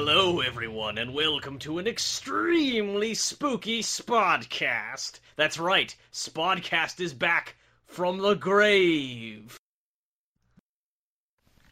Hello, 0.00 0.38
everyone, 0.38 0.96
and 0.96 1.12
welcome 1.12 1.58
to 1.58 1.78
an 1.78 1.88
extremely 1.88 3.14
spooky 3.14 3.82
Spodcast. 3.82 5.18
That's 5.34 5.58
right, 5.58 5.92
Spodcast 6.12 7.00
is 7.00 7.12
back 7.12 7.56
from 7.84 8.18
the 8.18 8.34
grave. 8.34 9.58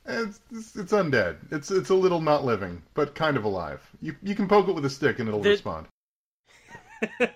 It's, 0.04 0.40
it's, 0.50 0.74
it's 0.74 0.92
undead. 0.92 1.36
It's 1.52 1.70
it's 1.70 1.90
a 1.90 1.94
little 1.94 2.20
not 2.20 2.44
living, 2.44 2.82
but 2.94 3.14
kind 3.14 3.36
of 3.36 3.44
alive. 3.44 3.80
You 4.02 4.16
you 4.24 4.34
can 4.34 4.48
poke 4.48 4.66
it 4.66 4.74
with 4.74 4.84
a 4.84 4.90
stick 4.90 5.20
and 5.20 5.28
it'll 5.28 5.40
respond. 5.40 5.86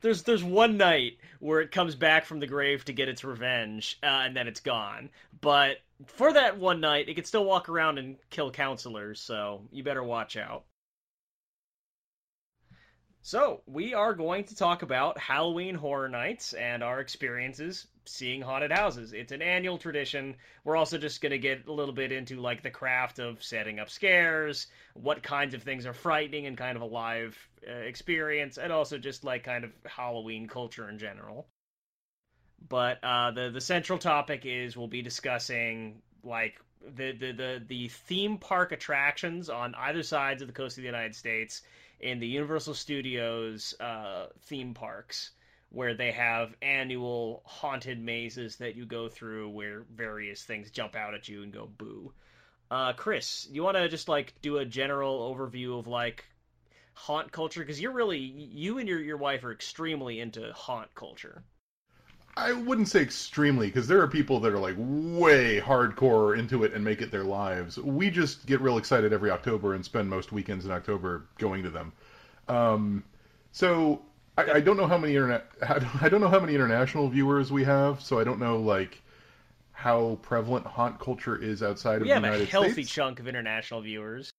There's 0.00 0.22
there's 0.22 0.42
one 0.42 0.76
night 0.76 1.18
where 1.38 1.60
it 1.60 1.70
comes 1.70 1.94
back 1.94 2.24
from 2.24 2.40
the 2.40 2.46
grave 2.46 2.84
to 2.86 2.92
get 2.92 3.08
its 3.08 3.22
revenge, 3.22 3.98
uh, 4.02 4.06
and 4.06 4.36
then 4.36 4.48
it's 4.48 4.60
gone. 4.60 5.10
But 5.40 5.76
for 6.06 6.32
that 6.32 6.58
one 6.58 6.80
night, 6.80 7.08
it 7.08 7.14
can 7.14 7.24
still 7.24 7.44
walk 7.44 7.68
around 7.68 7.98
and 7.98 8.16
kill 8.30 8.50
counselors, 8.50 9.20
so 9.20 9.62
you 9.70 9.82
better 9.82 10.02
watch 10.02 10.36
out. 10.36 10.64
So, 13.22 13.62
we 13.66 13.94
are 13.94 14.12
going 14.12 14.44
to 14.44 14.56
talk 14.56 14.82
about 14.82 15.18
Halloween 15.18 15.74
Horror 15.74 16.10
Nights 16.10 16.52
and 16.52 16.82
our 16.82 17.00
experiences 17.00 17.86
seeing 18.06 18.42
haunted 18.42 18.70
houses. 18.70 19.12
It's 19.12 19.32
an 19.32 19.42
annual 19.42 19.78
tradition. 19.78 20.36
We're 20.62 20.76
also 20.76 20.98
just 20.98 21.20
going 21.20 21.30
to 21.30 21.38
get 21.38 21.66
a 21.66 21.72
little 21.72 21.94
bit 21.94 22.12
into 22.12 22.40
like 22.40 22.62
the 22.62 22.70
craft 22.70 23.18
of 23.18 23.42
setting 23.42 23.80
up 23.80 23.90
scares, 23.90 24.66
what 24.94 25.22
kinds 25.22 25.54
of 25.54 25.62
things 25.62 25.86
are 25.86 25.94
frightening 25.94 26.46
and 26.46 26.56
kind 26.56 26.76
of 26.76 26.82
a 26.82 26.86
live 26.86 27.36
uh, 27.66 27.72
experience, 27.72 28.58
and 28.58 28.72
also 28.72 28.98
just 28.98 29.24
like 29.24 29.44
kind 29.44 29.64
of 29.64 29.70
Halloween 29.86 30.46
culture 30.46 30.88
in 30.88 30.98
general. 30.98 31.48
But 32.68 32.98
uh, 33.02 33.30
the 33.32 33.50
the 33.50 33.60
central 33.60 33.98
topic 33.98 34.46
is 34.46 34.76
we'll 34.76 34.88
be 34.88 35.02
discussing 35.02 36.02
like 36.22 36.60
the, 36.96 37.12
the 37.12 37.32
the 37.32 37.62
the 37.66 37.88
theme 37.88 38.38
park 38.38 38.72
attractions 38.72 39.50
on 39.50 39.74
either 39.74 40.02
sides 40.02 40.42
of 40.42 40.48
the 40.48 40.54
coast 40.54 40.78
of 40.78 40.82
the 40.82 40.86
United 40.86 41.14
States 41.14 41.62
in 42.00 42.18
the 42.18 42.26
Universal 42.26 42.74
Studios 42.74 43.74
uh, 43.80 44.26
theme 44.42 44.74
parks, 44.74 45.30
where 45.70 45.94
they 45.94 46.12
have 46.12 46.54
annual 46.62 47.42
haunted 47.44 47.98
mazes 48.00 48.56
that 48.56 48.76
you 48.76 48.86
go 48.86 49.08
through, 49.08 49.50
where 49.50 49.84
various 49.94 50.42
things 50.42 50.70
jump 50.70 50.96
out 50.96 51.14
at 51.14 51.28
you 51.28 51.42
and 51.42 51.52
go 51.52 51.66
boo. 51.66 52.12
Uh, 52.70 52.92
Chris, 52.92 53.46
you 53.50 53.62
want 53.62 53.76
to 53.76 53.88
just 53.88 54.08
like 54.08 54.34
do 54.42 54.58
a 54.58 54.64
general 54.64 55.34
overview 55.34 55.78
of 55.78 55.86
like 55.86 56.24
haunt 56.94 57.30
culture 57.32 57.60
because 57.60 57.80
you're 57.80 57.92
really 57.92 58.18
you 58.18 58.78
and 58.78 58.88
your 58.88 59.00
your 59.00 59.16
wife 59.16 59.44
are 59.44 59.52
extremely 59.52 60.20
into 60.20 60.52
haunt 60.52 60.94
culture. 60.94 61.42
I 62.36 62.52
wouldn't 62.52 62.88
say 62.88 63.00
extremely 63.00 63.68
because 63.68 63.86
there 63.86 64.00
are 64.00 64.08
people 64.08 64.40
that 64.40 64.52
are 64.52 64.58
like 64.58 64.74
way 64.76 65.60
hardcore 65.60 66.36
into 66.36 66.64
it 66.64 66.72
and 66.72 66.84
make 66.84 67.00
it 67.00 67.10
their 67.10 67.22
lives. 67.22 67.78
We 67.78 68.10
just 68.10 68.46
get 68.46 68.60
real 68.60 68.76
excited 68.76 69.12
every 69.12 69.30
October 69.30 69.74
and 69.74 69.84
spend 69.84 70.10
most 70.10 70.32
weekends 70.32 70.64
in 70.64 70.72
October 70.72 71.26
going 71.38 71.62
to 71.62 71.70
them. 71.70 71.92
Um, 72.48 73.04
so 73.52 74.02
I, 74.36 74.52
I 74.54 74.60
don't 74.60 74.76
know 74.76 74.86
how 74.86 74.98
many 74.98 75.14
internet 75.14 75.46
I 76.00 76.08
don't 76.08 76.20
know 76.20 76.28
how 76.28 76.40
many 76.40 76.54
international 76.54 77.08
viewers 77.08 77.52
we 77.52 77.64
have. 77.64 78.02
So 78.02 78.18
I 78.18 78.24
don't 78.24 78.40
know 78.40 78.58
like 78.58 79.00
how 79.70 80.18
prevalent 80.22 80.66
haunt 80.66 80.98
culture 80.98 81.36
is 81.40 81.62
outside 81.62 81.96
of 81.96 82.02
We 82.02 82.08
the 82.08 82.14
United 82.14 82.36
States. 82.36 82.52
We 82.52 82.56
have 82.56 82.62
a 82.62 82.66
healthy 82.66 82.82
States. 82.82 82.90
chunk 82.90 83.20
of 83.20 83.28
international 83.28 83.80
viewers. 83.82 84.33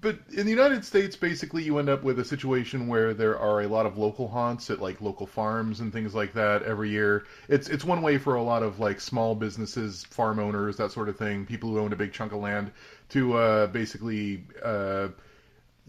But 0.00 0.18
in 0.32 0.44
the 0.44 0.50
United 0.50 0.84
States, 0.84 1.14
basically, 1.16 1.62
you 1.62 1.78
end 1.78 1.88
up 1.88 2.02
with 2.02 2.18
a 2.18 2.24
situation 2.24 2.88
where 2.88 3.14
there 3.14 3.38
are 3.38 3.62
a 3.62 3.68
lot 3.68 3.86
of 3.86 3.96
local 3.96 4.26
haunts 4.28 4.68
at 4.68 4.80
like 4.80 5.00
local 5.00 5.26
farms 5.26 5.80
and 5.80 5.92
things 5.92 6.14
like 6.14 6.32
that 6.34 6.62
every 6.64 6.90
year. 6.90 7.24
It's 7.48 7.68
it's 7.68 7.84
one 7.84 8.02
way 8.02 8.18
for 8.18 8.34
a 8.34 8.42
lot 8.42 8.62
of 8.62 8.80
like 8.80 9.00
small 9.00 9.34
businesses, 9.34 10.04
farm 10.04 10.38
owners, 10.40 10.76
that 10.78 10.90
sort 10.90 11.08
of 11.08 11.16
thing, 11.16 11.46
people 11.46 11.70
who 11.70 11.78
own 11.78 11.92
a 11.92 11.96
big 11.96 12.12
chunk 12.12 12.32
of 12.32 12.40
land, 12.40 12.72
to 13.10 13.34
uh, 13.34 13.66
basically 13.68 14.44
uh, 14.64 15.08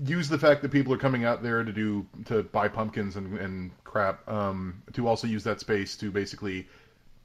use 0.05 0.29
the 0.29 0.37
fact 0.37 0.61
that 0.61 0.71
people 0.71 0.93
are 0.93 0.97
coming 0.97 1.25
out 1.25 1.41
there 1.41 1.63
to 1.63 1.73
do 1.73 2.05
to 2.25 2.43
buy 2.43 2.67
pumpkins 2.67 3.15
and, 3.15 3.37
and 3.39 3.71
crap, 3.83 4.27
um, 4.29 4.81
to 4.93 5.07
also 5.07 5.25
use 5.25 5.43
that 5.43 5.59
space 5.59 5.97
to 5.97 6.11
basically 6.11 6.67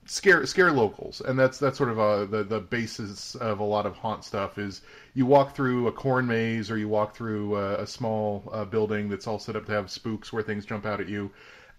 scare 0.07 0.45
scare 0.47 0.73
locals, 0.73 1.21
and 1.21 1.39
that's 1.39 1.59
that's 1.59 1.79
sort 1.79 1.91
of 1.91 1.99
uh, 1.99 2.25
the 2.25 2.45
the 2.45 2.61
basis 2.61 3.35
of 3.37 3.61
a 3.61 3.65
lot 3.65 3.87
of 3.87 3.97
haunt 3.97 4.25
stuff. 4.25 4.59
Is 4.59 4.83
you 5.15 5.27
walk 5.27 5.55
through 5.55 5.87
a 5.89 5.93
corn 5.93 6.27
maze 6.27 6.71
or 6.71 6.79
you 6.79 6.89
walk 6.89 7.15
through 7.15 7.57
uh, 7.57 7.77
a 7.79 7.87
small 7.87 8.49
uh, 8.53 8.65
building 8.65 9.09
that's 9.09 9.27
all 9.27 9.39
set 9.39 9.57
up 9.57 9.67
to 9.67 9.73
have 9.73 9.91
spooks 9.91 10.33
where 10.33 10.43
things 10.43 10.67
jump 10.67 10.87
out 10.87 11.01
at 11.01 11.09
you, 11.09 11.31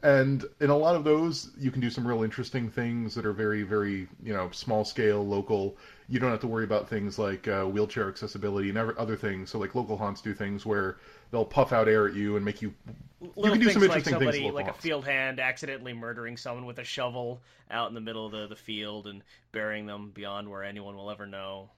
and 0.01 0.45
in 0.61 0.69
a 0.69 0.77
lot 0.77 0.95
of 0.95 1.03
those 1.03 1.51
you 1.57 1.71
can 1.71 1.81
do 1.81 1.89
some 1.89 2.07
real 2.07 2.23
interesting 2.23 2.69
things 2.69 3.13
that 3.15 3.25
are 3.25 3.33
very 3.33 3.63
very 3.63 4.07
you 4.23 4.33
know 4.33 4.49
small 4.51 4.85
scale 4.85 5.25
local. 5.25 5.75
You 6.09 6.19
don't 6.19 6.31
have 6.31 6.41
to 6.41 6.47
worry 6.47 6.65
about 6.65 6.89
things 6.89 7.17
like 7.17 7.47
uh, 7.47 7.63
wheelchair 7.63 8.07
accessibility 8.07 8.69
and 8.69 8.77
other 8.77 9.15
things. 9.15 9.49
So 9.49 9.59
like 9.59 9.73
local 9.73 9.97
haunts 9.97 10.21
do 10.21 10.33
things 10.33 10.65
where 10.65 10.97
they'll 11.33 11.43
puff 11.43 11.73
out 11.73 11.89
air 11.89 12.07
at 12.07 12.13
you 12.13 12.37
and 12.37 12.45
make 12.45 12.61
you. 12.61 12.73
Little 13.19 13.51
can 13.51 13.59
do 13.59 13.65
things 13.65 13.73
some 13.73 13.81
like 13.81 13.97
interesting 13.97 14.19
things 14.19 14.35
somebody, 14.35 14.45
with 14.45 14.53
like 14.53 14.69
a 14.69 14.73
field 14.73 15.05
hand, 15.05 15.39
accidentally 15.39 15.91
murdering 15.91 16.37
someone 16.37 16.65
with 16.65 16.77
a 16.77 16.83
shovel 16.83 17.41
out 17.71 17.89
in 17.89 17.95
the 17.95 18.01
middle 18.01 18.25
of 18.25 18.31
the, 18.31 18.47
the 18.47 18.55
field 18.55 19.07
and 19.07 19.23
burying 19.51 19.87
them 19.87 20.11
beyond 20.13 20.49
where 20.49 20.63
anyone 20.63 20.95
will 20.95 21.09
ever 21.09 21.25
know. 21.25 21.69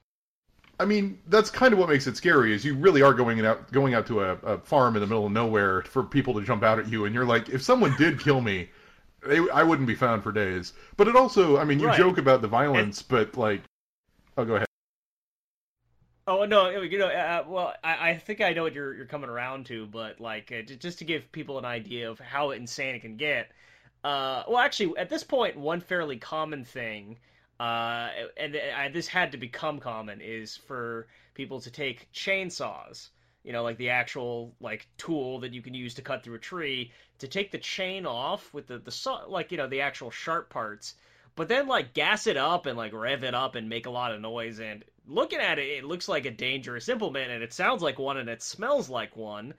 I 0.77 0.83
mean, 0.83 1.19
that's 1.27 1.49
kind 1.49 1.71
of 1.71 1.79
what 1.79 1.87
makes 1.87 2.05
it 2.05 2.17
scary. 2.17 2.53
Is 2.53 2.65
you 2.65 2.75
really 2.75 3.01
are 3.01 3.13
going 3.13 3.43
out 3.45 3.71
going 3.71 3.93
out 3.93 4.05
to 4.07 4.21
a, 4.21 4.33
a 4.43 4.57
farm 4.59 4.95
in 4.97 5.01
the 5.01 5.07
middle 5.07 5.25
of 5.25 5.31
nowhere 5.31 5.83
for 5.83 6.03
people 6.03 6.33
to 6.33 6.41
jump 6.41 6.61
out 6.61 6.77
at 6.77 6.89
you, 6.89 7.05
and 7.05 7.15
you're 7.15 7.25
like, 7.25 7.47
if 7.47 7.61
someone 7.63 7.95
did 7.97 8.19
kill 8.19 8.41
me, 8.41 8.69
they, 9.25 9.39
I 9.51 9.63
wouldn't 9.63 9.87
be 9.87 9.95
found 9.95 10.21
for 10.21 10.33
days. 10.33 10.73
But 10.97 11.07
it 11.07 11.15
also, 11.15 11.57
I 11.57 11.63
mean, 11.63 11.79
you 11.79 11.87
Right. 11.87 11.97
joke 11.97 12.17
about 12.17 12.41
the 12.41 12.49
violence, 12.49 13.01
but 13.01 13.37
like, 13.37 13.61
oh, 14.37 14.43
go 14.43 14.55
ahead. 14.55 14.67
Oh 16.27 16.45
no, 16.45 16.69
you 16.81 16.97
know, 16.99 17.07
uh, 17.07 17.43
well, 17.47 17.73
I, 17.83 18.09
I 18.11 18.17
think 18.17 18.41
I 18.41 18.53
know 18.53 18.63
what 18.63 18.73
you're 18.73 18.93
you're 18.95 19.05
coming 19.05 19.29
around 19.29 19.65
to, 19.67 19.85
but 19.87 20.19
like 20.19 20.51
uh, 20.51 20.61
just 20.63 20.99
to 20.99 21.05
give 21.05 21.31
people 21.31 21.57
an 21.59 21.65
idea 21.65 22.09
of 22.09 22.19
how 22.19 22.51
insane 22.51 22.95
it 22.95 23.01
can 23.01 23.15
get. 23.17 23.51
Uh, 24.03 24.43
well, 24.47 24.57
actually, 24.59 24.97
at 24.97 25.09
this 25.09 25.23
point, 25.23 25.55
one 25.57 25.81
fairly 25.81 26.17
common 26.17 26.63
thing, 26.65 27.17
uh, 27.59 28.09
and 28.37 28.55
uh, 28.55 28.89
this 28.91 29.07
had 29.07 29.31
to 29.33 29.37
become 29.37 29.79
common, 29.79 30.19
is 30.21 30.57
for 30.57 31.07
people 31.35 31.59
to 31.61 31.69
take 31.71 32.11
chainsaws. 32.11 33.09
You 33.43 33.53
know, 33.53 33.63
like 33.63 33.77
the 33.77 33.89
actual 33.91 34.55
like 34.59 34.87
tool 34.97 35.39
that 35.41 35.53
you 35.53 35.61
can 35.61 35.73
use 35.75 35.93
to 35.95 36.01
cut 36.01 36.23
through 36.23 36.35
a 36.35 36.39
tree, 36.39 36.91
to 37.19 37.27
take 37.27 37.51
the 37.51 37.59
chain 37.59 38.05
off 38.07 38.51
with 38.53 38.65
the 38.67 38.79
the 38.79 38.91
saw, 38.91 39.25
like 39.27 39.51
you 39.51 39.57
know 39.57 39.67
the 39.67 39.81
actual 39.81 40.09
sharp 40.11 40.49
parts, 40.49 40.95
but 41.35 41.47
then 41.49 41.67
like 41.67 41.93
gas 41.93 42.25
it 42.27 42.37
up 42.37 42.65
and 42.65 42.77
like 42.77 42.93
rev 42.93 43.23
it 43.23 43.35
up 43.35 43.53
and 43.55 43.69
make 43.69 43.85
a 43.85 43.91
lot 43.91 44.11
of 44.11 44.21
noise 44.21 44.59
and 44.59 44.83
looking 45.07 45.39
at 45.39 45.59
it 45.59 45.67
it 45.67 45.83
looks 45.83 46.07
like 46.07 46.25
a 46.25 46.31
dangerous 46.31 46.89
implement 46.89 47.31
and 47.31 47.43
it 47.43 47.53
sounds 47.53 47.81
like 47.81 47.99
one 47.99 48.17
and 48.17 48.29
it 48.29 48.41
smells 48.41 48.89
like 48.89 49.15
one. 49.15 49.53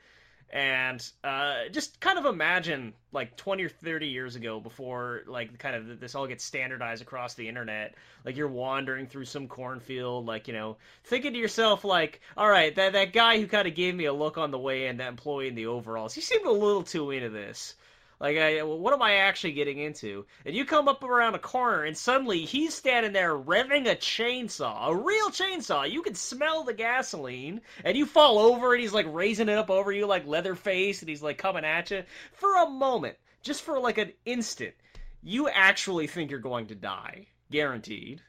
And 0.49 1.05
uh, 1.25 1.69
just 1.73 1.99
kind 1.99 2.21
of 2.21 2.25
imagine 2.25 2.95
like 3.11 3.37
20 3.37 3.65
or 3.65 3.69
30 3.69 4.07
years 4.07 4.37
ago 4.37 4.61
before 4.61 5.23
like 5.27 5.59
kind 5.59 5.75
of 5.75 5.99
this 5.99 6.15
all 6.15 6.29
gets 6.29 6.45
standardized 6.45 7.03
across 7.03 7.35
the 7.35 7.49
internet 7.49 7.95
like 8.25 8.37
you're 8.37 8.47
wandering 8.47 9.09
through 9.09 9.25
some 9.25 9.49
cornfield 9.49 10.25
like 10.25 10.47
you 10.47 10.55
know 10.55 10.77
thinking 11.03 11.33
to 11.33 11.39
yourself 11.39 11.85
like 11.85 12.21
all 12.37 12.49
right 12.49 12.77
that, 12.77 12.93
that 12.93 13.13
guy 13.13 13.41
who 13.41 13.49
kind 13.49 13.67
of 13.67 13.75
gave 13.75 13.95
me 13.95 14.05
a 14.05 14.13
look 14.13 14.39
on 14.39 14.53
the 14.53 14.59
way 14.59 14.87
in 14.87 14.99
that 14.99 15.09
employee 15.09 15.49
in 15.49 15.55
the 15.57 15.67
overalls 15.67 16.15
he 16.15 16.21
seemed 16.21 16.47
a 16.47 16.53
little 16.53 16.83
too 16.83 17.11
into 17.11 17.29
this 17.29 17.75
like, 18.19 18.39
I, 18.39 18.63
what 18.63 18.95
am 18.95 19.03
I 19.03 19.17
actually 19.17 19.53
getting 19.53 19.79
into? 19.79 20.25
And 20.45 20.55
you 20.55 20.65
come 20.65 20.89
up 20.89 21.03
around 21.03 21.35
a 21.35 21.39
corner, 21.39 21.85
and 21.85 21.97
suddenly 21.97 22.45
he's 22.45 22.75
standing 22.75 23.13
there 23.13 23.37
revving 23.37 23.91
a 23.91 23.95
chainsaw, 23.95 24.89
a 24.89 24.97
real 24.97 25.29
chainsaw. 25.29 25.91
You 25.91 26.03
can 26.03 26.15
smell 26.15 26.65
the 26.65 26.73
gasoline, 26.73 27.61
and 27.85 27.97
you 27.97 28.07
fall 28.07 28.39
over, 28.39 28.73
and 28.73 28.81
he's 28.81 28.95
like 28.95 29.07
raising 29.11 29.49
it 29.49 29.59
up 29.59 29.71
over 29.71 29.93
you 29.93 30.07
like 30.07 30.27
Leatherface, 30.27 31.01
and 31.01 31.09
he's 31.09 31.23
like 31.23 31.37
coming 31.37 31.65
at 31.65 31.91
you. 31.91 32.05
For 32.33 32.57
a 32.57 32.71
moment, 32.71 33.17
just 33.43 33.63
for 33.63 33.79
like 33.79 33.99
an 33.99 34.13
instant, 34.25 34.75
you 35.23 35.49
actually 35.49 36.07
think 36.07 36.31
you're 36.31 36.41
going 36.41 36.67
to 36.69 36.75
die. 36.75 37.27
Guaranteed. 37.51 38.23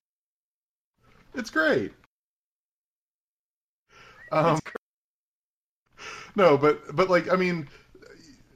It's 1.34 1.50
great. 1.50 1.94
Um, 4.32 4.58
It's 4.58 4.62
no, 6.36 6.58
but 6.58 6.96
but 6.96 7.10
like 7.10 7.32
I 7.32 7.36
mean, 7.36 7.68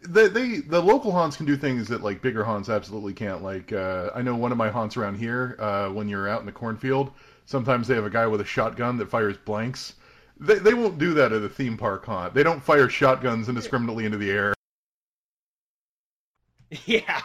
they, 0.08 0.28
they 0.28 0.58
the 0.58 0.82
local 0.82 1.12
haunts 1.12 1.38
can 1.38 1.46
do 1.46 1.56
things 1.56 1.88
that 1.90 2.02
like 2.02 2.22
bigger 2.22 2.44
haunts 2.44 2.70
absolutely 2.70 3.14
can't. 3.14 3.44
Like 3.44 3.72
uh, 3.72 4.10
I 4.16 4.22
know 4.22 4.36
one 4.36 4.52
of 4.52 4.58
my 4.58 4.70
haunts 4.70 4.98
around 4.98 5.16
here. 5.18 5.56
Uh, 5.60 5.90
when 5.90 6.10
you're 6.10 6.28
out 6.28 6.40
in 6.40 6.46
the 6.46 6.52
cornfield, 6.52 7.12
sometimes 7.46 7.88
they 7.88 7.96
have 7.96 8.06
a 8.06 8.10
guy 8.10 8.28
with 8.28 8.42
a 8.42 8.46
shotgun 8.46 8.98
that 8.98 9.10
fires 9.10 9.38
blanks. 9.38 9.94
They 10.40 10.56
they 10.56 10.74
won't 10.74 10.98
do 10.98 11.14
that 11.16 11.32
at 11.32 11.44
a 11.44 11.50
theme 11.50 11.78
park 11.78 12.06
haunt. 12.06 12.34
They 12.34 12.44
don't 12.44 12.64
fire 12.64 12.90
shotguns 12.90 13.50
indiscriminately 13.50 14.06
into 14.06 14.18
the 14.18 14.32
air. 14.32 14.54
Yeah. 16.86 17.20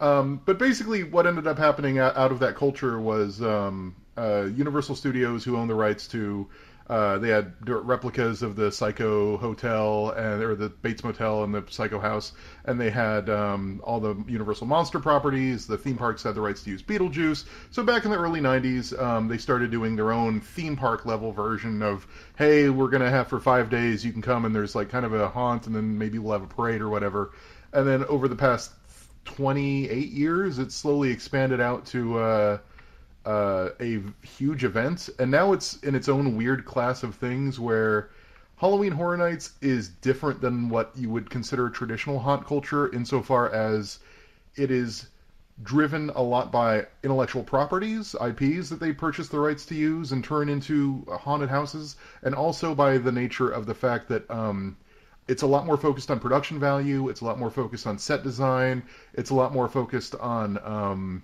Um, 0.00 0.40
but 0.46 0.58
basically, 0.58 1.04
what 1.04 1.26
ended 1.26 1.46
up 1.46 1.58
happening 1.58 1.98
out, 1.98 2.16
out 2.16 2.32
of 2.32 2.38
that 2.38 2.56
culture 2.56 2.98
was 2.98 3.42
um, 3.42 3.94
uh, 4.16 4.48
Universal 4.54 4.96
Studios, 4.96 5.44
who 5.44 5.56
own 5.56 5.68
the 5.68 5.74
rights 5.74 6.08
to 6.08 6.48
Uh, 6.88 7.18
they 7.18 7.30
had 7.30 7.52
replicas 7.68 8.42
of 8.42 8.54
the 8.54 8.70
Psycho 8.70 9.36
Hotel 9.38 10.10
and 10.10 10.40
or 10.42 10.54
the 10.54 10.68
Bates 10.68 11.02
Motel 11.02 11.42
and 11.42 11.52
the 11.52 11.64
Psycho 11.68 11.98
House, 11.98 12.32
and 12.64 12.80
they 12.80 12.90
had 12.90 13.28
um, 13.28 13.80
all 13.82 13.98
the 13.98 14.14
Universal 14.28 14.68
Monster 14.68 15.00
properties. 15.00 15.66
The 15.66 15.78
theme 15.78 15.96
parks 15.96 16.22
had 16.22 16.36
the 16.36 16.40
rights 16.40 16.62
to 16.62 16.70
use 16.70 16.82
Beetlejuice. 16.82 17.44
So 17.72 17.82
back 17.82 18.04
in 18.04 18.12
the 18.12 18.16
early 18.16 18.40
'90s, 18.40 18.96
um, 19.02 19.26
they 19.26 19.38
started 19.38 19.72
doing 19.72 19.96
their 19.96 20.12
own 20.12 20.40
theme 20.40 20.76
park 20.76 21.06
level 21.06 21.32
version 21.32 21.82
of, 21.82 22.06
hey, 22.36 22.68
we're 22.68 22.90
gonna 22.90 23.10
have 23.10 23.26
for 23.26 23.40
five 23.40 23.68
days 23.68 24.04
you 24.04 24.12
can 24.12 24.22
come 24.22 24.44
and 24.44 24.54
there's 24.54 24.76
like 24.76 24.88
kind 24.88 25.04
of 25.04 25.12
a 25.12 25.28
haunt, 25.28 25.66
and 25.66 25.74
then 25.74 25.98
maybe 25.98 26.20
we'll 26.20 26.32
have 26.32 26.42
a 26.42 26.54
parade 26.54 26.80
or 26.80 26.88
whatever. 26.88 27.32
And 27.72 27.86
then 27.86 28.04
over 28.04 28.28
the 28.28 28.36
past 28.36 28.70
28 29.24 30.10
years, 30.10 30.60
it's 30.60 30.76
slowly 30.76 31.10
expanded 31.10 31.60
out 31.60 31.84
to. 31.86 32.18
Uh, 32.18 32.58
uh, 33.26 33.70
a 33.80 34.00
huge 34.24 34.64
event, 34.64 35.10
and 35.18 35.30
now 35.30 35.52
it's 35.52 35.76
in 35.78 35.94
its 35.94 36.08
own 36.08 36.36
weird 36.36 36.64
class 36.64 37.02
of 37.02 37.14
things 37.14 37.58
where 37.58 38.10
Halloween 38.56 38.92
Horror 38.92 39.16
Nights 39.16 39.52
is 39.60 39.88
different 39.88 40.40
than 40.40 40.68
what 40.68 40.92
you 40.94 41.10
would 41.10 41.28
consider 41.28 41.68
traditional 41.68 42.20
haunt 42.20 42.46
culture 42.46 42.90
insofar 42.94 43.50
as 43.50 43.98
it 44.54 44.70
is 44.70 45.08
driven 45.62 46.10
a 46.10 46.22
lot 46.22 46.52
by 46.52 46.86
intellectual 47.02 47.42
properties, 47.42 48.14
IPs 48.14 48.68
that 48.68 48.78
they 48.78 48.92
purchase 48.92 49.28
the 49.28 49.40
rights 49.40 49.66
to 49.66 49.74
use 49.74 50.12
and 50.12 50.22
turn 50.22 50.48
into 50.48 51.04
haunted 51.10 51.48
houses, 51.48 51.96
and 52.22 52.34
also 52.34 52.74
by 52.74 52.96
the 52.98 53.12
nature 53.12 53.50
of 53.50 53.66
the 53.66 53.74
fact 53.74 54.08
that 54.08 54.30
um, 54.30 54.76
it's 55.28 55.42
a 55.42 55.46
lot 55.46 55.66
more 55.66 55.76
focused 55.76 56.10
on 56.10 56.20
production 56.20 56.60
value, 56.60 57.08
it's 57.08 57.22
a 57.22 57.24
lot 57.24 57.38
more 57.38 57.50
focused 57.50 57.86
on 57.86 57.98
set 57.98 58.22
design, 58.22 58.82
it's 59.14 59.30
a 59.30 59.34
lot 59.34 59.52
more 59.52 59.68
focused 59.68 60.14
on. 60.16 60.58
Um, 60.62 61.22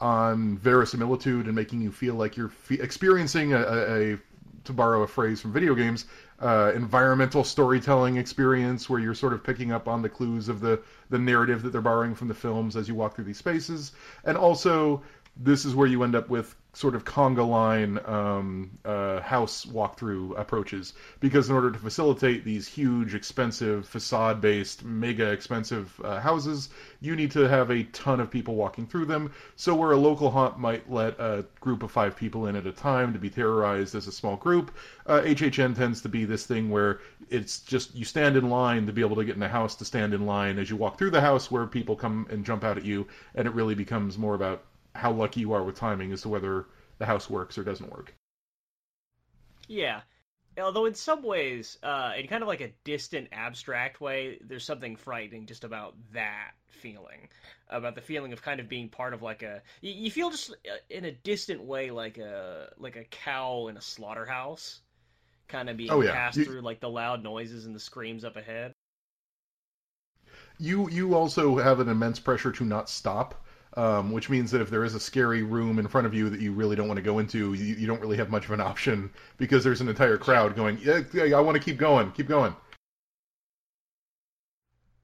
on 0.00 0.56
verisimilitude 0.58 1.46
and 1.46 1.54
making 1.54 1.80
you 1.80 1.90
feel 1.90 2.14
like 2.14 2.36
you're 2.36 2.48
fe- 2.48 2.78
experiencing 2.80 3.52
a, 3.52 3.58
a, 3.58 4.12
a, 4.12 4.18
to 4.64 4.72
borrow 4.72 5.02
a 5.02 5.06
phrase 5.06 5.40
from 5.40 5.52
video 5.52 5.74
games, 5.74 6.06
uh, 6.40 6.72
environmental 6.74 7.42
storytelling 7.42 8.16
experience 8.16 8.88
where 8.88 9.00
you're 9.00 9.14
sort 9.14 9.32
of 9.32 9.42
picking 9.42 9.72
up 9.72 9.88
on 9.88 10.02
the 10.02 10.08
clues 10.08 10.48
of 10.48 10.60
the 10.60 10.80
the 11.10 11.18
narrative 11.18 11.62
that 11.62 11.70
they're 11.70 11.80
borrowing 11.80 12.14
from 12.14 12.28
the 12.28 12.34
films 12.34 12.76
as 12.76 12.86
you 12.86 12.94
walk 12.94 13.14
through 13.14 13.24
these 13.24 13.38
spaces, 13.38 13.92
and 14.24 14.36
also 14.36 15.02
this 15.36 15.64
is 15.64 15.74
where 15.74 15.86
you 15.86 16.02
end 16.02 16.14
up 16.14 16.28
with 16.28 16.54
sort 16.74 16.94
of 16.94 17.04
conga 17.04 17.46
line 17.46 17.98
um, 18.04 18.70
uh, 18.84 19.20
house 19.20 19.64
walkthrough 19.64 20.38
approaches 20.38 20.92
because 21.18 21.48
in 21.48 21.54
order 21.54 21.70
to 21.70 21.78
facilitate 21.78 22.44
these 22.44 22.68
huge, 22.68 23.14
expensive, 23.14 23.88
facade-based, 23.88 24.84
mega 24.84 25.30
expensive 25.30 26.00
uh, 26.04 26.20
houses, 26.20 26.68
you 27.00 27.16
need 27.16 27.30
to 27.30 27.48
have 27.48 27.70
a 27.70 27.84
ton 27.84 28.20
of 28.20 28.30
people 28.30 28.54
walking 28.54 28.86
through 28.86 29.06
them. 29.06 29.32
So 29.56 29.74
where 29.74 29.92
a 29.92 29.96
local 29.96 30.30
haunt 30.30 30.58
might 30.58 30.90
let 30.90 31.18
a 31.18 31.44
group 31.60 31.82
of 31.82 31.90
five 31.90 32.14
people 32.14 32.46
in 32.46 32.54
at 32.54 32.66
a 32.66 32.72
time 32.72 33.12
to 33.12 33.18
be 33.18 33.30
terrorized 33.30 33.94
as 33.94 34.06
a 34.06 34.12
small 34.12 34.36
group, 34.36 34.70
uh, 35.06 35.22
HHN 35.22 35.74
tends 35.74 36.02
to 36.02 36.08
be 36.08 36.24
this 36.26 36.46
thing 36.46 36.70
where 36.70 37.00
it's 37.30 37.60
just 37.60 37.94
you 37.94 38.04
stand 38.04 38.36
in 38.36 38.50
line 38.50 38.86
to 38.86 38.92
be 38.92 39.00
able 39.00 39.16
to 39.16 39.24
get 39.24 39.36
in 39.36 39.42
a 39.42 39.48
house 39.48 39.74
to 39.76 39.84
stand 39.84 40.14
in 40.14 40.26
line 40.26 40.58
as 40.58 40.70
you 40.70 40.76
walk 40.76 40.98
through 40.98 41.10
the 41.10 41.20
house 41.20 41.50
where 41.50 41.66
people 41.66 41.96
come 41.96 42.26
and 42.30 42.44
jump 42.44 42.62
out 42.62 42.76
at 42.76 42.84
you, 42.84 43.06
and 43.34 43.48
it 43.48 43.54
really 43.54 43.74
becomes 43.74 44.18
more 44.18 44.34
about 44.34 44.62
how 44.98 45.12
lucky 45.12 45.40
you 45.40 45.52
are 45.52 45.62
with 45.62 45.76
timing 45.76 46.12
as 46.12 46.22
to 46.22 46.28
whether 46.28 46.66
the 46.98 47.06
house 47.06 47.30
works 47.30 47.56
or 47.56 47.62
doesn't 47.62 47.90
work. 47.90 48.12
Yeah. 49.68 50.00
Although 50.60 50.86
in 50.86 50.94
some 50.94 51.22
ways, 51.22 51.78
uh, 51.84 52.14
in 52.18 52.26
kind 52.26 52.42
of 52.42 52.48
like 52.48 52.60
a 52.60 52.72
distant, 52.82 53.28
abstract 53.30 54.00
way, 54.00 54.40
there's 54.44 54.64
something 54.64 54.96
frightening 54.96 55.46
just 55.46 55.62
about 55.62 55.94
that 56.12 56.50
feeling, 56.66 57.28
about 57.68 57.94
the 57.94 58.00
feeling 58.00 58.32
of 58.32 58.42
kind 58.42 58.58
of 58.58 58.68
being 58.68 58.88
part 58.88 59.14
of 59.14 59.22
like 59.22 59.44
a. 59.44 59.62
You, 59.82 60.10
feel 60.10 60.30
just 60.30 60.50
uh, 60.50 60.78
in 60.90 61.04
a 61.04 61.12
distant 61.12 61.62
way 61.62 61.92
like 61.92 62.18
a 62.18 62.72
like 62.76 62.96
a 62.96 63.04
cow 63.04 63.68
in 63.68 63.76
a 63.76 63.80
slaughterhouse, 63.80 64.80
kind 65.46 65.70
of 65.70 65.76
being 65.76 65.92
oh, 65.92 66.02
yeah. 66.02 66.12
passed 66.12 66.38
you... 66.38 66.44
through 66.44 66.62
like 66.62 66.80
the 66.80 66.90
loud 66.90 67.22
noises 67.22 67.66
and 67.66 67.74
the 67.74 67.80
screams 67.80 68.24
up 68.24 68.36
ahead. 68.36 68.72
You 70.58 70.90
you 70.90 71.14
also 71.14 71.56
have 71.58 71.78
an 71.78 71.88
immense 71.88 72.18
pressure 72.18 72.50
to 72.50 72.64
not 72.64 72.90
stop 72.90 73.44
um, 73.78 74.10
which 74.10 74.28
means 74.28 74.50
that 74.50 74.60
if 74.60 74.70
there 74.70 74.82
is 74.82 74.96
a 74.96 75.00
scary 75.00 75.44
room 75.44 75.78
in 75.78 75.86
front 75.86 76.04
of 76.04 76.12
you 76.12 76.28
that 76.30 76.40
you 76.40 76.50
really 76.50 76.74
don't 76.74 76.88
want 76.88 76.98
to 76.98 77.02
go 77.02 77.20
into, 77.20 77.54
you, 77.54 77.76
you 77.76 77.86
don't 77.86 78.00
really 78.00 78.16
have 78.16 78.28
much 78.28 78.44
of 78.44 78.50
an 78.50 78.60
option 78.60 79.08
because 79.36 79.62
there's 79.62 79.80
an 79.80 79.88
entire 79.88 80.18
crowd 80.18 80.56
going, 80.56 80.76
yeah, 80.82 81.00
yeah 81.14 81.36
I 81.36 81.40
want 81.40 81.56
to 81.56 81.62
keep 81.62 81.78
going, 81.78 82.10
keep 82.10 82.26
going. 82.26 82.56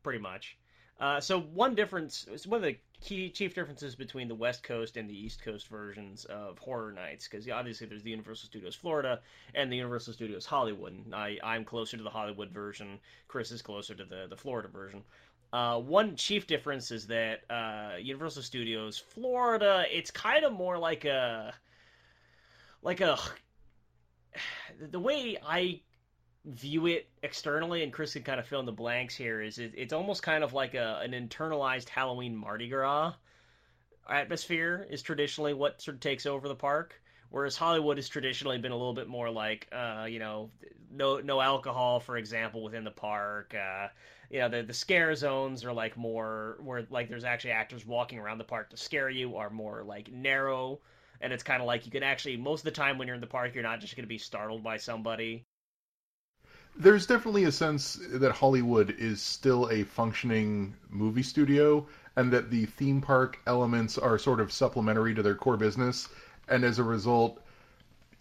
Pretty 0.03 0.19
much. 0.19 0.59
Uh, 0.99 1.21
so 1.21 1.41
one 1.41 1.77
difference, 1.77 2.27
one 2.47 2.59
of 2.59 2.63
the 2.63 2.77
key 3.01 3.31
chief 3.31 3.55
differences 3.55 3.95
between 3.95 4.27
the 4.27 4.35
West 4.35 4.65
Coast 4.65 4.97
and 4.97 5.09
the 5.09 5.17
East 5.17 5.43
Coast 5.45 5.69
versions 5.69 6.25
of 6.25 6.59
Horror 6.59 6.91
Nights, 6.91 7.29
because 7.29 7.49
obviously 7.49 7.87
there's 7.87 8.03
the 8.03 8.11
Universal 8.11 8.49
Studios 8.49 8.75
Florida 8.75 9.21
and 9.55 9.71
the 9.71 9.77
Universal 9.77 10.15
Studios 10.15 10.47
Hollywood. 10.47 10.93
And 10.93 11.15
I, 11.15 11.39
I'm 11.45 11.65
closer 11.65 11.97
to 11.97 12.03
the 12.03 12.11
Hollywood 12.11 12.51
version. 12.51 12.99
Chris 13.29 13.53
is 13.53 13.63
closer 13.63 13.95
to 13.95 14.05
the 14.05 14.27
the 14.29 14.37
Florida 14.37 14.69
version. 14.69 15.05
Uh, 15.55 15.79
one 15.79 16.17
chief 16.17 16.49
difference 16.49 16.91
is 16.91 17.07
that 17.07 17.49
uh, 17.49 17.93
Universal 18.01 18.43
Studios 18.43 18.99
Florida, 18.99 19.85
it's 19.89 20.11
kind 20.11 20.45
of 20.45 20.53
more 20.53 20.77
like 20.77 21.05
a 21.05 21.55
like 22.83 23.01
a 23.01 23.17
the 24.91 24.99
way 24.99 25.39
I 25.47 25.81
view 26.45 26.87
it 26.87 27.09
externally, 27.23 27.85
and 27.85 27.93
Chris 27.93 28.15
can 28.15 28.25
kind 28.25 28.41
of 28.41 28.49
fill 28.49 28.59
in 28.59 28.67
the 28.67 28.73
blanks 28.73 29.15
here. 29.15 29.41
Is 29.41 29.61
it, 29.61 29.73
it's 29.77 29.93
almost 29.93 30.25
kind 30.25 30.43
of 30.43 30.55
like 30.55 30.75
a 30.75 31.01
an 31.05 31.13
internalized 31.13 31.89
Halloween 31.89 32.35
Mardi 32.35 32.69
Gras 32.69 33.15
atmosphere 34.11 34.89
is 34.91 35.03
traditionally 35.03 35.55
what 35.55 35.81
sort 35.81 35.95
of 35.95 36.01
takes 36.01 36.27
over 36.27 36.49
the 36.49 36.57
park. 36.57 37.01
Whereas 37.31 37.57
Hollywood 37.57 37.97
has 37.97 38.09
traditionally 38.09 38.59
been 38.59 38.73
a 38.73 38.77
little 38.77 38.95
bit 38.95 39.09
more 39.09 39.31
like, 39.31 39.69
uh, 39.73 40.07
you 40.09 40.19
know, 40.19 40.51
no 40.91 41.19
no 41.21 41.41
alcohol, 41.41 42.01
for 42.01 42.17
example, 42.17 42.63
within 42.63 42.83
the 42.83 42.91
park. 42.91 43.55
Uh, 43.55 43.89
you 44.35 44.41
know 44.41 44.49
the 44.49 44.65
the 44.65 44.75
scare 44.75 45.15
zones 45.15 45.65
are 45.65 45.73
like 45.73 45.97
more 45.97 46.57
where 46.61 46.85
like 46.91 47.09
there's 47.09 47.23
actually 47.23 47.53
actors 47.53 47.87
walking 47.87 48.19
around 48.19 48.39
the 48.39 48.45
park 48.45 48.69
to 48.69 48.77
scare 48.77 49.09
you 49.09 49.37
are 49.37 49.49
more 49.49 49.85
like 49.85 50.11
narrow. 50.11 50.81
And 51.21 51.33
it's 51.33 51.45
kind 51.45 51.63
of 51.63 51.69
like 51.69 51.87
you 51.87 51.93
can 51.93 52.03
actually 52.03 52.37
most 52.37 52.63
of 52.63 52.65
the 52.65 52.73
time 52.73 52.99
when 52.99 53.07
you're 53.07 53.15
in 53.15 53.21
the 53.21 53.29
park 53.29 53.55
you're 53.55 53.63
not 53.63 53.81
just 53.81 53.95
going 53.95 54.03
to 54.03 54.09
be 54.09 54.19
startled 54.19 54.65
by 54.65 54.77
somebody. 54.77 55.47
There's 56.75 57.07
definitely 57.07 57.45
a 57.45 57.53
sense 57.53 58.01
that 58.11 58.33
hollywood 58.33 58.97
is 58.99 59.23
still 59.23 59.71
a 59.71 59.85
functioning 59.85 60.75
movie 60.91 61.23
studio 61.23 61.87
and 62.17 62.33
that 62.33 62.51
the 62.51 62.67
theme 62.67 63.01
park 63.01 63.39
elements 63.47 63.97
are 63.97 64.19
sort 64.19 64.41
of 64.41 64.53
supplementary 64.53 65.15
to 65.15 65.23
their 65.23 65.37
core 65.37 65.57
business. 65.57 66.09
And 66.49 66.65
as 66.65 66.81
a 66.81 66.83
result 66.83 67.41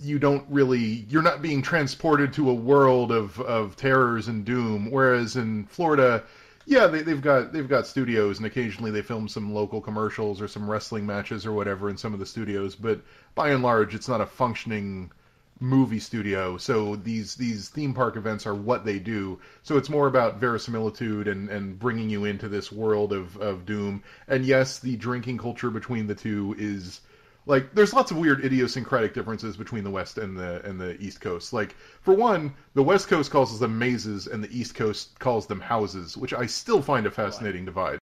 you 0.04 0.20
don't 0.20 0.46
really 0.50 1.06
you're 1.10 1.22
not 1.22 1.42
being 1.42 1.62
transported 1.62 2.34
to 2.34 2.50
a 2.50 2.54
world 2.54 3.12
of 3.12 3.40
of 3.42 3.76
terrors 3.76 4.28
and 4.28 4.44
doom. 4.46 4.92
Whereas 4.92 5.36
in 5.36 5.66
Florida 5.66 6.24
yeah 6.66 6.88
they, 6.88 7.02
they've 7.02 7.22
got 7.22 7.54
they've 7.54 7.70
got 7.70 7.88
studios 7.88 8.38
and 8.38 8.46
occasionally 8.46 8.92
they 8.92 9.02
film 9.02 9.28
some 9.28 9.54
local 9.54 9.82
commercials 9.82 10.42
or 10.42 10.48
some 10.48 10.70
wrestling 10.70 11.06
matches 11.06 11.46
or 11.46 11.54
whatever 11.54 11.90
in 11.90 11.98
some 11.98 12.14
of 12.14 12.20
the 12.20 12.26
studios. 12.26 12.76
But 12.76 13.02
by 13.36 13.50
and 13.50 13.64
large 13.64 13.96
it's 13.96 14.10
not 14.10 14.22
a 14.22 14.26
functioning 14.26 15.12
movie 15.60 16.00
studio. 16.00 16.58
So 16.58 16.98
these 16.98 17.36
these 17.36 17.70
theme 17.70 17.94
park 17.94 18.18
events 18.18 18.46
are 18.46 18.56
what 18.56 18.84
they 18.84 19.00
do. 19.00 19.40
So 19.62 19.78
it's 19.78 19.90
more 19.90 20.08
about 20.08 20.38
verisimilitude 20.38 21.28
and 21.30 21.50
and 21.50 21.80
bringing 21.80 22.10
you 22.10 22.26
into 22.26 22.50
this 22.50 22.72
world 22.72 23.14
of 23.14 23.38
of 23.38 23.66
doom. 23.66 24.04
And 24.28 24.46
yes 24.46 24.80
the 24.80 24.98
drinking 24.98 25.38
culture 25.38 25.70
between 25.70 26.08
the 26.08 26.16
two 26.16 26.56
is 26.58 27.00
like 27.46 27.74
there's 27.74 27.94
lots 27.94 28.12
of 28.12 28.18
weird 28.18 28.44
idiosyncratic 28.44 29.14
differences 29.14 29.58
between 29.58 29.84
the 29.84 29.90
west 29.90 30.18
and 30.18 30.38
the 30.38 30.62
and 30.66 30.80
the 30.80 31.00
east 31.02 31.22
coast 31.22 31.54
like 31.54 31.76
for 32.02 32.14
one 32.14 32.54
the 32.74 32.84
west 32.84 33.08
coast 33.08 33.32
calls 33.32 33.60
them 33.60 33.78
mazes 33.78 34.28
and 34.28 34.44
the 34.44 34.58
east 34.58 34.76
coast 34.76 35.18
calls 35.20 35.46
them 35.48 35.60
houses 35.60 36.16
which 36.18 36.34
i 36.34 36.46
still 36.46 36.82
find 36.82 37.06
a 37.06 37.12
fascinating 37.12 37.66
divide 37.66 38.00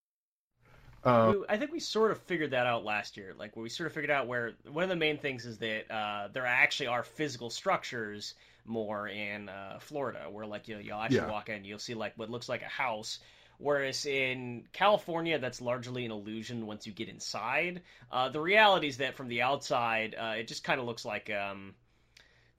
um, 1.04 1.46
I 1.50 1.58
think 1.58 1.72
we 1.72 1.80
sort 1.80 2.12
of 2.12 2.20
figured 2.22 2.52
that 2.52 2.68
out 2.68 2.86
last 2.86 3.18
year. 3.18 3.34
Like, 3.36 3.56
we 3.56 3.70
sort 3.70 3.88
of 3.88 3.94
figured 3.94 4.12
out 4.12 4.28
where 4.28 4.52
one 4.72 4.84
of 4.84 4.90
the 4.90 4.96
main 4.96 5.18
things 5.18 5.46
is 5.46 5.58
that 5.58 5.92
uh, 5.92 6.28
there 6.32 6.46
actually 6.46 6.88
are 6.88 7.02
physical 7.02 7.50
structures 7.50 8.36
more 8.66 9.08
in 9.08 9.50
uh, 9.50 9.80
Florida, 9.80 10.28
where 10.30 10.46
like 10.46 10.68
you 10.68 10.76
know, 10.76 10.82
you'll 10.82 11.00
actually 11.00 11.18
yeah. 11.18 11.32
walk 11.32 11.50
in, 11.50 11.66
you'll 11.66 11.80
see 11.80 11.96
like 11.96 12.14
what 12.18 12.30
looks 12.30 12.48
like 12.48 12.62
a 12.62 12.66
house, 12.66 13.18
Whereas 13.62 14.08
in 14.08 14.64
California, 14.74 15.38
that's 15.38 15.62
largely 15.62 16.04
an 16.04 16.12
illusion 16.12 16.66
once 16.66 16.88
you 16.88 16.94
get 16.94 17.10
inside. 17.10 17.84
Uh, 18.12 18.28
the 18.30 18.42
reality 18.42 18.88
is 18.88 18.98
that 18.98 19.16
from 19.16 19.28
the 19.28 19.44
outside, 19.44 20.16
uh, 20.20 20.34
it 20.38 20.48
just 20.48 20.64
kind 20.64 20.80
of 20.80 20.88
looks 20.88 21.06
like 21.06 21.30
um, 21.30 21.76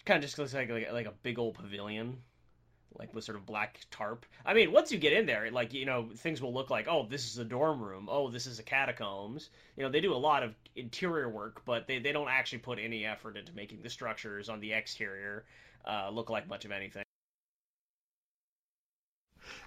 kind 0.04 0.18
of 0.18 0.22
just 0.22 0.38
looks 0.38 0.54
like, 0.54 0.70
like 0.70 0.92
like 0.92 1.06
a 1.06 1.14
big 1.24 1.40
old 1.40 1.54
pavilion, 1.54 2.18
like 2.94 3.12
with 3.14 3.24
sort 3.24 3.36
of 3.36 3.44
black 3.44 3.80
tarp. 3.90 4.26
I 4.46 4.54
mean, 4.54 4.70
once 4.70 4.92
you 4.92 4.98
get 4.98 5.12
in 5.12 5.26
there, 5.26 5.50
like 5.50 5.74
you 5.74 5.86
know, 5.86 6.08
things 6.16 6.40
will 6.40 6.54
look 6.54 6.70
like 6.70 6.86
oh, 6.88 7.08
this 7.10 7.26
is 7.26 7.38
a 7.38 7.44
dorm 7.44 7.82
room. 7.82 8.08
Oh, 8.08 8.30
this 8.30 8.46
is 8.46 8.60
a 8.60 8.62
catacombs. 8.62 9.50
You 9.76 9.82
know, 9.82 9.90
they 9.90 10.00
do 10.00 10.14
a 10.14 10.14
lot 10.14 10.44
of 10.44 10.54
interior 10.76 11.28
work, 11.28 11.62
but 11.64 11.88
they 11.88 11.98
they 11.98 12.12
don't 12.12 12.28
actually 12.28 12.60
put 12.60 12.78
any 12.78 13.04
effort 13.04 13.36
into 13.36 13.52
making 13.54 13.82
the 13.82 13.90
structures 13.90 14.48
on 14.48 14.60
the 14.60 14.72
exterior 14.72 15.46
uh, 15.84 16.10
look 16.10 16.30
like 16.30 16.46
much 16.46 16.64
of 16.64 16.70
anything. 16.70 17.01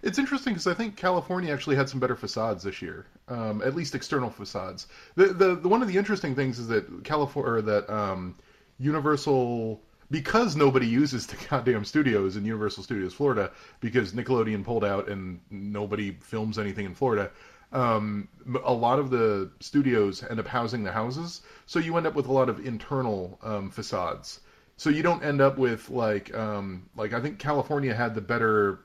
It's 0.01 0.19
interesting 0.19 0.53
because 0.53 0.67
I 0.67 0.73
think 0.73 0.95
California 0.95 1.53
actually 1.53 1.75
had 1.75 1.89
some 1.89 1.99
better 1.99 2.15
facades 2.15 2.63
this 2.63 2.81
year, 2.81 3.05
um, 3.27 3.61
at 3.63 3.75
least 3.75 3.95
external 3.95 4.29
facades. 4.29 4.87
The, 5.15 5.27
the, 5.27 5.55
the 5.55 5.69
one 5.69 5.81
of 5.81 5.87
the 5.87 5.97
interesting 5.97 6.35
things 6.35 6.59
is 6.59 6.67
that 6.67 7.03
California 7.03 7.51
or 7.51 7.61
that 7.61 7.89
um, 7.89 8.35
Universal 8.77 9.81
because 10.11 10.55
nobody 10.55 10.85
uses 10.87 11.27
the 11.27 11.37
goddamn 11.49 11.83
studios 11.85 12.35
in 12.35 12.45
Universal 12.45 12.83
Studios 12.83 13.13
Florida 13.13 13.51
because 13.79 14.13
Nickelodeon 14.13 14.63
pulled 14.63 14.83
out 14.83 15.07
and 15.07 15.39
nobody 15.49 16.11
films 16.11 16.59
anything 16.59 16.85
in 16.85 16.93
Florida. 16.93 17.31
Um, 17.71 18.27
a 18.63 18.73
lot 18.73 18.99
of 18.99 19.09
the 19.09 19.49
studios 19.59 20.23
end 20.23 20.39
up 20.39 20.47
housing 20.47 20.83
the 20.83 20.91
houses, 20.91 21.41
so 21.65 21.79
you 21.79 21.97
end 21.97 22.07
up 22.07 22.13
with 22.15 22.27
a 22.27 22.31
lot 22.31 22.47
of 22.47 22.65
internal 22.65 23.39
um, 23.43 23.69
facades. 23.69 24.39
So 24.77 24.89
you 24.89 25.03
don't 25.03 25.23
end 25.23 25.41
up 25.41 25.57
with 25.57 25.89
like 25.89 26.33
um, 26.35 26.89
like 26.95 27.13
I 27.13 27.19
think 27.19 27.39
California 27.39 27.93
had 27.93 28.15
the 28.15 28.21
better. 28.21 28.79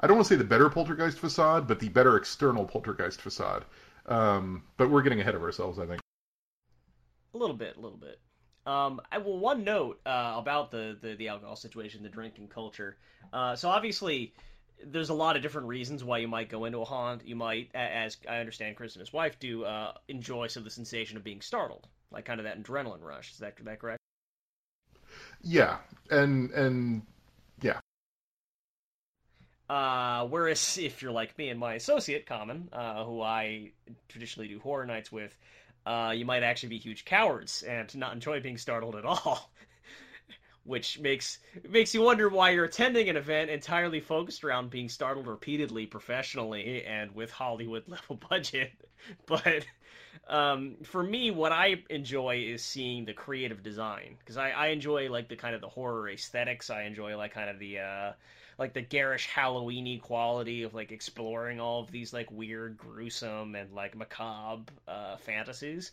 I 0.00 0.06
don't 0.06 0.16
want 0.16 0.26
to 0.28 0.34
say 0.34 0.38
the 0.38 0.44
better 0.44 0.68
poltergeist 0.68 1.18
facade, 1.18 1.66
but 1.66 1.78
the 1.78 1.88
better 1.88 2.16
external 2.16 2.64
poltergeist 2.64 3.20
facade. 3.20 3.64
Um, 4.06 4.64
but 4.76 4.90
we're 4.90 5.02
getting 5.02 5.20
ahead 5.20 5.34
of 5.34 5.42
ourselves, 5.42 5.78
I 5.78 5.86
think. 5.86 6.00
A 7.34 7.38
little 7.38 7.56
bit, 7.56 7.76
a 7.76 7.80
little 7.80 7.98
bit. 7.98 8.20
Um, 8.66 9.00
I, 9.10 9.18
well, 9.18 9.38
one 9.38 9.64
note 9.64 10.00
uh, 10.06 10.34
about 10.36 10.70
the, 10.70 10.96
the, 11.00 11.14
the 11.14 11.28
alcohol 11.28 11.56
situation, 11.56 12.02
the 12.02 12.08
drinking 12.08 12.48
culture. 12.48 12.96
Uh, 13.32 13.56
so 13.56 13.68
obviously, 13.68 14.34
there's 14.84 15.10
a 15.10 15.14
lot 15.14 15.36
of 15.36 15.42
different 15.42 15.68
reasons 15.68 16.02
why 16.02 16.18
you 16.18 16.28
might 16.28 16.48
go 16.48 16.64
into 16.64 16.78
a 16.78 16.84
haunt. 16.84 17.26
You 17.26 17.36
might, 17.36 17.70
as 17.74 18.16
I 18.28 18.38
understand, 18.38 18.76
Chris 18.76 18.94
and 18.94 19.00
his 19.00 19.12
wife 19.12 19.38
do, 19.38 19.64
uh, 19.64 19.92
enjoy 20.08 20.48
some 20.48 20.62
of 20.62 20.64
the 20.64 20.70
sensation 20.70 21.16
of 21.16 21.24
being 21.24 21.40
startled, 21.40 21.86
like 22.10 22.24
kind 22.24 22.40
of 22.40 22.44
that 22.44 22.62
adrenaline 22.62 23.02
rush. 23.02 23.32
Is 23.32 23.38
that, 23.38 23.56
that 23.64 23.80
correct? 23.80 24.00
Yeah, 25.42 25.78
and 26.10 26.50
and. 26.50 27.02
Uh, 29.68 30.26
whereas 30.26 30.78
if 30.78 31.00
you're 31.00 31.12
like 31.12 31.36
me 31.38 31.48
and 31.48 31.58
my 31.58 31.74
associate, 31.74 32.26
Common, 32.26 32.68
uh, 32.72 33.04
who 33.04 33.22
I 33.22 33.72
traditionally 34.08 34.48
do 34.48 34.58
horror 34.60 34.84
nights 34.84 35.10
with, 35.10 35.36
uh, 35.86 36.12
you 36.14 36.24
might 36.24 36.42
actually 36.42 36.70
be 36.70 36.78
huge 36.78 37.04
cowards 37.04 37.62
and 37.62 37.94
not 37.96 38.12
enjoy 38.12 38.40
being 38.40 38.58
startled 38.58 38.96
at 38.96 39.04
all. 39.04 39.50
Which 40.64 40.98
makes 40.98 41.40
makes 41.68 41.94
you 41.94 42.00
wonder 42.00 42.30
why 42.30 42.50
you're 42.50 42.64
attending 42.64 43.10
an 43.10 43.16
event 43.16 43.50
entirely 43.50 44.00
focused 44.00 44.44
around 44.44 44.70
being 44.70 44.88
startled 44.88 45.26
repeatedly, 45.26 45.84
professionally, 45.86 46.82
and 46.86 47.14
with 47.14 47.30
Hollywood 47.30 47.84
level 47.88 48.16
budget. 48.30 48.72
But 49.26 49.66
um, 50.28 50.76
for 50.84 51.02
me, 51.02 51.30
what 51.30 51.52
I 51.52 51.82
enjoy 51.90 52.44
is 52.46 52.64
seeing 52.64 53.04
the 53.04 53.12
creative 53.12 53.62
design 53.62 54.16
because 54.18 54.38
I, 54.38 54.50
I 54.50 54.66
enjoy 54.68 55.10
like 55.10 55.28
the 55.28 55.36
kind 55.36 55.54
of 55.54 55.60
the 55.60 55.68
horror 55.68 56.08
aesthetics. 56.08 56.70
I 56.70 56.84
enjoy 56.84 57.14
like 57.16 57.34
kind 57.34 57.50
of 57.50 57.58
the 57.58 57.80
uh, 57.80 58.12
like 58.58 58.72
the 58.72 58.82
garish 58.82 59.28
Halloweeny 59.28 60.00
quality 60.00 60.62
of 60.62 60.74
like 60.74 60.92
exploring 60.92 61.60
all 61.60 61.80
of 61.80 61.90
these 61.90 62.12
like 62.12 62.30
weird, 62.30 62.76
gruesome, 62.76 63.54
and 63.54 63.72
like 63.72 63.96
macabre 63.96 64.72
uh, 64.86 65.16
fantasies. 65.16 65.92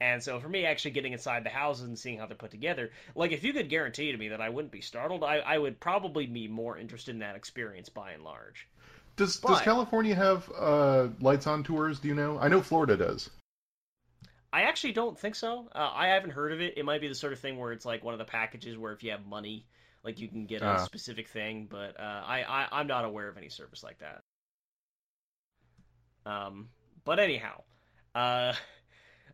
And 0.00 0.20
so 0.20 0.40
for 0.40 0.48
me, 0.48 0.66
actually 0.66 0.90
getting 0.90 1.12
inside 1.12 1.44
the 1.44 1.50
houses 1.50 1.86
and 1.86 1.96
seeing 1.96 2.18
how 2.18 2.26
they're 2.26 2.36
put 2.36 2.50
together, 2.50 2.90
like 3.14 3.30
if 3.30 3.44
you 3.44 3.52
could 3.52 3.68
guarantee 3.68 4.10
to 4.10 4.18
me 4.18 4.28
that 4.28 4.40
I 4.40 4.48
wouldn't 4.48 4.72
be 4.72 4.80
startled, 4.80 5.22
I, 5.22 5.36
I 5.38 5.58
would 5.58 5.78
probably 5.78 6.26
be 6.26 6.48
more 6.48 6.76
interested 6.76 7.12
in 7.12 7.20
that 7.20 7.36
experience 7.36 7.88
by 7.88 8.10
and 8.10 8.24
large. 8.24 8.66
Does 9.14 9.36
but, 9.36 9.48
Does 9.48 9.60
California 9.60 10.14
have 10.14 10.50
uh, 10.58 11.08
lights 11.20 11.46
on 11.46 11.62
tours? 11.62 12.00
Do 12.00 12.08
you 12.08 12.14
know? 12.14 12.38
I 12.38 12.48
know 12.48 12.62
Florida 12.62 12.96
does. 12.96 13.30
I 14.52 14.62
actually 14.62 14.92
don't 14.92 15.18
think 15.18 15.34
so. 15.34 15.68
Uh, 15.74 15.90
I 15.94 16.08
haven't 16.08 16.30
heard 16.30 16.52
of 16.52 16.60
it. 16.60 16.74
It 16.76 16.84
might 16.84 17.00
be 17.00 17.08
the 17.08 17.14
sort 17.14 17.32
of 17.32 17.38
thing 17.38 17.58
where 17.58 17.72
it's 17.72 17.86
like 17.86 18.02
one 18.02 18.12
of 18.12 18.18
the 18.18 18.24
packages 18.24 18.76
where 18.76 18.92
if 18.92 19.02
you 19.02 19.10
have 19.12 19.24
money, 19.26 19.66
like 20.04 20.20
you 20.20 20.28
can 20.28 20.46
get 20.46 20.62
a 20.62 20.68
uh. 20.68 20.78
specific 20.78 21.28
thing. 21.28 21.68
But 21.70 21.98
uh, 21.98 22.22
I, 22.26 22.42
I 22.42 22.68
I'm 22.72 22.86
not 22.86 23.04
aware 23.04 23.28
of 23.28 23.36
any 23.36 23.48
service 23.48 23.82
like 23.82 23.98
that. 23.98 24.22
Um, 26.24 26.68
but 27.04 27.18
anyhow, 27.18 27.62
uh, 28.14 28.52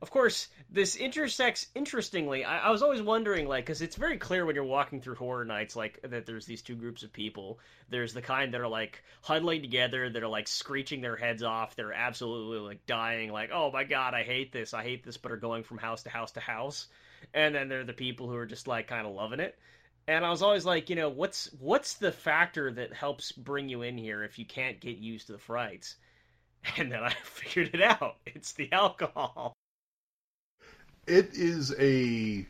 of 0.01 0.11
course, 0.11 0.49
this 0.71 0.97
intersects 0.97 1.67
interestingly. 1.75 2.45
I, 2.45 2.69
I 2.69 2.71
was 2.71 2.83
always 2.83 3.03
wondering, 3.03 3.47
like, 3.47 3.67
because 3.67 3.83
it's 3.83 3.97
very 3.97 4.17
clear 4.17 4.47
when 4.47 4.55
you're 4.55 4.65
walking 4.65 5.01
through 5.01 5.17
horror 5.17 5.45
nights, 5.45 5.77
like, 5.77 6.01
that 6.03 6.25
there's 6.25 6.47
these 6.47 6.63
two 6.63 6.77
groups 6.77 7.03
of 7.03 7.13
people. 7.13 7.59
There's 7.91 8.15
the 8.15 8.23
kind 8.23 8.55
that 8.55 8.61
are, 8.61 8.69
like, 8.69 9.03
huddling 9.21 9.61
together, 9.61 10.09
that 10.09 10.23
are, 10.23 10.29
like, 10.29 10.49
screeching 10.49 11.03
their 11.03 11.17
heads 11.17 11.43
off. 11.43 11.77
They're 11.77 11.93
absolutely, 11.93 12.61
like, 12.61 12.87
dying, 12.87 13.33
like, 13.33 13.51
oh 13.53 13.71
my 13.71 13.85
god, 13.85 14.15
I 14.15 14.23
hate 14.23 14.53
this, 14.53 14.73
I 14.73 14.83
hate 14.83 15.05
this, 15.05 15.17
but 15.17 15.33
are 15.33 15.37
going 15.37 15.65
from 15.65 15.79
house 15.79 16.05
to 16.05 16.11
house 16.11 16.33
to 16.33 16.41
house. 16.41 16.87
And 17.35 17.55
then 17.55 17.69
there 17.69 17.81
are 17.81 17.85
the 17.85 17.93
people 17.93 18.29
who 18.29 18.37
are 18.37 18.47
just, 18.47 18.67
like, 18.67 18.87
kind 18.87 19.07
of 19.07 19.13
loving 19.13 19.41
it. 19.41 19.59
And 20.09 20.25
I 20.25 20.31
was 20.31 20.43
always 20.43 20.65
like, 20.65 20.91
you 20.91 20.97
know, 20.97 21.09
what's 21.09 21.51
what's 21.61 21.95
the 21.95 22.11
factor 22.11 22.73
that 22.73 22.93
helps 22.93 23.31
bring 23.31 23.69
you 23.69 23.83
in 23.83 23.97
here 23.97 24.25
if 24.25 24.39
you 24.39 24.45
can't 24.45 24.81
get 24.81 24.99
used 24.99 25.27
to 25.27 25.33
the 25.33 25.39
frights? 25.39 25.97
And 26.77 26.91
then 26.91 27.05
I 27.05 27.11
figured 27.23 27.71
it 27.73 27.81
out. 27.81 28.17
It's 28.27 28.53
the 28.53 28.71
alcohol 28.73 29.55
it 31.09 31.35
is 31.35 31.75
a 31.79 32.47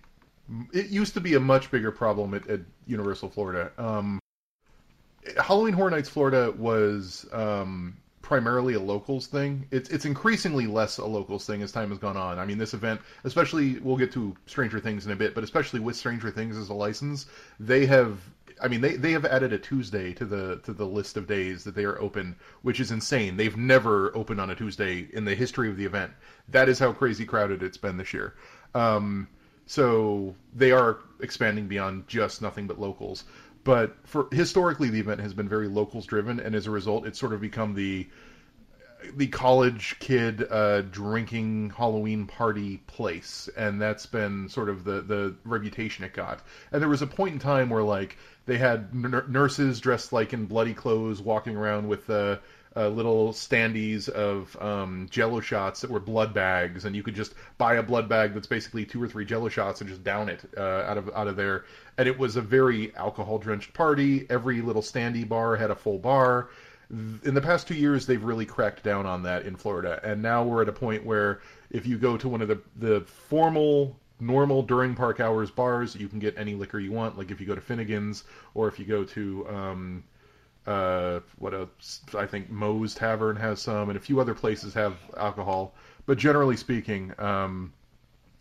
it 0.73 0.87
used 0.89 1.15
to 1.15 1.21
be 1.21 1.35
a 1.35 1.41
much 1.41 1.71
bigger 1.71 1.93
problem 1.93 2.35
at, 2.35 2.49
at 2.49 2.61
Universal 2.87 3.31
Florida. 3.31 3.71
Um, 3.79 4.19
Halloween 5.43 5.75
Horror 5.75 5.91
Nights 5.91 6.09
Florida 6.09 6.53
was 6.57 7.27
um, 7.33 7.97
primarily 8.29 8.75
a 8.75 8.81
locals 8.81 9.27
thing. 9.27 9.67
It's 9.71 9.89
it's 9.89 10.05
increasingly 10.05 10.67
less 10.67 10.99
a 10.99 11.07
locals 11.07 11.47
thing 11.47 11.63
as 11.63 11.73
time 11.73 11.89
has 11.89 11.97
gone 11.99 12.19
on. 12.19 12.39
I 12.39 12.45
mean, 12.45 12.59
this 12.59 12.75
event, 12.75 13.01
especially 13.25 13.79
we'll 13.79 13.97
get 13.97 14.13
to 14.13 14.37
Stranger 14.45 14.79
Things 14.79 15.07
in 15.07 15.13
a 15.13 15.17
bit, 15.17 15.35
but 15.35 15.43
especially 15.43 15.81
with 15.81 15.97
Stranger 15.97 16.31
Things 16.31 16.55
as 16.59 16.69
a 16.69 16.75
license, 16.75 17.25
they 17.59 17.87
have 17.87 18.21
I 18.61 18.69
mean, 18.69 18.83
they, 18.83 18.97
they 18.97 19.13
have 19.13 19.25
added 19.25 19.55
a 19.55 19.59
Tuesday 19.59 20.13
to 20.13 20.27
the 20.27 20.57
to 20.65 20.75
the 20.75 20.85
list 20.85 21.17
of 21.17 21.27
days 21.27 21.65
that 21.65 21.75
they 21.75 21.85
are 21.85 21.99
open, 22.03 22.37
which 22.61 22.81
is 22.81 22.91
insane. 22.91 23.39
They've 23.39 23.57
never 23.57 24.15
opened 24.15 24.43
on 24.43 24.51
a 24.51 24.55
Tuesday 24.55 25.09
in 25.15 25.25
the 25.25 25.35
history 25.35 25.71
of 25.71 25.79
the 25.79 25.87
event. 25.87 26.13
That 26.51 26.69
is 26.69 26.79
how 26.79 26.93
crazy 26.93 27.25
crowded 27.25 27.63
it's 27.63 27.79
been 27.79 27.97
this 27.97 28.13
year. 28.13 28.35
Um, 28.75 29.27
so 29.65 30.35
they 30.55 30.71
are 30.71 30.99
expanding 31.21 31.67
beyond 31.67 32.09
just 32.09 32.43
nothing 32.43 32.67
but 32.67 32.79
locals. 32.79 33.25
But 33.69 33.99
for 34.07 34.29
historically, 34.33 34.89
the 34.89 34.99
event 34.99 35.21
has 35.21 35.35
been 35.35 35.47
very 35.47 35.69
locals 35.69 36.07
driven, 36.07 36.41
and 36.41 36.55
as 36.55 36.67
a 36.67 36.71
result, 36.71 37.07
it's 37.07 37.21
sort 37.21 37.35
of 37.35 37.43
become 37.43 37.75
the 37.75 38.09
the 39.15 39.27
college 39.27 39.95
kid 39.99 40.47
uh, 40.51 40.81
drinking 40.81 41.69
Halloween 41.77 42.27
party 42.27 42.79
place, 42.87 43.47
and 43.59 43.79
that's 43.79 44.07
been 44.07 44.49
sort 44.49 44.71
of 44.71 44.85
the 44.85 45.03
the 45.03 45.35
reputation 45.45 46.03
it 46.03 46.15
got. 46.15 46.41
And 46.73 46.81
there 46.81 46.89
was 46.89 47.03
a 47.03 47.07
point 47.07 47.35
in 47.35 47.39
time 47.41 47.69
where 47.69 47.83
like 47.83 48.17
they 48.47 48.57
had 48.57 48.89
n- 48.95 49.23
nurses 49.29 49.81
dressed 49.81 50.15
like 50.15 50.33
in 50.33 50.47
bloody 50.47 50.73
clothes 50.73 51.21
walking 51.21 51.55
around 51.55 51.89
with 51.89 52.09
uh, 52.09 52.39
uh, 52.79 52.89
little 52.89 53.33
standees 53.33 54.09
of 54.09 54.57
um, 54.63 55.09
Jello 55.11 55.41
shots 55.41 55.81
that 55.81 55.91
were 55.91 55.99
blood 55.99 56.33
bags, 56.33 56.85
and 56.85 56.95
you 56.95 57.03
could 57.03 57.15
just 57.15 57.35
buy 57.59 57.75
a 57.75 57.83
blood 57.83 58.09
bag 58.09 58.35
that's 58.35 58.47
basically 58.47 58.85
two 58.85 59.03
or 59.03 59.09
three 59.09 59.25
Jello 59.25 59.49
shots 59.49 59.81
and 59.81 59.91
just 59.91 60.05
down 60.05 60.29
it 60.29 60.41
uh, 60.57 60.85
out 60.87 60.97
of 60.97 61.11
out 61.15 61.27
of 61.27 61.37
there. 61.37 61.65
And 61.97 62.07
it 62.07 62.17
was 62.17 62.37
a 62.37 62.41
very 62.41 62.95
alcohol 62.95 63.39
drenched 63.39 63.75
party. 63.75 64.27
Every 64.31 64.61
little 64.61 64.83
standee 64.83 65.29
bar 65.29 65.57
had 65.57 65.71
a 65.73 65.75
full 65.75 65.99
bar. 65.99 66.51
In 66.91 67.35
the 67.35 67.43
past 67.43 67.67
two 67.69 67.75
years, 67.75 68.07
they've 68.07 68.23
really 68.23 68.47
cracked 68.47 68.83
down 68.83 69.05
on 69.05 69.25
that 69.25 69.45
in 69.45 69.57
Florida, 69.57 70.01
and 70.05 70.23
now 70.23 70.45
we're 70.45 70.63
at 70.63 70.69
a 70.69 70.73
point 70.73 71.05
where 71.05 71.41
if 71.71 71.85
you 71.85 71.99
go 71.99 72.17
to 72.17 72.29
one 72.29 72.41
of 72.41 72.49
the 72.49 72.61
the 72.77 73.01
formal 73.01 73.99
normal 74.21 74.63
during 74.63 74.95
park 74.95 75.21
hours 75.21 75.51
bars, 75.51 75.97
you 75.97 76.09
can 76.09 76.19
get 76.19 76.39
any 76.39 76.55
liquor 76.55 76.79
you 76.79 76.93
want. 76.93 77.19
Like 77.19 77.31
if 77.31 77.41
you 77.41 77.47
go 77.47 77.55
to 77.55 77.61
Finnegan's 77.61 78.25
or 78.55 78.69
if 78.69 78.79
you 78.79 78.85
go 78.85 79.05
to 79.05 79.49
um, 79.49 80.05
uh, 80.69 81.21
what 81.39 81.55
else? 81.55 82.03
I 82.15 82.27
think 82.27 82.51
Moe's 82.51 82.95
Tavern 82.95 83.37
has 83.37 83.61
some, 83.61 83.89
and 83.89 83.97
a 83.97 84.01
few 84.01 84.21
other 84.21 84.35
places 84.35 84.75
have 84.75 84.97
alcohol. 85.17 85.75
But 86.07 86.19
generally 86.19 86.57
speaking, 86.57 87.13
um, 87.19 87.73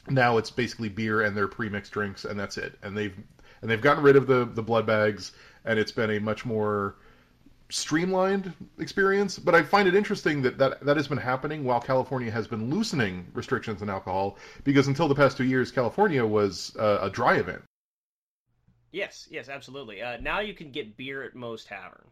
now 0.10 0.38
it's 0.38 0.52
basically 0.52 0.90
beer 0.90 1.22
and 1.22 1.36
their 1.36 1.48
pre-mixed 1.48 1.92
drinks, 1.92 2.26
and 2.26 2.38
that's 2.40 2.58
it. 2.58 2.78
And 2.84 2.98
they've 2.98 3.16
and 3.62 3.72
they've 3.72 3.82
gotten 3.82 4.04
rid 4.04 4.16
of 4.16 4.28
the 4.28 4.46
the 4.46 4.62
blood 4.62 4.86
bags, 4.86 5.32
and 5.66 5.80
it's 5.80 5.92
been 5.92 6.12
a 6.12 6.20
much 6.20 6.46
more 6.46 6.96
streamlined 7.70 8.54
experience. 8.80 9.40
But 9.40 9.56
I 9.56 9.64
find 9.64 9.88
it 9.88 9.96
interesting 9.96 10.42
that, 10.42 10.58
that 10.58 10.82
that 10.86 10.98
has 10.98 11.08
been 11.08 11.18
happening 11.18 11.64
while 11.64 11.80
California 11.80 12.32
has 12.32 12.48
been 12.48 12.70
loosening 12.70 13.26
restrictions 13.34 13.82
on 13.82 13.90
alcohol, 13.90 14.38
because 14.66 14.88
until 14.88 15.08
the 15.08 15.16
past 15.16 15.38
two 15.38 15.46
years, 15.46 15.72
California 15.72 16.26
was 16.26 16.76
uh, 16.78 17.00
a 17.02 17.10
dry 17.10 17.36
event. 17.36 17.62
Yes, 18.92 19.28
yes, 19.30 19.50
absolutely. 19.50 20.02
Uh, 20.02 20.18
now 20.22 20.40
you 20.40 20.54
can 20.54 20.72
get 20.72 20.96
beer 20.96 21.24
at 21.24 21.36
Moe's 21.36 21.66
Tavern, 21.66 22.08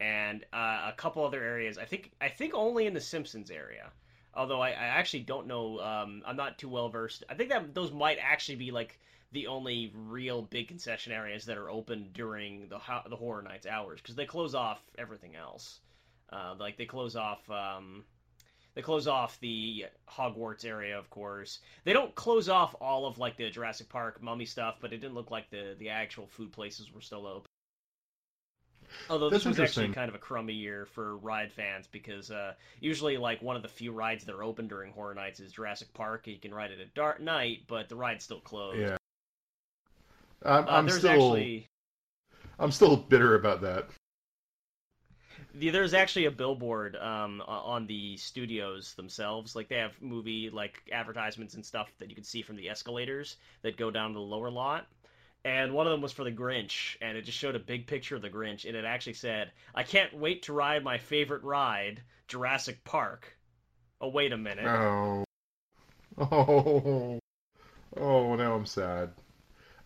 and 0.00 0.44
uh, 0.52 0.90
a 0.90 0.94
couple 0.96 1.24
other 1.24 1.42
areas. 1.42 1.78
I 1.78 1.84
think 1.84 2.12
I 2.20 2.28
think 2.28 2.54
only 2.54 2.86
in 2.86 2.94
the 2.94 3.00
Simpsons 3.00 3.50
area. 3.50 3.90
Although 4.34 4.60
I, 4.60 4.70
I 4.70 4.86
actually 4.86 5.20
don't 5.20 5.46
know. 5.46 5.80
Um, 5.80 6.22
I'm 6.26 6.36
not 6.36 6.58
too 6.58 6.68
well 6.68 6.88
versed. 6.88 7.24
I 7.28 7.34
think 7.34 7.50
that 7.50 7.74
those 7.74 7.92
might 7.92 8.18
actually 8.20 8.56
be 8.56 8.70
like 8.70 8.98
the 9.32 9.46
only 9.46 9.92
real 9.94 10.42
big 10.42 10.68
concession 10.68 11.12
areas 11.12 11.44
that 11.44 11.58
are 11.58 11.70
open 11.70 12.10
during 12.12 12.68
the 12.68 12.80
the 13.08 13.16
horror 13.16 13.42
nights 13.42 13.66
hours 13.66 14.00
because 14.00 14.16
they 14.16 14.26
close 14.26 14.54
off 14.54 14.80
everything 14.98 15.36
else. 15.36 15.80
Uh, 16.32 16.54
like 16.58 16.76
they 16.76 16.86
close 16.86 17.14
off 17.14 17.48
um, 17.50 18.04
they 18.74 18.82
close 18.82 19.06
off 19.06 19.38
the 19.38 19.86
Hogwarts 20.08 20.64
area, 20.64 20.98
of 20.98 21.08
course. 21.10 21.60
They 21.84 21.92
don't 21.92 22.14
close 22.14 22.48
off 22.48 22.74
all 22.80 23.06
of 23.06 23.18
like 23.18 23.36
the 23.36 23.50
Jurassic 23.50 23.88
Park 23.88 24.20
mummy 24.20 24.46
stuff, 24.46 24.78
but 24.80 24.92
it 24.92 24.98
didn't 24.98 25.14
look 25.14 25.30
like 25.30 25.48
the 25.50 25.76
the 25.78 25.90
actual 25.90 26.26
food 26.26 26.52
places 26.52 26.92
were 26.92 27.00
still 27.00 27.26
open. 27.26 27.48
Although 29.10 29.30
this 29.30 29.44
was 29.44 29.60
actually 29.60 29.88
kind 29.88 30.08
of 30.08 30.14
a 30.14 30.18
crummy 30.18 30.54
year 30.54 30.86
for 30.86 31.16
ride 31.18 31.52
fans 31.52 31.86
because 31.86 32.30
uh, 32.30 32.54
usually 32.80 33.16
like 33.16 33.42
one 33.42 33.56
of 33.56 33.62
the 33.62 33.68
few 33.68 33.92
rides 33.92 34.24
that 34.24 34.34
are 34.34 34.42
open 34.42 34.68
during 34.68 34.92
Horror 34.92 35.14
Nights 35.14 35.40
is 35.40 35.52
Jurassic 35.52 35.92
Park. 35.94 36.26
You 36.26 36.38
can 36.38 36.54
ride 36.54 36.70
it 36.70 36.80
at 36.80 36.94
dark 36.94 37.20
night, 37.20 37.62
but 37.66 37.88
the 37.88 37.96
ride's 37.96 38.24
still 38.24 38.40
closed. 38.40 38.78
Yeah. 38.78 38.96
I'm, 40.44 40.64
Uh, 40.64 40.70
I'm 40.70 40.86
there's 40.86 40.98
still 40.98 41.10
actually 41.10 41.68
I'm 42.58 42.70
still 42.70 42.96
bitter 42.96 43.34
about 43.34 43.62
that. 43.62 43.86
there's 45.54 45.94
actually 45.94 46.26
a 46.26 46.30
billboard 46.30 46.96
um, 46.96 47.42
on 47.46 47.86
the 47.86 48.16
studios 48.16 48.94
themselves. 48.94 49.56
Like 49.56 49.68
they 49.68 49.76
have 49.76 49.92
movie 50.00 50.50
like 50.50 50.82
advertisements 50.92 51.54
and 51.54 51.64
stuff 51.64 51.90
that 51.98 52.08
you 52.08 52.14
can 52.14 52.24
see 52.24 52.42
from 52.42 52.56
the 52.56 52.68
escalators 52.68 53.36
that 53.62 53.76
go 53.76 53.90
down 53.90 54.10
to 54.10 54.14
the 54.14 54.20
lower 54.20 54.50
lot. 54.50 54.86
And 55.44 55.72
one 55.74 55.86
of 55.86 55.92
them 55.92 56.00
was 56.00 56.12
for 56.12 56.24
the 56.24 56.32
Grinch, 56.32 56.96
and 57.00 57.16
it 57.16 57.22
just 57.22 57.38
showed 57.38 57.54
a 57.54 57.58
big 57.60 57.86
picture 57.86 58.16
of 58.16 58.22
the 58.22 58.30
Grinch, 58.30 58.64
and 58.66 58.76
it 58.76 58.84
actually 58.84 59.14
said, 59.14 59.52
"I 59.74 59.82
can't 59.82 60.12
wait 60.14 60.42
to 60.44 60.52
ride 60.52 60.82
my 60.84 60.98
favorite 60.98 61.42
ride, 61.42 62.02
Jurassic 62.28 62.82
Park." 62.84 63.36
Oh, 64.00 64.08
wait 64.08 64.32
a 64.32 64.36
minute. 64.38 64.72
Oh, 64.74 65.24
oh, 66.18 67.18
oh! 67.96 68.36
Now 68.36 68.54
I'm 68.54 68.66
sad. 68.66 69.12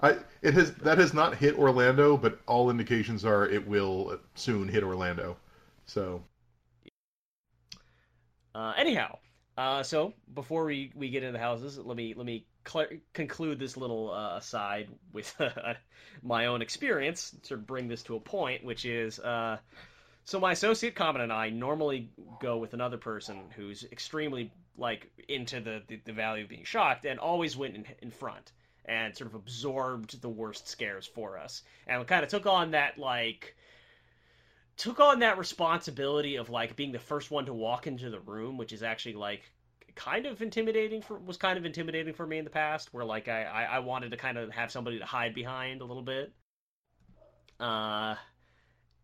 I 0.01 0.19
it 0.43 0.55
has 0.55 0.75
that 0.77 0.99
has 0.99 1.15
not 1.15 1.37
hit 1.37 1.57
Orlando, 1.59 2.17
but 2.17 2.41
all 2.47 2.71
indications 2.71 3.25
are 3.25 3.47
it 3.49 3.67
will 3.67 4.21
soon 4.35 4.69
hit 4.69 4.85
Orlando. 4.85 5.39
So 5.87 6.23
Uh, 8.55 8.73
anyhow, 8.77 9.19
uh, 9.57 9.83
so 9.83 10.15
before 10.35 10.65
we, 10.65 10.93
we 10.95 11.11
get 11.11 11.23
into 11.23 11.33
the 11.33 11.39
houses, 11.39 11.79
let 11.79 11.97
me 11.97 12.15
let 12.15 12.27
me 12.27 12.47
cl- 12.69 12.89
conclude 13.13 13.59
this 13.59 13.77
little 13.77 14.13
uh, 14.13 14.37
aside 14.37 14.89
with 15.13 15.35
my 16.23 16.47
own 16.47 16.63
experience 16.63 17.35
to 17.45 17.57
bring 17.57 17.89
this 17.89 18.03
to 18.05 18.17
a 18.17 18.21
point, 18.21 18.65
which 18.65 18.85
is 18.85 19.19
uh, 19.21 19.59
so 20.29 20.39
my 20.39 20.53
associate 20.53 20.95
Common 20.95 21.23
and 21.23 21.33
I 21.33 21.49
normally 21.49 22.11
go 22.39 22.59
with 22.59 22.75
another 22.75 22.99
person 22.99 23.45
who's 23.57 23.85
extremely 23.91 24.53
like 24.77 25.11
into 25.27 25.59
the, 25.59 25.83
the, 25.89 26.01
the 26.05 26.13
value 26.13 26.45
of 26.45 26.51
being 26.51 26.65
shocked 26.65 27.07
and 27.07 27.19
always 27.19 27.57
went 27.57 27.75
in, 27.75 27.87
in 28.03 28.11
front 28.11 28.53
and 28.85 29.17
sort 29.17 29.31
of 29.31 29.35
absorbed 29.35 30.21
the 30.21 30.29
worst 30.29 30.69
scares 30.69 31.07
for 31.07 31.39
us. 31.39 31.63
And 31.87 32.07
kind 32.07 32.23
of 32.23 32.29
took 32.29 32.45
on 32.45 32.73
that 32.73 32.99
like 32.99 33.57
took 34.77 35.01
on 35.01 35.21
that 35.21 35.39
responsibility 35.39 36.37
of 36.37 36.51
like 36.51 36.77
being 36.77 36.93
the 36.93 36.99
first 36.99 37.31
one 37.31 37.47
to 37.47 37.55
walk 37.55 37.87
into 37.87 38.11
the 38.11 38.21
room, 38.21 38.59
which 38.59 38.75
is 38.75 38.83
actually 38.83 39.15
like 39.15 39.51
kind 39.99 40.27
of 40.27 40.41
intimidating 40.41 41.03
for 41.03 41.19
was 41.19 41.37
kind 41.37 41.59
of 41.59 41.67
intimidating 41.67 42.15
for 42.15 42.27
me 42.27 42.39
in 42.39 42.45
the 42.45 42.51
past, 42.51 42.95
where 42.95 43.05
like 43.05 43.29
I 43.29 43.43
I, 43.43 43.63
I 43.65 43.79
wanted 43.81 44.13
to 44.13 44.17
kind 44.17 44.39
of 44.39 44.51
have 44.51 44.71
somebody 44.71 45.01
to 45.01 45.05
hide 45.05 45.35
behind 45.35 45.81
a 45.81 45.85
little 45.85 46.03
bit. 46.03 46.33
Uh, 47.59 48.15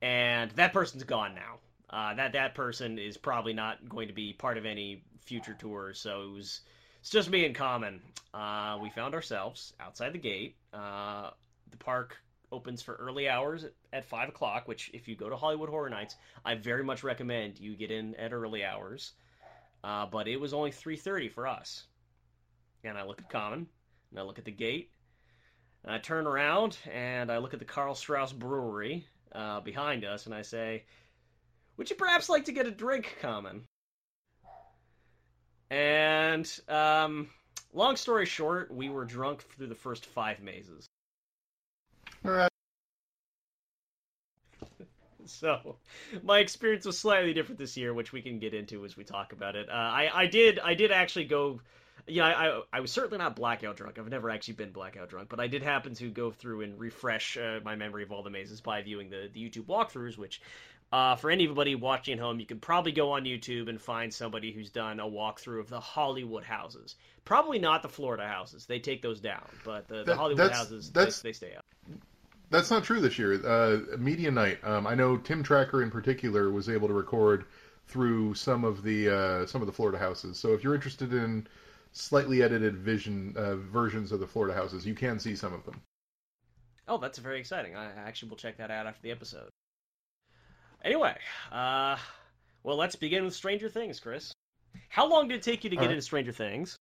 and 0.01 0.53
that 0.53 0.73
person's 0.73 1.03
gone 1.03 1.35
now. 1.35 1.59
Uh, 1.91 2.15
that 2.15 2.33
that 2.33 2.55
person 2.55 2.99
is 2.99 3.17
probably 3.17 3.53
not 3.53 3.87
going 3.89 4.09
to 4.09 4.15
be 4.15 4.33
part 4.33 4.57
of 4.57 4.65
any 4.65 5.03
future 5.25 5.55
tours, 5.59 6.01
so 6.01 6.23
it 6.23 6.33
was 6.33 6.61
it's 7.01 7.11
just 7.11 7.29
me 7.29 7.45
and 7.45 7.55
Common. 7.55 8.01
Uh, 8.33 8.79
we 8.81 8.89
found 8.91 9.15
ourselves 9.15 9.75
outside 9.81 10.13
the 10.13 10.19
gate. 10.19 10.57
Uh, 10.73 11.31
the 11.71 11.77
park 11.77 12.17
opens 12.53 12.83
for 12.83 12.95
early 12.95 13.29
hours 13.29 13.65
at, 13.65 13.73
at 13.93 14.05
5 14.05 14.29
o'clock 14.29 14.69
which 14.69 14.89
if 14.95 15.09
you 15.09 15.17
go 15.17 15.29
to 15.29 15.35
hollywood 15.35 15.69
horror 15.69 15.91
nights 15.91 16.15
i 16.45 16.55
very 16.55 16.85
much 16.85 17.03
recommend 17.03 17.59
you 17.59 17.75
get 17.75 17.91
in 17.91 18.15
at 18.15 18.33
early 18.33 18.65
hours 18.65 19.15
uh, 19.85 20.07
but 20.07 20.27
it 20.27 20.41
was 20.41 20.53
only 20.53 20.71
3.30 20.71 21.31
for 21.31 21.47
us. 21.47 21.85
And 22.83 22.99
i 22.99 23.05
look 23.05 23.21
at 23.21 23.31
common 23.31 23.67
and 24.11 24.19
i 24.19 24.23
look 24.23 24.39
at 24.39 24.45
the 24.45 24.51
gate 24.51 24.91
and 25.85 25.93
i 25.93 25.99
turn 25.99 26.27
around 26.27 26.77
and 26.93 27.31
i 27.31 27.39
look 27.39 27.55
at 27.55 27.61
the 27.61 27.65
Karl 27.65 27.95
Strauss 27.95 28.33
brewery 28.33 29.07
uh, 29.33 29.61
behind 29.61 30.05
us 30.05 30.27
and 30.27 30.35
i 30.35 30.43
say 30.43 30.85
would 31.77 31.91
you 31.91 31.97
perhaps 31.97 32.29
like 32.29 32.45
to 32.45 32.53
get 32.53 32.67
a 32.67 32.71
drink 32.71 33.17
common? 33.21 33.65
And 35.71 36.49
um, 36.69 37.29
long 37.73 37.97
story 37.97 38.27
short 38.27 38.73
we 38.73 38.89
were 38.89 39.05
drunk 39.05 39.43
through 39.43 39.67
the 39.67 39.75
first 39.75 40.07
five 40.07 40.41
mazes. 40.41 40.87
All 42.25 42.31
right. 42.31 42.54
so 45.31 45.77
my 46.23 46.39
experience 46.39 46.85
was 46.85 46.99
slightly 46.99 47.33
different 47.33 47.59
this 47.59 47.77
year 47.77 47.95
which 47.95 48.13
we 48.13 48.23
can 48.23 48.39
get 48.39 48.55
into 48.55 48.85
as 48.85 48.97
we 48.97 49.05
talk 49.05 49.33
about 49.33 49.57
it. 49.57 49.69
Uh, 49.69 49.73
I, 49.73 50.11
I 50.13 50.27
did 50.27 50.59
i 50.59 50.75
did 50.75 50.93
actually 50.93 51.27
go 51.27 51.61
yeah 52.07 52.27
I, 52.27 52.61
I, 52.73 52.81
was 52.81 52.93
certainly 52.93 53.19
not 53.19 53.37
blackout 53.37 53.77
drunk. 53.77 53.99
I've 53.99 54.09
never 54.09 54.31
actually 54.31 54.55
been 54.55 54.73
blackout 54.73 55.09
drunk 55.09 55.29
but 55.29 55.41
i 55.41 55.47
did 55.47 55.63
happen 55.63 55.95
to 55.95 56.11
go 56.11 56.31
through 56.31 56.63
and 56.63 56.79
refresh 56.79 57.37
uh, 57.37 57.61
my 57.65 57.77
memory 57.77 58.03
of 58.03 58.13
all 58.13 58.23
the 58.23 58.31
mazes 58.31 58.61
by 58.61 58.83
viewing 58.83 59.11
the, 59.11 59.31
the 59.33 59.49
youtube 59.49 59.67
walkthroughs 59.67 60.19
which 60.19 60.41
uh, 60.93 61.17
for 61.17 61.31
anybody 61.31 61.75
watching 61.75 62.15
at 62.15 62.21
home 62.21 62.39
you 62.39 62.47
could 62.47 62.61
probably 62.61 62.93
go 62.93 63.13
on 63.13 63.25
youtube 63.25 63.69
and 63.69 63.81
find 63.81 64.13
somebody 64.13 64.53
who's 64.53 64.71
done 64.71 65.01
a 65.01 65.07
walkthrough 65.07 65.61
of 65.61 65.69
the 65.69 65.81
hollywood 65.81 66.45
houses. 66.45 66.97
Probably 67.25 67.59
not 67.59 67.83
the 67.83 67.89
florida 67.89 68.27
houses. 68.27 68.67
They 68.67 68.81
take 68.81 69.01
those 69.01 69.21
down 69.21 69.49
but 69.65 69.89
the, 69.89 70.05
the 70.05 70.17
hollywood 70.17 70.53
houses 70.53 70.91
they, 70.91 71.07
they 71.07 71.33
stay 71.33 71.55
up 71.57 71.65
That's 72.55 72.71
not 72.71 72.85
true 72.85 73.01
this 73.01 73.19
year. 73.19 73.45
Uh, 73.45 73.97
Media 73.99 74.31
Night. 74.31 74.61
Um, 74.63 74.87
I 74.87 74.95
know 74.95 75.17
Tim 75.17 75.43
Tracker 75.43 75.83
in 75.83 75.91
particular 75.91 76.53
was 76.53 76.69
able 76.69 76.87
to 76.87 76.95
record 76.95 77.47
through 77.89 78.35
some 78.35 78.63
of 78.63 78.85
the 78.85 79.11
uh, 79.11 79.47
some 79.47 79.61
of 79.61 79.67
the 79.67 79.73
Florida 79.73 79.99
houses. 79.99 80.39
So 80.39 80.53
if 80.53 80.63
you're 80.63 80.77
interested 80.77 81.13
in 81.13 81.49
slightly 81.91 82.45
edited 82.45 82.77
vision 82.77 83.35
uh, 83.37 83.57
versions 83.57 84.13
of 84.13 84.21
the 84.21 84.29
Florida 84.29 84.55
houses, 84.55 84.87
you 84.87 84.95
can 84.95 85.19
see 85.19 85.35
some 85.35 85.53
of 85.53 85.65
them. 85.65 85.83
Oh, 86.87 86.97
that's 86.97 87.19
very 87.19 87.41
exciting. 87.41 87.75
I 87.75 87.87
actually 88.07 88.29
will 88.29 88.37
check 88.37 88.59
that 88.59 88.71
out 88.71 88.87
after 88.87 89.03
the 89.03 89.11
episode. 89.11 89.49
Anyway, 90.85 91.17
uh, 91.51 91.97
well, 92.63 92.77
let's 92.77 92.95
begin 92.95 93.25
with 93.25 93.35
Stranger 93.35 93.69
Things, 93.69 93.99
Chris. 93.99 94.33
How 94.91 95.09
long 95.09 95.27
did 95.27 95.39
it 95.39 95.43
take 95.43 95.65
you 95.65 95.71
to 95.71 95.77
get 95.77 95.87
right. 95.87 95.91
into 95.91 96.03
Stranger 96.03 96.31
Things? 96.31 96.77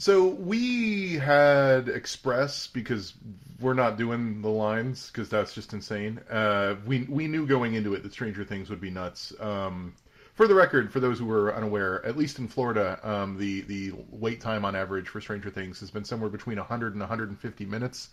So 0.00 0.28
we 0.28 1.14
had 1.14 1.88
Express 1.88 2.68
because 2.68 3.14
we're 3.60 3.74
not 3.74 3.98
doing 3.98 4.40
the 4.42 4.48
lines 4.48 5.08
because 5.08 5.28
that's 5.28 5.52
just 5.52 5.72
insane. 5.72 6.20
Uh, 6.30 6.76
we 6.86 7.02
we 7.08 7.26
knew 7.26 7.46
going 7.46 7.74
into 7.74 7.94
it 7.94 8.04
that 8.04 8.12
Stranger 8.12 8.44
Things 8.44 8.70
would 8.70 8.80
be 8.80 8.90
nuts. 8.90 9.32
Um, 9.40 9.94
for 10.34 10.46
the 10.46 10.54
record, 10.54 10.92
for 10.92 11.00
those 11.00 11.18
who 11.18 11.26
were 11.26 11.52
unaware, 11.52 12.06
at 12.06 12.16
least 12.16 12.38
in 12.38 12.46
Florida, 12.46 13.00
um, 13.02 13.36
the 13.38 13.62
the 13.62 13.92
wait 14.10 14.40
time 14.40 14.64
on 14.64 14.76
average 14.76 15.08
for 15.08 15.20
Stranger 15.20 15.50
Things 15.50 15.80
has 15.80 15.90
been 15.90 16.04
somewhere 16.04 16.30
between 16.30 16.58
100 16.58 16.92
and 16.92 17.00
150 17.00 17.66
minutes. 17.66 18.10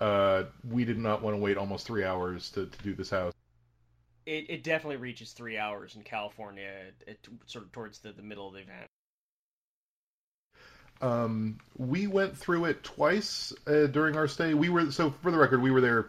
Uh, 0.00 0.42
we 0.68 0.84
did 0.84 0.98
not 0.98 1.22
want 1.22 1.36
to 1.36 1.40
wait 1.40 1.56
almost 1.56 1.86
three 1.86 2.04
hours 2.04 2.50
to, 2.50 2.66
to 2.66 2.82
do 2.82 2.94
this 2.94 3.10
house. 3.10 3.32
It, 4.26 4.50
it 4.50 4.64
definitely 4.64 4.96
reaches 4.96 5.32
three 5.32 5.56
hours 5.56 5.94
in 5.94 6.02
California, 6.02 6.68
it, 7.06 7.28
sort 7.46 7.64
of 7.64 7.70
towards 7.70 8.00
the, 8.00 8.12
the 8.12 8.22
middle 8.22 8.48
of 8.48 8.54
the 8.54 8.60
event. 8.60 8.88
Um, 11.00 11.58
we 11.76 12.06
went 12.06 12.36
through 12.36 12.66
it 12.66 12.82
twice 12.82 13.52
uh, 13.66 13.86
during 13.86 14.16
our 14.16 14.26
stay. 14.26 14.54
We 14.54 14.68
were 14.68 14.90
so 14.90 15.10
for 15.22 15.30
the 15.30 15.38
record, 15.38 15.62
we 15.62 15.70
were 15.70 15.80
there. 15.80 16.06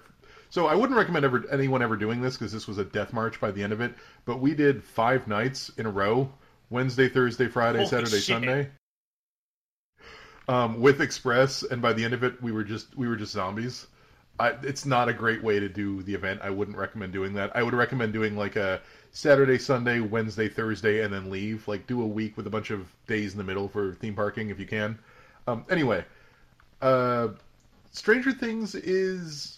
So 0.49 0.65
I 0.65 0.73
wouldn't 0.73 0.97
recommend 0.97 1.25
ever 1.25 1.45
anyone 1.51 1.83
ever 1.83 1.95
doing 1.95 2.21
this 2.21 2.35
because 2.35 2.51
this 2.51 2.67
was 2.67 2.79
a 2.79 2.85
death 2.85 3.13
march 3.13 3.39
by 3.39 3.51
the 3.51 3.63
end 3.63 3.71
of 3.71 3.81
it. 3.81 3.93
But 4.25 4.39
we 4.39 4.55
did 4.55 4.83
five 4.83 5.27
nights 5.27 5.69
in 5.77 5.85
a 5.85 5.91
row: 5.91 6.31
Wednesday, 6.69 7.07
Thursday, 7.07 7.47
Friday, 7.47 7.79
Holy 7.79 7.89
Saturday, 7.89 8.17
shit. 8.17 8.23
Sunday. 8.23 8.69
Um, 10.47 10.81
with 10.81 11.01
Express, 11.01 11.61
and 11.61 11.79
by 11.79 11.93
the 11.93 12.03
end 12.03 12.15
of 12.15 12.23
it, 12.23 12.41
we 12.41 12.51
were 12.51 12.63
just 12.63 12.97
we 12.97 13.07
were 13.07 13.15
just 13.15 13.33
zombies. 13.33 13.85
I, 14.39 14.55
it's 14.63 14.85
not 14.85 15.09
a 15.09 15.13
great 15.13 15.43
way 15.43 15.59
to 15.59 15.67
do 15.67 16.01
the 16.03 16.13
event. 16.13 16.39
I 16.41 16.49
wouldn't 16.49 16.77
recommend 16.77 17.11
doing 17.11 17.33
that. 17.33 17.53
I 17.55 17.61
would 17.61 17.73
recommend 17.73 18.13
doing 18.13 18.37
like 18.37 18.55
a 18.55 18.81
Saturday, 19.11 19.57
Sunday, 19.57 19.99
Wednesday, 19.99 20.47
Thursday, 20.47 21.03
and 21.03 21.13
then 21.13 21.29
leave. 21.29 21.67
Like 21.67 21.85
do 21.87 22.01
a 22.01 22.07
week 22.07 22.37
with 22.37 22.47
a 22.47 22.49
bunch 22.49 22.71
of 22.71 22.87
days 23.05 23.33
in 23.33 23.37
the 23.37 23.43
middle 23.43 23.67
for 23.67 23.93
theme 23.95 24.15
parking 24.15 24.49
if 24.49 24.59
you 24.59 24.65
can. 24.65 24.97
Um, 25.45 25.65
anyway, 25.69 26.05
uh, 26.81 27.29
Stranger 27.91 28.31
Things 28.31 28.75
is. 28.75 29.57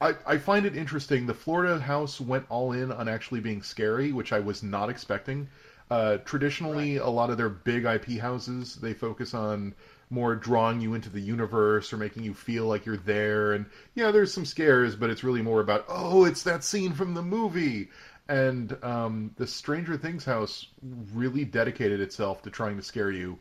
I, 0.00 0.16
I 0.26 0.36
find 0.36 0.66
it 0.66 0.76
interesting. 0.76 1.26
The 1.26 1.34
Florida 1.34 1.78
house 1.78 2.20
went 2.20 2.44
all 2.48 2.72
in 2.72 2.90
on 2.90 3.08
actually 3.08 3.38
being 3.38 3.62
scary, 3.62 4.12
which 4.12 4.32
I 4.32 4.40
was 4.40 4.62
not 4.62 4.90
expecting. 4.90 5.48
Uh, 5.92 6.16
traditionally, 6.24 6.96
a 6.96 7.06
lot 7.06 7.30
of 7.30 7.36
their 7.36 7.48
big 7.48 7.84
IP 7.84 8.18
houses 8.18 8.76
they 8.76 8.94
focus 8.94 9.32
on 9.32 9.74
more 10.12 10.36
drawing 10.36 10.80
you 10.80 10.92
into 10.94 11.08
the 11.08 11.20
universe 11.20 11.92
or 11.92 11.96
making 11.96 12.22
you 12.22 12.34
feel 12.34 12.66
like 12.66 12.84
you're 12.84 12.98
there. 12.98 13.54
And 13.54 13.66
yeah, 13.94 14.10
there's 14.10 14.32
some 14.32 14.44
scares, 14.44 14.94
but 14.94 15.10
it's 15.10 15.24
really 15.24 15.42
more 15.42 15.60
about 15.60 15.86
oh, 15.88 16.24
it's 16.24 16.42
that 16.42 16.62
scene 16.62 16.92
from 16.92 17.14
the 17.14 17.22
movie. 17.22 17.88
And 18.28 18.76
um, 18.84 19.32
the 19.36 19.46
Stranger 19.46 19.96
Things 19.96 20.24
house 20.24 20.68
really 21.12 21.44
dedicated 21.44 22.00
itself 22.00 22.42
to 22.42 22.50
trying 22.50 22.76
to 22.76 22.82
scare 22.82 23.10
you 23.10 23.38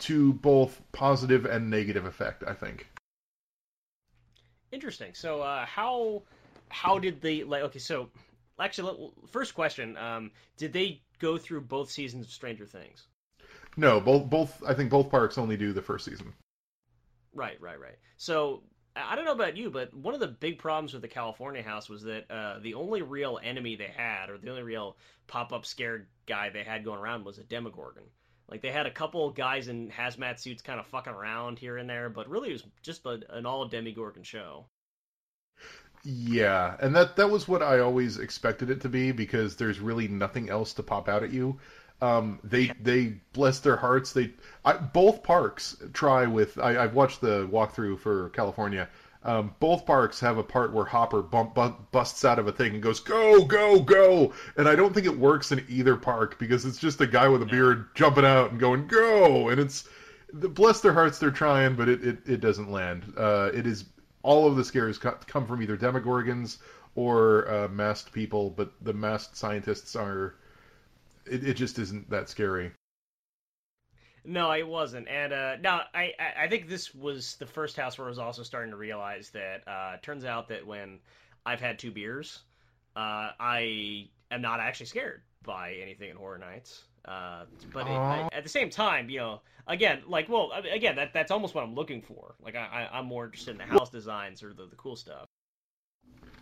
to 0.00 0.32
both 0.34 0.82
positive 0.92 1.44
and 1.44 1.70
negative 1.70 2.04
effect. 2.04 2.42
I 2.46 2.54
think. 2.54 2.88
Interesting. 4.72 5.14
So, 5.14 5.42
uh, 5.42 5.64
how 5.64 6.22
how 6.68 6.98
did 6.98 7.20
they 7.20 7.44
like? 7.44 7.62
Okay, 7.62 7.78
so 7.78 8.10
actually, 8.58 9.10
first 9.30 9.54
question: 9.54 9.96
um, 9.96 10.30
Did 10.56 10.72
they 10.72 11.02
go 11.18 11.38
through 11.38 11.62
both 11.62 11.90
seasons 11.90 12.26
of 12.26 12.32
Stranger 12.32 12.66
Things? 12.66 13.06
No, 13.76 14.00
both 14.00 14.28
both 14.28 14.62
I 14.66 14.74
think 14.74 14.90
both 14.90 15.10
parks 15.10 15.38
only 15.38 15.56
do 15.56 15.72
the 15.72 15.82
first 15.82 16.04
season. 16.04 16.32
Right, 17.32 17.60
right, 17.60 17.78
right. 17.80 17.96
So 18.16 18.62
I 18.96 19.14
don't 19.14 19.24
know 19.24 19.32
about 19.32 19.56
you, 19.56 19.70
but 19.70 19.94
one 19.94 20.14
of 20.14 20.20
the 20.20 20.28
big 20.28 20.58
problems 20.58 20.92
with 20.92 21.02
the 21.02 21.08
California 21.08 21.62
house 21.62 21.88
was 21.88 22.02
that 22.02 22.30
uh, 22.30 22.58
the 22.60 22.74
only 22.74 23.02
real 23.02 23.38
enemy 23.42 23.76
they 23.76 23.92
had, 23.96 24.30
or 24.30 24.38
the 24.38 24.50
only 24.50 24.62
real 24.62 24.96
pop-up 25.28 25.64
scared 25.64 26.08
guy 26.26 26.50
they 26.50 26.64
had 26.64 26.84
going 26.84 26.98
around, 26.98 27.24
was 27.24 27.38
a 27.38 27.44
Demogorgon. 27.44 28.02
Like 28.48 28.62
they 28.62 28.72
had 28.72 28.86
a 28.86 28.90
couple 28.90 29.30
guys 29.30 29.68
in 29.68 29.90
hazmat 29.90 30.40
suits 30.40 30.62
kind 30.62 30.80
of 30.80 30.86
fucking 30.88 31.12
around 31.12 31.60
here 31.60 31.76
and 31.76 31.88
there, 31.88 32.10
but 32.10 32.28
really 32.28 32.50
it 32.50 32.54
was 32.54 32.64
just 32.82 33.06
a, 33.06 33.20
an 33.30 33.46
all 33.46 33.64
Demogorgon 33.66 34.24
show. 34.24 34.66
Yeah, 36.02 36.76
and 36.80 36.96
that 36.96 37.16
that 37.16 37.30
was 37.30 37.46
what 37.46 37.62
I 37.62 37.78
always 37.80 38.18
expected 38.18 38.70
it 38.70 38.80
to 38.80 38.88
be 38.88 39.12
because 39.12 39.54
there's 39.56 39.78
really 39.78 40.08
nothing 40.08 40.48
else 40.48 40.72
to 40.74 40.82
pop 40.82 41.08
out 41.08 41.22
at 41.22 41.32
you. 41.32 41.60
Um, 42.02 42.38
they 42.42 42.72
they 42.82 43.14
bless 43.32 43.60
their 43.60 43.76
hearts. 43.76 44.12
They 44.12 44.30
I, 44.64 44.74
both 44.74 45.22
parks 45.22 45.76
try 45.92 46.26
with. 46.26 46.58
I, 46.58 46.84
I've 46.84 46.94
watched 46.94 47.20
the 47.20 47.46
walkthrough 47.48 47.98
for 47.98 48.30
California. 48.30 48.88
Um, 49.22 49.54
both 49.60 49.84
parks 49.84 50.18
have 50.20 50.38
a 50.38 50.42
part 50.42 50.72
where 50.72 50.86
Hopper 50.86 51.20
bump, 51.20 51.54
bump, 51.54 51.92
busts 51.92 52.24
out 52.24 52.38
of 52.38 52.46
a 52.46 52.52
thing 52.52 52.72
and 52.72 52.82
goes 52.82 53.00
go 53.00 53.44
go 53.44 53.78
go, 53.78 54.32
and 54.56 54.66
I 54.66 54.74
don't 54.74 54.94
think 54.94 55.06
it 55.06 55.18
works 55.18 55.52
in 55.52 55.64
either 55.68 55.96
park 55.96 56.38
because 56.38 56.64
it's 56.64 56.78
just 56.78 57.02
a 57.02 57.06
guy 57.06 57.28
with 57.28 57.42
a 57.42 57.46
beard 57.46 57.94
jumping 57.94 58.24
out 58.24 58.50
and 58.50 58.58
going 58.58 58.86
go, 58.86 59.50
and 59.50 59.60
it's 59.60 59.86
bless 60.32 60.80
their 60.80 60.94
hearts 60.94 61.18
they're 61.18 61.30
trying, 61.30 61.74
but 61.76 61.88
it 61.88 62.02
it, 62.02 62.18
it 62.26 62.40
doesn't 62.40 62.72
land. 62.72 63.12
Uh, 63.14 63.50
it 63.52 63.66
is 63.66 63.84
all 64.22 64.46
of 64.46 64.56
the 64.56 64.64
scares 64.64 64.96
come 64.96 65.46
from 65.46 65.62
either 65.62 65.76
Demogorgons 65.76 66.58
or 66.94 67.50
uh, 67.50 67.68
masked 67.68 68.12
people, 68.12 68.48
but 68.50 68.72
the 68.80 68.92
masked 68.94 69.36
scientists 69.36 69.94
are. 69.96 70.36
It, 71.30 71.46
it 71.46 71.54
just 71.54 71.78
isn't 71.78 72.10
that 72.10 72.28
scary. 72.28 72.72
No, 74.24 74.52
it 74.52 74.66
wasn't. 74.66 75.08
And 75.08 75.32
uh, 75.32 75.56
now 75.56 75.82
I, 75.94 76.12
I 76.38 76.48
think 76.48 76.68
this 76.68 76.94
was 76.94 77.36
the 77.36 77.46
first 77.46 77.76
house 77.76 77.96
where 77.96 78.06
I 78.06 78.10
was 78.10 78.18
also 78.18 78.42
starting 78.42 78.70
to 78.70 78.76
realize 78.76 79.30
that 79.30 79.66
uh, 79.66 79.96
turns 80.02 80.24
out 80.24 80.48
that 80.48 80.66
when 80.66 80.98
I've 81.46 81.60
had 81.60 81.78
two 81.78 81.90
beers, 81.90 82.40
uh, 82.96 83.30
I 83.40 84.08
am 84.30 84.42
not 84.42 84.60
actually 84.60 84.86
scared 84.86 85.22
by 85.42 85.74
anything 85.80 86.10
in 86.10 86.16
Horror 86.16 86.38
Nights. 86.38 86.84
Uh, 87.06 87.44
but 87.72 87.86
it, 87.86 87.92
I, 87.92 88.28
at 88.32 88.42
the 88.42 88.50
same 88.50 88.68
time, 88.68 89.08
you 89.08 89.18
know, 89.18 89.40
again, 89.66 90.02
like, 90.06 90.28
well, 90.28 90.52
again, 90.70 90.96
that 90.96 91.14
that's 91.14 91.30
almost 91.30 91.54
what 91.54 91.64
I'm 91.64 91.74
looking 91.74 92.02
for. 92.02 92.34
Like, 92.42 92.56
I, 92.56 92.88
I 92.92 92.98
am 92.98 93.06
more 93.06 93.24
interested 93.24 93.52
in 93.52 93.56
the 93.56 93.64
house 93.64 93.88
designs 93.88 94.42
or 94.42 94.52
the, 94.52 94.66
the 94.66 94.76
cool 94.76 94.96
stuff. 94.96 95.24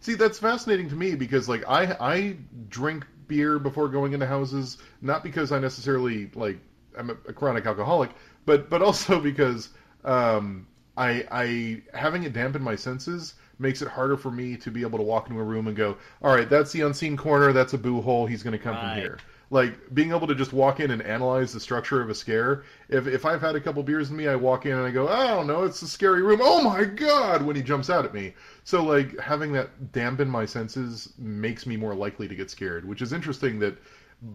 See, 0.00 0.14
that's 0.14 0.38
fascinating 0.38 0.88
to 0.88 0.96
me 0.96 1.14
because, 1.14 1.48
like, 1.48 1.62
I 1.68 1.96
I 2.00 2.36
drink 2.68 3.06
beer 3.28 3.58
before 3.58 3.88
going 3.88 4.12
into 4.12 4.26
houses, 4.26 4.78
not 5.02 5.22
because 5.22 5.52
I 5.52 5.58
necessarily 5.58 6.30
like 6.34 6.58
I'm 6.96 7.10
a, 7.10 7.16
a 7.28 7.32
chronic 7.32 7.66
alcoholic, 7.66 8.10
but 8.46 8.68
but 8.70 8.82
also 8.82 9.20
because 9.30 9.70
um, 10.04 10.66
I 10.96 11.26
I 11.30 11.82
having 11.94 12.24
it 12.24 12.32
dampen 12.32 12.62
my 12.62 12.74
senses 12.74 13.34
makes 13.58 13.82
it 13.82 13.88
harder 13.88 14.16
for 14.16 14.30
me 14.30 14.56
to 14.56 14.70
be 14.70 14.82
able 14.82 14.98
to 14.98 15.04
walk 15.04 15.28
into 15.28 15.40
a 15.40 15.44
room 15.44 15.66
and 15.66 15.76
go, 15.76 15.96
all 16.22 16.34
right, 16.34 16.48
that's 16.48 16.72
the 16.72 16.82
unseen 16.82 17.16
corner, 17.16 17.52
that's 17.52 17.72
a 17.72 17.78
boo 17.78 18.00
hole, 18.00 18.26
he's 18.26 18.42
going 18.42 18.52
to 18.52 18.58
come 18.58 18.74
right. 18.74 18.92
from 18.92 19.00
here. 19.00 19.18
Like 19.50 19.94
being 19.94 20.10
able 20.10 20.26
to 20.26 20.34
just 20.34 20.52
walk 20.52 20.78
in 20.78 20.90
and 20.90 21.00
analyze 21.00 21.52
the 21.52 21.60
structure 21.60 22.02
of 22.02 22.10
a 22.10 22.14
scare. 22.14 22.64
If 22.88 23.06
if 23.06 23.24
I've 23.24 23.40
had 23.40 23.56
a 23.56 23.60
couple 23.60 23.82
beers 23.82 24.10
in 24.10 24.16
me, 24.16 24.28
I 24.28 24.36
walk 24.36 24.66
in 24.66 24.72
and 24.72 24.86
I 24.86 24.90
go, 24.90 25.08
I 25.08 25.26
don't 25.28 25.46
know, 25.46 25.64
it's 25.64 25.80
a 25.80 25.88
scary 25.88 26.22
room. 26.22 26.40
Oh 26.42 26.62
my 26.62 26.84
god, 26.84 27.42
when 27.42 27.56
he 27.56 27.62
jumps 27.62 27.88
out 27.88 28.04
at 28.04 28.12
me. 28.12 28.34
So 28.64 28.84
like 28.84 29.18
having 29.18 29.52
that 29.52 29.92
dampen 29.92 30.28
my 30.28 30.44
senses 30.44 31.14
makes 31.16 31.66
me 31.66 31.76
more 31.76 31.94
likely 31.94 32.28
to 32.28 32.34
get 32.34 32.50
scared, 32.50 32.86
which 32.86 33.00
is 33.00 33.14
interesting 33.14 33.58
that 33.60 33.78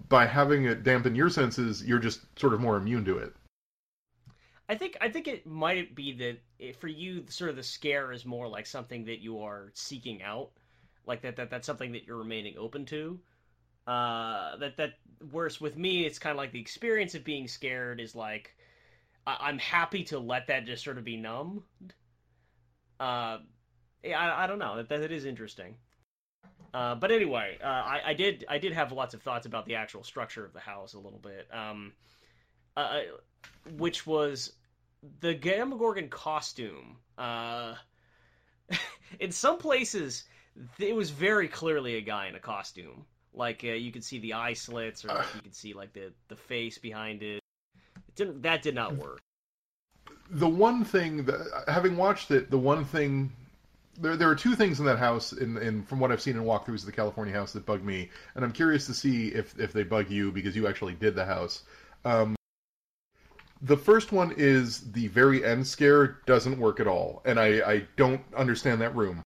by 0.10 0.26
having 0.26 0.66
it 0.66 0.84
dampen 0.84 1.14
your 1.14 1.30
senses, 1.30 1.84
you're 1.84 2.00
just 2.00 2.22
sort 2.40 2.54
of 2.54 2.62
more 2.62 2.78
immune 2.78 3.06
to 3.06 3.18
it. 3.18 3.36
I 4.70 4.76
think 4.76 4.98
I 5.02 5.10
think 5.10 5.28
it 5.28 5.46
might 5.46 5.94
be 5.94 6.14
that 6.14 6.76
for 6.80 6.88
you, 6.88 7.26
sort 7.30 7.50
of 7.50 7.56
the 7.56 7.64
scare 7.64 8.12
is 8.12 8.26
more 8.26 8.48
like 8.48 8.66
something 8.66 9.06
that 9.06 9.20
you 9.20 9.42
are 9.42 9.72
seeking 9.76 10.24
out, 10.24 10.52
like 11.06 11.22
that, 11.22 11.36
that 11.36 11.50
that's 11.52 11.68
something 11.68 11.92
that 11.92 12.08
you're 12.08 12.18
remaining 12.18 12.56
open 12.58 12.86
to. 12.88 13.20
Uh, 13.86 14.58
that 14.58 14.78
that 14.78 14.94
worse 15.32 15.60
with 15.60 15.78
me, 15.78 16.06
it's 16.06 16.20
kind 16.20 16.32
of 16.32 16.38
like 16.38 16.52
the 16.52 16.60
experience 16.60 17.16
of 17.16 17.24
being 17.24 17.48
scared 17.48 18.00
is 18.00 18.16
like 18.16 18.56
I, 19.26 19.50
am 19.50 19.60
happy 19.60 20.04
to 20.06 20.20
let 20.20 20.48
that 20.48 20.66
just 20.66 20.84
sort 20.84 20.98
of 20.98 21.04
be 21.04 21.18
numb. 21.18 21.64
Uh, 23.00 23.40
I, 24.06 24.44
I 24.44 24.48
don't 24.48 24.60
know 24.60 24.78
that 24.78 24.90
that 24.90 25.12
is 25.12 25.26
interesting. 25.26 25.76
Uh, 26.74 26.96
but 26.96 27.12
anyway, 27.12 27.58
uh, 27.64 27.68
I, 27.68 28.02
I, 28.08 28.14
did 28.14 28.46
I 28.50 28.58
did 28.58 28.74
have 28.74 28.92
lots 28.92 29.14
of 29.14 29.22
thoughts 29.22 29.46
about 29.46 29.66
the 29.66 29.76
actual 29.76 30.04
structure 30.04 30.44
of 30.44 30.54
the 30.54 30.60
house 30.60 30.94
a 30.94 31.00
little 31.00 31.20
bit, 31.20 31.48
um, 31.54 31.94
uh, 32.76 33.02
which 33.78 34.08
was 34.08 34.54
the 35.20 35.36
Demogorgon 35.36 36.10
costume. 36.10 36.98
Uh, 37.18 37.76
in 39.20 39.32
some 39.32 39.60
places, 39.60 40.24
it 40.80 40.96
was 40.96 41.12
very 41.12 41.48
clearly 41.48 41.96
a 41.98 42.02
guy 42.02 42.28
in 42.28 42.36
a 42.36 42.40
costume. 42.40 43.06
Like 43.34 43.64
uh, 43.64 43.70
you 43.70 43.92
could 43.92 44.04
see 44.04 44.20
the 44.20 44.34
eye 44.34 44.54
slits, 44.54 45.04
or 45.06 45.26
you 45.36 45.42
could 45.42 45.56
see 45.56 45.74
like 45.74 45.94
the 45.94 46.12
the 46.28 46.36
face 46.36 46.78
behind 46.78 47.24
it. 47.24 47.42
it 47.76 48.16
didn't, 48.16 48.42
that 48.44 48.62
did 48.62 48.76
not 48.76 48.96
work. 48.96 49.20
The 50.30 50.48
one 50.48 50.84
thing 50.84 51.26
that, 51.26 51.64
having 51.68 51.98
watched 51.98 52.32
it, 52.32 52.50
the 52.50 52.58
one 52.58 52.86
thing 52.86 53.32
there, 54.00 54.16
there 54.16 54.30
are 54.30 54.36
two 54.36 54.56
things 54.56 54.80
in 54.80 54.86
that 54.86 54.98
house, 54.98 55.34
in, 55.34 55.58
in 55.58 55.84
from 55.84 56.00
what 56.00 56.12
I've 56.12 56.22
seen 56.22 56.36
in 56.36 56.44
walkthroughs 56.44 56.80
of 56.80 56.86
the 56.86 56.92
California 56.92 57.34
house, 57.34 57.54
that 57.54 57.66
bug 57.66 57.84
me, 57.84 58.10
and 58.36 58.44
I'm 58.44 58.52
curious 58.52 58.86
to 58.88 58.94
see 58.94 59.28
if 59.30 59.58
if 59.60 59.74
they 59.74 59.84
bug 59.84 60.10
you 60.10 60.32
because 60.32 60.56
you 60.56 60.68
actually 60.68 60.94
did 60.94 61.16
the 61.16 61.26
house. 61.26 61.64
Um, 62.06 62.36
the 63.62 63.78
first 63.78 64.12
one 64.12 64.34
is 64.36 64.92
the 64.92 65.08
very 65.08 65.46
end 65.46 65.66
scare 65.66 66.20
doesn't 66.26 66.60
work 66.60 66.80
at 66.80 66.88
all, 66.88 67.22
and 67.26 67.40
I, 67.40 67.72
I 67.72 67.84
don't 67.96 68.22
understand 68.36 68.82
that 68.82 68.96
room. 68.96 69.24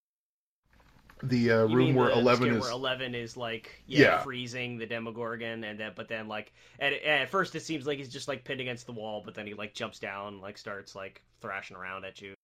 The 1.23 1.51
uh, 1.51 1.65
room 1.65 1.95
where 1.95 2.11
eleven 2.11 2.53
is 2.53 2.61
where 2.61 2.71
eleven 2.71 3.15
is 3.15 3.35
like 3.35 3.81
yeah, 3.87 4.01
yeah, 4.01 4.17
freezing 4.19 4.77
the 4.77 4.85
Demogorgon, 4.85 5.63
and 5.63 5.79
then 5.79 5.93
but 5.95 6.07
then 6.07 6.27
like 6.27 6.53
at 6.79 6.93
at 6.93 7.29
first 7.29 7.55
it 7.55 7.61
seems 7.61 7.87
like 7.87 7.97
he's 7.97 8.09
just 8.09 8.27
like 8.27 8.43
pinned 8.43 8.61
against 8.61 8.85
the 8.85 8.91
wall, 8.91 9.21
but 9.25 9.33
then 9.33 9.47
he 9.47 9.55
like 9.55 9.73
jumps 9.73 9.97
down, 9.97 10.41
like 10.41 10.57
starts 10.57 10.95
like 10.95 11.23
thrashing 11.41 11.75
around 11.75 12.05
at 12.05 12.21
you. 12.21 12.35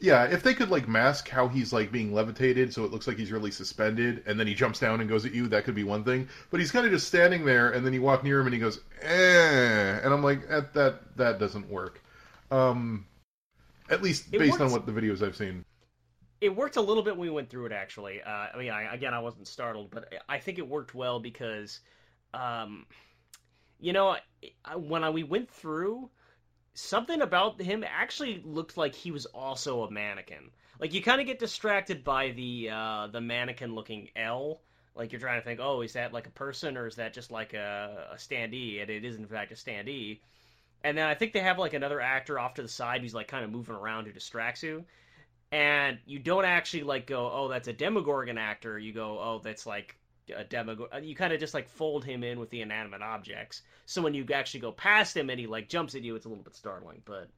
Yeah, 0.00 0.24
if 0.24 0.42
they 0.42 0.54
could 0.54 0.70
like 0.70 0.88
mask 0.88 1.28
how 1.28 1.46
he's 1.46 1.74
like 1.74 1.92
being 1.92 2.14
levitated 2.14 2.72
so 2.72 2.84
it 2.84 2.90
looks 2.90 3.06
like 3.06 3.18
he's 3.18 3.30
really 3.30 3.50
suspended 3.50 4.22
and 4.26 4.40
then 4.40 4.46
he 4.46 4.54
jumps 4.54 4.80
down 4.80 5.00
and 5.00 5.08
goes 5.08 5.26
at 5.26 5.34
you, 5.34 5.46
that 5.48 5.64
could 5.64 5.74
be 5.74 5.84
one 5.84 6.04
thing. 6.04 6.26
But 6.50 6.58
he's 6.58 6.72
kind 6.72 6.86
of 6.86 6.92
just 6.92 7.06
standing 7.06 7.44
there 7.44 7.70
and 7.70 7.84
then 7.84 7.92
you 7.92 8.00
walk 8.00 8.24
near 8.24 8.40
him 8.40 8.46
and 8.46 8.54
he 8.54 8.60
goes, 8.60 8.80
eh. 9.02 10.00
And 10.02 10.12
I'm 10.12 10.22
like, 10.22 10.48
that 10.48 10.72
that, 10.72 11.16
that 11.18 11.38
doesn't 11.38 11.68
work. 11.68 12.02
Um, 12.50 13.06
at 13.90 14.02
least 14.02 14.28
it 14.32 14.38
based 14.38 14.60
on 14.60 14.72
what 14.72 14.86
the 14.86 14.92
videos 14.92 15.22
I've 15.22 15.36
seen. 15.36 15.66
It 16.40 16.54
worked 16.54 16.76
a 16.76 16.80
little 16.80 17.02
bit 17.02 17.16
when 17.16 17.28
we 17.28 17.34
went 17.34 17.50
through 17.50 17.66
it, 17.66 17.72
actually. 17.72 18.22
Uh, 18.22 18.46
I 18.54 18.58
mean, 18.58 18.70
I, 18.70 18.94
again, 18.94 19.12
I 19.12 19.18
wasn't 19.18 19.46
startled, 19.46 19.90
but 19.90 20.12
I 20.28 20.38
think 20.38 20.58
it 20.58 20.66
worked 20.66 20.94
well 20.94 21.20
because, 21.20 21.80
um, 22.32 22.86
you 23.78 23.92
know, 23.92 24.16
when 24.76 25.04
I, 25.04 25.10
we 25.10 25.22
went 25.22 25.50
through, 25.50 26.10
something 26.74 27.20
about 27.20 27.60
him 27.60 27.84
actually 27.86 28.42
looked 28.44 28.76
like 28.76 28.94
he 28.94 29.10
was 29.10 29.26
also 29.26 29.82
a 29.82 29.90
mannequin. 29.90 30.50
Like 30.78 30.94
you 30.94 31.02
kind 31.02 31.20
of 31.20 31.26
get 31.26 31.38
distracted 31.38 32.04
by 32.04 32.30
the 32.30 32.70
uh, 32.72 33.08
the 33.08 33.20
mannequin 33.20 33.74
looking 33.74 34.08
L. 34.16 34.62
Like 34.94 35.12
you're 35.12 35.20
trying 35.20 35.40
to 35.40 35.44
think, 35.44 35.60
oh, 35.62 35.82
is 35.82 35.92
that 35.92 36.12
like 36.12 36.26
a 36.26 36.30
person 36.30 36.76
or 36.76 36.86
is 36.86 36.96
that 36.96 37.12
just 37.12 37.30
like 37.30 37.54
a, 37.54 38.08
a 38.12 38.16
standee? 38.16 38.80
And 38.80 38.90
it 38.90 39.04
is 39.04 39.16
in 39.16 39.26
fact 39.26 39.52
a 39.52 39.54
standee. 39.54 40.20
And 40.82 40.96
then 40.96 41.06
I 41.06 41.14
think 41.14 41.32
they 41.32 41.40
have 41.40 41.58
like 41.58 41.74
another 41.74 42.00
actor 42.00 42.38
off 42.38 42.54
to 42.54 42.62
the 42.62 42.68
side 42.68 43.02
who's 43.02 43.14
like 43.14 43.28
kind 43.28 43.44
of 43.44 43.50
moving 43.50 43.74
around 43.74 44.06
who 44.06 44.12
distracts 44.12 44.62
you. 44.62 44.84
And 45.52 45.98
you 46.06 46.18
don't 46.18 46.44
actually 46.44 46.84
like 46.84 47.06
go, 47.06 47.30
oh, 47.32 47.48
that's 47.48 47.68
a 47.68 47.72
Demogorgon 47.72 48.38
actor. 48.38 48.78
You 48.78 48.92
go, 48.92 49.18
oh, 49.18 49.40
that's 49.42 49.66
like 49.66 49.96
a 50.34 50.44
demo. 50.44 50.88
Uh, 50.92 50.98
you 50.98 51.16
kind 51.16 51.32
of 51.32 51.40
just 51.40 51.54
like 51.54 51.68
fold 51.68 52.04
him 52.04 52.22
in 52.22 52.38
with 52.38 52.50
the 52.50 52.62
inanimate 52.62 53.02
objects. 53.02 53.62
So 53.86 54.00
when 54.00 54.14
you 54.14 54.24
actually 54.32 54.60
go 54.60 54.72
past 54.72 55.16
him 55.16 55.30
and 55.30 55.40
he 55.40 55.46
like 55.46 55.68
jumps 55.68 55.94
at 55.94 56.02
you, 56.02 56.14
it's 56.14 56.26
a 56.26 56.28
little 56.28 56.44
bit 56.44 56.54
startling. 56.54 57.02
But 57.04 57.28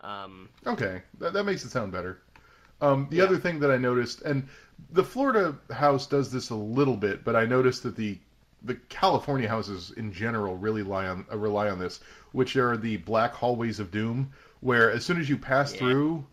um, 0.00 0.48
okay, 0.66 1.02
that, 1.18 1.32
that 1.34 1.44
makes 1.44 1.64
it 1.64 1.70
sound 1.70 1.92
better. 1.92 2.22
Um, 2.80 3.08
the 3.10 3.18
yeah. 3.18 3.24
other 3.24 3.36
thing 3.36 3.60
that 3.60 3.70
I 3.70 3.76
noticed, 3.76 4.22
and 4.22 4.48
the 4.92 5.04
Florida 5.04 5.54
house 5.70 6.06
does 6.06 6.32
this 6.32 6.48
a 6.48 6.54
little 6.54 6.96
bit, 6.96 7.24
but 7.24 7.36
I 7.36 7.44
noticed 7.44 7.82
that 7.82 7.96
the 7.96 8.18
the 8.62 8.74
California 8.88 9.48
houses 9.48 9.90
in 9.96 10.12
general 10.12 10.56
really 10.56 10.82
rely 10.82 11.06
on 11.06 11.26
uh, 11.30 11.36
rely 11.36 11.68
on 11.68 11.78
this, 11.78 12.00
which 12.32 12.56
are 12.56 12.76
the 12.76 12.96
black 12.98 13.34
hallways 13.34 13.80
of 13.80 13.90
doom, 13.90 14.32
where 14.60 14.90
as 14.90 15.04
soon 15.04 15.20
as 15.20 15.28
you 15.28 15.36
pass 15.36 15.72
yeah. 15.72 15.78
through 15.78 16.26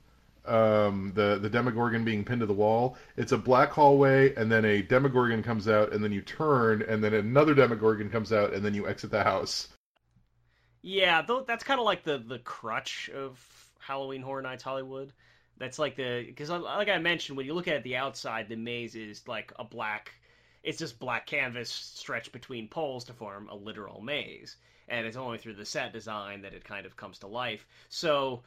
um, 0.48 1.12
the 1.16 1.38
the 1.40 1.50
Demogorgon 1.50 2.04
being 2.04 2.24
pinned 2.24 2.42
to 2.42 2.46
the 2.46 2.54
wall. 2.54 2.98
It's 3.16 3.32
a 3.32 3.38
black 3.38 3.72
hallway, 3.72 4.34
and 4.36 4.52
then 4.52 4.66
a 4.66 4.82
Demogorgon 4.82 5.44
comes 5.44 5.68
out, 5.68 5.94
and 5.94 6.04
then 6.04 6.12
you 6.12 6.22
turn, 6.22 6.82
and 6.84 7.04
then 7.04 7.14
another 7.14 7.54
Demogorgon 7.54 8.10
comes 8.10 8.32
out, 8.32 8.54
and 8.54 8.64
then 8.64 8.74
you 8.74 8.88
exit 8.88 9.12
the 9.12 9.24
house. 9.24 9.70
Yeah, 10.82 11.22
though 11.22 11.42
that's 11.42 11.64
kind 11.64 11.80
of 11.80 11.86
like 11.86 12.04
the 12.04 12.18
the 12.18 12.40
crutch 12.40 13.10
of 13.10 13.40
Halloween 13.80 14.22
Horror 14.22 14.42
Nights 14.42 14.64
Hollywood. 14.64 15.14
That's 15.58 15.80
like 15.80 15.96
the 15.96 16.24
because 16.26 16.50
like 16.50 16.90
I 16.90 16.98
mentioned, 17.00 17.38
when 17.38 17.46
you 17.46 17.54
look 17.54 17.68
at 17.68 17.84
the 17.84 17.96
outside, 17.98 18.48
the 18.48 18.56
maze 18.56 18.96
is 18.96 19.28
like 19.28 19.52
a 19.58 19.64
black. 19.64 20.14
It's 20.64 20.78
just 20.78 21.00
black 21.00 21.26
canvas 21.26 21.70
stretched 21.70 22.32
between 22.32 22.68
poles 22.68 23.06
to 23.06 23.14
form 23.14 23.50
a 23.50 23.56
literal 23.56 24.02
maze, 24.02 24.58
and 24.88 25.06
it's 25.06 25.18
only 25.18 25.38
through 25.38 25.56
the 25.56 25.66
set 25.66 25.94
design 25.94 26.42
that 26.42 26.54
it 26.54 26.64
kind 26.64 26.86
of 26.86 26.96
comes 26.96 27.20
to 27.20 27.28
life. 27.28 27.66
So 27.90 28.44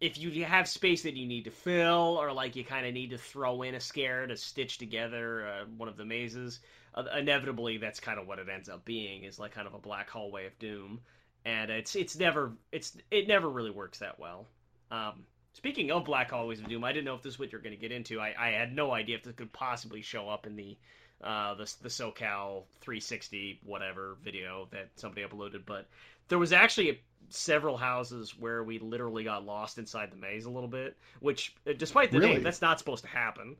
if 0.00 0.18
you 0.18 0.44
have 0.44 0.66
space 0.68 1.02
that 1.02 1.16
you 1.16 1.26
need 1.26 1.44
to 1.44 1.50
fill, 1.50 2.18
or 2.20 2.32
like 2.32 2.56
you 2.56 2.64
kind 2.64 2.86
of 2.86 2.94
need 2.94 3.10
to 3.10 3.18
throw 3.18 3.62
in 3.62 3.74
a 3.74 3.80
scare 3.80 4.26
to 4.26 4.36
stitch 4.36 4.78
together 4.78 5.46
uh, 5.46 5.64
one 5.76 5.88
of 5.88 5.96
the 5.96 6.04
mazes, 6.04 6.60
uh, 6.94 7.04
inevitably 7.18 7.76
that's 7.76 8.00
kind 8.00 8.18
of 8.18 8.26
what 8.26 8.38
it 8.38 8.48
ends 8.48 8.68
up 8.68 8.84
being 8.84 9.24
is 9.24 9.38
like 9.38 9.52
kind 9.52 9.66
of 9.66 9.74
a 9.74 9.78
black 9.78 10.08
hallway 10.08 10.46
of 10.46 10.58
doom. 10.58 11.00
and 11.44 11.70
it's 11.70 11.94
it's 11.96 12.18
never 12.18 12.52
it's 12.72 12.96
it 13.10 13.28
never 13.28 13.48
really 13.48 13.70
works 13.70 13.98
that 13.98 14.18
well. 14.18 14.46
Um, 14.90 15.24
speaking 15.52 15.90
of 15.90 16.04
Black 16.04 16.30
Hallways 16.30 16.60
of 16.60 16.68
Doom, 16.68 16.84
I 16.84 16.92
didn't 16.92 17.04
know 17.04 17.14
if 17.14 17.22
this 17.22 17.34
is 17.34 17.38
what 17.38 17.52
you're 17.52 17.60
going 17.60 17.74
to 17.74 17.80
get 17.80 17.92
into. 17.92 18.20
I, 18.20 18.34
I 18.38 18.48
had 18.50 18.74
no 18.74 18.92
idea 18.92 19.16
if 19.16 19.22
this 19.22 19.34
could 19.34 19.52
possibly 19.52 20.02
show 20.02 20.28
up 20.28 20.46
in 20.46 20.56
the 20.56 20.76
uh, 21.22 21.54
the 21.54 21.72
the 21.82 21.88
SoCal 21.88 22.64
360 22.80 23.60
whatever 23.64 24.16
video 24.22 24.68
that 24.72 24.88
somebody 24.96 25.22
uploaded, 25.26 25.62
but 25.66 25.86
there 26.30 26.38
was 26.38 26.52
actually 26.54 26.90
a, 26.90 27.00
several 27.28 27.76
houses 27.76 28.38
where 28.38 28.64
we 28.64 28.78
literally 28.80 29.24
got 29.24 29.44
lost 29.46 29.78
inside 29.78 30.10
the 30.12 30.16
maze 30.16 30.46
a 30.46 30.50
little 30.50 30.70
bit, 30.70 30.98
which, 31.20 31.56
uh, 31.68 31.74
despite 31.74 32.12
the 32.12 32.18
Really? 32.18 32.34
name, 32.34 32.42
that's 32.42 32.62
not 32.62 32.78
supposed 32.78 33.04
to 33.04 33.10
happen. 33.10 33.56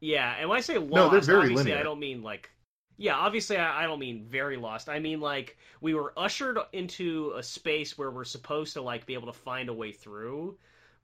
Yeah, 0.00 0.34
and 0.38 0.48
when 0.48 0.58
I 0.58 0.60
say 0.60 0.78
lost, 0.78 0.90
No, 0.92 1.08
obviously 1.08 1.48
linear. 1.48 1.78
I 1.78 1.82
don't 1.82 2.00
mean 2.00 2.22
like. 2.22 2.50
Yeah, 2.98 3.16
obviously 3.16 3.56
I, 3.56 3.84
I 3.84 3.86
don't 3.86 3.98
mean 3.98 4.26
very 4.26 4.56
lost. 4.56 4.88
I 4.88 4.98
mean 4.98 5.20
like 5.20 5.58
we 5.80 5.94
were 5.94 6.12
ushered 6.18 6.58
into 6.72 7.32
a 7.36 7.42
space 7.42 7.96
where 7.98 8.10
we're 8.10 8.24
supposed 8.24 8.74
to 8.74 8.82
like 8.82 9.06
be 9.06 9.14
able 9.14 9.26
to 9.32 9.38
find 9.38 9.68
a 9.68 9.74
way 9.74 9.92
through, 9.92 10.58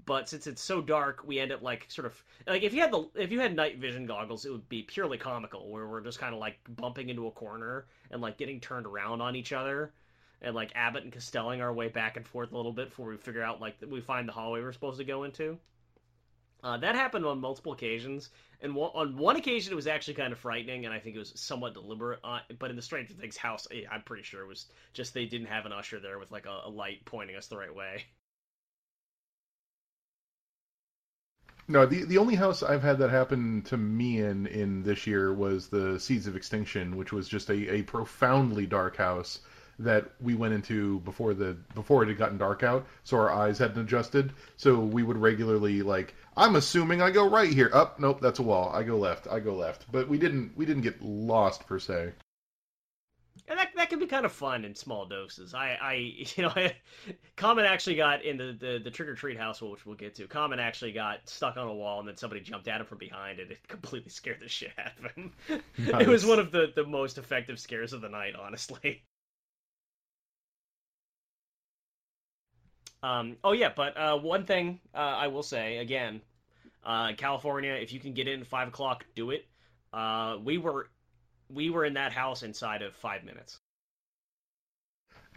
but 0.05 0.29
since 0.29 0.47
it's 0.47 0.63
so 0.63 0.81
dark, 0.83 1.23
we 1.27 1.39
end 1.41 1.53
up 1.53 1.63
like 1.63 1.87
sort 1.89 2.07
of 2.07 2.25
like 2.47 2.63
if 2.63 2.75
you 2.75 2.81
had 2.81 2.93
the 2.93 3.09
if 3.15 3.33
you 3.33 3.41
had 3.41 3.57
night 3.57 3.79
vision 3.79 4.07
goggles, 4.07 4.45
it 4.45 4.51
would 4.53 4.69
be 4.69 4.83
purely 4.83 5.19
comical, 5.19 5.71
where 5.71 5.87
we're 5.89 6.01
just 6.03 6.19
kind 6.19 6.35
of 6.35 6.41
like 6.41 6.59
bumping 6.77 7.09
into 7.11 7.27
a 7.27 7.31
corner 7.33 7.87
and 8.11 8.21
like 8.23 8.39
getting 8.39 8.61
turned 8.61 8.87
around 8.87 9.21
on 9.21 9.37
each 9.37 9.53
other, 9.53 9.93
and 10.43 10.55
like 10.55 10.73
Abbott 10.75 11.05
and 11.05 11.13
Costelling 11.13 11.61
our 11.61 11.73
way 11.73 11.89
back 11.89 12.17
and 12.17 12.27
forth 12.27 12.53
a 12.53 12.57
little 12.57 12.73
bit 12.73 12.91
before 12.91 13.09
we 13.09 13.17
figure 13.17 13.43
out 13.43 13.61
like 13.61 13.77
we 13.89 14.01
find 14.01 14.29
the 14.29 14.33
hallway 14.33 14.61
we're 14.61 14.73
supposed 14.73 14.99
to 14.99 15.05
go 15.05 15.25
into. 15.25 15.59
Uh, 16.63 16.77
that 16.77 16.97
happened 16.97 17.25
on 17.25 17.41
multiple 17.41 17.73
occasions, 17.73 18.31
and 18.61 18.75
one, 18.75 18.91
on 18.93 19.17
one 19.17 19.37
occasion 19.37 19.73
it 19.73 19.77
was 19.77 19.87
actually 19.87 20.15
kind 20.15 20.33
of 20.33 20.39
frightening, 20.41 20.87
and 20.87 20.95
I 20.95 20.99
think 20.99 21.15
it 21.15 21.21
was 21.21 21.33
somewhat 21.37 21.75
deliberate. 21.75 22.19
Uh, 22.25 22.41
but 22.59 22.71
in 22.71 22.77
the 22.77 22.83
Stranger 22.83 23.15
Things 23.15 23.37
house, 23.37 23.69
eh, 23.71 23.83
I'm 23.91 24.03
pretty 24.03 24.25
sure 24.25 24.43
it 24.43 24.49
was 24.49 24.67
just 24.93 25.15
they 25.15 25.27
didn't 25.27 25.47
have 25.47 25.67
an 25.67 25.73
usher 25.73 26.01
there 26.01 26.19
with 26.19 26.33
like 26.33 26.47
a, 26.47 26.63
a 26.65 26.69
light 26.69 27.05
pointing 27.05 27.37
us 27.37 27.47
the 27.47 27.59
right 27.59 27.75
way. 27.75 28.07
No, 31.69 31.85
the 31.87 32.05
the 32.05 32.19
only 32.19 32.35
house 32.35 32.63
I've 32.63 32.83
had 32.83 32.99
that 32.99 33.11
happen 33.11 33.63
to 33.67 33.77
me 33.77 34.21
in 34.21 34.47
in 34.47 34.83
this 34.83 35.07
year 35.07 35.33
was 35.33 35.69
the 35.69 36.01
Seeds 36.01 36.27
of 36.27 36.35
Extinction, 36.35 36.97
which 36.97 37.13
was 37.13 37.29
just 37.29 37.51
a, 37.51 37.75
a 37.75 37.83
profoundly 37.83 38.67
dark 38.67 38.97
house 38.97 39.41
that 39.79 40.11
we 40.21 40.35
went 40.35 40.55
into 40.55 41.01
before 41.01 41.35
the 41.35 41.57
before 41.75 42.03
it 42.03 42.09
had 42.09 42.19
gotten 42.19 42.39
dark 42.39 42.63
out, 42.63 42.87
so 43.05 43.17
our 43.17 43.31
eyes 43.31 43.59
hadn't 43.59 43.81
adjusted. 43.81 44.33
So 44.57 44.79
we 44.79 45.03
would 45.03 45.17
regularly 45.17 45.83
like 45.83 46.15
I'm 46.37 46.57
assuming 46.57 47.03
I 47.03 47.11
go 47.11 47.29
right 47.29 47.53
here. 47.53 47.71
Up, 47.73 47.99
nope, 47.99 48.21
that's 48.21 48.39
a 48.39 48.43
wall. 48.43 48.71
I 48.73 48.83
go 48.83 48.97
left. 48.97 49.27
I 49.29 49.41
go 49.41 49.55
left. 49.55 49.91
But 49.91 50.09
we 50.09 50.19
didn't 50.19 50.57
we 50.57 50.67
didn't 50.67 50.83
get 50.83 51.03
lost 51.03 51.67
per 51.67 51.79
se. 51.79 52.13
And 53.47 53.59
that 53.59 53.69
that 53.77 53.89
can 53.89 53.99
be 53.99 54.07
kind 54.07 54.27
of 54.27 54.33
fun 54.33 54.65
in 54.65 54.75
small 54.75 55.07
doses. 55.07 55.55
I, 55.55 55.79
I 55.81 55.95
you 56.37 56.43
know, 56.43 56.55
Common 57.37 57.65
actually 57.65 57.97
got 57.97 58.25
in 58.25 58.37
the, 58.37 58.57
the, 58.59 58.81
the 58.85 58.91
trick 58.91 59.09
or 59.09 59.15
treat 59.15 59.39
house, 59.39 59.63
which 59.63 59.87
we'll 59.87 59.97
get 59.97 60.17
to. 60.17 60.27
Common 60.27 60.59
actually 60.59 60.93
got 60.93 61.29
stuck 61.29 61.57
on 61.57 61.69
a 61.69 61.75
wall, 61.75 62.01
and 62.01 62.09
then 62.09 62.17
somebody 62.17 62.41
jumped 62.41 62.69
at 62.69 62.81
him 62.81 62.87
from 62.87 62.99
behind, 62.99 63.39
and 63.39 63.53
it 63.53 63.59
completely 63.69 64.11
scared 64.11 64.41
the 64.41 64.49
shit 64.49 64.73
out 64.79 64.93
of 64.99 65.11
him. 65.13 65.33
It 65.77 66.09
was 66.09 66.27
one 66.27 66.39
of 66.39 66.51
the, 66.51 66.73
the 66.75 66.85
most 66.85 67.19
effective 67.19 67.59
scares 67.59 67.93
of 67.93 68.01
the 68.01 68.09
night, 68.09 68.35
honestly. 68.35 69.03
Um, 73.03 73.37
oh 73.45 73.53
yeah, 73.53 73.71
but 73.75 73.97
uh, 73.97 74.19
one 74.19 74.45
thing 74.45 74.81
uh, 74.95 74.99
I 74.99 75.29
will 75.29 75.43
say 75.43 75.79
again, 75.79 76.21
uh, 76.85 77.13
California, 77.17 77.73
if 77.73 77.93
you 77.93 78.01
can 78.01 78.13
get 78.13 78.27
in 78.29 78.41
at 78.41 78.47
five 78.47 78.69
o'clock, 78.69 79.05
do 79.15 79.31
it. 79.31 79.47
Uh, 79.93 80.39
we 80.43 80.59
were 80.59 80.89
we 81.51 81.71
were 81.71 81.85
in 81.85 81.95
that 81.95 82.13
house 82.13 82.43
inside 82.43 82.83
of 82.83 82.95
five 82.95 83.25
minutes. 83.25 83.59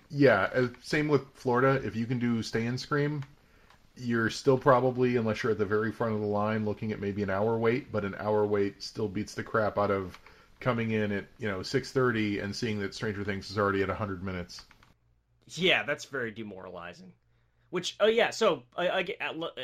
Yeah, 0.09 0.67
same 0.81 1.07
with 1.07 1.21
Florida. 1.35 1.81
If 1.85 1.95
you 1.95 2.05
can 2.05 2.19
do 2.19 2.41
stay 2.43 2.65
and 2.65 2.79
scream, 2.79 3.23
you're 3.95 4.29
still 4.29 4.57
probably, 4.57 5.15
unless 5.15 5.41
you're 5.41 5.53
at 5.53 5.57
the 5.57 5.65
very 5.65 5.91
front 5.91 6.13
of 6.15 6.19
the 6.19 6.27
line, 6.27 6.65
looking 6.65 6.91
at 6.91 6.99
maybe 6.99 7.23
an 7.23 7.29
hour 7.29 7.57
wait. 7.57 7.91
But 7.91 8.03
an 8.03 8.15
hour 8.19 8.45
wait 8.45 8.83
still 8.83 9.07
beats 9.07 9.35
the 9.35 9.43
crap 9.43 9.77
out 9.77 9.91
of 9.91 10.19
coming 10.59 10.91
in 10.91 11.11
at 11.11 11.25
you 11.37 11.47
know 11.47 11.63
six 11.63 11.91
thirty 11.91 12.39
and 12.39 12.55
seeing 12.55 12.79
that 12.79 12.93
Stranger 12.93 13.23
Things 13.23 13.49
is 13.51 13.57
already 13.57 13.83
at 13.83 13.89
hundred 13.89 14.23
minutes. 14.23 14.65
Yeah, 15.47 15.83
that's 15.83 16.05
very 16.05 16.31
demoralizing. 16.31 17.11
Which, 17.71 17.95
oh 17.99 18.07
yeah, 18.07 18.29
so 18.29 18.63
I, 18.77 18.89
I, 18.89 19.05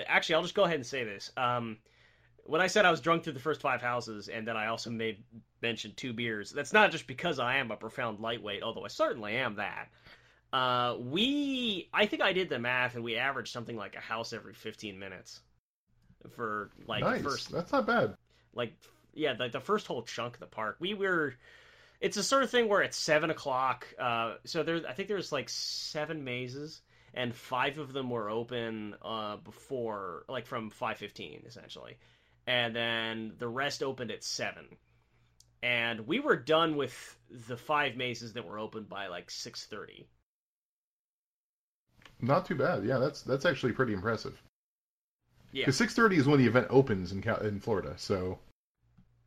actually, 0.07 0.35
I'll 0.35 0.41
just 0.41 0.55
go 0.55 0.63
ahead 0.63 0.75
and 0.75 0.85
say 0.85 1.03
this. 1.03 1.31
Um, 1.37 1.77
when 2.45 2.61
I 2.61 2.67
said 2.67 2.85
I 2.85 2.91
was 2.91 3.01
drunk 3.01 3.23
through 3.23 3.33
the 3.33 3.39
first 3.39 3.61
five 3.61 3.81
houses, 3.81 4.29
and 4.29 4.47
then 4.47 4.57
I 4.57 4.67
also 4.67 4.89
made 4.89 5.23
mention 5.61 5.93
two 5.95 6.13
beers, 6.13 6.51
that's 6.51 6.73
not 6.73 6.91
just 6.91 7.05
because 7.05 7.39
I 7.39 7.57
am 7.57 7.69
a 7.69 7.75
profound 7.75 8.19
lightweight, 8.19 8.63
although 8.63 8.85
I 8.85 8.87
certainly 8.87 9.35
am 9.35 9.55
that. 9.57 9.89
Uh, 10.53 10.95
we, 10.97 11.89
I 11.93 12.05
think 12.05 12.21
I 12.21 12.31
did 12.31 12.47
the 12.49 12.57
math, 12.57 12.95
and 12.95 13.03
we 13.03 13.17
averaged 13.17 13.51
something 13.51 13.75
like 13.75 13.95
a 13.95 13.99
house 13.99 14.31
every 14.31 14.53
fifteen 14.53 14.97
minutes 14.97 15.41
for 16.35 16.71
like 16.87 17.03
nice, 17.03 17.21
the 17.21 17.29
first 17.29 17.51
that's 17.51 17.71
not 17.71 17.87
bad. 17.87 18.15
like 18.53 18.73
yeah 19.13 19.33
like 19.39 19.51
the 19.51 19.59
first 19.59 19.87
whole 19.87 20.03
chunk 20.03 20.33
of 20.35 20.39
the 20.39 20.45
park 20.45 20.77
we 20.79 20.93
were 20.93 21.33
it's 22.01 22.17
a 22.17 22.23
sort 22.23 22.43
of 22.43 22.49
thing 22.49 22.67
where 22.67 22.81
it's 22.81 22.97
seven 22.97 23.29
o'clock 23.29 23.87
uh 23.99 24.35
so 24.45 24.63
there 24.63 24.81
i 24.87 24.93
think 24.93 25.07
there's 25.07 25.31
like 25.31 25.49
seven 25.49 26.23
mazes 26.23 26.81
and 27.13 27.35
five 27.35 27.77
of 27.77 27.93
them 27.93 28.09
were 28.09 28.29
open 28.29 28.95
uh 29.01 29.37
before 29.37 30.25
like 30.29 30.45
from 30.45 30.69
515 30.69 31.43
essentially 31.47 31.97
and 32.47 32.75
then 32.75 33.33
the 33.39 33.47
rest 33.47 33.83
opened 33.83 34.11
at 34.11 34.23
seven 34.23 34.77
and 35.63 36.07
we 36.07 36.19
were 36.19 36.35
done 36.35 36.75
with 36.77 37.19
the 37.29 37.57
five 37.57 37.95
mazes 37.95 38.33
that 38.33 38.45
were 38.45 38.59
open 38.59 38.85
by 38.85 39.07
like 39.07 39.29
6.30 39.31 40.07
Not 42.21 42.45
too 42.45 42.53
bad. 42.53 42.85
Yeah, 42.85 42.99
that's 42.99 43.23
that's 43.23 43.43
actually 43.43 43.71
pretty 43.73 43.91
impressive. 43.93 44.43
yeah 45.51 45.67
Because 45.67 45.77
six 45.77 45.93
thirty 45.93 46.17
is 46.17 46.25
when 46.27 46.39
the 46.39 46.47
event 46.47 46.65
opens 46.71 47.11
in 47.11 47.21
in 47.23 47.59
Florida. 47.59 47.93
So 47.97 48.39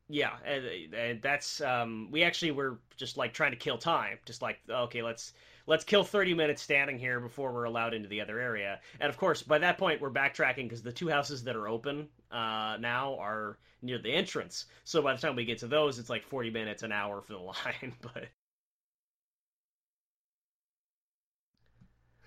Yeah, 0.08 0.32
and, 0.44 0.92
and 0.94 1.22
that's 1.22 1.60
um, 1.60 2.08
we 2.10 2.24
actually 2.24 2.50
were 2.50 2.80
just 2.96 3.16
like 3.16 3.32
trying 3.32 3.52
to 3.52 3.56
kill 3.56 3.78
time, 3.78 4.18
just 4.26 4.42
like 4.42 4.58
okay, 4.68 5.02
let's 5.02 5.32
let's 5.66 5.84
kill 5.84 6.04
thirty 6.04 6.34
minutes 6.34 6.62
standing 6.62 6.98
here 6.98 7.20
before 7.20 7.52
we're 7.52 7.64
allowed 7.64 7.94
into 7.94 8.08
the 8.08 8.20
other 8.20 8.38
area. 8.38 8.80
And 9.00 9.08
of 9.10 9.16
course, 9.16 9.42
by 9.42 9.58
that 9.58 9.78
point, 9.78 10.00
we're 10.00 10.10
backtracking 10.10 10.64
because 10.64 10.82
the 10.82 10.92
two 10.92 11.08
houses 11.08 11.44
that 11.44 11.56
are 11.56 11.68
open 11.68 12.08
uh, 12.30 12.76
now 12.80 13.16
are 13.18 13.58
near 13.82 13.98
the 13.98 14.12
entrance. 14.12 14.66
So 14.84 15.02
by 15.02 15.14
the 15.14 15.20
time 15.20 15.36
we 15.36 15.44
get 15.44 15.58
to 15.58 15.66
those, 15.68 15.98
it's 15.98 16.10
like 16.10 16.24
forty 16.24 16.50
minutes, 16.50 16.82
an 16.82 16.92
hour 16.92 17.20
for 17.22 17.32
the 17.32 17.38
line. 17.40 17.94
But 18.02 18.28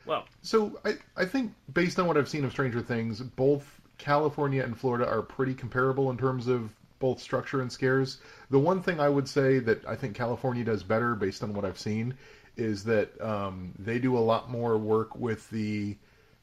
well, 0.06 0.26
So 0.41 0.80
I, 0.86 0.96
I 1.15 1.26
think 1.26 1.54
based 1.74 2.00
on 2.00 2.08
what 2.08 2.17
I've 2.17 2.30
seen 2.30 2.43
of 2.46 2.52
Stranger 2.52 2.82
Things, 2.82 3.22
both 3.22 3.82
California 3.98 4.63
and 4.63 4.78
Florida 4.78 5.08
are 5.08 5.22
pretty 5.22 5.54
comparable 5.54 6.10
in 6.12 6.17
terms 6.17 6.48
of 6.48 6.74
both 7.00 7.22
structure 7.22 7.62
and 7.62 7.72
scares. 7.72 8.19
The 8.50 8.60
one 8.60 8.82
thing 8.82 9.00
I 9.00 9.10
would 9.10 9.28
say 9.28 9.60
that 9.60 9.86
I 9.86 9.96
think 9.96 10.15
California 10.15 10.63
does 10.63 10.84
better 10.84 11.15
based 11.15 11.43
on 11.43 11.54
what 11.54 11.65
I've 11.65 11.80
seen 11.80 12.13
is 12.57 12.83
that 12.85 13.19
um, 13.21 13.73
they 13.79 13.99
do 13.99 14.17
a 14.17 14.19
lot 14.19 14.49
more 14.49 14.77
work 14.77 15.15
with 15.15 15.49
the 15.49 15.97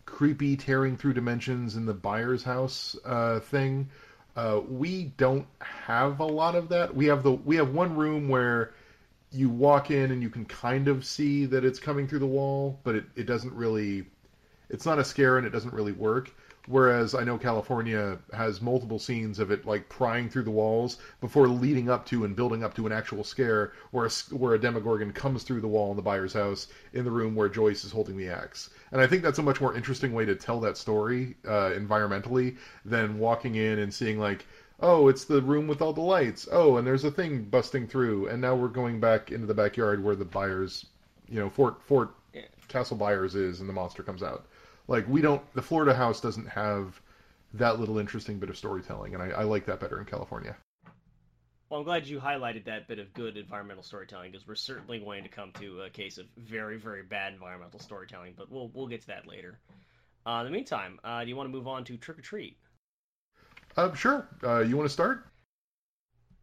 creepy 0.07 0.57
tearing 0.57 0.97
through 0.97 1.15
dimensions 1.15 1.77
in 1.77 1.87
the 1.87 1.95
Byers' 1.95 2.43
house 2.43 2.97
uh, 3.05 3.41
thing. 3.41 3.89
Uh, 4.37 4.61
we 4.69 5.13
don't 5.17 5.47
have 5.61 6.21
a 6.21 6.25
lot 6.25 6.55
of 6.55 6.69
that. 6.69 6.95
We 6.95 7.07
have 7.07 7.23
the 7.23 7.33
we 7.33 7.57
have 7.57 7.75
one 7.75 7.97
room 7.97 8.29
where 8.29 8.73
you 9.33 9.49
walk 9.49 9.91
in 9.91 10.11
and 10.11 10.23
you 10.23 10.31
can 10.31 10.45
kind 10.45 10.89
of 10.89 11.05
see 11.05 11.47
that 11.47 11.65
it's 11.65 11.79
coming 11.79 12.09
through 12.09 12.19
the 12.19 12.27
wall, 12.27 12.79
but 12.83 12.95
it, 12.95 13.05
it 13.17 13.27
doesn't 13.27 13.53
really 13.55 14.07
it's 14.69 14.87
not 14.87 14.99
a 14.99 15.05
scare 15.05 15.37
and 15.37 15.47
it 15.47 15.51
doesn't 15.51 15.75
really 15.75 15.93
work. 15.93 16.33
Whereas 16.67 17.15
I 17.15 17.25
know 17.25 17.39
California 17.39 18.19
has 18.35 18.61
multiple 18.61 18.99
scenes 18.99 19.39
of 19.39 19.51
it 19.51 19.65
like 19.65 19.89
prying 19.89 20.29
through 20.29 20.43
the 20.43 20.51
walls 20.51 20.99
before 21.21 21.49
leading 21.49 21.89
up 21.89 22.05
to 22.07 22.25
and 22.25 22.37
building 22.37 22.63
up 22.63 22.75
to 22.75 22.87
an 22.87 22.93
actual 22.93 23.25
scare 23.25 23.73
where 23.91 24.07
a, 24.07 24.11
where 24.35 24.55
a 24.55 24.59
Demogorgon 24.59 25.13
comes 25.13 25.43
through 25.43 25.63
the 25.63 25.69
wall 25.69 25.91
in 25.91 25.97
the 25.97 26.03
Byers' 26.03 26.35
house 26.35 26.69
in 26.93 27.05
the 27.05 27.11
room 27.11 27.35
where 27.35 27.49
Joyce 27.49 27.85
is 27.85 27.93
holding 27.93 28.17
the 28.17 28.29
axe. 28.29 28.71
And 28.93 29.01
I 29.01 29.07
think 29.07 29.23
that's 29.23 29.39
a 29.39 29.43
much 29.43 29.61
more 29.61 29.75
interesting 29.75 30.13
way 30.13 30.25
to 30.27 30.35
tell 30.35 30.61
that 30.61 30.77
story 30.77 31.37
uh, 31.47 31.71
environmentally 31.71 32.57
than 32.85 33.19
walking 33.19 33.55
in 33.55 33.79
and 33.79 33.93
seeing 33.93 34.19
like, 34.19 34.47
oh, 34.81 35.09
it's 35.09 35.25
the 35.25 35.43
room 35.43 35.67
with 35.67 35.81
all 35.83 35.93
the 35.93 36.01
lights. 36.01 36.49
Oh, 36.53 36.77
and 36.77 36.87
there's 36.87 37.05
a 37.05 37.11
thing 37.11 37.45
busting 37.45 37.87
through, 37.87 38.29
and 38.29 38.41
now 38.41 38.55
we're 38.55 38.69
going 38.69 39.01
back 39.01 39.33
into 39.33 39.47
the 39.47 39.55
backyard 39.55 40.03
where 40.03 40.17
the 40.17 40.25
Byers, 40.25 40.87
you 41.29 41.39
know, 41.39 41.51
Fort 41.51 41.83
Fort 41.83 42.11
Yeah. 42.35 42.43
Castle 42.69 42.97
Byers 42.97 43.35
is, 43.35 43.61
and 43.61 43.69
the 43.69 43.73
monster 43.73 44.03
comes 44.03 44.23
out. 44.23 44.47
Like 44.91 45.09
we 45.09 45.23
don't, 45.23 45.41
the 45.55 45.63
Florida 45.63 45.95
house 45.95 46.21
doesn't 46.21 46.49
have 46.49 47.01
that 47.55 47.79
little 47.79 47.99
interesting 47.99 48.41
bit 48.41 48.51
of 48.51 48.59
storytelling, 48.59 49.15
and 49.15 49.23
I, 49.23 49.29
I 49.29 49.43
like 49.45 49.65
that 49.67 49.79
better 49.79 50.01
in 50.01 50.05
California. 50.05 50.57
well, 51.71 51.79
I'm 51.79 51.85
glad 51.85 52.09
you 52.09 52.19
highlighted 52.19 52.65
that 52.65 52.89
bit 52.89 52.99
of 52.99 53.15
good 53.15 53.37
environmental 53.37 53.85
storytelling 53.85 54.33
because 54.33 54.49
we're 54.49 54.57
certainly 54.57 54.99
going 54.99 55.23
to 55.23 55.29
come 55.29 55.53
to 55.61 55.83
a 55.83 55.91
case 55.91 56.19
of 56.19 56.27
very 56.37 56.77
very 56.77 57.05
bad 57.05 57.33
environmental 57.33 57.79
storytelling, 57.79 58.35
but 58.37 58.51
we'll 58.51 58.69
we'll 58.75 58.89
get 58.89 59.01
to 59.03 59.07
that 59.07 59.29
later. 59.29 59.61
Uh, 60.27 60.41
in 60.41 60.47
the 60.47 60.51
meantime, 60.51 60.99
uh, 61.05 61.23
do 61.23 61.29
you 61.29 61.37
want 61.37 61.49
to 61.49 61.53
move 61.53 61.69
on 61.69 61.85
to 61.85 61.97
trick 61.97 62.19
or 62.19 62.23
treat? 62.23 62.57
Uh, 63.77 63.95
sure. 63.95 64.27
Uh, 64.43 64.59
you 64.59 64.77
want 64.77 64.89
to 64.89 64.93
start? 64.93 65.25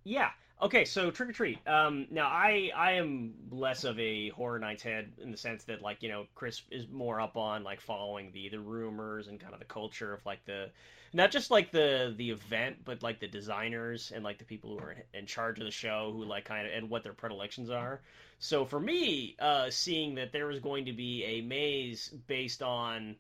Yeah. 0.06 0.30
Okay, 0.60 0.86
so 0.86 1.12
Trick 1.12 1.30
or 1.30 1.34
Treat. 1.34 1.60
Um, 1.68 2.08
now 2.10 2.28
I 2.28 2.72
I 2.76 2.94
am 2.94 3.36
less 3.52 3.84
of 3.84 4.00
a 4.00 4.30
Horror 4.30 4.58
Nights 4.58 4.82
head 4.82 5.12
in 5.22 5.30
the 5.30 5.38
sense 5.38 5.64
that 5.66 5.84
like 5.84 6.02
you 6.02 6.10
know 6.10 6.26
Chris 6.34 6.64
is 6.72 6.88
more 6.90 7.22
up 7.22 7.38
on 7.38 7.64
like 7.64 7.80
following 7.80 8.32
the 8.32 8.50
the 8.50 8.60
rumors 8.60 9.28
and 9.28 9.40
kind 9.40 9.54
of 9.54 9.60
the 9.60 9.66
culture 9.66 10.14
of 10.14 10.26
like 10.26 10.44
the 10.46 10.72
not 11.14 11.30
just 11.30 11.52
like 11.52 11.72
the 11.72 12.16
the 12.18 12.32
event 12.32 12.78
but 12.84 13.04
like 13.04 13.20
the 13.20 13.28
designers 13.28 14.12
and 14.16 14.24
like 14.24 14.40
the 14.40 14.46
people 14.46 14.72
who 14.72 14.80
are 14.80 14.96
in 15.14 15.28
charge 15.28 15.60
of 15.60 15.66
the 15.66 15.72
show 15.72 16.12
who 16.16 16.26
like 16.26 16.46
kind 16.46 16.66
of 16.66 16.74
and 16.74 16.90
what 16.90 17.04
their 17.04 17.14
predilections 17.14 17.70
are. 17.70 18.02
So 18.40 18.66
for 18.66 18.80
me, 18.80 19.36
uh, 19.40 19.70
seeing 19.70 20.16
that 20.16 20.32
there 20.32 20.48
was 20.48 20.60
going 20.60 20.86
to 20.86 20.94
be 20.94 21.24
a 21.24 21.42
maze 21.42 22.10
based 22.26 22.64
on 22.64 23.16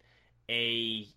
a 0.49 1.07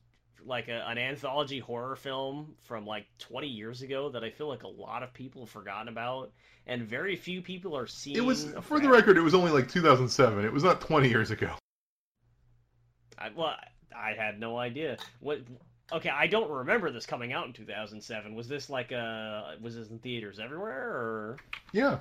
like 0.46 0.68
a, 0.68 0.84
an 0.88 0.98
anthology 0.98 1.58
horror 1.58 1.96
film 1.96 2.54
from 2.62 2.86
like 2.86 3.06
20 3.18 3.46
years 3.46 3.82
ago 3.82 4.10
that 4.10 4.24
I 4.24 4.30
feel 4.30 4.48
like 4.48 4.62
a 4.62 4.68
lot 4.68 5.02
of 5.02 5.12
people 5.12 5.42
have 5.42 5.50
forgotten 5.50 5.88
about, 5.88 6.32
and 6.66 6.82
very 6.82 7.16
few 7.16 7.42
people 7.42 7.76
are 7.76 7.86
seeing. 7.86 8.16
It 8.16 8.24
was, 8.24 8.52
for 8.62 8.80
the 8.80 8.88
record, 8.88 9.16
it 9.16 9.22
was 9.22 9.34
only 9.34 9.50
like 9.50 9.68
2007. 9.68 10.44
It 10.44 10.52
was 10.52 10.64
not 10.64 10.80
20 10.80 11.08
years 11.08 11.30
ago. 11.30 11.52
I, 13.18 13.30
well, 13.36 13.54
I 13.96 14.12
had 14.12 14.40
no 14.40 14.56
idea. 14.58 14.96
What? 15.20 15.40
Okay, 15.92 16.08
I 16.08 16.26
don't 16.26 16.50
remember 16.50 16.90
this 16.90 17.04
coming 17.04 17.32
out 17.32 17.46
in 17.46 17.52
2007. 17.52 18.34
Was 18.34 18.48
this 18.48 18.70
like 18.70 18.92
a? 18.92 19.56
Was 19.60 19.74
this 19.74 19.90
in 19.90 19.98
theaters 19.98 20.38
everywhere 20.38 20.88
or? 20.88 21.36
Yeah. 21.72 21.98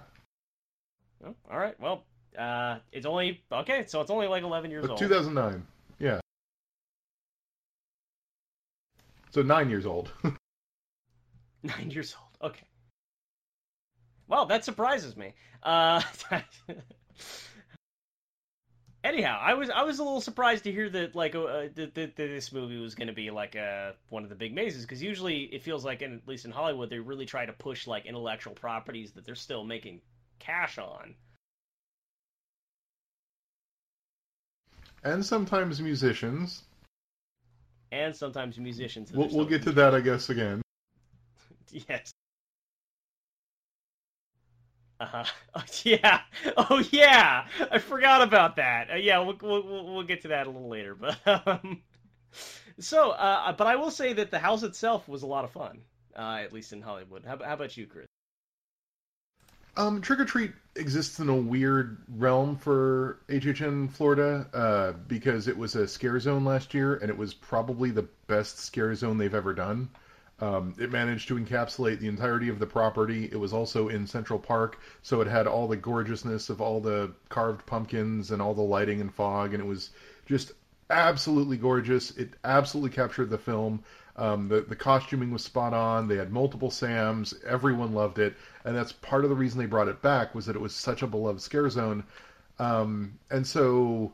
Oh, 1.25 1.35
all 1.51 1.57
right. 1.57 1.77
Well, 1.79 2.03
uh, 2.37 2.77
it's 2.91 3.05
only 3.05 3.41
okay. 3.51 3.85
So 3.87 4.01
it's 4.01 4.11
only 4.11 4.27
like 4.27 4.43
11 4.43 4.71
years 4.71 4.83
But 4.83 4.91
old. 4.91 4.99
2009. 4.99 5.65
Yeah. 5.99 6.19
So 9.31 9.41
nine 9.41 9.69
years 9.69 9.85
old. 9.85 10.11
Nine 11.61 11.91
years 11.91 12.15
old. 12.17 12.51
Okay. 12.51 12.65
Well, 14.29 14.45
that 14.45 14.63
surprises 14.63 15.17
me. 15.17 15.33
Uh, 15.61 16.01
anyhow, 19.03 19.37
I 19.41 19.55
was 19.55 19.69
I 19.69 19.83
was 19.83 19.99
a 19.99 20.03
little 20.03 20.21
surprised 20.21 20.63
to 20.63 20.71
hear 20.71 20.89
that 20.89 21.15
like 21.15 21.35
uh, 21.35 21.67
that, 21.75 21.95
that, 21.95 22.15
this 22.15 22.53
movie 22.53 22.79
was 22.79 22.95
going 22.95 23.09
to 23.09 23.13
be 23.13 23.29
like 23.29 23.55
a 23.55 23.93
one 24.07 24.23
of 24.23 24.29
the 24.29 24.35
big 24.35 24.55
mazes 24.55 24.85
because 24.85 25.03
usually 25.03 25.43
it 25.43 25.63
feels 25.63 25.83
like, 25.83 26.01
in, 26.01 26.13
at 26.13 26.27
least 26.27 26.45
in 26.45 26.51
Hollywood, 26.51 26.89
they 26.89 26.99
really 26.99 27.25
try 27.25 27.45
to 27.45 27.53
push 27.53 27.87
like 27.87 28.05
intellectual 28.05 28.53
properties 28.53 29.11
that 29.11 29.25
they're 29.25 29.35
still 29.35 29.65
making 29.65 29.99
cash 30.39 30.77
on. 30.77 31.15
and 35.03 35.25
sometimes 35.25 35.81
musicians. 35.81 36.63
And 37.91 38.15
sometimes 38.15 38.57
musicians. 38.57 39.11
We'll, 39.11 39.29
we'll 39.29 39.45
get 39.45 39.63
to 39.63 39.71
that, 39.71 39.95
I 39.95 40.01
guess, 40.01 40.29
again. 40.29 40.61
Yes. 41.87 42.11
Uh 44.99 45.05
huh. 45.05 45.23
Oh, 45.55 45.63
yeah. 45.83 46.21
Oh 46.57 46.83
yeah. 46.91 47.45
I 47.71 47.77
forgot 47.77 48.21
about 48.23 48.55
that. 48.55 48.91
Uh, 48.91 48.95
yeah, 48.95 49.19
we'll, 49.19 49.37
we'll 49.41 49.93
we'll 49.93 50.03
get 50.03 50.21
to 50.23 50.29
that 50.29 50.47
a 50.47 50.49
little 50.49 50.67
later. 50.67 50.95
But 50.95 51.17
um, 51.47 51.83
so, 52.79 53.11
uh, 53.11 53.53
but 53.53 53.67
I 53.67 53.75
will 53.75 53.91
say 53.91 54.13
that 54.13 54.31
the 54.31 54.39
house 54.39 54.63
itself 54.63 55.07
was 55.07 55.21
a 55.21 55.27
lot 55.27 55.45
of 55.45 55.51
fun. 55.51 55.81
Uh, 56.15 56.39
at 56.41 56.51
least 56.51 56.73
in 56.73 56.81
Hollywood. 56.81 57.23
How, 57.23 57.37
how 57.41 57.53
about 57.53 57.77
you, 57.77 57.85
Chris? 57.85 58.08
Um, 59.77 60.01
Trick 60.01 60.19
'r 60.19 60.25
Treat 60.25 60.51
exists 60.75 61.19
in 61.19 61.29
a 61.29 61.35
weird 61.35 61.97
realm 62.09 62.57
for 62.57 63.19
HHN 63.29 63.91
Florida 63.91 64.47
uh, 64.53 64.91
because 65.07 65.47
it 65.47 65.57
was 65.57 65.75
a 65.75 65.87
scare 65.87 66.19
zone 66.19 66.45
last 66.45 66.73
year, 66.73 66.95
and 66.95 67.09
it 67.09 67.17
was 67.17 67.33
probably 67.33 67.91
the 67.91 68.07
best 68.27 68.59
scare 68.59 68.93
zone 68.95 69.17
they've 69.17 69.33
ever 69.33 69.53
done. 69.53 69.89
Um, 70.41 70.73
it 70.79 70.91
managed 70.91 71.27
to 71.27 71.35
encapsulate 71.35 71.99
the 71.99 72.07
entirety 72.07 72.47
of 72.47 72.59
the 72.59 72.65
property. 72.65 73.25
It 73.25 73.39
was 73.39 73.51
also 73.51 73.89
in 73.89 74.07
Central 74.07 74.39
Park, 74.39 74.79
so 75.01 75.19
it 75.21 75.27
had 75.27 75.47
all 75.47 75.67
the 75.67 75.75
gorgeousness 75.75 76.49
of 76.49 76.61
all 76.61 76.79
the 76.79 77.11
carved 77.27 77.65
pumpkins 77.65 78.31
and 78.31 78.41
all 78.41 78.53
the 78.53 78.61
lighting 78.61 79.01
and 79.01 79.13
fog, 79.13 79.53
and 79.53 79.61
it 79.61 79.67
was 79.67 79.89
just 80.25 80.53
absolutely 80.89 81.57
gorgeous. 81.57 82.11
It 82.11 82.33
absolutely 82.43 82.91
captured 82.91 83.29
the 83.29 83.37
film. 83.37 83.83
Um, 84.19 84.49
the 84.49 84.61
the 84.61 84.75
costuming 84.75 85.31
was 85.31 85.43
spot 85.43 85.73
on. 85.73 86.07
They 86.07 86.17
had 86.17 86.31
multiple 86.31 86.69
Sams. 86.69 87.33
Everyone 87.47 87.93
loved 87.93 88.19
it, 88.19 88.35
and 88.65 88.75
that's 88.75 88.91
part 88.91 89.23
of 89.23 89.29
the 89.29 89.35
reason 89.35 89.59
they 89.59 89.65
brought 89.65 89.87
it 89.87 90.01
back 90.01 90.35
was 90.35 90.45
that 90.45 90.57
it 90.57 90.61
was 90.61 90.75
such 90.75 91.01
a 91.01 91.07
beloved 91.07 91.41
scare 91.41 91.69
zone. 91.69 92.03
Um, 92.59 93.17
and 93.31 93.47
so 93.47 94.11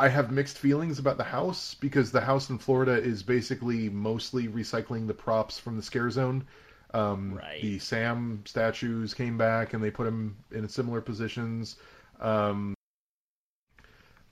I 0.00 0.08
have 0.08 0.32
mixed 0.32 0.58
feelings 0.58 0.98
about 0.98 1.16
the 1.16 1.24
house 1.24 1.74
because 1.74 2.10
the 2.10 2.20
house 2.20 2.50
in 2.50 2.58
Florida 2.58 2.92
is 3.00 3.22
basically 3.22 3.88
mostly 3.88 4.48
recycling 4.48 5.06
the 5.06 5.14
props 5.14 5.58
from 5.58 5.76
the 5.76 5.82
scare 5.82 6.10
zone. 6.10 6.46
Um, 6.92 7.34
Right. 7.34 7.62
The 7.62 7.78
Sam 7.78 8.42
statues 8.46 9.14
came 9.14 9.38
back 9.38 9.74
and 9.74 9.82
they 9.82 9.90
put 9.92 10.04
them 10.04 10.36
in 10.50 10.68
similar 10.68 11.00
positions. 11.00 11.76
Um, 12.20 12.74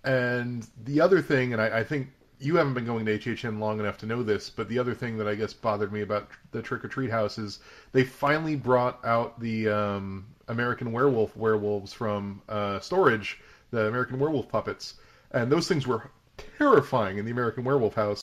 and 0.05 0.67
the 0.85 1.01
other 1.01 1.21
thing, 1.21 1.53
and 1.53 1.61
I, 1.61 1.79
I 1.81 1.85
think 1.85 2.09
you 2.39 2.57
haven't 2.57 2.75
been 2.75 2.85
going 2.85 3.07
to 3.07 3.19
HHN 3.19 3.59
long 3.59 3.81
enough 3.81 3.99
to 3.99 4.07
know 4.07 4.23
this, 4.23 4.51
but 4.51 4.69
the 4.69 4.79
other 4.79 4.95
thing 4.95 5.17
that 5.19 5.27
I 5.27 5.35
guess 5.35 5.53
bothered 5.53 5.93
me 5.93 6.03
about 6.03 6.29
the 6.53 6.63
Trick 6.63 6.85
'r 6.85 6.91
Treat 6.91 7.11
house 7.11 7.39
is 7.39 7.61
they 7.93 8.05
finally 8.05 8.57
brought 8.57 9.03
out 9.05 9.41
the 9.41 9.69
um, 9.69 10.27
American 10.49 10.93
Werewolf 10.93 11.37
werewolves 11.37 11.93
from 11.93 12.43
uh, 12.49 12.79
storage, 12.81 13.41
the 13.71 13.87
American 13.87 14.19
Werewolf 14.19 14.49
puppets, 14.49 14.95
and 15.31 15.51
those 15.51 15.67
things 15.67 15.87
were 15.87 16.11
terrifying 16.59 17.19
in 17.19 17.25
the 17.25 17.31
American 17.31 17.65
Werewolf 17.65 17.95
house 17.95 18.23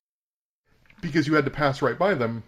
because 1.02 1.28
you 1.28 1.34
had 1.34 1.45
to 1.45 1.52
pass 1.52 1.82
right 1.82 1.97
by 1.97 2.13
them 2.13 2.43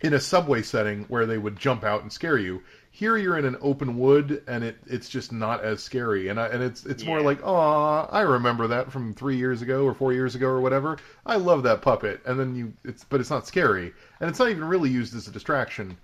in 0.00 0.14
a 0.14 0.20
subway 0.20 0.62
setting 0.62 1.04
where 1.04 1.26
they 1.26 1.38
would 1.38 1.56
jump 1.56 1.84
out 1.84 2.02
and 2.02 2.12
scare 2.12 2.38
you. 2.38 2.62
Here 2.94 3.16
you're 3.16 3.38
in 3.38 3.44
an 3.44 3.56
open 3.60 3.98
wood 3.98 4.44
and 4.46 4.62
it 4.62 4.76
it's 4.86 5.08
just 5.08 5.32
not 5.32 5.64
as 5.64 5.82
scary. 5.82 6.28
And 6.28 6.38
I, 6.38 6.46
and 6.48 6.62
it's 6.62 6.84
it's 6.84 7.04
more 7.04 7.20
like 7.20 7.40
oh 7.42 8.08
I 8.10 8.20
remember 8.20 8.68
that 8.68 8.92
from 8.92 9.14
three 9.14 9.36
years 9.36 9.62
ago 9.62 9.84
or 9.84 9.94
four 9.94 10.12
years 10.12 10.34
ago 10.34 10.46
or 10.46 10.60
whatever. 10.60 10.98
I 11.26 11.36
love 11.36 11.64
that 11.64 11.82
puppet. 11.82 12.20
And 12.24 12.38
then 12.38 12.54
you 12.54 12.72
it's 12.84 13.04
but 13.04 13.20
it's 13.20 13.30
not 13.30 13.46
scary. 13.46 13.92
And 14.20 14.30
it's 14.30 14.38
not 14.38 14.50
even 14.50 14.64
really 14.64 14.90
used 14.90 15.16
as 15.16 15.26
a 15.26 15.32
distraction. 15.32 15.96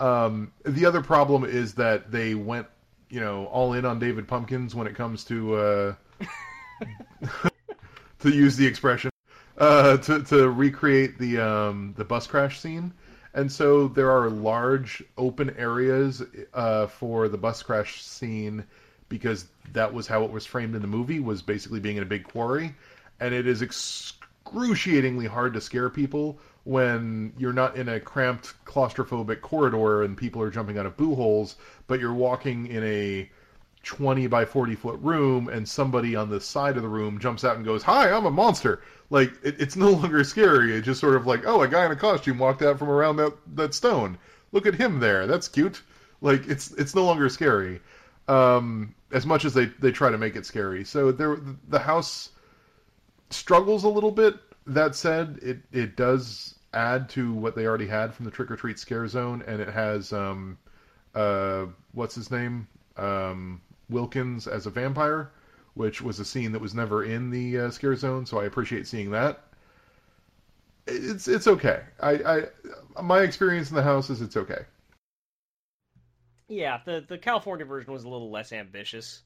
Um, 0.00 0.52
the 0.64 0.84
other 0.84 1.00
problem 1.00 1.44
is 1.44 1.74
that 1.74 2.10
they 2.10 2.34
went 2.34 2.66
you 3.08 3.20
know 3.20 3.46
all 3.46 3.72
in 3.72 3.84
on 3.84 3.98
David 3.98 4.26
Pumpkins 4.26 4.74
when 4.74 4.86
it 4.86 4.94
comes 4.94 5.24
to 5.24 5.54
uh, 5.54 5.94
to 8.20 8.30
use 8.30 8.56
the 8.56 8.66
expression 8.66 9.12
uh, 9.58 9.96
to 9.98 10.22
to 10.24 10.50
recreate 10.50 11.18
the 11.18 11.38
um, 11.38 11.94
the 11.96 12.04
bus 12.04 12.26
crash 12.26 12.60
scene, 12.60 12.92
and 13.34 13.50
so 13.50 13.88
there 13.88 14.10
are 14.10 14.28
large 14.28 15.02
open 15.16 15.50
areas 15.56 16.22
uh, 16.54 16.86
for 16.86 17.28
the 17.28 17.38
bus 17.38 17.62
crash 17.62 18.02
scene 18.02 18.64
because 19.08 19.46
that 19.72 19.92
was 19.92 20.06
how 20.06 20.24
it 20.24 20.30
was 20.30 20.46
framed 20.46 20.74
in 20.74 20.82
the 20.82 20.88
movie 20.88 21.20
was 21.20 21.42
basically 21.42 21.80
being 21.80 21.96
in 21.96 22.02
a 22.02 22.06
big 22.06 22.24
quarry, 22.24 22.74
and 23.20 23.34
it 23.34 23.46
is 23.46 23.62
excruciatingly 23.62 25.26
hard 25.26 25.52
to 25.54 25.60
scare 25.60 25.90
people 25.90 26.38
when 26.64 27.32
you're 27.36 27.52
not 27.52 27.76
in 27.76 27.88
a 27.88 28.00
cramped 28.00 28.54
claustrophobic 28.64 29.40
corridor 29.40 30.02
and 30.02 30.16
people 30.16 30.40
are 30.40 30.50
jumping 30.50 30.78
out 30.78 30.86
of 30.86 30.96
boo 30.96 31.14
holes, 31.14 31.56
but 31.86 32.00
you're 32.00 32.14
walking 32.14 32.66
in 32.66 32.84
a 32.84 33.30
20 33.82 34.26
by 34.28 34.44
40 34.44 34.74
foot 34.74 34.98
room 35.00 35.48
and 35.48 35.68
somebody 35.68 36.14
on 36.14 36.30
the 36.30 36.40
side 36.40 36.76
of 36.76 36.82
the 36.82 36.88
room 36.88 37.18
jumps 37.18 37.44
out 37.44 37.56
and 37.56 37.64
goes, 37.64 37.82
Hi, 37.82 38.10
I'm 38.10 38.26
a 38.26 38.30
monster. 38.30 38.82
Like, 39.10 39.32
it, 39.42 39.60
it's 39.60 39.76
no 39.76 39.90
longer 39.90 40.24
scary. 40.24 40.72
It's 40.72 40.86
just 40.86 41.00
sort 41.00 41.16
of 41.16 41.26
like, 41.26 41.42
oh, 41.46 41.62
a 41.62 41.68
guy 41.68 41.84
in 41.84 41.92
a 41.92 41.96
costume 41.96 42.38
walked 42.38 42.62
out 42.62 42.78
from 42.78 42.90
around 42.90 43.16
that, 43.16 43.34
that 43.56 43.74
stone. 43.74 44.18
Look 44.52 44.66
at 44.66 44.74
him 44.74 45.00
there. 45.00 45.26
That's 45.26 45.48
cute. 45.48 45.82
Like, 46.20 46.46
it's 46.46 46.70
it's 46.72 46.94
no 46.94 47.04
longer 47.04 47.28
scary. 47.28 47.80
Um, 48.28 48.94
as 49.10 49.26
much 49.26 49.44
as 49.44 49.54
they, 49.54 49.66
they 49.66 49.90
try 49.90 50.10
to 50.10 50.18
make 50.18 50.36
it 50.36 50.46
scary. 50.46 50.84
So 50.84 51.10
there, 51.10 51.38
the 51.68 51.78
house 51.78 52.30
struggles 53.30 53.84
a 53.84 53.88
little 53.88 54.10
bit. 54.10 54.36
That 54.66 54.94
said, 54.94 55.40
it, 55.42 55.58
it 55.72 55.96
does 55.96 56.54
add 56.72 57.08
to 57.10 57.32
what 57.32 57.56
they 57.56 57.66
already 57.66 57.86
had 57.86 58.14
from 58.14 58.24
the 58.24 58.30
Trick 58.30 58.50
'r 58.50 58.56
Treat 58.56 58.78
Scare 58.78 59.08
Zone, 59.08 59.42
and 59.46 59.60
it 59.60 59.68
has, 59.68 60.12
um, 60.12 60.56
uh, 61.14 61.66
what's 61.92 62.14
his 62.14 62.30
name? 62.30 62.68
Um, 62.96 63.60
Wilkins 63.88 64.46
as 64.46 64.66
a 64.66 64.70
vampire, 64.70 65.30
which 65.74 66.02
was 66.02 66.18
a 66.20 66.24
scene 66.24 66.52
that 66.52 66.60
was 66.60 66.74
never 66.74 67.04
in 67.04 67.30
the 67.30 67.58
uh, 67.58 67.70
scare 67.70 67.96
zone, 67.96 68.26
so 68.26 68.40
I 68.40 68.44
appreciate 68.44 68.86
seeing 68.86 69.10
that. 69.10 69.44
It's 70.86 71.28
it's 71.28 71.46
okay. 71.46 71.82
I, 72.00 72.10
I 72.10 73.02
my 73.02 73.20
experience 73.20 73.70
in 73.70 73.76
the 73.76 73.82
house 73.82 74.10
is 74.10 74.20
it's 74.20 74.36
okay. 74.36 74.64
Yeah, 76.48 76.80
the 76.84 77.04
the 77.06 77.18
California 77.18 77.64
version 77.64 77.92
was 77.92 78.04
a 78.04 78.08
little 78.08 78.30
less 78.30 78.52
ambitious. 78.52 79.22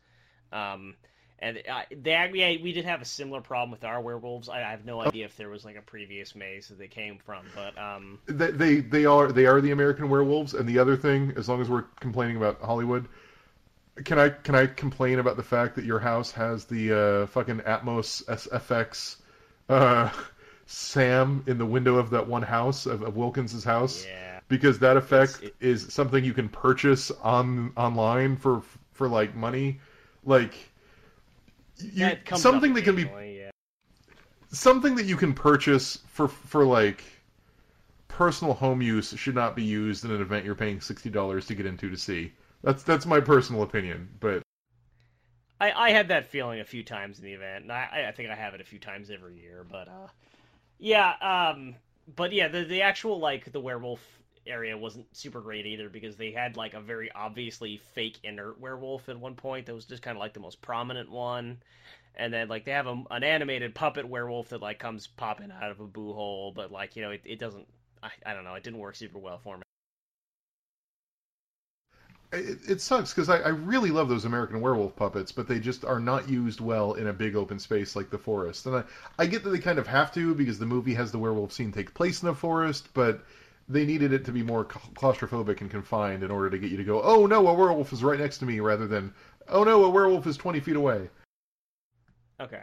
Um, 0.53 0.95
and 1.39 1.63
uh, 1.71 1.83
they 1.91 2.31
yeah, 2.35 2.63
we 2.63 2.73
did 2.73 2.85
have 2.85 3.03
a 3.03 3.05
similar 3.05 3.41
problem 3.41 3.71
with 3.71 3.85
our 3.85 4.01
werewolves. 4.01 4.49
I, 4.49 4.59
I 4.63 4.71
have 4.71 4.85
no 4.85 5.01
idea 5.01 5.27
if 5.27 5.37
there 5.37 5.51
was 5.51 5.65
like 5.65 5.77
a 5.77 5.83
previous 5.83 6.35
maze 6.35 6.69
that 6.69 6.79
they 6.79 6.89
came 6.89 7.19
from, 7.19 7.45
but 7.55 7.77
um, 7.77 8.19
They, 8.27 8.51
they 8.51 8.77
they 8.77 9.05
are 9.05 9.33
they 9.33 9.47
are 9.47 9.61
the 9.61 9.73
American 9.73 10.09
werewolves, 10.09 10.55
and 10.55 10.69
the 10.69 10.79
other 10.79 10.97
thing, 10.97 11.35
as 11.37 11.49
long 11.49 11.61
as 11.61 11.69
we're 11.69 11.85
complaining 12.01 12.37
about 12.37 12.61
Hollywood, 12.61 13.07
can 14.05 14.19
I 14.19 14.29
can 14.29 14.55
I 14.55 14.67
complain 14.67 15.19
about 15.19 15.37
the 15.37 15.43
fact 15.43 15.75
that 15.77 15.85
your 15.85 15.99
house 15.99 16.31
has 16.33 16.65
the 16.67 16.93
uh, 16.93 17.27
fucking 17.27 17.61
Atmos 17.61 18.25
SFX 18.27 19.17
uh, 19.69 20.11
Sam 20.67 21.43
in 21.47 21.59
the 21.59 21.67
window 21.67 21.97
of 21.97 22.11
that 22.11 22.27
one 22.27 22.43
house 22.43 22.87
of, 22.87 23.03
of 23.03 23.17
Wilkins's 23.17 23.65
house? 23.65 24.05
yeah, 24.05 24.41
because 24.49 24.79
that 24.81 24.97
effect 24.97 25.43
it- 25.43 25.55
is 25.61 25.93
something 25.93 26.25
you 26.25 26.35
can 26.35 26.49
purchase 26.49 27.11
on 27.23 27.73
online 27.77 28.37
for 28.37 28.63
for 28.93 29.09
like 29.09 29.35
money, 29.35 29.81
like 30.25 30.55
you 31.79 32.17
something 32.35 32.75
that 32.75 32.83
can 32.83 32.97
be 32.97 33.03
yeah. 33.03 33.51
something 34.51 34.95
that 34.97 35.07
you 35.07 35.17
can 35.17 35.33
purchase 35.33 35.99
for 36.09 36.29
for 36.29 36.65
like 36.65 37.03
personal 38.09 38.55
home 38.55 38.81
use 38.81 39.15
should 39.19 39.35
not 39.35 39.55
be 39.55 39.63
used 39.63 40.05
in 40.05 40.11
an 40.11 40.21
event 40.21 40.45
you're 40.45 40.55
paying 40.55 40.81
sixty 40.81 41.11
dollars 41.11 41.47
to 41.47 41.55
get 41.55 41.67
into 41.67 41.91
to 41.91 41.97
see. 41.97 42.33
That's 42.67 42.83
that's 42.83 43.07
my 43.07 43.21
personal 43.21 43.63
opinion, 43.63 44.09
but 44.19 44.43
I, 45.61 45.71
I 45.71 45.91
had 45.91 46.09
that 46.09 46.27
feeling 46.27 46.59
a 46.59 46.65
few 46.65 46.83
times 46.83 47.21
in 47.21 47.25
the 47.25 47.33
event, 47.33 47.63
and 47.63 47.73
I, 47.73 48.07
I 48.09 48.11
think 48.11 48.29
I 48.29 48.35
have 48.35 48.55
it 48.55 48.61
a 48.61 48.65
few 48.65 48.81
times 48.81 49.09
every 49.09 49.39
year. 49.39 49.65
But 49.71 49.87
uh, 49.87 50.09
yeah, 50.81 51.13
um, 51.21 51.77
but 52.17 52.33
yeah, 52.33 52.49
the 52.49 52.65
the 52.65 52.83
actual 52.83 53.21
like 53.21 53.53
the 53.53 53.61
werewolf 53.61 54.01
area 54.49 54.77
wasn't 54.77 55.07
super 55.17 55.41
great 55.41 55.65
either 55.65 55.89
because 55.89 56.17
they 56.17 56.33
had 56.33 56.57
like 56.57 56.75
a 56.75 56.81
very 56.81 57.09
obviously 57.13 57.81
fake 57.95 58.19
inert 58.25 58.59
werewolf 58.59 59.09
at 59.09 59.17
one 59.17 59.37
point 59.37 59.67
that 59.67 59.75
was 59.75 59.85
just 59.85 60.03
kind 60.03 60.17
of 60.17 60.21
like 60.21 60.33
the 60.33 60.41
most 60.41 60.61
prominent 60.61 61.09
one, 61.09 61.59
and 62.17 62.35
then 62.35 62.49
like 62.49 62.65
they 62.65 62.73
have 62.73 62.89
a, 62.89 63.01
an 63.13 63.23
animated 63.23 63.77
puppet 63.77 64.09
werewolf 64.09 64.49
that 64.49 64.61
like 64.61 64.81
comes 64.81 65.07
popping 65.07 65.53
out 65.53 65.71
of 65.71 65.79
a 65.79 65.87
boo 65.87 66.13
hole, 66.13 66.51
but 66.51 66.73
like 66.73 66.97
you 66.97 67.03
know 67.03 67.13
it, 67.13 67.21
it 67.25 67.39
doesn't. 67.39 67.69
I, 68.03 68.11
I 68.27 68.35
don't 68.35 68.43
know. 68.43 68.55
It 68.55 68.65
didn't 68.65 68.81
work 68.81 68.97
super 68.97 69.21
well 69.21 69.39
for 69.39 69.57
me. 69.57 69.63
It, 72.37 72.59
it 72.69 72.81
sucks 72.81 73.13
because 73.13 73.29
I, 73.29 73.39
I 73.39 73.49
really 73.49 73.91
love 73.91 74.09
those 74.09 74.25
American 74.25 74.61
Werewolf 74.61 74.97
puppets, 74.97 75.33
but 75.33 75.49
they 75.49 75.59
just 75.59 75.85
are 75.85 76.01
not 76.01 76.29
used 76.29 76.61
well 76.61 76.95
in 76.95 77.09
a 77.09 77.13
big 77.13 77.37
open 77.37 77.59
space 77.59 77.97
like 77.97 78.11
the 78.11 78.19
forest. 78.19 78.67
And 78.67 78.77
I, 78.77 78.85
I 79.19 79.27
get 79.27 79.43
that 79.45 79.51
they 79.51 79.59
kind 79.59 79.79
of 79.79 79.87
have 79.87 80.13
to 80.15 80.35
because 80.35 80.59
the 80.59 80.67
movie 80.67 80.95
has 80.95 81.13
the 81.13 81.19
werewolf 81.19 81.53
scene 81.53 81.73
take 81.73 81.95
place 81.95 82.23
in 82.23 82.29
a 82.29 82.35
forest, 82.35 82.89
but 82.95 83.25
they 83.69 83.85
needed 83.85 84.13
it 84.13 84.25
to 84.27 84.33
be 84.33 84.43
more 84.43 84.65
claustrophobic 84.65 85.61
and 85.61 85.71
confined 85.71 86.23
in 86.23 86.31
order 86.31 86.51
to 86.51 86.59
get 86.59 86.71
you 86.71 86.77
to 86.77 86.85
go, 86.85 87.03
oh 87.03 87.27
no, 87.27 87.47
a 87.49 87.55
werewolf 87.55 87.93
is 87.93 88.05
right 88.05 88.19
next 88.19 88.39
to 88.39 88.47
me, 88.47 88.61
rather 88.61 88.87
than, 88.87 89.13
oh 89.49 89.65
no, 89.65 89.85
a 89.85 89.91
werewolf 89.91 90.27
is 90.27 90.37
20 90.37 90.61
feet 90.61 90.77
away. 90.77 91.09
Okay. 92.41 92.63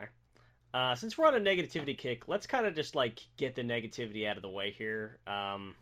Uh, 0.73 0.95
since 0.95 1.17
we're 1.17 1.27
on 1.27 1.35
a 1.35 1.39
negativity 1.39 1.97
kick, 1.97 2.27
let's 2.27 2.47
kind 2.47 2.65
of 2.65 2.73
just 2.73 2.95
like 2.95 3.19
get 3.37 3.55
the 3.55 3.61
negativity 3.61 4.27
out 4.27 4.37
of 4.37 4.41
the 4.41 4.49
way 4.49 4.71
here. 4.71 5.19
Um, 5.27 5.75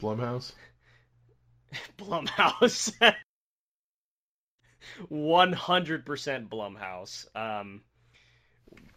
Blumhouse? 0.00 0.52
Blumhouse. 1.98 2.92
100% 5.10 6.48
Blumhouse. 6.48 7.36
Um, 7.36 7.82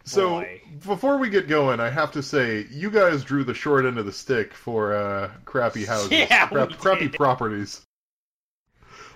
So 0.04 0.40
Boy. 0.40 0.60
before 0.84 1.16
we 1.18 1.30
get 1.30 1.48
going, 1.48 1.78
I 1.80 1.88
have 1.90 2.10
to 2.12 2.22
say 2.22 2.66
you 2.70 2.90
guys 2.90 3.22
drew 3.24 3.44
the 3.44 3.54
short 3.54 3.84
end 3.84 3.98
of 3.98 4.06
the 4.06 4.12
stick 4.12 4.52
for 4.52 4.94
uh, 4.94 5.30
crappy 5.44 5.84
houses, 5.86 6.10
Yeah, 6.10 6.48
crap, 6.48 6.70
crappy 6.78 7.08
properties. 7.08 7.82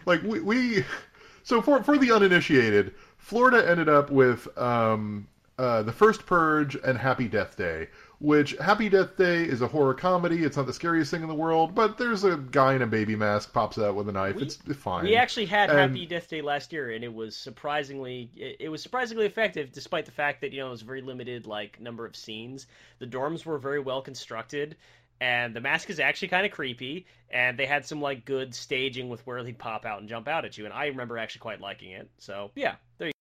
Like 0.05 0.23
we, 0.23 0.41
we, 0.41 0.85
so 1.43 1.61
for 1.61 1.83
for 1.83 1.99
the 1.99 2.13
uninitiated, 2.13 2.95
Florida 3.19 3.69
ended 3.69 3.89
up 3.89 4.11
with 4.11 4.47
um, 4.57 5.27
uh, 5.59 5.83
the 5.83 5.93
first 5.93 6.25
Purge 6.27 6.77
and 6.77 6.97
Happy 6.97 7.27
Death 7.27 7.57
Day. 7.57 7.89
Which 8.19 8.53
Happy 8.59 8.89
Death 8.89 9.17
Day 9.17 9.45
is 9.45 9.61
a 9.61 9.69
horror 9.69 9.93
comedy. 9.93 10.43
It's 10.43 10.57
not 10.57 10.65
the 10.67 10.73
scariest 10.73 11.11
thing 11.11 11.21
in 11.23 11.29
the 11.29 11.35
world, 11.35 11.75
but 11.75 11.99
there's 11.99 12.25
a 12.25 12.37
guy 12.39 12.75
in 12.75 12.81
a 12.81 12.87
baby 12.87 13.15
mask 13.15 13.53
pops 13.53 13.79
out 13.79 13.95
with 13.95 14.09
a 14.09 14.13
knife. 14.13 14.37
We- 14.37 14.43
it's 14.45 14.57
fine. 14.77 15.05
we 15.05 15.17
actually 15.17 15.47
had 15.47 15.69
And- 15.69 15.79
Happy 15.79 16.07
Death 16.07 16.29
Day 16.29 16.41
last 16.41 16.73
year, 16.73 16.91
and 16.91 17.05
it 17.05 17.13
was 17.13 17.37
surprisingly 17.37 18.31
it, 18.35 18.57
it 18.61 18.69
was 18.71 18.83
surprisingly 18.83 19.27
effective, 19.27 19.71
despite 19.71 20.07
the 20.07 20.13
fact 20.13 20.41
that 20.41 20.53
you 20.53 20.61
know 20.61 20.69
it 20.69 20.71
was 20.71 20.83
a 20.83 20.87
very 20.87 21.03
limited 21.03 21.47
like 21.47 21.79
number 21.79 22.07
of 22.07 22.17
scenes. 22.17 22.67
The 23.01 23.07
dorms 23.07 23.45
were 23.45 23.59
very 23.59 23.81
well 23.81 24.01
constructed, 24.01 24.77
and 25.21 25.55
the 25.55 25.61
mask 25.61 25.91
is 25.91 26.01
actually 26.01 26.29
kind 26.29 26.47
of 26.47 26.53
creepy. 26.53 27.07
And 27.31 27.59
they 27.59 27.67
had 27.67 27.85
some 27.85 28.01
like 28.01 28.25
good 28.25 28.55
staging 28.55 29.11
with 29.11 29.27
where 29.27 29.45
he'd 29.45 29.59
pop 29.59 29.85
out 29.85 30.01
and 30.01 30.09
jump 30.09 30.27
out 30.27 30.45
at 30.47 30.57
you, 30.57 30.65
and 30.65 30.73
I 30.73 30.87
remember 30.87 31.19
actually 31.19 31.41
quite 31.41 31.61
liking 31.61 31.91
it. 31.91 32.09
So 32.19 32.51
yeah, 32.55 32.77
there 32.97 33.09
you 33.09 33.13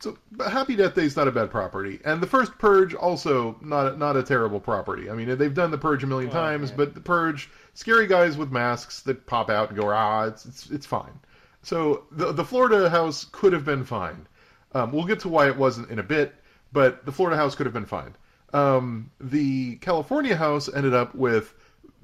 So, 0.00 0.16
Happy 0.48 0.76
Death 0.76 0.94
Day 0.94 1.04
is 1.04 1.16
not 1.16 1.26
a 1.26 1.32
bad 1.32 1.50
property, 1.50 1.98
and 2.04 2.20
the 2.20 2.26
first 2.26 2.56
Purge 2.58 2.94
also 2.94 3.56
not 3.60 3.94
a, 3.94 3.96
not 3.96 4.16
a 4.16 4.22
terrible 4.22 4.60
property. 4.60 5.10
I 5.10 5.14
mean, 5.14 5.36
they've 5.36 5.52
done 5.52 5.72
the 5.72 5.78
Purge 5.78 6.04
a 6.04 6.06
million 6.06 6.30
times, 6.30 6.70
yeah. 6.70 6.76
but 6.76 6.94
the 6.94 7.00
Purge, 7.00 7.50
scary 7.74 8.06
guys 8.06 8.36
with 8.36 8.52
masks 8.52 9.00
that 9.02 9.26
pop 9.26 9.50
out 9.50 9.70
and 9.70 9.78
go 9.78 9.90
ah, 9.90 10.24
it's 10.24 10.46
it's, 10.46 10.70
it's 10.70 10.86
fine. 10.86 11.18
So 11.62 12.04
the 12.12 12.32
the 12.32 12.44
Florida 12.44 12.88
house 12.88 13.26
could 13.32 13.52
have 13.52 13.64
been 13.64 13.84
fine. 13.84 14.26
Um, 14.72 14.92
we'll 14.92 15.04
get 15.04 15.20
to 15.20 15.28
why 15.28 15.48
it 15.48 15.56
wasn't 15.56 15.90
in 15.90 15.98
a 15.98 16.04
bit, 16.04 16.34
but 16.72 17.04
the 17.04 17.12
Florida 17.12 17.36
house 17.36 17.54
could 17.54 17.66
have 17.66 17.72
been 17.72 17.86
fine. 17.86 18.14
Um, 18.52 19.10
the 19.20 19.76
California 19.76 20.36
house 20.36 20.72
ended 20.72 20.94
up 20.94 21.14
with 21.14 21.54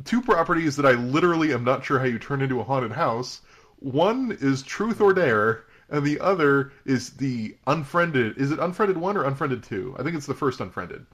two 0.04 0.20
properties 0.20 0.76
that 0.76 0.86
I 0.86 0.92
literally 0.92 1.52
am 1.52 1.64
not 1.64 1.84
sure 1.84 1.98
how 1.98 2.06
you 2.06 2.18
turn 2.18 2.42
into 2.42 2.60
a 2.60 2.64
haunted 2.64 2.92
house. 2.92 3.40
One 3.78 4.36
is 4.40 4.62
Truth 4.62 5.00
or 5.00 5.12
Dare, 5.12 5.64
and 5.94 6.04
the 6.04 6.20
other 6.20 6.72
is 6.84 7.10
the 7.10 7.56
Unfriended. 7.66 8.36
Is 8.38 8.50
it 8.50 8.58
Unfriended 8.58 8.96
1 8.96 9.16
or 9.16 9.24
Unfriended 9.24 9.62
2? 9.62 9.96
I 9.98 10.02
think 10.02 10.16
it's 10.16 10.26
the 10.26 10.34
first 10.34 10.60
Unfriended. 10.60 11.06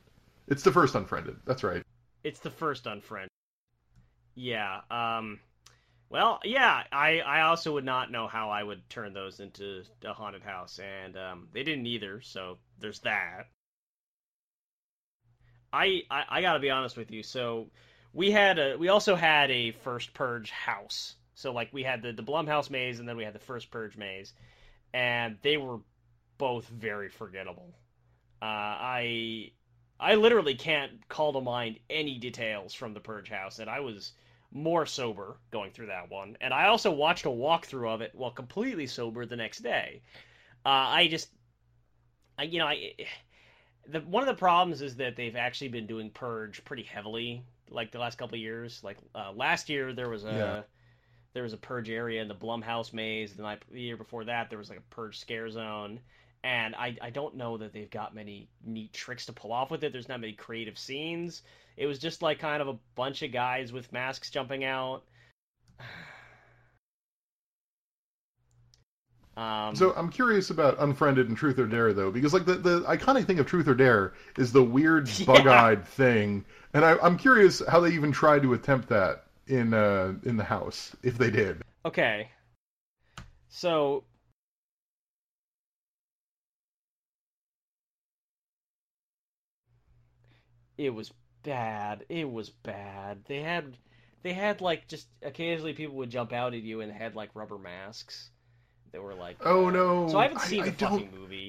It's 0.49 0.63
the 0.63 0.73
first 0.73 0.95
Unfriended. 0.95 1.37
That's 1.45 1.63
right. 1.63 1.83
It's 2.23 2.41
the 2.41 2.51
first 2.51 2.87
unfriended. 2.87 3.31
Yeah. 4.35 4.81
Um. 4.91 5.41
Well, 6.09 6.41
yeah. 6.45 6.83
I 6.93 7.21
I 7.21 7.43
also 7.43 7.73
would 7.73 7.85
not 7.85 8.11
know 8.11 8.27
how 8.27 8.51
I 8.51 8.63
would 8.63 8.89
turn 8.91 9.13
those 9.13 9.41
into 9.41 9.85
a 10.05 10.13
haunted 10.13 10.43
house, 10.43 10.79
and 10.79 11.17
um, 11.17 11.49
they 11.53 11.63
didn't 11.63 11.87
either. 11.87 12.21
So 12.21 12.59
there's 12.79 13.01
that. 13.01 13.49
I, 15.73 16.03
I 16.11 16.25
I 16.29 16.43
gotta 16.43 16.59
be 16.59 16.71
honest 16.71 16.97
with 16.97 17.11
you. 17.11 17.23
So 17.23 17.69
we 18.13 18.31
had 18.31 18.59
a 18.59 18.77
we 18.77 18.89
also 18.89 19.15
had 19.15 19.51
a 19.51 19.73
first 19.73 20.13
purge 20.13 20.51
house. 20.51 21.15
So 21.35 21.53
like 21.53 21.73
we 21.73 21.83
had 21.83 22.03
the 22.03 22.13
the 22.13 22.23
Blumhouse 22.23 22.71
maze, 22.71 22.99
and 22.99 23.09
then 23.09 23.17
we 23.17 23.25
had 23.25 23.35
the 23.35 23.39
first 23.39 23.71
purge 23.71 23.97
maze, 23.97 24.35
and 24.95 25.39
they 25.43 25.57
were 25.57 25.81
both 26.39 26.69
very 26.69 27.09
forgettable. 27.09 27.75
Uh, 28.43 28.47
I 28.47 29.53
I 30.01 30.15
literally 30.17 30.55
can't 30.55 31.07
call 31.09 31.33
to 31.35 31.41
mind 31.41 31.79
any 31.91 32.19
details 32.19 32.75
from 32.75 32.95
the 32.95 33.01
Purge 33.01 33.29
House, 33.31 33.59
and 33.59 33.69
I 33.71 33.81
was 33.81 34.13
more 34.53 34.87
sober 34.87 35.39
going 35.51 35.73
through 35.73 35.87
that 35.87 36.11
one. 36.11 36.37
And 36.41 36.53
I 36.55 36.67
also 36.69 36.91
watched 36.91 37.27
a 37.27 37.31
walkthrough 37.31 37.89
of 37.95 38.01
it 38.03 38.15
while 38.15 38.31
completely 38.33 38.87
sober 38.87 39.27
the 39.27 39.37
next 39.37 39.61
day. 39.61 40.03
Uh, 40.65 40.69
I 40.71 41.09
just, 41.09 41.31
I 42.39 42.45
you 42.45 42.59
know, 42.59 42.67
I 42.67 42.95
the 43.87 44.01
one 44.01 44.23
of 44.23 44.29
the 44.29 44.39
problems 44.39 44.83
is 44.83 44.97
that 44.97 45.17
they've 45.17 45.37
actually 45.37 45.69
been 45.69 45.87
doing 45.87 46.11
Purge 46.11 46.65
pretty 46.65 46.83
heavily, 46.83 47.45
like 47.71 47.93
the 47.93 47.99
last 47.99 48.19
couple 48.19 48.39
years. 48.39 48.83
Like 48.85 48.99
uh, 49.15 49.33
last 49.33 49.69
year, 49.69 49.93
there 49.93 50.09
was 50.09 50.25
a 50.25 50.29
Yeah. 50.29 50.63
There 51.33 51.43
was 51.43 51.53
a 51.53 51.59
Purge 51.59 51.91
area 51.91 52.21
in 52.23 52.29
the 52.29 52.35
Blumhouse 52.35 52.93
maze. 52.93 53.35
The 53.35 53.43
night 53.43 53.63
the 53.71 53.81
year 53.81 53.97
before 53.97 54.25
that, 54.25 54.51
there 54.51 54.59
was 54.59 54.69
like 54.69 54.79
a 54.79 54.95
Purge 54.95 55.19
scare 55.19 55.51
zone 55.51 56.01
and 56.43 56.75
I, 56.75 56.97
I 57.03 57.11
don't 57.11 57.37
know 57.37 57.59
that 57.59 57.73
they've 57.73 57.91
got 57.91 58.15
many 58.15 58.49
neat 58.65 58.93
tricks 58.93 59.27
to 59.27 59.33
pull 59.33 59.53
off 59.53 59.71
with 59.71 59.85
it. 59.85 59.93
There's 59.93 60.09
not 60.09 60.21
many 60.21 60.33
creative 60.33 60.79
scenes. 60.79 61.43
It 61.77 61.87
was 61.87 61.99
just 61.99 62.23
like 62.23 62.39
kind 62.39 62.63
of 62.63 62.69
a 62.69 62.79
bunch 62.95 63.23
of 63.23 63.33
guys 63.33 63.73
with 63.73 63.93
masks 63.93 64.31
jumping 64.31 64.65
out. 64.65 65.03
Um, 69.37 69.75
So 69.75 69.95
I'm 69.97 70.11
curious 70.11 70.51
about 70.51 70.79
Unfriended 70.81 71.29
and 71.29 71.37
Truth 71.37 71.59
or 71.59 71.67
Dare 71.67 71.95
though, 71.95 72.11
because 72.11 72.35
like 72.35 72.45
the, 72.45 72.57
the 72.57 72.81
iconic 72.83 73.27
thing 73.27 73.39
of 73.39 73.47
Truth 73.47 73.69
or 73.69 73.75
Dare 73.75 74.13
is 74.37 74.53
the 74.53 74.63
weird 74.63 75.09
bug-eyed 75.27 75.87
thing, 75.87 76.45
and 76.75 76.85
I, 76.85 76.99
I'm 76.99 77.17
curious 77.17 77.63
how 77.67 77.81
they 77.81 77.91
even 77.93 78.13
tried 78.13 78.43
to 78.43 78.53
attempt 78.53 78.89
that 78.89 79.27
in 79.51 79.75
uh, 79.75 80.15
in 80.25 80.37
the 80.37 80.45
house, 80.45 80.95
if 81.03 81.19
they 81.19 81.31
did. 81.31 81.63
okay, 81.85 82.31
so 83.49 84.05
it 90.79 90.91
was 90.91 91.13
bad. 91.43 92.05
It 92.09 92.31
was 92.31 92.51
bad. 92.51 93.25
They 93.27 93.41
had 93.41 93.77
they 94.23 94.33
had 94.33 94.61
like 94.61 94.89
just 94.89 95.09
occasionally 95.23 95.73
people 95.73 95.97
would 95.97 96.11
jump 96.11 96.33
out 96.33 96.55
at 96.55 96.63
you 96.63 96.81
and 96.81 96.93
had 96.93 97.15
like 97.15 97.31
rubber 97.35 97.59
masks. 97.59 98.31
that 98.93 99.03
were 99.03 99.15
like, 99.15 99.37
Oh, 99.45 99.67
uh, 99.69 99.71
no. 99.71 100.09
So 100.09 100.19
I 100.19 100.25
haven't 100.25 100.41
seen 100.43 100.63
I 100.63 100.67
the 100.67 100.73
fucking 100.73 100.99
don't- 101.11 101.15
movie. 101.21 101.49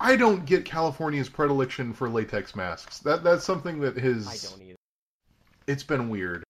I 0.00 0.14
don't 0.14 0.46
get 0.46 0.64
California's 0.64 1.28
predilection 1.28 1.92
for 1.92 2.08
latex 2.08 2.54
masks. 2.54 3.00
That 3.00 3.24
that's 3.24 3.44
something 3.44 3.80
that 3.80 3.96
has 3.96 4.28
I 4.28 4.36
don't 4.48 4.62
either. 4.62 4.76
it's 5.66 5.82
been 5.82 6.08
weird. 6.08 6.44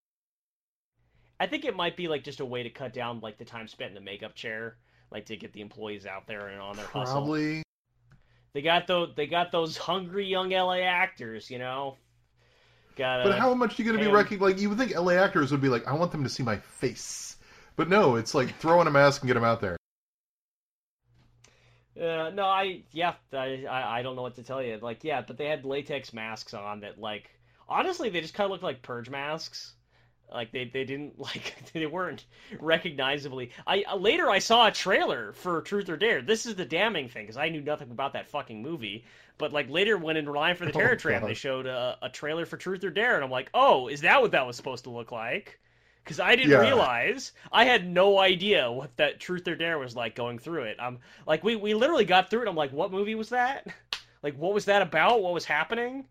I 1.40 1.46
think 1.46 1.64
it 1.64 1.76
might 1.76 1.96
be 1.96 2.08
like 2.08 2.24
just 2.24 2.40
a 2.40 2.44
way 2.44 2.62
to 2.64 2.70
cut 2.70 2.92
down 2.92 3.20
like 3.20 3.38
the 3.38 3.44
time 3.44 3.68
spent 3.68 3.90
in 3.90 3.94
the 3.94 4.00
makeup 4.00 4.34
chair, 4.34 4.76
like 5.10 5.26
to 5.26 5.36
get 5.36 5.52
the 5.52 5.60
employees 5.60 6.06
out 6.06 6.26
there 6.26 6.48
and 6.48 6.60
on 6.60 6.76
their 6.76 6.86
hustle. 6.86 7.14
Probably. 7.14 7.62
They 8.54 8.62
got 8.62 8.86
those. 8.86 9.10
They 9.14 9.26
got 9.26 9.52
those 9.52 9.76
hungry 9.76 10.26
young 10.26 10.50
LA 10.50 10.78
actors, 10.78 11.50
you 11.50 11.58
know. 11.58 11.96
Got. 12.96 13.24
But 13.24 13.38
how 13.38 13.54
much 13.54 13.78
are 13.78 13.82
you 13.82 13.88
going 13.88 14.02
to 14.02 14.04
be 14.04 14.12
wrecking? 14.12 14.40
Like 14.40 14.58
you 14.58 14.68
would 14.68 14.78
think 14.78 14.96
LA 14.96 15.12
actors 15.12 15.52
would 15.52 15.60
be 15.60 15.68
like, 15.68 15.86
I 15.86 15.94
want 15.94 16.10
them 16.10 16.24
to 16.24 16.28
see 16.28 16.42
my 16.42 16.56
face, 16.56 17.36
but 17.76 17.88
no, 17.88 18.16
it's 18.16 18.34
like 18.34 18.58
throw 18.58 18.80
on 18.80 18.88
a 18.88 18.90
mask 18.90 19.22
and 19.22 19.28
get 19.28 19.34
them 19.34 19.44
out 19.44 19.60
there. 19.60 19.76
Uh, 22.00 22.30
no, 22.30 22.44
I 22.44 22.82
yeah, 22.92 23.14
I, 23.32 23.64
I 23.68 23.98
I 23.98 24.02
don't 24.02 24.16
know 24.16 24.22
what 24.22 24.36
to 24.36 24.42
tell 24.42 24.62
you. 24.62 24.78
Like 24.80 25.04
yeah, 25.04 25.20
but 25.20 25.36
they 25.36 25.46
had 25.46 25.64
latex 25.64 26.12
masks 26.12 26.54
on 26.54 26.80
that 26.80 26.98
like 26.98 27.30
honestly 27.68 28.08
they 28.08 28.20
just 28.20 28.34
kind 28.34 28.46
of 28.46 28.50
looked 28.52 28.64
like 28.64 28.82
purge 28.82 29.10
masks. 29.10 29.74
Like 30.32 30.52
they, 30.52 30.64
they 30.64 30.84
didn't 30.84 31.18
like 31.20 31.54
they 31.72 31.86
weren't 31.86 32.24
recognizably. 32.60 33.50
I 33.66 33.84
uh, 33.88 33.96
later 33.96 34.30
I 34.30 34.38
saw 34.38 34.66
a 34.66 34.72
trailer 34.72 35.32
for 35.32 35.62
Truth 35.62 35.88
or 35.88 35.96
Dare. 35.96 36.22
This 36.22 36.46
is 36.46 36.54
the 36.54 36.64
damning 36.64 37.08
thing 37.08 37.24
because 37.24 37.36
I 37.36 37.48
knew 37.48 37.60
nothing 37.60 37.90
about 37.90 38.12
that 38.12 38.28
fucking 38.28 38.62
movie. 38.62 39.04
But 39.38 39.52
like 39.52 39.70
later 39.70 39.96
when 39.96 40.16
in 40.16 40.26
Line 40.26 40.56
for 40.56 40.66
the 40.66 40.72
Terror 40.72 40.92
oh, 40.92 40.96
Tram, 40.96 41.22
they 41.22 41.34
showed 41.34 41.66
a, 41.66 41.96
a, 42.02 42.08
trailer 42.08 42.44
for 42.44 42.56
Truth 42.56 42.84
or 42.84 42.90
Dare, 42.90 43.14
and 43.14 43.24
I'm 43.24 43.30
like, 43.30 43.50
oh, 43.54 43.88
is 43.88 44.00
that 44.00 44.20
what 44.20 44.32
that 44.32 44.46
was 44.46 44.56
supposed 44.56 44.84
to 44.84 44.90
look 44.90 45.12
like? 45.12 45.60
Because 46.02 46.18
I 46.18 46.34
didn't 46.34 46.50
yeah. 46.50 46.60
realize. 46.60 47.32
I 47.52 47.64
had 47.64 47.86
no 47.86 48.18
idea 48.18 48.70
what 48.72 48.96
that 48.96 49.20
Truth 49.20 49.46
or 49.46 49.54
Dare 49.54 49.78
was 49.78 49.94
like 49.94 50.14
going 50.16 50.38
through 50.38 50.64
it. 50.64 50.76
I'm 50.80 50.98
like, 51.26 51.44
we 51.44 51.54
we 51.56 51.74
literally 51.74 52.04
got 52.04 52.30
through 52.30 52.42
it. 52.42 52.48
I'm 52.48 52.56
like, 52.56 52.72
what 52.72 52.90
movie 52.90 53.14
was 53.14 53.28
that? 53.28 53.66
Like, 54.22 54.36
what 54.36 54.54
was 54.54 54.64
that 54.64 54.82
about? 54.82 55.22
What 55.22 55.32
was 55.32 55.44
happening? 55.44 56.06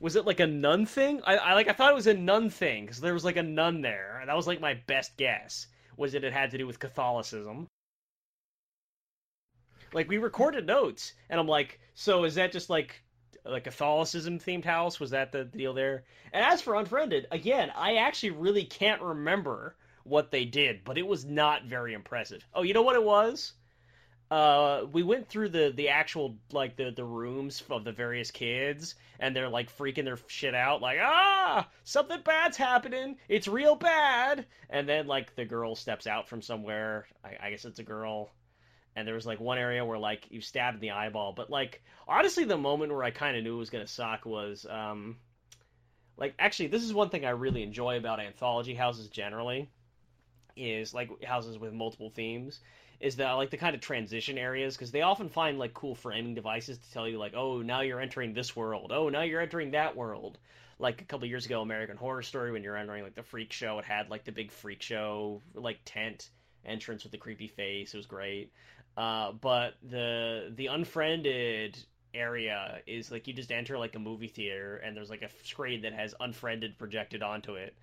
Was 0.00 0.16
it 0.16 0.26
like 0.26 0.40
a 0.40 0.46
nun 0.46 0.86
thing? 0.86 1.20
I, 1.24 1.36
I 1.36 1.54
like 1.54 1.68
I 1.68 1.72
thought 1.72 1.92
it 1.92 1.96
was 1.96 2.06
a 2.06 2.14
nun 2.14 2.50
thing 2.50 2.84
because 2.84 3.00
there 3.00 3.14
was 3.14 3.24
like 3.24 3.36
a 3.36 3.42
nun 3.42 3.80
there. 3.80 4.22
That 4.26 4.36
was 4.36 4.46
like 4.46 4.60
my 4.60 4.74
best 4.86 5.16
guess. 5.16 5.66
Was 5.96 6.12
that 6.12 6.24
it 6.24 6.32
had 6.32 6.50
to 6.50 6.58
do 6.58 6.66
with 6.66 6.78
Catholicism? 6.78 7.68
Like 9.92 10.08
we 10.08 10.18
recorded 10.18 10.66
notes, 10.66 11.14
and 11.30 11.40
I'm 11.40 11.48
like, 11.48 11.80
so 11.94 12.24
is 12.24 12.34
that 12.34 12.52
just 12.52 12.68
like 12.68 13.02
like 13.44 13.64
Catholicism 13.64 14.38
themed 14.38 14.64
house? 14.64 15.00
Was 15.00 15.10
that 15.10 15.32
the 15.32 15.44
deal 15.44 15.72
there? 15.72 16.04
And 16.32 16.44
as 16.44 16.60
for 16.60 16.74
Unfriended, 16.74 17.26
again, 17.30 17.70
I 17.74 17.96
actually 17.96 18.30
really 18.30 18.64
can't 18.64 19.00
remember 19.00 19.76
what 20.04 20.30
they 20.30 20.44
did, 20.44 20.84
but 20.84 20.98
it 20.98 21.06
was 21.06 21.24
not 21.24 21.64
very 21.64 21.94
impressive. 21.94 22.46
Oh, 22.54 22.62
you 22.62 22.74
know 22.74 22.82
what 22.82 22.96
it 22.96 23.04
was? 23.04 23.54
Uh 24.30 24.84
we 24.92 25.02
went 25.02 25.28
through 25.28 25.48
the 25.48 25.72
the 25.76 25.88
actual 25.88 26.36
like 26.52 26.76
the 26.76 26.90
the 26.90 27.04
rooms 27.04 27.62
of 27.70 27.84
the 27.84 27.92
various 27.92 28.30
kids 28.30 28.96
and 29.20 29.36
they're 29.36 29.48
like 29.48 29.74
freaking 29.76 30.04
their 30.04 30.18
shit 30.26 30.54
out 30.54 30.82
like 30.82 30.98
ah 31.00 31.68
something 31.84 32.20
bad's 32.24 32.56
happening. 32.56 33.16
It's 33.28 33.46
real 33.46 33.76
bad. 33.76 34.46
And 34.68 34.88
then 34.88 35.06
like 35.06 35.36
the 35.36 35.44
girl 35.44 35.76
steps 35.76 36.06
out 36.06 36.28
from 36.28 36.42
somewhere. 36.42 37.06
I, 37.24 37.46
I 37.46 37.50
guess 37.50 37.64
it's 37.64 37.78
a 37.78 37.84
girl. 37.84 38.30
And 38.96 39.06
there 39.06 39.14
was 39.14 39.26
like 39.26 39.38
one 39.40 39.58
area 39.58 39.84
where 39.84 39.98
like 39.98 40.26
you 40.30 40.40
stabbed 40.40 40.76
in 40.76 40.80
the 40.80 40.90
eyeball. 40.90 41.32
But 41.32 41.48
like 41.50 41.82
honestly 42.08 42.44
the 42.44 42.56
moment 42.56 42.92
where 42.92 43.04
i 43.04 43.10
kind 43.10 43.36
of 43.36 43.42
knew 43.42 43.56
it 43.56 43.58
was 43.58 43.70
gonna 43.70 43.86
suck 43.86 44.24
was 44.24 44.66
um 44.68 45.16
like 46.16 46.34
actually 46.38 46.68
this 46.68 46.82
is 46.82 46.94
one 46.94 47.10
thing 47.10 47.24
i 47.24 47.30
really 47.30 47.62
enjoy 47.62 47.96
about 47.96 48.20
anthology 48.20 48.74
houses 48.74 49.08
generally 49.08 49.68
is 50.56 50.94
like 50.94 51.22
houses 51.24 51.58
with 51.58 51.72
multiple 51.72 52.10
themes 52.10 52.60
is 53.00 53.16
that 53.16 53.32
like 53.32 53.50
the 53.50 53.56
kind 53.56 53.74
of 53.74 53.80
transition 53.80 54.38
areas 54.38 54.74
because 54.74 54.90
they 54.90 55.02
often 55.02 55.28
find 55.28 55.58
like 55.58 55.74
cool 55.74 55.94
framing 55.94 56.34
devices 56.34 56.78
to 56.78 56.92
tell 56.92 57.08
you 57.08 57.18
like 57.18 57.34
oh 57.34 57.62
now 57.62 57.80
you're 57.80 58.00
entering 58.00 58.32
this 58.32 58.56
world. 58.56 58.92
Oh 58.92 59.08
now 59.08 59.22
you're 59.22 59.40
entering 59.40 59.72
that 59.72 59.96
world. 59.96 60.38
Like 60.78 61.00
a 61.00 61.04
couple 61.04 61.26
years 61.26 61.46
ago 61.46 61.62
american 61.62 61.96
horror 61.96 62.22
story 62.22 62.52
when 62.52 62.62
you're 62.62 62.76
entering 62.76 63.02
like 63.02 63.14
the 63.14 63.22
freak 63.22 63.52
show 63.52 63.78
it 63.78 63.84
had 63.84 64.10
like 64.10 64.24
the 64.24 64.32
big 64.32 64.50
freak 64.50 64.82
show 64.82 65.40
like 65.54 65.78
tent 65.84 66.30
entrance 66.64 67.02
with 67.02 67.12
the 67.12 67.18
creepy 67.18 67.48
face. 67.48 67.94
It 67.94 67.96
was 67.96 68.06
great. 68.06 68.52
Uh, 68.96 69.32
but 69.32 69.74
the 69.82 70.52
the 70.56 70.66
unfriended 70.66 71.78
area 72.14 72.80
is 72.86 73.10
like 73.10 73.26
you 73.26 73.34
just 73.34 73.52
enter 73.52 73.76
like 73.78 73.94
a 73.94 73.98
movie 73.98 74.28
theater 74.28 74.78
and 74.78 74.96
there's 74.96 75.10
like 75.10 75.22
a 75.22 75.28
screen 75.44 75.82
that 75.82 75.92
has 75.92 76.14
unfriended 76.20 76.78
projected 76.78 77.22
onto 77.22 77.56
it 77.56 77.76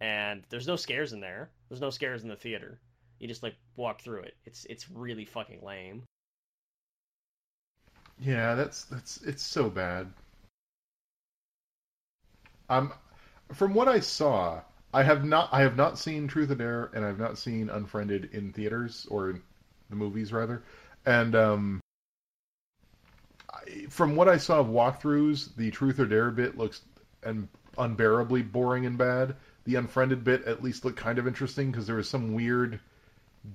and 0.00 0.42
there's 0.48 0.66
no 0.66 0.76
scares 0.76 1.12
in 1.12 1.20
there. 1.20 1.50
There's 1.68 1.80
no 1.80 1.90
scares 1.90 2.22
in 2.22 2.28
the 2.28 2.36
theater 2.36 2.78
you 3.18 3.28
just 3.28 3.42
like 3.42 3.56
walk 3.76 4.00
through 4.00 4.22
it. 4.22 4.34
It's 4.44 4.64
it's 4.66 4.90
really 4.90 5.24
fucking 5.24 5.60
lame. 5.62 6.02
Yeah, 8.18 8.54
that's 8.54 8.84
that's 8.84 9.18
it's 9.22 9.42
so 9.42 9.68
bad. 9.68 10.12
Um, 12.68 12.92
from 13.52 13.74
what 13.74 13.88
I 13.88 14.00
saw, 14.00 14.60
I 14.92 15.02
have 15.02 15.24
not 15.24 15.48
I 15.52 15.60
have 15.60 15.76
not 15.76 15.98
seen 15.98 16.26
Truth 16.26 16.50
or 16.50 16.54
Dare, 16.54 16.90
and 16.94 17.04
I've 17.04 17.18
not 17.18 17.38
seen 17.38 17.68
Unfriended 17.68 18.30
in 18.32 18.52
theaters 18.52 19.06
or 19.10 19.30
in 19.30 19.42
the 19.90 19.96
movies 19.96 20.32
rather, 20.32 20.62
and 21.04 21.34
um, 21.34 21.80
I, 23.52 23.86
from 23.88 24.16
what 24.16 24.28
I 24.28 24.38
saw 24.38 24.60
of 24.60 24.66
walkthroughs, 24.66 25.54
the 25.56 25.70
Truth 25.70 26.00
or 26.00 26.06
Dare 26.06 26.30
bit 26.30 26.56
looks 26.56 26.82
and 27.22 27.48
unbearably 27.78 28.42
boring 28.42 28.86
and 28.86 28.96
bad. 28.96 29.36
The 29.64 29.74
Unfriended 29.74 30.24
bit 30.24 30.44
at 30.44 30.62
least 30.62 30.84
looked 30.84 30.98
kind 30.98 31.18
of 31.18 31.26
interesting 31.26 31.70
because 31.70 31.86
there 31.86 31.96
was 31.96 32.08
some 32.08 32.34
weird 32.34 32.80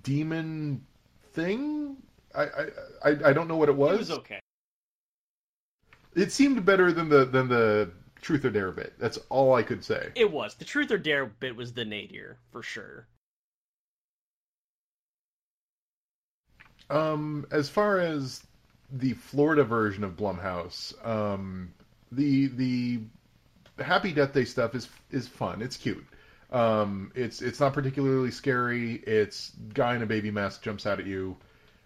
demon 0.03 0.85
thing. 1.33 1.97
I, 2.35 2.45
I 3.03 3.09
I 3.25 3.33
don't 3.33 3.47
know 3.47 3.57
what 3.57 3.69
it 3.69 3.75
was. 3.75 3.95
It 3.95 3.99
was 3.99 4.11
okay. 4.11 4.39
It 6.15 6.31
seemed 6.31 6.63
better 6.65 6.91
than 6.91 7.09
the 7.09 7.25
than 7.25 7.47
the 7.47 7.91
truth 8.21 8.45
or 8.45 8.49
dare 8.49 8.71
bit. 8.71 8.93
That's 8.99 9.17
all 9.29 9.55
I 9.55 9.63
could 9.63 9.83
say. 9.83 10.09
It 10.15 10.31
was 10.31 10.55
the 10.55 10.65
truth 10.65 10.91
or 10.91 10.97
dare 10.97 11.25
bit 11.25 11.55
was 11.55 11.73
the 11.73 11.85
nadir 11.85 12.37
for 12.51 12.63
sure. 12.63 13.07
Um, 16.89 17.47
as 17.51 17.69
far 17.69 17.99
as 17.99 18.43
the 18.91 19.13
Florida 19.13 19.63
version 19.63 20.03
of 20.03 20.17
Blumhouse, 20.17 20.93
um, 21.07 21.73
the 22.11 22.47
the 22.47 22.99
Happy 23.81 24.11
Death 24.11 24.33
Day 24.33 24.45
stuff 24.45 24.75
is 24.75 24.89
is 25.11 25.27
fun. 25.27 25.61
It's 25.61 25.77
cute. 25.77 26.05
Um, 26.51 27.11
it's 27.15 27.41
it's 27.41 27.59
not 27.59 27.73
particularly 27.73 28.31
scary. 28.31 28.95
It's 29.07 29.51
guy 29.73 29.95
in 29.95 30.01
a 30.01 30.05
baby 30.05 30.31
mask 30.31 30.61
jumps 30.63 30.85
out 30.85 30.99
at 30.99 31.05
you, 31.05 31.37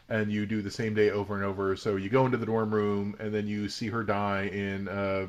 and 0.09 0.31
you 0.31 0.45
do 0.45 0.61
the 0.61 0.71
same 0.71 0.93
day 0.95 1.11
over 1.11 1.35
and 1.35 1.43
over. 1.43 1.75
So 1.75 1.97
you 1.97 2.09
go 2.09 2.25
into 2.25 2.37
the 2.37 2.45
dorm 2.47 2.73
room, 2.73 3.15
and 3.19 3.33
then 3.33 3.47
you 3.47 3.69
see 3.69 3.87
her 3.89 4.03
die 4.03 4.43
in 4.47 4.87
uh, 4.87 5.27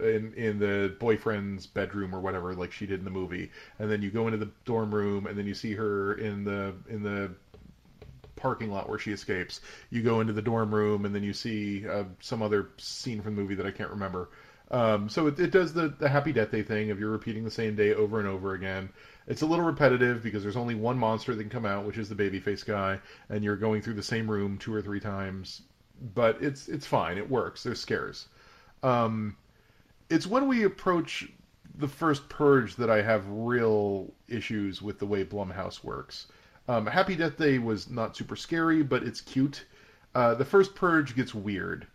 in 0.00 0.32
in 0.34 0.58
the 0.58 0.94
boyfriend's 0.98 1.66
bedroom 1.66 2.14
or 2.14 2.20
whatever, 2.20 2.54
like 2.54 2.72
she 2.72 2.86
did 2.86 3.00
in 3.00 3.04
the 3.04 3.10
movie. 3.10 3.50
And 3.78 3.90
then 3.90 4.02
you 4.02 4.10
go 4.10 4.26
into 4.26 4.38
the 4.38 4.50
dorm 4.64 4.94
room, 4.94 5.26
and 5.26 5.38
then 5.38 5.46
you 5.46 5.54
see 5.54 5.74
her 5.74 6.14
in 6.14 6.44
the 6.44 6.74
in 6.88 7.02
the 7.02 7.30
parking 8.36 8.70
lot 8.70 8.88
where 8.88 8.98
she 8.98 9.12
escapes. 9.12 9.60
You 9.90 10.02
go 10.02 10.20
into 10.20 10.32
the 10.32 10.42
dorm 10.42 10.74
room, 10.74 11.04
and 11.04 11.14
then 11.14 11.22
you 11.22 11.32
see 11.32 11.86
uh, 11.88 12.04
some 12.20 12.42
other 12.42 12.70
scene 12.78 13.20
from 13.22 13.34
the 13.36 13.42
movie 13.42 13.54
that 13.54 13.66
I 13.66 13.70
can't 13.70 13.90
remember. 13.90 14.30
Um, 14.72 15.10
so 15.10 15.26
it, 15.26 15.38
it 15.38 15.50
does 15.50 15.74
the, 15.74 15.88
the 15.88 16.08
Happy 16.08 16.32
Death 16.32 16.50
Day 16.50 16.62
thing 16.62 16.90
of 16.90 16.98
you're 16.98 17.10
repeating 17.10 17.44
the 17.44 17.50
same 17.50 17.76
day 17.76 17.94
over 17.94 18.18
and 18.18 18.26
over 18.26 18.54
again. 18.54 18.88
It's 19.26 19.42
a 19.42 19.46
little 19.46 19.64
repetitive 19.64 20.22
because 20.22 20.42
there's 20.42 20.56
only 20.56 20.74
one 20.74 20.98
monster 20.98 21.34
that 21.34 21.42
can 21.42 21.50
come 21.50 21.66
out, 21.66 21.84
which 21.84 21.98
is 21.98 22.08
the 22.08 22.14
babyface 22.14 22.64
guy, 22.64 22.98
and 23.28 23.44
you're 23.44 23.56
going 23.56 23.82
through 23.82 23.94
the 23.94 24.02
same 24.02 24.30
room 24.30 24.56
two 24.56 24.74
or 24.74 24.80
three 24.80 24.98
times. 24.98 25.62
But 26.14 26.42
it's 26.42 26.68
it's 26.68 26.86
fine. 26.86 27.18
It 27.18 27.30
works. 27.30 27.62
There's 27.62 27.80
scares. 27.80 28.28
Um, 28.82 29.36
it's 30.08 30.26
when 30.26 30.48
we 30.48 30.64
approach 30.64 31.28
the 31.76 31.88
first 31.88 32.28
purge 32.28 32.76
that 32.76 32.90
I 32.90 33.02
have 33.02 33.24
real 33.28 34.12
issues 34.26 34.82
with 34.82 34.98
the 34.98 35.06
way 35.06 35.24
Blumhouse 35.24 35.84
works. 35.84 36.26
Um, 36.66 36.86
Happy 36.86 37.14
Death 37.14 37.36
Day 37.36 37.58
was 37.58 37.90
not 37.90 38.16
super 38.16 38.36
scary, 38.36 38.82
but 38.82 39.02
it's 39.02 39.20
cute. 39.20 39.64
Uh, 40.14 40.34
the 40.34 40.44
first 40.44 40.74
purge 40.74 41.14
gets 41.14 41.34
weird. 41.34 41.86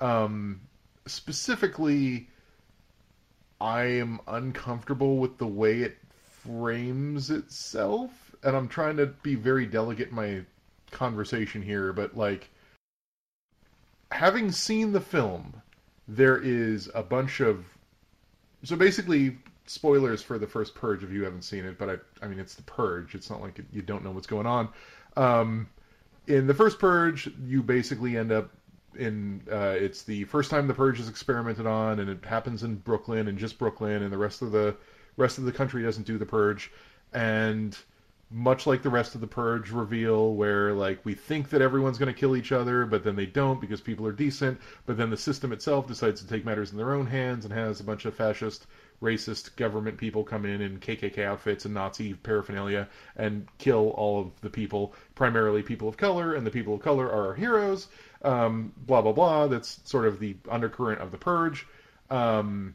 Um, 0.00 0.60
specifically, 1.06 2.28
I 3.60 3.84
am 3.84 4.20
uncomfortable 4.26 5.18
with 5.18 5.38
the 5.38 5.46
way 5.46 5.82
it 5.82 5.96
frames 6.42 7.30
itself, 7.30 8.34
and 8.42 8.56
I'm 8.56 8.68
trying 8.68 8.96
to 8.98 9.06
be 9.06 9.34
very 9.34 9.66
delicate 9.66 10.10
in 10.10 10.14
my 10.14 10.40
conversation 10.90 11.62
here, 11.62 11.92
but 11.92 12.16
like 12.16 12.50
having 14.10 14.52
seen 14.52 14.92
the 14.92 15.00
film, 15.00 15.62
there 16.08 16.38
is 16.38 16.88
a 16.94 17.02
bunch 17.02 17.40
of 17.40 17.64
so 18.62 18.76
basically 18.76 19.36
spoilers 19.66 20.22
for 20.22 20.38
the 20.38 20.46
first 20.46 20.74
purge 20.74 21.02
if 21.02 21.10
you 21.10 21.24
haven't 21.24 21.42
seen 21.42 21.64
it 21.64 21.76
but 21.76 21.90
i 21.90 22.24
i 22.24 22.28
mean 22.28 22.38
it's 22.38 22.54
the 22.54 22.62
purge. 22.62 23.14
It's 23.14 23.28
not 23.28 23.40
like 23.40 23.60
you 23.72 23.82
don't 23.82 24.04
know 24.04 24.12
what's 24.12 24.26
going 24.26 24.46
on. 24.46 24.68
Um, 25.16 25.68
in 26.26 26.46
the 26.46 26.54
first 26.54 26.78
purge 26.78 27.30
you 27.44 27.62
basically 27.62 28.16
end 28.16 28.32
up 28.32 28.50
in 28.96 29.42
uh, 29.50 29.74
it's 29.76 30.02
the 30.02 30.24
first 30.24 30.50
time 30.50 30.66
the 30.66 30.74
purge 30.74 31.00
is 31.00 31.08
experimented 31.08 31.66
on, 31.66 32.00
and 32.00 32.10
it 32.10 32.24
happens 32.24 32.62
in 32.62 32.76
Brooklyn 32.76 33.28
and 33.28 33.38
just 33.38 33.58
Brooklyn, 33.58 34.02
and 34.02 34.12
the 34.12 34.18
rest 34.18 34.42
of 34.42 34.52
the 34.52 34.76
rest 35.16 35.38
of 35.38 35.44
the 35.44 35.52
country 35.52 35.82
doesn't 35.82 36.06
do 36.06 36.18
the 36.18 36.26
purge, 36.26 36.70
and 37.12 37.76
much 38.28 38.66
like 38.66 38.82
the 38.82 38.90
rest 38.90 39.14
of 39.14 39.20
the 39.20 39.26
purge 39.26 39.70
reveal 39.70 40.34
where 40.34 40.72
like 40.72 40.98
we 41.04 41.14
think 41.14 41.48
that 41.48 41.62
everyone's 41.62 41.96
going 41.96 42.12
to 42.12 42.20
kill 42.20 42.34
each 42.34 42.50
other 42.50 42.84
but 42.84 43.04
then 43.04 43.14
they 43.14 43.24
don't 43.24 43.60
because 43.60 43.80
people 43.80 44.04
are 44.04 44.10
decent 44.10 44.60
but 44.84 44.96
then 44.96 45.10
the 45.10 45.16
system 45.16 45.52
itself 45.52 45.86
decides 45.86 46.20
to 46.20 46.26
take 46.26 46.44
matters 46.44 46.72
in 46.72 46.76
their 46.76 46.92
own 46.92 47.06
hands 47.06 47.44
and 47.44 47.54
has 47.54 47.78
a 47.78 47.84
bunch 47.84 48.04
of 48.04 48.12
fascist 48.12 48.66
racist 49.02 49.54
government 49.56 49.98
people 49.98 50.24
come 50.24 50.44
in 50.44 50.60
in 50.60 50.78
KKK 50.78 51.24
outfits 51.24 51.64
and 51.64 51.74
Nazi 51.74 52.14
paraphernalia 52.14 52.88
and 53.16 53.46
kill 53.58 53.90
all 53.90 54.20
of 54.20 54.40
the 54.40 54.50
people, 54.50 54.94
primarily 55.14 55.62
people 55.62 55.88
of 55.88 55.96
color, 55.96 56.34
and 56.34 56.46
the 56.46 56.50
people 56.50 56.74
of 56.74 56.80
color 56.80 57.06
are 57.06 57.28
our 57.28 57.34
heroes, 57.34 57.88
um, 58.22 58.72
blah 58.86 59.02
blah 59.02 59.12
blah. 59.12 59.46
That's 59.46 59.80
sort 59.84 60.06
of 60.06 60.18
the 60.18 60.36
undercurrent 60.50 61.00
of 61.00 61.10
the 61.10 61.18
purge. 61.18 61.66
Um, 62.10 62.74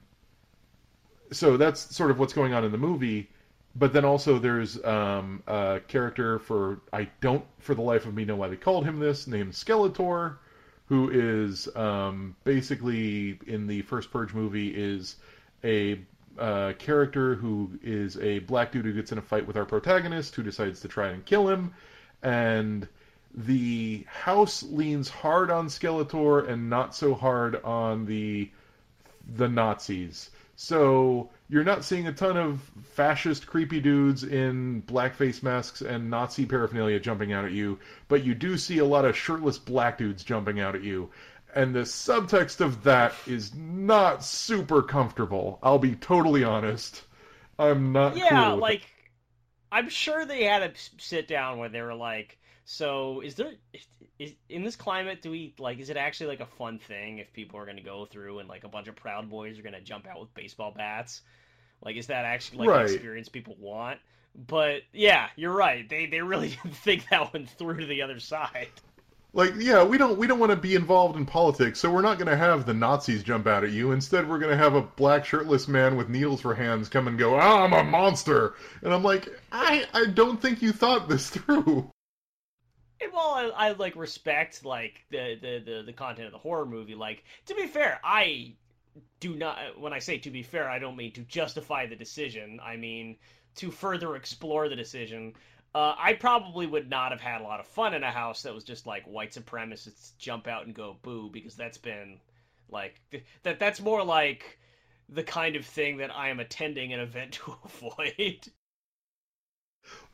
so 1.31 1.57
that's 1.57 1.95
sort 1.95 2.11
of 2.11 2.19
what's 2.19 2.33
going 2.33 2.53
on 2.53 2.63
in 2.63 2.71
the 2.71 2.77
movie. 2.77 3.29
But 3.75 3.93
then 3.93 4.03
also 4.03 4.37
there's 4.37 4.83
um, 4.83 5.43
a 5.47 5.79
character 5.87 6.39
for 6.39 6.81
I 6.91 7.09
don't 7.21 7.45
for 7.59 7.73
the 7.73 7.81
life 7.81 8.05
of 8.05 8.13
me 8.13 8.25
know 8.25 8.35
why 8.35 8.49
they 8.49 8.57
called 8.57 8.85
him 8.85 8.99
this 8.99 9.27
named 9.27 9.53
Skeletor, 9.53 10.37
who 10.87 11.09
is 11.09 11.73
um, 11.75 12.35
basically 12.43 13.39
in 13.47 13.67
the 13.67 13.81
first 13.83 14.11
Purge 14.11 14.33
movie 14.33 14.69
is 14.75 15.15
a 15.63 16.01
uh, 16.37 16.73
character 16.79 17.35
who 17.35 17.79
is 17.81 18.17
a 18.17 18.39
black 18.39 18.71
dude 18.71 18.85
who 18.85 18.93
gets 18.93 19.11
in 19.11 19.17
a 19.17 19.21
fight 19.21 19.47
with 19.47 19.55
our 19.55 19.65
protagonist, 19.65 20.35
who 20.35 20.43
decides 20.43 20.81
to 20.81 20.87
try 20.87 21.09
and 21.09 21.25
kill 21.25 21.47
him, 21.47 21.73
and 22.23 22.87
the 23.33 24.05
house 24.07 24.63
leans 24.63 25.09
hard 25.09 25.51
on 25.51 25.67
Skeletor 25.67 26.49
and 26.49 26.69
not 26.69 26.95
so 26.95 27.13
hard 27.13 27.63
on 27.63 28.05
the 28.05 28.49
the 29.35 29.47
Nazis. 29.47 30.31
So 30.55 31.29
you're 31.49 31.63
not 31.63 31.83
seeing 31.83 32.07
a 32.07 32.13
ton 32.13 32.37
of 32.37 32.61
fascist, 32.93 33.47
creepy 33.47 33.79
dudes 33.79 34.23
in 34.23 34.83
blackface 34.83 35.41
masks 35.41 35.81
and 35.81 36.09
Nazi 36.09 36.45
paraphernalia 36.45 36.99
jumping 36.99 37.33
out 37.33 37.45
at 37.45 37.51
you, 37.51 37.79
but 38.07 38.23
you 38.23 38.35
do 38.35 38.57
see 38.57 38.77
a 38.77 38.85
lot 38.85 39.05
of 39.05 39.17
shirtless 39.17 39.57
black 39.57 39.97
dudes 39.97 40.23
jumping 40.23 40.59
out 40.59 40.75
at 40.75 40.83
you. 40.83 41.09
And 41.55 41.73
the 41.73 41.81
subtext 41.81 42.61
of 42.61 42.83
that 42.83 43.13
is 43.27 43.53
not 43.55 44.23
super 44.23 44.81
comfortable. 44.81 45.59
I'll 45.63 45.79
be 45.79 45.95
totally 45.95 46.43
honest. 46.43 47.03
I'm 47.57 47.91
not. 47.91 48.15
Yeah, 48.15 48.51
cool 48.51 48.57
like 48.57 48.87
I'm 49.71 49.89
sure 49.89 50.25
they 50.25 50.43
had 50.43 50.61
a 50.61 50.71
sit 50.97 51.27
down 51.27 51.57
where 51.57 51.69
they 51.69 51.81
were 51.81 51.95
like, 51.95 52.37
so 52.71 53.19
is 53.19 53.35
there 53.35 53.51
is 54.17 54.33
in 54.47 54.63
this 54.63 54.77
climate 54.77 55.21
do 55.21 55.29
we 55.29 55.53
like 55.59 55.79
is 55.79 55.89
it 55.89 55.97
actually 55.97 56.27
like 56.27 56.39
a 56.39 56.45
fun 56.45 56.79
thing 56.79 57.17
if 57.17 57.33
people 57.33 57.59
are 57.59 57.65
going 57.65 57.75
to 57.75 57.83
go 57.83 58.05
through 58.05 58.39
and 58.39 58.47
like 58.47 58.63
a 58.63 58.69
bunch 58.69 58.87
of 58.87 58.95
proud 58.95 59.29
boys 59.29 59.59
are 59.59 59.61
going 59.61 59.73
to 59.73 59.81
jump 59.81 60.07
out 60.07 60.21
with 60.21 60.33
baseball 60.33 60.71
bats? 60.71 61.21
Like 61.83 61.97
is 61.97 62.07
that 62.07 62.23
actually 62.23 62.59
like 62.59 62.69
right. 62.69 62.87
the 62.87 62.93
experience 62.93 63.27
people 63.27 63.57
want? 63.59 63.99
But 64.47 64.83
yeah, 64.93 65.27
you're 65.35 65.53
right. 65.53 65.87
They 65.89 66.05
they 66.05 66.21
really 66.21 66.49
didn't 66.63 66.77
think 66.77 67.09
that 67.09 67.33
one 67.33 67.45
through 67.45 67.81
to 67.81 67.85
the 67.85 68.03
other 68.03 68.21
side. 68.21 68.69
Like, 69.33 69.53
yeah, 69.57 69.83
we 69.83 69.97
don't 69.97 70.17
we 70.17 70.25
don't 70.25 70.39
want 70.39 70.51
to 70.51 70.55
be 70.57 70.75
involved 70.75 71.17
in 71.17 71.25
politics, 71.25 71.77
so 71.77 71.91
we're 71.91 72.01
not 72.01 72.19
going 72.19 72.29
to 72.29 72.37
have 72.37 72.65
the 72.65 72.73
Nazis 72.73 73.21
jump 73.21 73.47
out 73.47 73.65
at 73.65 73.71
you. 73.71 73.91
Instead, 73.91 74.29
we're 74.29 74.39
going 74.39 74.51
to 74.51 74.57
have 74.57 74.75
a 74.75 74.81
black 74.81 75.25
shirtless 75.25 75.67
man 75.67 75.97
with 75.97 76.07
needles 76.07 76.39
for 76.39 76.53
hands 76.53 76.87
come 76.87 77.09
and 77.09 77.19
go, 77.19 77.35
ah, 77.35 77.63
"I'm 77.63 77.73
a 77.73 77.83
monster," 77.83 78.55
and 78.81 78.93
I'm 78.93 79.03
like, 79.03 79.27
I 79.51 79.85
I 79.93 80.05
don't 80.05 80.41
think 80.41 80.61
you 80.61 80.71
thought 80.71 81.09
this 81.09 81.29
through. 81.31 81.91
While 83.11 83.53
I, 83.55 83.67
I 83.67 83.71
like 83.73 83.95
respect 83.95 84.63
like 84.65 85.05
the, 85.09 85.37
the 85.41 85.59
the 85.59 85.83
the 85.83 85.93
content 85.93 86.27
of 86.27 86.31
the 86.31 86.37
horror 86.37 86.65
movie, 86.65 86.95
like 86.95 87.23
to 87.47 87.55
be 87.55 87.67
fair, 87.67 87.99
I 88.03 88.53
do 89.19 89.35
not. 89.35 89.79
When 89.79 89.93
I 89.93 89.99
say 89.99 90.17
to 90.19 90.29
be 90.29 90.43
fair, 90.43 90.69
I 90.69 90.79
don't 90.79 90.95
mean 90.97 91.13
to 91.13 91.21
justify 91.21 91.85
the 91.85 91.95
decision. 91.95 92.59
I 92.63 92.75
mean 92.77 93.17
to 93.55 93.71
further 93.71 94.15
explore 94.15 94.69
the 94.69 94.75
decision. 94.75 95.33
Uh, 95.73 95.95
I 95.97 96.13
probably 96.13 96.67
would 96.67 96.89
not 96.89 97.11
have 97.11 97.21
had 97.21 97.41
a 97.41 97.45
lot 97.45 97.59
of 97.61 97.67
fun 97.67 97.93
in 97.93 98.03
a 98.03 98.11
house 98.11 98.43
that 98.43 98.53
was 98.53 98.63
just 98.63 98.85
like 98.85 99.05
white 99.05 99.31
supremacists 99.31 100.17
jump 100.17 100.47
out 100.47 100.65
and 100.65 100.75
go 100.75 100.97
boo 101.01 101.29
because 101.31 101.55
that's 101.55 101.77
been 101.77 102.19
like 102.69 102.99
that. 103.43 103.59
That's 103.59 103.81
more 103.81 104.03
like 104.03 104.59
the 105.09 105.23
kind 105.23 105.55
of 105.55 105.65
thing 105.65 105.97
that 105.97 106.15
I 106.15 106.29
am 106.29 106.39
attending 106.39 106.93
an 106.93 106.99
event 106.99 107.33
to 107.45 107.55
avoid. 107.63 108.47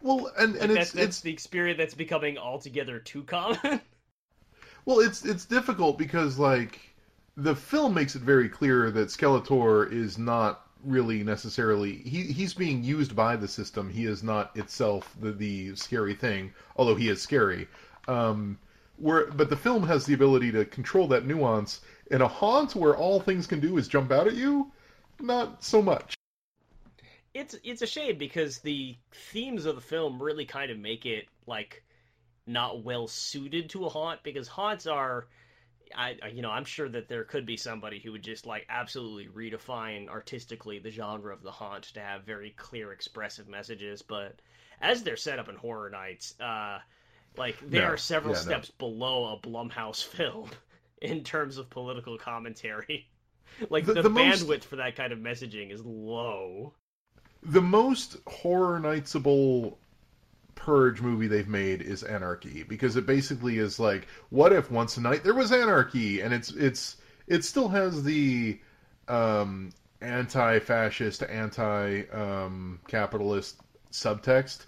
Well, 0.02 0.32
and 0.38 0.56
and 0.56 0.72
Like, 0.72 0.72
it's 0.72 0.74
that's, 0.74 0.92
that's 0.92 1.06
it's 1.06 1.22
the 1.22 1.32
experience 1.32 1.78
that's 1.78 1.94
becoming 1.94 2.38
altogether 2.38 3.00
too 3.00 3.24
common. 3.24 3.82
well, 4.86 5.00
it's 5.00 5.26
it's 5.26 5.46
difficult 5.46 5.98
because 5.98 6.38
like 6.38 6.80
the 7.36 7.56
film 7.56 7.94
makes 7.94 8.16
it 8.16 8.22
very 8.22 8.50
clear 8.50 8.92
that 8.92 9.10
Skeletor 9.10 9.92
is 9.92 10.18
not 10.18 10.64
really 10.84 11.24
necessarily 11.24 11.98
he 11.98 12.24
he's 12.24 12.54
being 12.54 12.84
used 12.84 13.16
by 13.16 13.36
the 13.36 13.48
system. 13.48 13.90
He 13.90 14.06
is 14.06 14.24
not 14.24 14.56
itself 14.56 15.16
the 15.20 15.32
the 15.32 15.76
scary 15.76 16.14
thing, 16.14 16.54
although 16.76 16.96
he 16.96 17.10
is 17.10 17.22
scary. 17.22 17.68
Um, 18.08 18.58
where 18.98 19.28
but 19.32 19.50
the 19.50 19.58
film 19.58 19.86
has 19.88 20.06
the 20.06 20.14
ability 20.14 20.52
to 20.52 20.66
control 20.66 21.08
that 21.10 21.26
nuance. 21.26 21.82
In 22.10 22.22
a 22.22 22.28
haunt 22.28 22.76
where 22.76 22.96
all 22.96 23.20
things 23.20 23.48
can 23.48 23.60
do 23.60 23.78
is 23.78 23.88
jump 23.88 24.12
out 24.12 24.28
at 24.28 24.36
you, 24.36 24.72
not 25.20 25.64
so 25.64 25.82
much. 25.82 26.17
It's 27.40 27.56
it's 27.64 27.82
a 27.82 27.88
shame 27.88 28.18
because 28.18 28.60
the 28.60 28.96
themes 29.32 29.66
of 29.66 29.76
the 29.76 29.82
film 29.82 30.22
really 30.22 30.46
kind 30.46 30.72
of 30.72 30.78
make 30.80 31.06
it 31.06 31.26
like 31.46 31.84
not 32.46 32.84
well 32.84 33.08
suited 33.08 33.70
to 33.70 33.86
a 33.86 33.90
haunt 33.90 34.24
because 34.24 34.48
haunts 34.48 34.88
are 34.88 35.28
I 35.96 36.16
you 36.34 36.42
know 36.42 36.50
I'm 36.52 36.66
sure 36.66 36.90
that 36.90 37.08
there 37.10 37.24
could 37.24 37.46
be 37.46 37.58
somebody 37.58 38.00
who 38.00 38.12
would 38.14 38.24
just 38.24 38.46
like 38.46 38.66
absolutely 38.70 39.28
redefine 39.28 40.10
artistically 40.10 40.80
the 40.80 40.92
genre 40.92 41.34
of 41.34 41.44
the 41.44 41.52
haunt 41.52 41.84
to 41.94 42.00
have 42.00 42.24
very 42.24 42.52
clear 42.52 42.92
expressive 42.92 43.48
messages 43.48 44.02
but 44.02 44.40
as 44.82 45.04
they're 45.04 45.18
set 45.18 45.40
up 45.40 45.50
in 45.50 45.56
horror 45.56 45.90
nights 45.90 46.40
uh 46.40 46.80
like 47.38 47.58
they 47.70 47.80
No. 47.80 47.86
are 47.86 47.98
several 47.98 48.34
Yeah, 48.34 48.40
no. 48.42 48.46
steps 48.46 48.72
below 48.72 49.34
a 49.34 49.40
Blumhouse 49.48 50.04
film 50.16 50.50
in 51.02 51.24
terms 51.24 51.58
of 51.58 51.70
political 51.70 52.18
commentary 52.18 53.08
like 53.70 53.86
The- 53.86 53.94
the, 53.96 54.02
the 54.04 54.10
most- 54.10 54.46
bandwidth 54.48 54.64
for 54.64 54.78
that 54.78 54.96
kind 54.96 55.14
of 55.14 55.20
messaging 55.20 55.72
is 55.72 55.84
low 55.86 56.74
The 57.44 57.62
most 57.62 58.18
horror 58.28 58.80
nightsable 58.80 59.76
purge 60.56 61.02
movie 61.02 61.28
they've 61.28 61.48
made 61.48 61.82
is 61.82 62.04
Anarchy 62.04 62.64
because 62.64 62.98
it 62.98 63.06
basically 63.06 63.60
is 63.60 63.80
like, 63.80 64.08
what 64.30 64.52
if 64.52 64.72
once 64.72 64.98
a 64.98 65.02
night 65.02 65.24
there 65.24 65.34
was 65.34 65.52
anarchy, 65.52 66.22
and 66.22 66.34
it's 66.34 66.52
it's 66.52 66.98
it 67.28 67.44
still 67.44 67.68
has 67.70 68.04
the 68.04 68.60
um, 69.08 69.72
anti-fascist, 70.02 71.24
anti-capitalist 71.24 73.62
subtext, 73.92 74.66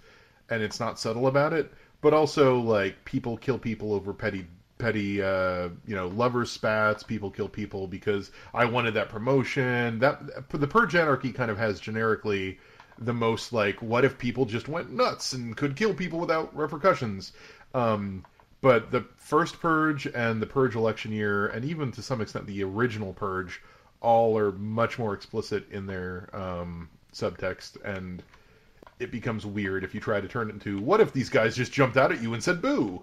and 0.48 0.62
it's 0.62 0.80
not 0.80 0.98
subtle 0.98 1.26
about 1.26 1.52
it, 1.52 1.70
but 2.00 2.14
also 2.14 2.58
like 2.58 3.04
people 3.04 3.36
kill 3.36 3.58
people 3.58 3.92
over 3.92 4.14
petty 4.14 4.46
petty 4.80 5.22
uh 5.22 5.68
you 5.86 5.94
know 5.94 6.08
lover 6.08 6.44
spats 6.44 7.02
people 7.02 7.30
kill 7.30 7.48
people 7.48 7.86
because 7.86 8.30
i 8.54 8.64
wanted 8.64 8.94
that 8.94 9.08
promotion. 9.08 9.98
That 9.98 10.48
the 10.50 10.66
purge 10.66 10.94
anarchy 10.94 11.32
kind 11.32 11.50
of 11.50 11.58
has 11.58 11.78
generically 11.78 12.58
the 12.98 13.12
most 13.12 13.52
like 13.52 13.80
what 13.82 14.04
if 14.04 14.18
people 14.18 14.44
just 14.46 14.68
went 14.68 14.90
nuts 14.90 15.32
and 15.32 15.56
could 15.56 15.76
kill 15.76 15.94
people 15.94 16.18
without 16.18 16.54
repercussions? 16.56 17.32
Um 17.74 18.24
but 18.62 18.90
the 18.90 19.06
first 19.16 19.60
purge 19.60 20.06
and 20.06 20.40
the 20.42 20.46
purge 20.46 20.74
election 20.74 21.12
year 21.12 21.46
and 21.48 21.64
even 21.64 21.92
to 21.92 22.02
some 22.02 22.20
extent 22.20 22.46
the 22.46 22.62
original 22.64 23.12
purge 23.12 23.62
all 24.00 24.36
are 24.38 24.52
much 24.52 24.98
more 24.98 25.14
explicit 25.14 25.70
in 25.70 25.86
their 25.86 26.28
um 26.34 26.88
subtext 27.12 27.76
and 27.84 28.22
it 28.98 29.10
becomes 29.10 29.46
weird 29.46 29.82
if 29.82 29.94
you 29.94 30.00
try 30.00 30.20
to 30.20 30.28
turn 30.28 30.48
it 30.48 30.52
into 30.52 30.78
what 30.80 31.00
if 31.00 31.12
these 31.12 31.28
guys 31.28 31.56
just 31.56 31.72
jumped 31.72 31.96
out 31.96 32.12
at 32.12 32.22
you 32.22 32.32
and 32.34 32.42
said 32.42 32.60
boo 32.62 33.02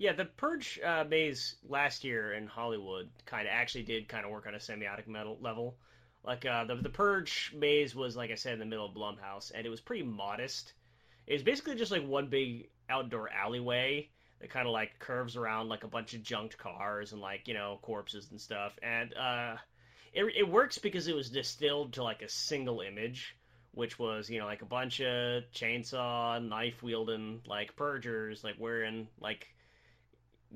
Yeah, 0.00 0.14
the 0.14 0.24
Purge 0.24 0.80
uh, 0.82 1.04
maze 1.06 1.56
last 1.68 2.04
year 2.04 2.32
in 2.32 2.46
Hollywood 2.46 3.10
kind 3.26 3.46
of 3.46 3.52
actually 3.52 3.82
did 3.82 4.08
kind 4.08 4.24
of 4.24 4.30
work 4.30 4.46
on 4.46 4.54
a 4.54 4.56
semiotic 4.56 5.06
metal 5.06 5.36
level. 5.42 5.76
Like 6.24 6.46
uh, 6.46 6.64
the 6.64 6.76
the 6.76 6.88
Purge 6.88 7.52
maze 7.54 7.94
was, 7.94 8.16
like 8.16 8.30
I 8.30 8.34
said, 8.36 8.54
in 8.54 8.60
the 8.60 8.64
middle 8.64 8.86
of 8.86 8.94
Blumhouse, 8.94 9.52
and 9.54 9.66
it 9.66 9.68
was 9.68 9.82
pretty 9.82 10.02
modest. 10.02 10.72
It 11.26 11.34
was 11.34 11.42
basically 11.42 11.74
just 11.74 11.92
like 11.92 12.02
one 12.02 12.28
big 12.28 12.70
outdoor 12.88 13.28
alleyway 13.28 14.08
that 14.40 14.48
kind 14.48 14.66
of 14.66 14.72
like 14.72 14.98
curves 15.00 15.36
around 15.36 15.68
like 15.68 15.84
a 15.84 15.88
bunch 15.88 16.14
of 16.14 16.22
junked 16.22 16.56
cars 16.56 17.12
and 17.12 17.20
like 17.20 17.46
you 17.46 17.52
know 17.52 17.78
corpses 17.82 18.30
and 18.30 18.40
stuff. 18.40 18.78
And 18.82 19.12
uh, 19.12 19.56
it 20.14 20.24
it 20.34 20.48
works 20.48 20.78
because 20.78 21.08
it 21.08 21.14
was 21.14 21.28
distilled 21.28 21.92
to 21.92 22.02
like 22.02 22.22
a 22.22 22.28
single 22.30 22.80
image, 22.80 23.36
which 23.72 23.98
was 23.98 24.30
you 24.30 24.38
know 24.38 24.46
like 24.46 24.62
a 24.62 24.64
bunch 24.64 25.02
of 25.02 25.42
chainsaw 25.54 26.42
knife 26.42 26.82
wielding 26.82 27.42
like 27.44 27.76
purgers 27.76 28.42
like 28.42 28.56
wearing 28.58 29.06
like 29.20 29.46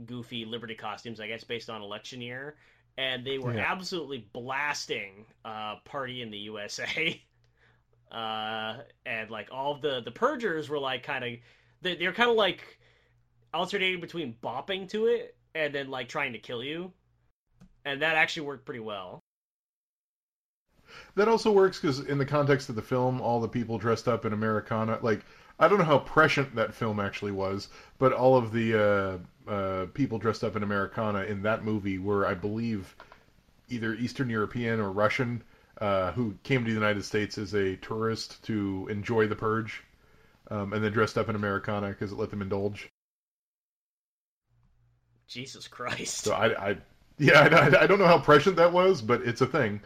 goofy 0.06 0.44
Liberty 0.44 0.74
costumes, 0.74 1.20
I 1.20 1.28
guess, 1.28 1.44
based 1.44 1.70
on 1.70 1.82
election 1.82 2.20
year, 2.20 2.56
and 2.98 3.24
they 3.26 3.38
were 3.38 3.54
Yeah. 3.54 3.58
absolutely 3.58 4.28
blasting 4.32 5.26
uh, 5.44 5.76
"Party 5.84 6.22
in 6.22 6.30
the 6.30 6.38
USA," 6.38 7.22
uh, 8.12 8.78
and 9.06 9.30
like 9.30 9.48
all 9.52 9.76
the 9.76 10.02
the 10.02 10.10
purgers 10.12 10.68
were 10.68 10.78
like 10.78 11.02
kind 11.04 11.24
of 11.24 11.30
they, 11.82 11.96
they're 11.96 12.12
kind 12.12 12.30
of 12.30 12.36
like 12.36 12.78
alternating 13.54 14.00
between 14.00 14.36
bopping 14.42 14.88
to 14.90 15.06
it 15.06 15.36
and 15.54 15.74
then 15.74 15.90
like 15.90 16.08
trying 16.08 16.32
to 16.34 16.38
kill 16.38 16.62
you, 16.64 16.92
and 17.84 18.02
that 18.02 18.16
actually 18.16 18.46
worked 18.46 18.64
pretty 18.66 18.80
well. 18.80 19.20
That 21.16 21.28
also 21.28 21.50
works 21.50 21.80
because 21.80 22.00
in 22.00 22.18
the 22.18 22.24
context 22.26 22.68
of 22.68 22.76
the 22.76 22.82
film, 22.82 23.20
all 23.20 23.40
the 23.40 23.48
people 23.48 23.78
dressed 23.78 24.06
up 24.08 24.24
in 24.24 24.32
Americana, 24.32 24.98
like 25.02 25.24
I 25.58 25.68
don't 25.68 25.78
know 25.78 25.84
how 25.84 25.98
prescient 25.98 26.54
that 26.56 26.74
film 26.74 26.98
actually 26.98 27.32
was, 27.32 27.68
but 27.98 28.12
all 28.12 28.36
of 28.36 28.52
the 28.52 29.20
uh, 29.48 29.50
uh, 29.50 29.86
people 29.94 30.18
dressed 30.18 30.42
up 30.42 30.56
in 30.56 30.62
Americana 30.62 31.22
in 31.22 31.42
that 31.42 31.64
movie 31.64 31.98
were, 31.98 32.26
I 32.26 32.34
believe, 32.34 32.94
either 33.68 33.94
Eastern 33.94 34.28
European 34.28 34.80
or 34.80 34.90
Russian, 34.90 35.42
uh, 35.80 36.12
who 36.12 36.34
came 36.42 36.64
to 36.64 36.70
the 36.70 36.74
United 36.74 37.04
States 37.04 37.38
as 37.38 37.54
a 37.54 37.76
tourist 37.76 38.42
to 38.44 38.88
enjoy 38.90 39.26
the 39.26 39.36
purge, 39.36 39.82
um, 40.50 40.72
and 40.72 40.82
then 40.82 40.92
dressed 40.92 41.16
up 41.16 41.28
in 41.28 41.36
Americana 41.36 41.88
because 41.88 42.12
it 42.12 42.18
let 42.18 42.30
them 42.30 42.42
indulge. 42.42 42.88
Jesus 45.28 45.68
Christ! 45.68 46.24
So 46.24 46.34
I, 46.34 46.70
I 46.70 46.76
yeah, 47.18 47.40
I, 47.40 47.84
I 47.84 47.86
don't 47.86 47.98
know 47.98 48.06
how 48.06 48.18
prescient 48.18 48.56
that 48.56 48.72
was, 48.72 49.00
but 49.00 49.22
it's 49.22 49.40
a 49.40 49.46
thing. 49.46 49.80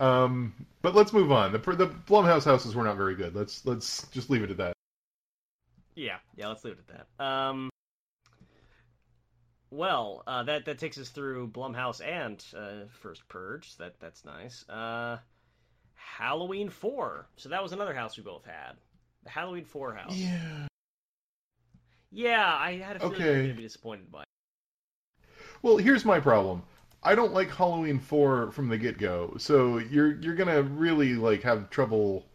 Um, 0.00 0.54
but 0.82 0.94
let's 0.94 1.12
move 1.12 1.32
on. 1.32 1.52
The 1.52 1.58
the 1.58 1.88
Blumhouse 1.88 2.44
houses 2.44 2.74
were 2.74 2.84
not 2.84 2.96
very 2.96 3.14
good. 3.14 3.34
Let's 3.34 3.64
let's 3.64 4.06
just 4.08 4.30
leave 4.30 4.42
it 4.42 4.50
at 4.50 4.56
that. 4.58 4.73
Yeah, 5.94 6.16
yeah, 6.36 6.48
let's 6.48 6.64
leave 6.64 6.74
it 6.74 6.84
at 6.88 7.06
that. 7.18 7.24
Um, 7.24 7.70
well, 9.70 10.22
uh, 10.26 10.42
that 10.44 10.64
that 10.66 10.78
takes 10.78 10.98
us 10.98 11.08
through 11.08 11.48
Blumhouse 11.48 12.04
and 12.04 12.44
uh, 12.56 12.86
First 13.00 13.28
Purge. 13.28 13.76
That 13.76 13.98
that's 14.00 14.24
nice. 14.24 14.68
Uh, 14.68 15.18
Halloween 15.94 16.68
4. 16.68 17.26
So 17.36 17.48
that 17.48 17.62
was 17.62 17.72
another 17.72 17.94
house 17.94 18.16
we 18.16 18.22
both 18.22 18.44
had. 18.44 18.74
The 19.24 19.30
Halloween 19.30 19.64
4 19.64 19.94
house. 19.94 20.14
Yeah. 20.14 20.66
Yeah, 22.12 22.54
I 22.54 22.76
had 22.76 22.96
a 22.96 23.00
feeling 23.00 23.20
you 23.20 23.26
were 23.26 23.34
going 23.34 23.48
to 23.48 23.54
be 23.54 23.62
disappointed 23.62 24.12
by 24.12 24.22
it. 24.22 24.28
Well, 25.62 25.78
here's 25.78 26.04
my 26.04 26.20
problem. 26.20 26.62
I 27.02 27.14
don't 27.14 27.32
like 27.32 27.50
Halloween 27.50 27.98
4 27.98 28.52
from 28.52 28.68
the 28.68 28.78
get-go. 28.78 29.34
So 29.38 29.78
you're 29.78 30.14
you're 30.20 30.36
going 30.36 30.54
to 30.54 30.62
really 30.62 31.14
like 31.14 31.42
have 31.42 31.70
trouble 31.70 32.26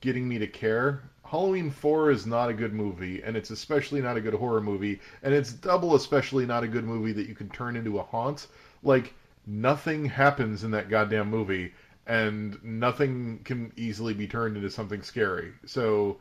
getting 0.00 0.28
me 0.28 0.38
to 0.38 0.46
care. 0.46 1.02
Halloween 1.32 1.70
4 1.70 2.10
is 2.10 2.26
not 2.26 2.50
a 2.50 2.54
good 2.54 2.74
movie 2.74 3.22
and 3.22 3.38
it's 3.38 3.48
especially 3.48 4.02
not 4.02 4.18
a 4.18 4.20
good 4.20 4.34
horror 4.34 4.60
movie 4.60 5.00
and 5.22 5.32
it's 5.32 5.50
double 5.50 5.94
especially 5.94 6.44
not 6.44 6.62
a 6.62 6.68
good 6.68 6.84
movie 6.84 7.12
that 7.12 7.26
you 7.26 7.34
can 7.34 7.48
turn 7.48 7.74
into 7.74 7.98
a 7.98 8.02
haunt. 8.02 8.48
Like 8.82 9.14
nothing 9.46 10.04
happens 10.04 10.62
in 10.62 10.70
that 10.72 10.90
goddamn 10.90 11.30
movie 11.30 11.72
and 12.06 12.62
nothing 12.62 13.40
can 13.44 13.72
easily 13.76 14.12
be 14.12 14.26
turned 14.26 14.58
into 14.58 14.68
something 14.68 15.02
scary. 15.02 15.52
So 15.64 16.18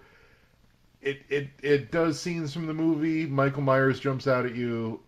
it 1.02 1.24
it 1.28 1.50
it 1.62 1.92
does 1.92 2.18
scenes 2.18 2.54
from 2.54 2.66
the 2.66 2.74
movie. 2.74 3.26
Michael 3.26 3.64
Myers 3.64 4.00
jumps 4.00 4.28
out 4.28 4.46
at 4.46 4.56
you, 4.56 5.02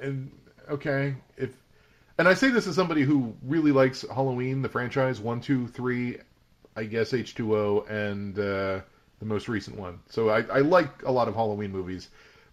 and 0.00 0.30
okay, 0.70 1.16
if 1.36 1.50
and 2.16 2.28
I 2.28 2.34
say 2.34 2.50
this 2.50 2.68
as 2.68 2.76
somebody 2.76 3.02
who 3.02 3.34
really 3.42 3.72
likes 3.72 4.04
Halloween, 4.14 4.62
the 4.62 4.68
franchise 4.68 5.18
one, 5.20 5.40
two, 5.40 5.66
three, 5.66 6.18
I 6.76 6.84
guess 6.84 7.12
H 7.12 7.34
two 7.34 7.56
O, 7.56 7.84
and 7.88 8.38
uh, 8.38 8.80
the 9.22 9.28
most 9.28 9.48
recent 9.48 9.78
one. 9.78 10.00
So 10.10 10.30
I, 10.30 10.40
I 10.52 10.58
like 10.58 11.04
a 11.04 11.12
lot 11.12 11.28
of 11.28 11.34
Halloween 11.34 11.70
movies, 11.70 12.08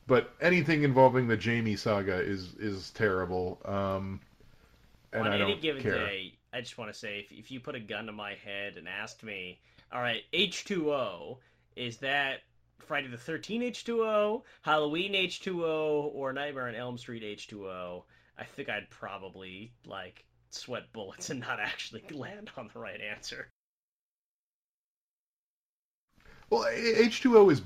but 0.05 0.31
anything 0.39 0.83
involving 0.83 1.27
the 1.27 1.35
Jamie 1.35 1.75
saga 1.75 2.19
is 2.19 2.53
is 2.59 2.91
terrible. 2.91 3.59
Um, 3.65 4.19
and 5.11 5.27
On 5.27 5.33
I 5.33 5.39
any 5.39 5.55
given 5.55 5.81
care. 5.81 5.93
day, 6.05 6.33
I 6.53 6.61
just 6.61 6.77
want 6.77 6.93
to 6.93 6.97
say 6.97 7.19
if, 7.19 7.31
if 7.31 7.49
you 7.49 7.59
put 7.59 7.73
a 7.73 7.79
gun 7.79 8.05
to 8.05 8.11
my 8.11 8.35
head 8.35 8.77
and 8.77 8.87
asked 8.87 9.23
me, 9.23 9.59
all 9.91 9.99
right, 9.99 10.21
H2O, 10.31 11.37
is 11.75 11.97
that 11.97 12.41
Friday 12.77 13.07
the 13.07 13.17
13th 13.17 13.71
H2O, 13.71 14.43
Halloween 14.61 15.13
H2O, 15.13 16.13
or 16.13 16.31
Nightmare 16.31 16.67
on 16.67 16.75
Elm 16.75 16.99
Street 16.99 17.23
H2O? 17.23 18.03
I 18.37 18.43
think 18.43 18.69
I'd 18.69 18.91
probably, 18.91 19.73
like, 19.87 20.23
sweat 20.51 20.93
bullets 20.93 21.31
and 21.31 21.39
not 21.39 21.59
actually 21.59 22.03
land 22.11 22.51
on 22.55 22.69
the 22.71 22.79
right 22.79 23.01
answer. 23.01 23.47
Well, 26.49 26.65
H 26.67 27.21
two 27.21 27.37
O 27.37 27.49
is 27.49 27.61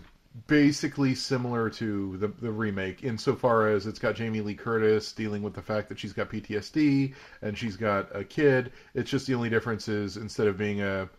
basically 0.47 1.15
similar 1.15 1.69
to 1.69 2.17
the 2.17 2.27
the 2.27 2.51
remake 2.51 3.03
insofar 3.03 3.67
as 3.67 3.85
it's 3.85 3.99
got 3.99 4.15
Jamie 4.15 4.41
Lee 4.41 4.55
Curtis 4.55 5.11
dealing 5.11 5.41
with 5.43 5.53
the 5.53 5.61
fact 5.61 5.89
that 5.89 5.99
she's 5.99 6.13
got 6.13 6.29
PTSD 6.29 7.13
and 7.41 7.57
she's 7.57 7.75
got 7.77 8.13
a 8.15 8.23
kid. 8.23 8.71
It's 8.93 9.09
just 9.09 9.27
the 9.27 9.35
only 9.35 9.49
difference 9.49 9.87
is 9.87 10.17
instead 10.17 10.47
of 10.47 10.57
being 10.57 10.81
a 10.81 11.09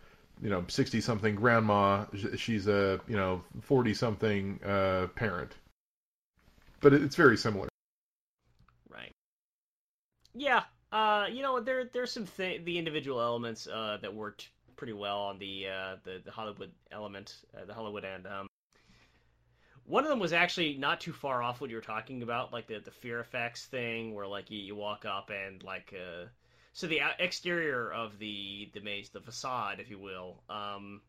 you 0.41 0.49
know 0.49 0.65
sixty 0.67 1.01
something 1.01 1.35
grandma, 1.35 2.05
she's 2.35 2.67
a 2.67 2.99
you 3.07 3.15
know 3.15 3.41
forty 3.61 3.93
something 3.93 4.59
uh, 4.63 5.07
parent. 5.15 5.53
But 6.81 6.93
it's 6.93 7.15
very 7.15 7.37
similar. 7.37 7.67
Right. 8.89 9.11
Yeah. 10.33 10.63
Uh, 10.91 11.25
you 11.31 11.41
know, 11.41 11.59
there 11.59 11.85
there's 11.85 12.11
some 12.11 12.27
th- 12.27 12.63
the 12.63 12.77
individual 12.77 13.21
elements 13.21 13.67
uh, 13.67 13.97
that 14.01 14.13
worked 14.13 14.49
pretty 14.75 14.93
well 14.93 15.19
on 15.19 15.39
the 15.39 15.67
uh, 15.67 15.95
the, 16.03 16.21
the 16.23 16.31
Hollywood 16.31 16.71
element, 16.91 17.35
uh, 17.55 17.65
the 17.65 17.73
Hollywood 17.73 18.05
end. 18.05 18.27
Um, 18.27 18.47
one 19.85 20.03
of 20.03 20.09
them 20.09 20.19
was 20.19 20.33
actually 20.33 20.77
not 20.77 20.99
too 20.99 21.13
far 21.13 21.43
off 21.43 21.61
what 21.61 21.69
you 21.69 21.75
were 21.75 21.81
talking 21.81 22.23
about, 22.23 22.51
like 22.51 22.67
the 22.67 22.79
the 22.79 22.91
fear 22.91 23.19
effects 23.19 23.65
thing, 23.65 24.13
where 24.13 24.27
like 24.27 24.49
you, 24.49 24.59
you 24.59 24.75
walk 24.75 25.05
up 25.05 25.29
and 25.29 25.61
like 25.63 25.93
uh, 25.95 26.25
so 26.73 26.87
the 26.87 26.99
exterior 27.19 27.89
of 27.91 28.19
the 28.19 28.69
the 28.73 28.81
maze, 28.81 29.09
the 29.09 29.21
facade, 29.21 29.79
if 29.79 29.89
you 29.89 29.97
will, 29.97 30.43
um, 30.49 31.01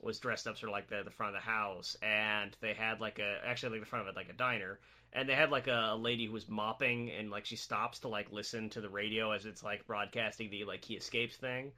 was 0.00 0.18
dressed 0.20 0.46
up 0.46 0.56
sort 0.56 0.70
of 0.70 0.74
like 0.74 0.88
the 0.88 1.02
the 1.04 1.10
front 1.10 1.34
of 1.34 1.42
the 1.42 1.50
house, 1.50 1.96
and 2.02 2.56
they 2.60 2.74
had 2.74 3.00
like 3.00 3.18
a 3.18 3.38
actually 3.44 3.72
like 3.72 3.80
the 3.80 3.86
front 3.86 4.06
of 4.06 4.14
it 4.14 4.16
like 4.16 4.28
a 4.28 4.34
diner, 4.34 4.78
and 5.12 5.28
they 5.28 5.34
had 5.34 5.50
like 5.50 5.66
a, 5.66 5.90
a 5.92 5.96
lady 5.96 6.26
who 6.26 6.32
was 6.32 6.48
mopping, 6.48 7.10
and 7.10 7.30
like 7.30 7.46
she 7.46 7.56
stops 7.56 7.98
to 8.00 8.08
like 8.08 8.30
listen 8.30 8.70
to 8.70 8.80
the 8.80 8.88
radio 8.88 9.32
as 9.32 9.44
it's 9.44 9.64
like 9.64 9.86
broadcasting 9.86 10.50
the 10.50 10.64
like 10.64 10.84
he 10.84 10.94
escapes 10.94 11.36
thing, 11.36 11.72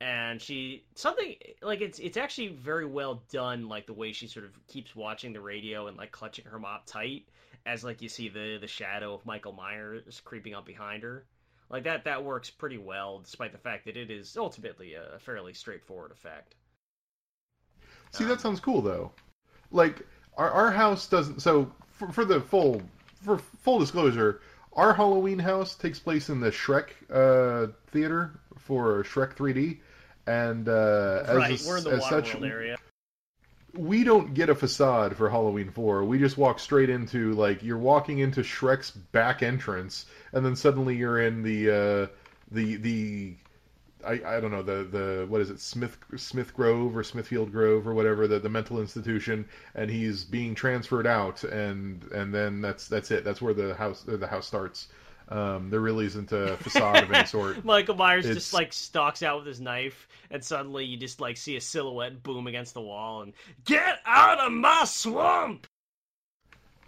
and 0.00 0.40
she 0.40 0.84
something 0.94 1.36
like 1.62 1.80
it's 1.80 1.98
it's 1.98 2.16
actually 2.16 2.48
very 2.48 2.86
well 2.86 3.22
done, 3.30 3.68
like 3.68 3.86
the 3.86 3.92
way 3.92 4.12
she 4.12 4.26
sort 4.26 4.46
of 4.46 4.52
keeps 4.66 4.96
watching 4.96 5.32
the 5.32 5.40
radio 5.40 5.86
and 5.88 5.96
like 5.96 6.10
clutching 6.12 6.44
her 6.46 6.58
mop 6.58 6.86
tight 6.86 7.26
as 7.66 7.84
like 7.84 8.00
you 8.00 8.08
see 8.08 8.28
the 8.28 8.58
the 8.60 8.66
shadow 8.66 9.14
of 9.14 9.24
Michael 9.26 9.52
Myers 9.52 10.20
creeping 10.24 10.54
up 10.54 10.64
behind 10.66 11.02
her. 11.02 11.24
Like 11.68 11.84
that 11.84 12.04
that 12.04 12.24
works 12.24 12.50
pretty 12.50 12.78
well, 12.78 13.20
despite 13.20 13.52
the 13.52 13.58
fact 13.58 13.84
that 13.84 13.96
it 13.96 14.10
is 14.10 14.36
ultimately 14.36 14.94
a 14.94 15.18
fairly 15.20 15.52
straightforward 15.54 16.10
effect. 16.12 16.54
See, 18.12 18.24
Um, 18.24 18.30
that 18.30 18.40
sounds 18.40 18.60
cool 18.60 18.80
though. 18.82 19.12
Like 19.70 20.06
our 20.36 20.50
our 20.50 20.70
house 20.72 21.06
doesn't. 21.06 21.40
So 21.40 21.70
for, 21.90 22.10
for 22.10 22.24
the 22.24 22.40
full 22.40 22.82
for 23.22 23.38
full 23.38 23.78
disclosure, 23.78 24.40
our 24.72 24.94
Halloween 24.94 25.38
house 25.38 25.74
takes 25.74 25.98
place 25.98 26.28
in 26.30 26.40
the 26.40 26.50
Shrek 26.50 26.90
uh, 27.10 27.72
theater 27.88 28.40
for 28.58 29.02
Shrek 29.04 29.34
3D, 29.36 29.80
and 30.30 30.68
uh, 30.68 31.24
as 31.26 31.66
a- 31.66 31.68
we're 31.68 31.78
in 31.78 31.84
the 31.84 31.90
as 31.90 32.08
such, 32.08 32.36
area. 32.36 32.76
we 33.76 34.04
don't 34.04 34.32
get 34.34 34.48
a 34.48 34.54
facade 34.54 35.16
for 35.16 35.28
Halloween 35.28 35.70
4. 35.70 36.04
We 36.04 36.18
just 36.18 36.38
walk 36.38 36.58
straight 36.60 36.88
into 36.90 37.32
like 37.32 37.62
you're 37.62 37.78
walking 37.78 38.18
into 38.20 38.42
Shrek's 38.42 38.90
back 38.90 39.42
entrance, 39.42 40.06
and 40.32 40.44
then 40.46 40.54
suddenly 40.54 40.96
you're 40.96 41.20
in 41.20 41.42
the 41.42 41.70
uh, 41.70 42.06
the 42.52 42.76
the 42.76 43.34
I, 44.06 44.36
I 44.36 44.40
don't 44.40 44.52
know 44.52 44.62
the 44.62 44.84
the 44.84 45.26
what 45.28 45.40
is 45.40 45.50
it 45.50 45.60
Smith 45.60 45.98
Smith 46.16 46.54
Grove 46.54 46.96
or 46.96 47.02
Smithfield 47.02 47.50
Grove 47.50 47.86
or 47.88 47.94
whatever 47.94 48.28
the, 48.28 48.38
the 48.38 48.48
mental 48.48 48.80
institution, 48.80 49.46
and 49.74 49.90
he's 49.90 50.24
being 50.24 50.54
transferred 50.54 51.06
out, 51.08 51.42
and 51.42 52.04
and 52.12 52.32
then 52.32 52.60
that's 52.60 52.86
that's 52.88 53.10
it. 53.10 53.24
That's 53.24 53.42
where 53.42 53.54
the 53.54 53.74
house 53.74 54.04
the 54.06 54.26
house 54.26 54.46
starts. 54.46 54.88
Um, 55.30 55.70
there 55.70 55.78
really 55.80 56.06
isn't 56.06 56.32
a 56.32 56.56
facade 56.56 57.04
of 57.04 57.12
any 57.12 57.24
sort. 57.26 57.64
Michael 57.64 57.94
Myers 57.94 58.24
It's- 58.24 58.36
just 58.36 58.52
like 58.52 58.72
stalks 58.72 59.22
out 59.22 59.38
with 59.38 59.46
his 59.46 59.60
knife, 59.60 60.08
and 60.30 60.42
suddenly 60.44 60.84
you 60.84 60.96
just 60.96 61.20
like 61.20 61.36
see 61.36 61.56
a 61.56 61.60
silhouette 61.60 62.22
boom 62.22 62.48
against 62.48 62.74
the 62.74 62.80
wall 62.80 63.22
and 63.22 63.32
get 63.64 64.00
out 64.06 64.40
of 64.40 64.52
my 64.52 64.84
swamp. 64.84 65.66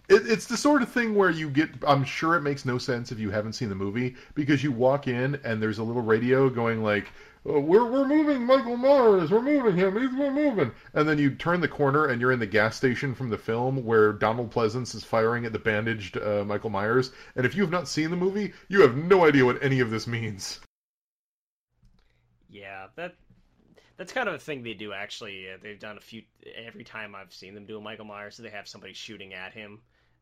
It, 0.09 0.29
it's 0.29 0.45
the 0.47 0.57
sort 0.57 0.81
of 0.81 0.91
thing 0.91 1.15
where 1.15 1.29
you 1.29 1.49
get. 1.49 1.69
I'm 1.87 2.03
sure 2.03 2.35
it 2.35 2.41
makes 2.41 2.65
no 2.65 2.77
sense 2.77 3.13
if 3.13 3.19
you 3.19 3.31
haven't 3.31 3.53
seen 3.53 3.69
the 3.69 3.75
movie 3.75 4.15
because 4.35 4.61
you 4.61 4.73
walk 4.73 5.07
in 5.07 5.39
and 5.45 5.61
there's 5.61 5.77
a 5.77 5.83
little 5.83 6.01
radio 6.01 6.49
going 6.49 6.83
like, 6.83 7.07
oh, 7.45 7.59
"We're 7.59 7.85
we're 7.85 8.07
moving 8.07 8.45
Michael 8.45 8.77
Myers. 8.77 9.31
We're 9.31 9.41
moving 9.41 9.75
him. 9.75 9.99
He's 9.99 10.17
we're 10.17 10.31
moving." 10.31 10.71
And 10.93 11.07
then 11.07 11.17
you 11.17 11.35
turn 11.35 11.61
the 11.61 11.67
corner 11.67 12.05
and 12.07 12.19
you're 12.19 12.31
in 12.31 12.39
the 12.39 12.45
gas 12.45 12.75
station 12.75 13.15
from 13.15 13.29
the 13.29 13.37
film 13.37 13.85
where 13.85 14.13
Donald 14.13 14.51
Pleasence 14.51 14.95
is 14.95 15.03
firing 15.03 15.45
at 15.45 15.53
the 15.53 15.59
bandaged 15.59 16.17
uh, 16.17 16.43
Michael 16.45 16.69
Myers. 16.69 17.11
And 17.35 17.45
if 17.45 17.55
you 17.55 17.63
have 17.63 17.71
not 17.71 17.87
seen 17.87 18.09
the 18.09 18.17
movie, 18.17 18.53
you 18.67 18.81
have 18.81 18.95
no 18.95 19.25
idea 19.25 19.45
what 19.45 19.63
any 19.63 19.79
of 19.79 19.89
this 19.89 20.07
means. 20.07 20.59
Yeah, 22.49 22.87
that 22.95 23.15
that's 23.97 24.13
kind 24.13 24.27
of 24.27 24.35
a 24.35 24.39
thing 24.39 24.63
they 24.63 24.73
do. 24.73 24.91
Actually, 24.93 25.49
uh, 25.49 25.57
they've 25.61 25.79
done 25.79 25.97
a 25.97 26.01
few. 26.01 26.23
Every 26.55 26.83
time 26.83 27.15
I've 27.15 27.33
seen 27.33 27.55
them 27.55 27.65
do 27.65 27.77
a 27.77 27.81
Michael 27.81 28.05
Myers, 28.05 28.37
they 28.37 28.49
have 28.49 28.67
somebody 28.67 28.93
shooting 28.93 29.33
at 29.33 29.53
him, 29.53 29.79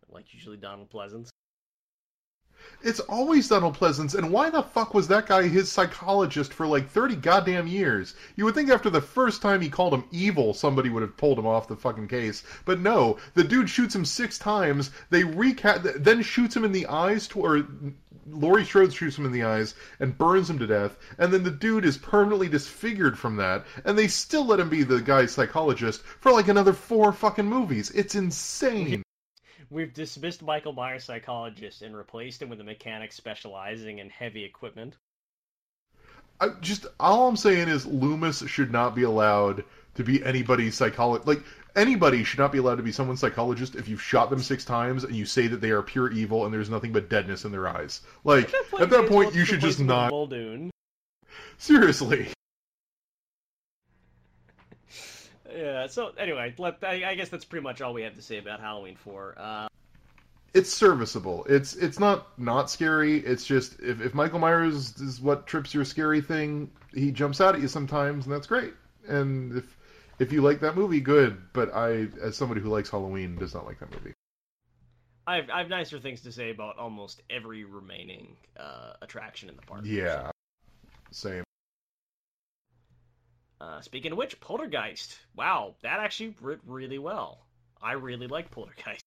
like 0.10 0.34
usually 0.34 0.58
Donald 0.58 0.92
Pleasence. 0.92 1.31
It's 2.84 3.00
always 3.02 3.48
Donald 3.48 3.78
Pleasence, 3.78 4.16
and 4.16 4.32
why 4.32 4.50
the 4.50 4.64
fuck 4.64 4.94
was 4.94 5.08
that 5.08 5.28
guy 5.28 5.48
his 5.48 5.72
psychologist 5.72 6.54
for 6.54 6.66
like 6.66 6.90
30 6.90 7.16
goddamn 7.18 7.68
years? 7.68 8.16
You 8.36 8.46
would 8.46 8.56
think 8.56 8.70
after 8.70 8.90
the 8.90 9.02
first 9.02 9.42
time 9.42 9.62
he 9.62 9.70
called 9.70 9.94
him 9.94 10.06
evil, 10.12 10.54
somebody 10.54 10.90
would 10.90 11.02
have 11.02 11.18
pulled 11.18 11.38
him 11.38 11.46
off 11.46 11.68
the 11.68 11.76
fucking 11.76 12.08
case. 12.08 12.44
But 12.66 12.80
no, 12.80 13.18
the 13.36 13.44
dude 13.44 13.70
shoots 13.70 13.96
him 13.96 14.06
six 14.06 14.40
times, 14.40 14.90
they 15.10 15.24
recap, 15.24 16.04
then 16.04 16.22
shoots 16.22 16.56
him 16.56 16.66
in 16.66 16.72
the 16.72 16.88
eyes, 16.88 17.28
to, 17.30 17.40
or 17.40 17.68
Laurie 18.28 18.66
Strode 18.66 18.94
shoots 18.94 19.18
him 19.18 19.26
in 19.26 19.32
the 19.32 19.44
eyes 19.44 19.74
and 20.00 20.18
burns 20.18 20.50
him 20.50 20.60
to 20.60 20.68
death, 20.68 20.98
and 21.18 21.34
then 21.34 21.44
the 21.44 21.52
dude 21.52 21.86
is 21.86 21.98
permanently 21.98 22.48
disfigured 22.48 23.18
from 23.18 23.36
that, 23.36 23.66
and 23.84 23.98
they 23.98 24.08
still 24.08 24.46
let 24.46 24.60
him 24.60 24.70
be 24.70 24.84
the 24.84 25.02
guy's 25.02 25.32
psychologist 25.32 26.02
for 26.04 26.32
like 26.32 26.48
another 26.48 26.74
four 26.74 27.12
fucking 27.12 27.48
movies. 27.48 27.90
It's 27.92 28.16
insane. 28.16 29.04
We've 29.72 29.94
dismissed 29.94 30.44
Michael 30.44 30.74
Myers 30.74 31.06
psychologist 31.06 31.82
and 31.82 31.96
replaced 31.96 32.42
him 32.42 32.50
with 32.50 32.60
a 32.60 32.64
mechanic 32.64 33.14
specializing 33.14 34.00
in 34.00 34.10
heavy 34.10 34.44
equipment. 34.44 34.98
I 36.42 36.50
just 36.60 36.88
all 37.00 37.30
I'm 37.30 37.38
saying 37.38 37.70
is 37.70 37.86
Loomis 37.86 38.46
should 38.48 38.72
not 38.72 38.96
be 38.96 39.04
allowed 39.04 39.64
to 39.96 40.04
be 40.04 40.24
anybody's 40.26 40.76
psychologist. 40.76 41.26
Like 41.26 41.42
anybody 41.74 42.26
should 42.26 42.40
not 42.40 42.52
be 42.52 42.58
allowed 42.58 42.76
to 42.76 42.84
be 42.84 42.92
someone's 42.92 43.22
psychologist 43.22 43.76
if 43.76 43.88
you've 43.88 44.02
shot 44.02 44.30
them 44.30 44.40
six 44.40 44.66
times 44.66 45.06
and 45.06 45.16
you 45.16 45.26
say 45.26 45.48
that 45.48 45.62
they 45.62 45.70
are 45.70 45.82
pure 45.82 46.12
evil 46.12 46.44
and 46.44 46.54
there's 46.54 46.70
nothing 46.70 46.92
but 46.92 47.10
deadness 47.10 47.46
in 47.46 47.54
their 47.54 47.70
eyes. 47.70 48.02
Like 48.26 48.54
at 48.78 48.90
that 48.90 49.08
point, 49.08 49.34
you 49.34 49.46
should 49.46 49.62
just 49.62 49.80
not. 49.80 50.12
Muldoon. 50.12 50.70
Seriously. 51.58 52.28
Yeah. 55.56 55.88
So 55.88 56.12
anyway, 56.18 56.54
let, 56.58 56.84
I, 56.84 57.12
I 57.12 57.16
guess 57.16 57.30
that's 57.30 57.46
pretty 57.46 57.64
much 57.64 57.82
all 57.82 57.94
we 57.94 58.04
have 58.04 58.16
to 58.16 58.22
say 58.22 58.38
about 58.38 58.60
Halloween 58.60 58.96
Four. 58.96 59.36
Uh, 59.38 59.68
it's 60.54 60.72
serviceable. 60.72 61.46
It's 61.46 61.76
it's 61.76 62.00
not 62.00 62.38
not 62.38 62.70
scary. 62.70 63.18
It's 63.20 63.46
just 63.46 63.80
if, 63.80 64.02
if 64.02 64.14
Michael 64.14 64.40
Myers 64.40 64.98
is 65.00 65.22
what 65.22 65.48
trips 65.48 65.74
your 65.74 65.86
scary 65.86 66.22
thing, 66.22 66.70
he 66.94 67.12
jumps 67.12 67.40
out 67.40 67.56
at 67.56 67.62
you 67.62 67.68
sometimes, 67.68 68.26
and 68.26 68.34
that's 68.34 68.48
great. 68.48 68.74
And 69.08 69.58
if 69.58 69.78
if 70.20 70.32
you 70.32 70.42
like 70.42 70.60
that 70.60 70.76
movie, 70.76 71.00
good. 71.00 71.42
But 71.54 71.74
I, 71.74 72.08
as 72.22 72.36
somebody 72.36 72.62
who 72.62 72.70
likes 72.70 72.90
Halloween, 72.90 73.38
does 73.38 73.54
not 73.54 73.66
like 73.66 73.80
that 73.80 73.92
movie. 73.92 74.14
I 75.28 75.36
have, 75.38 75.50
I 75.50 75.60
have 75.60 75.70
nicer 75.70 76.00
things 76.00 76.22
to 76.22 76.32
say 76.32 76.50
about 76.50 76.78
almost 76.78 77.22
every 77.30 77.64
remaining 77.64 78.36
uh, 78.60 78.94
attraction 79.02 79.50
in 79.50 79.56
the 79.56 79.62
park. 79.62 79.82
Yeah, 79.86 80.32
same. 81.12 81.44
Uh, 83.62 83.80
speaking 83.80 84.12
of 84.12 84.18
which, 84.18 84.40
Poltergeist. 84.40 85.20
Wow, 85.36 85.76
that 85.84 86.00
actually 86.00 86.34
went 86.42 86.62
really 86.66 86.98
well. 86.98 87.46
I 87.80 87.92
really 87.92 88.26
like 88.26 88.50
Poltergeist. 88.50 89.04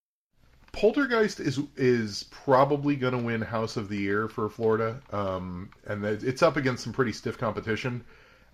Poltergeist 0.71 1.41
is 1.41 1.59
is 1.75 2.23
probably 2.31 2.95
going 2.95 3.11
to 3.11 3.19
win 3.19 3.41
House 3.41 3.75
of 3.75 3.89
the 3.89 3.97
Year 3.97 4.29
for 4.29 4.47
Florida, 4.49 5.01
um, 5.11 5.69
and 5.87 6.05
it's 6.05 6.41
up 6.41 6.55
against 6.55 6.85
some 6.85 6.93
pretty 6.93 7.11
stiff 7.11 7.37
competition. 7.37 8.01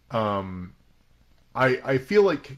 Um, 0.10 0.74
I 1.54 1.80
I 1.84 1.98
feel 2.00 2.24
like 2.24 2.58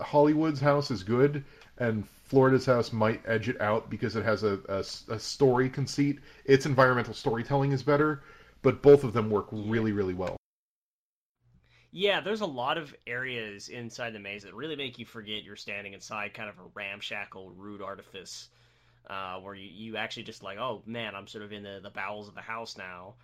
Hollywood's 0.00 0.60
house 0.60 0.90
is 0.90 1.02
good, 1.02 1.44
and 1.76 2.08
Florida's 2.24 2.64
house 2.64 2.90
might 2.90 3.20
edge 3.26 3.50
it 3.50 3.60
out 3.60 3.90
because 3.90 4.16
it 4.16 4.24
has 4.24 4.44
a, 4.44 4.58
a, 4.66 5.12
a 5.12 5.18
story 5.18 5.68
conceit. 5.68 6.20
Its 6.46 6.64
environmental 6.64 7.12
storytelling 7.12 7.72
is 7.72 7.82
better, 7.82 8.22
but 8.62 8.80
both 8.80 9.04
of 9.04 9.12
them 9.12 9.28
work 9.28 9.48
really 9.52 9.92
really 9.92 10.14
well. 10.14 10.37
Yeah, 11.90 12.20
there's 12.20 12.40
a 12.42 12.46
lot 12.46 12.76
of 12.78 12.94
areas 13.06 13.68
inside 13.68 14.12
the 14.12 14.18
maze 14.18 14.42
that 14.42 14.54
really 14.54 14.76
make 14.76 14.98
you 14.98 15.06
forget 15.06 15.42
you're 15.42 15.56
standing 15.56 15.94
inside 15.94 16.34
kind 16.34 16.48
of 16.50 16.58
a 16.58 16.68
ramshackle, 16.74 17.50
rude 17.56 17.80
artifice 17.82 18.48
uh, 19.08 19.38
where 19.40 19.54
you, 19.54 19.68
you 19.70 19.96
actually 19.96 20.24
just 20.24 20.42
like, 20.42 20.58
oh 20.58 20.82
man, 20.86 21.14
I'm 21.14 21.26
sort 21.26 21.44
of 21.44 21.52
in 21.52 21.62
the, 21.62 21.80
the 21.82 21.90
bowels 21.90 22.28
of 22.28 22.34
the 22.34 22.42
house 22.42 22.76
now. 22.76 23.14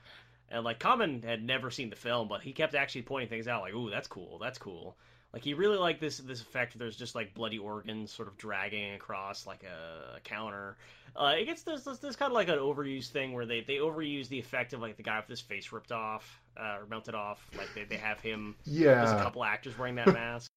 And 0.51 0.65
like 0.65 0.79
Common 0.79 1.23
had 1.23 1.43
never 1.45 1.71
seen 1.71 1.91
the 1.91 1.97
film, 1.97 2.29
but 2.29 2.43
he 2.43 2.53
kept 2.53 2.75
actually 2.75 3.03
pointing 3.03 3.29
things 3.31 3.49
out, 3.49 3.63
like, 3.63 3.75
"Ooh, 3.75 3.91
that's 3.91 4.09
cool, 4.09 4.39
that's 4.39 4.59
cool." 4.59 4.97
Like 5.35 5.43
he 5.43 5.53
really 5.53 5.77
liked 5.77 6.01
this 6.01 6.19
this 6.19 6.41
effect. 6.41 6.79
There's 6.79 6.97
just 6.97 7.17
like 7.17 7.35
bloody 7.35 7.59
organs 7.59 8.13
sort 8.13 8.29
of 8.29 8.37
dragging 8.39 8.95
across 8.95 9.49
like 9.49 9.65
a, 9.65 10.19
a 10.19 10.21
counter. 10.21 10.77
Uh, 11.17 11.35
it 11.37 11.45
gets 11.47 11.65
this, 11.65 11.83
this 11.83 11.99
this 11.99 12.15
kind 12.15 12.31
of 12.31 12.35
like 12.35 12.49
an 12.49 12.59
overused 12.59 13.09
thing 13.09 13.33
where 13.33 13.45
they 13.45 13.61
they 13.61 13.79
overuse 13.79 14.29
the 14.29 14.39
effect 14.39 14.73
of 14.73 14.81
like 14.81 14.97
the 14.97 15.03
guy 15.03 15.19
with 15.19 15.27
his 15.27 15.41
face 15.41 15.73
ripped 15.73 15.91
off 15.91 16.41
uh, 16.57 16.77
or 16.79 16.87
melted 16.87 17.17
off. 17.17 17.51
Like 17.59 17.69
they, 17.75 17.83
they 17.83 17.97
have 17.97 18.21
him. 18.21 18.55
Yeah. 18.65 18.95
There's 18.95 19.11
a 19.11 19.25
couple 19.25 19.43
actors 19.43 19.77
wearing 19.77 19.97
that 19.97 20.07
mask. 20.13 20.49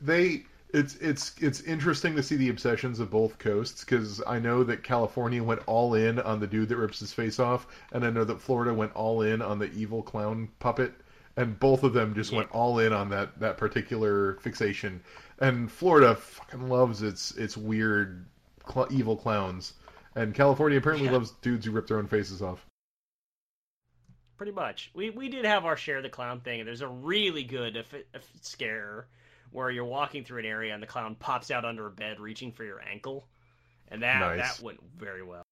they 0.00 0.44
it's 0.72 0.94
it's 0.96 1.34
it's 1.40 1.62
interesting 1.62 2.14
to 2.14 2.22
see 2.22 2.36
the 2.36 2.48
obsessions 2.48 3.00
of 3.00 3.10
both 3.10 3.40
coasts 3.40 3.84
because 3.84 4.22
I 4.24 4.38
know 4.38 4.62
that 4.62 4.84
California 4.84 5.42
went 5.42 5.62
all 5.66 5.94
in 5.94 6.20
on 6.20 6.38
the 6.38 6.46
dude 6.46 6.68
that 6.68 6.76
rips 6.76 7.00
his 7.00 7.12
face 7.12 7.40
off, 7.40 7.66
and 7.90 8.04
I 8.04 8.10
know 8.10 8.22
that 8.22 8.40
Florida 8.40 8.72
went 8.72 8.92
all 8.94 9.22
in 9.22 9.42
on 9.42 9.58
the 9.58 9.72
evil 9.72 10.00
clown 10.00 10.48
puppet, 10.60 10.94
and 11.36 11.58
both 11.58 11.82
of 11.82 11.92
them 11.92 12.14
just 12.14 12.32
went 12.32 12.50
all 12.52 12.78
in 12.78 12.92
on 12.92 13.08
that 13.10 13.38
that 13.40 13.56
particular 13.56 14.34
fixation. 14.40 15.02
And 15.40 15.70
Florida 15.70 16.14
fucking 16.14 16.68
loves 16.68 17.02
its 17.02 17.32
its 17.32 17.56
weird 17.56 18.26
cl- 18.68 18.88
evil 18.90 19.16
clowns, 19.16 19.74
and 20.14 20.34
California 20.34 20.78
apparently 20.78 21.06
yeah. 21.06 21.12
loves 21.12 21.32
dudes 21.42 21.66
who 21.66 21.72
rip 21.72 21.86
their 21.86 21.98
own 21.98 22.06
faces 22.06 22.42
off. 22.42 22.64
Pretty 24.36 24.52
much, 24.52 24.90
we 24.94 25.10
we 25.10 25.28
did 25.28 25.44
have 25.44 25.64
our 25.64 25.76
share 25.76 25.98
of 25.98 26.02
the 26.02 26.08
clown 26.08 26.40
thing, 26.40 26.60
and 26.60 26.68
there's 26.68 26.80
a 26.80 26.88
really 26.88 27.44
good 27.44 27.76
if, 27.76 27.92
if 27.92 28.28
scare 28.40 29.06
where 29.50 29.70
you're 29.70 29.84
walking 29.84 30.24
through 30.24 30.40
an 30.40 30.44
area 30.44 30.74
and 30.74 30.82
the 30.82 30.86
clown 30.86 31.14
pops 31.14 31.52
out 31.52 31.64
under 31.64 31.86
a 31.86 31.90
bed 31.90 32.18
reaching 32.18 32.50
for 32.50 32.64
your 32.64 32.82
ankle, 32.82 33.26
and 33.88 34.02
that 34.02 34.20
nice. 34.20 34.56
that 34.56 34.64
went 34.64 34.80
very 34.98 35.22
well. 35.22 35.43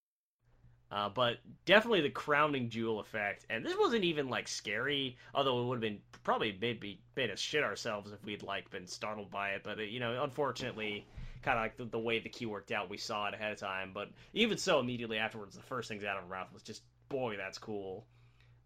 Uh, 0.93 1.09
but 1.09 1.37
definitely 1.65 2.01
the 2.01 2.09
crowning 2.09 2.69
jewel 2.69 2.99
effect, 2.99 3.47
and 3.49 3.65
this 3.65 3.75
wasn't 3.79 4.03
even 4.03 4.29
like 4.29 4.47
scary, 4.47 5.17
although 5.33 5.59
it 5.59 5.65
would 5.65 5.75
have 5.77 5.81
been 5.81 5.99
probably 6.23 6.55
maybe 6.61 6.99
made 7.15 7.31
us 7.31 7.39
shit 7.39 7.63
ourselves 7.63 8.11
if 8.11 8.23
we'd 8.23 8.43
like 8.43 8.69
been 8.69 8.85
startled 8.85 9.31
by 9.31 9.49
it. 9.49 9.61
But 9.63 9.79
it, 9.79 9.89
you 9.89 9.99
know, 9.99 10.21
unfortunately, 10.23 11.03
kind 11.41 11.57
of 11.57 11.63
like 11.63 11.77
the, 11.77 11.85
the, 11.85 11.97
way 11.97 12.19
the 12.19 12.29
key 12.29 12.45
worked 12.45 12.71
out, 12.71 12.91
we 12.91 12.97
saw 12.97 13.27
it 13.27 13.33
ahead 13.33 13.51
of 13.51 13.57
time. 13.57 13.89
But 13.91 14.09
even 14.35 14.55
so, 14.55 14.79
immediately 14.79 15.17
afterwards, 15.17 15.55
the 15.55 15.63
first 15.63 15.89
things 15.89 16.03
out 16.03 16.21
of 16.21 16.29
mouth 16.29 16.53
was 16.53 16.61
just, 16.61 16.83
boy, 17.09 17.37
that's 17.37 17.57
cool. 17.57 18.05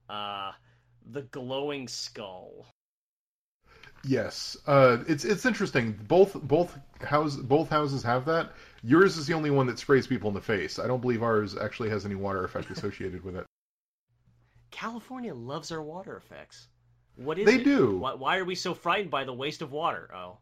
Uh, 0.09 0.51
the 1.09 1.21
glowing 1.21 1.87
skull. 1.87 2.65
Yes, 4.03 4.57
uh, 4.67 4.97
it's 5.07 5.23
it's 5.23 5.45
interesting. 5.45 5.97
Both 6.09 6.33
both 6.33 6.77
house 7.01 7.37
both 7.37 7.69
houses 7.69 8.03
have 8.03 8.25
that. 8.25 8.51
Yours 8.83 9.17
is 9.17 9.27
the 9.27 9.33
only 9.33 9.49
one 9.49 9.67
that 9.67 9.79
sprays 9.79 10.07
people 10.07 10.27
in 10.27 10.33
the 10.33 10.41
face. 10.41 10.79
I 10.79 10.87
don't 10.87 11.01
believe 11.01 11.23
ours 11.23 11.57
actually 11.57 11.89
has 11.89 12.05
any 12.05 12.15
water 12.15 12.43
effect 12.43 12.69
associated 12.69 13.23
with 13.23 13.35
it. 13.35 13.45
California 14.71 15.33
loves 15.33 15.71
our 15.71 15.81
water 15.81 16.15
effects. 16.17 16.67
What 17.15 17.39
is 17.39 17.45
they 17.45 17.55
it? 17.55 17.63
do? 17.63 17.97
Why, 17.97 18.13
why, 18.13 18.37
are 18.37 18.45
we 18.45 18.55
so 18.55 18.73
frightened 18.73 19.09
by 19.09 19.23
the 19.23 19.33
waste 19.33 19.61
of 19.61 19.71
water? 19.71 20.09
Oh, 20.13 20.37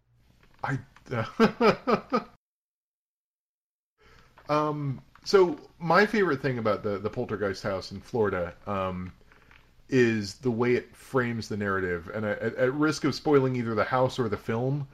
I. 0.64 0.78
Uh... 1.12 2.20
um. 4.50 5.02
So 5.24 5.58
my 5.80 6.06
favorite 6.06 6.42
thing 6.42 6.58
about 6.58 6.84
the 6.84 6.98
the 6.98 7.10
poltergeist 7.10 7.64
house 7.64 7.92
in 7.92 8.02
Florida, 8.02 8.54
um, 8.68 9.14
is 9.90 10.36
the 10.36 10.52
way 10.52 10.76
it 10.76 10.96
frames 10.96 11.48
the 11.48 11.58
narrative. 11.58 12.10
And 12.14 12.26
at, 12.26 12.42
at 12.42 12.74
risk 12.74 13.04
of 13.04 13.16
spoiling 13.16 13.56
either 13.56 13.76
the 13.76 13.84
house 13.84 14.20
or 14.20 14.30
the 14.30 14.38
film, 14.38 14.88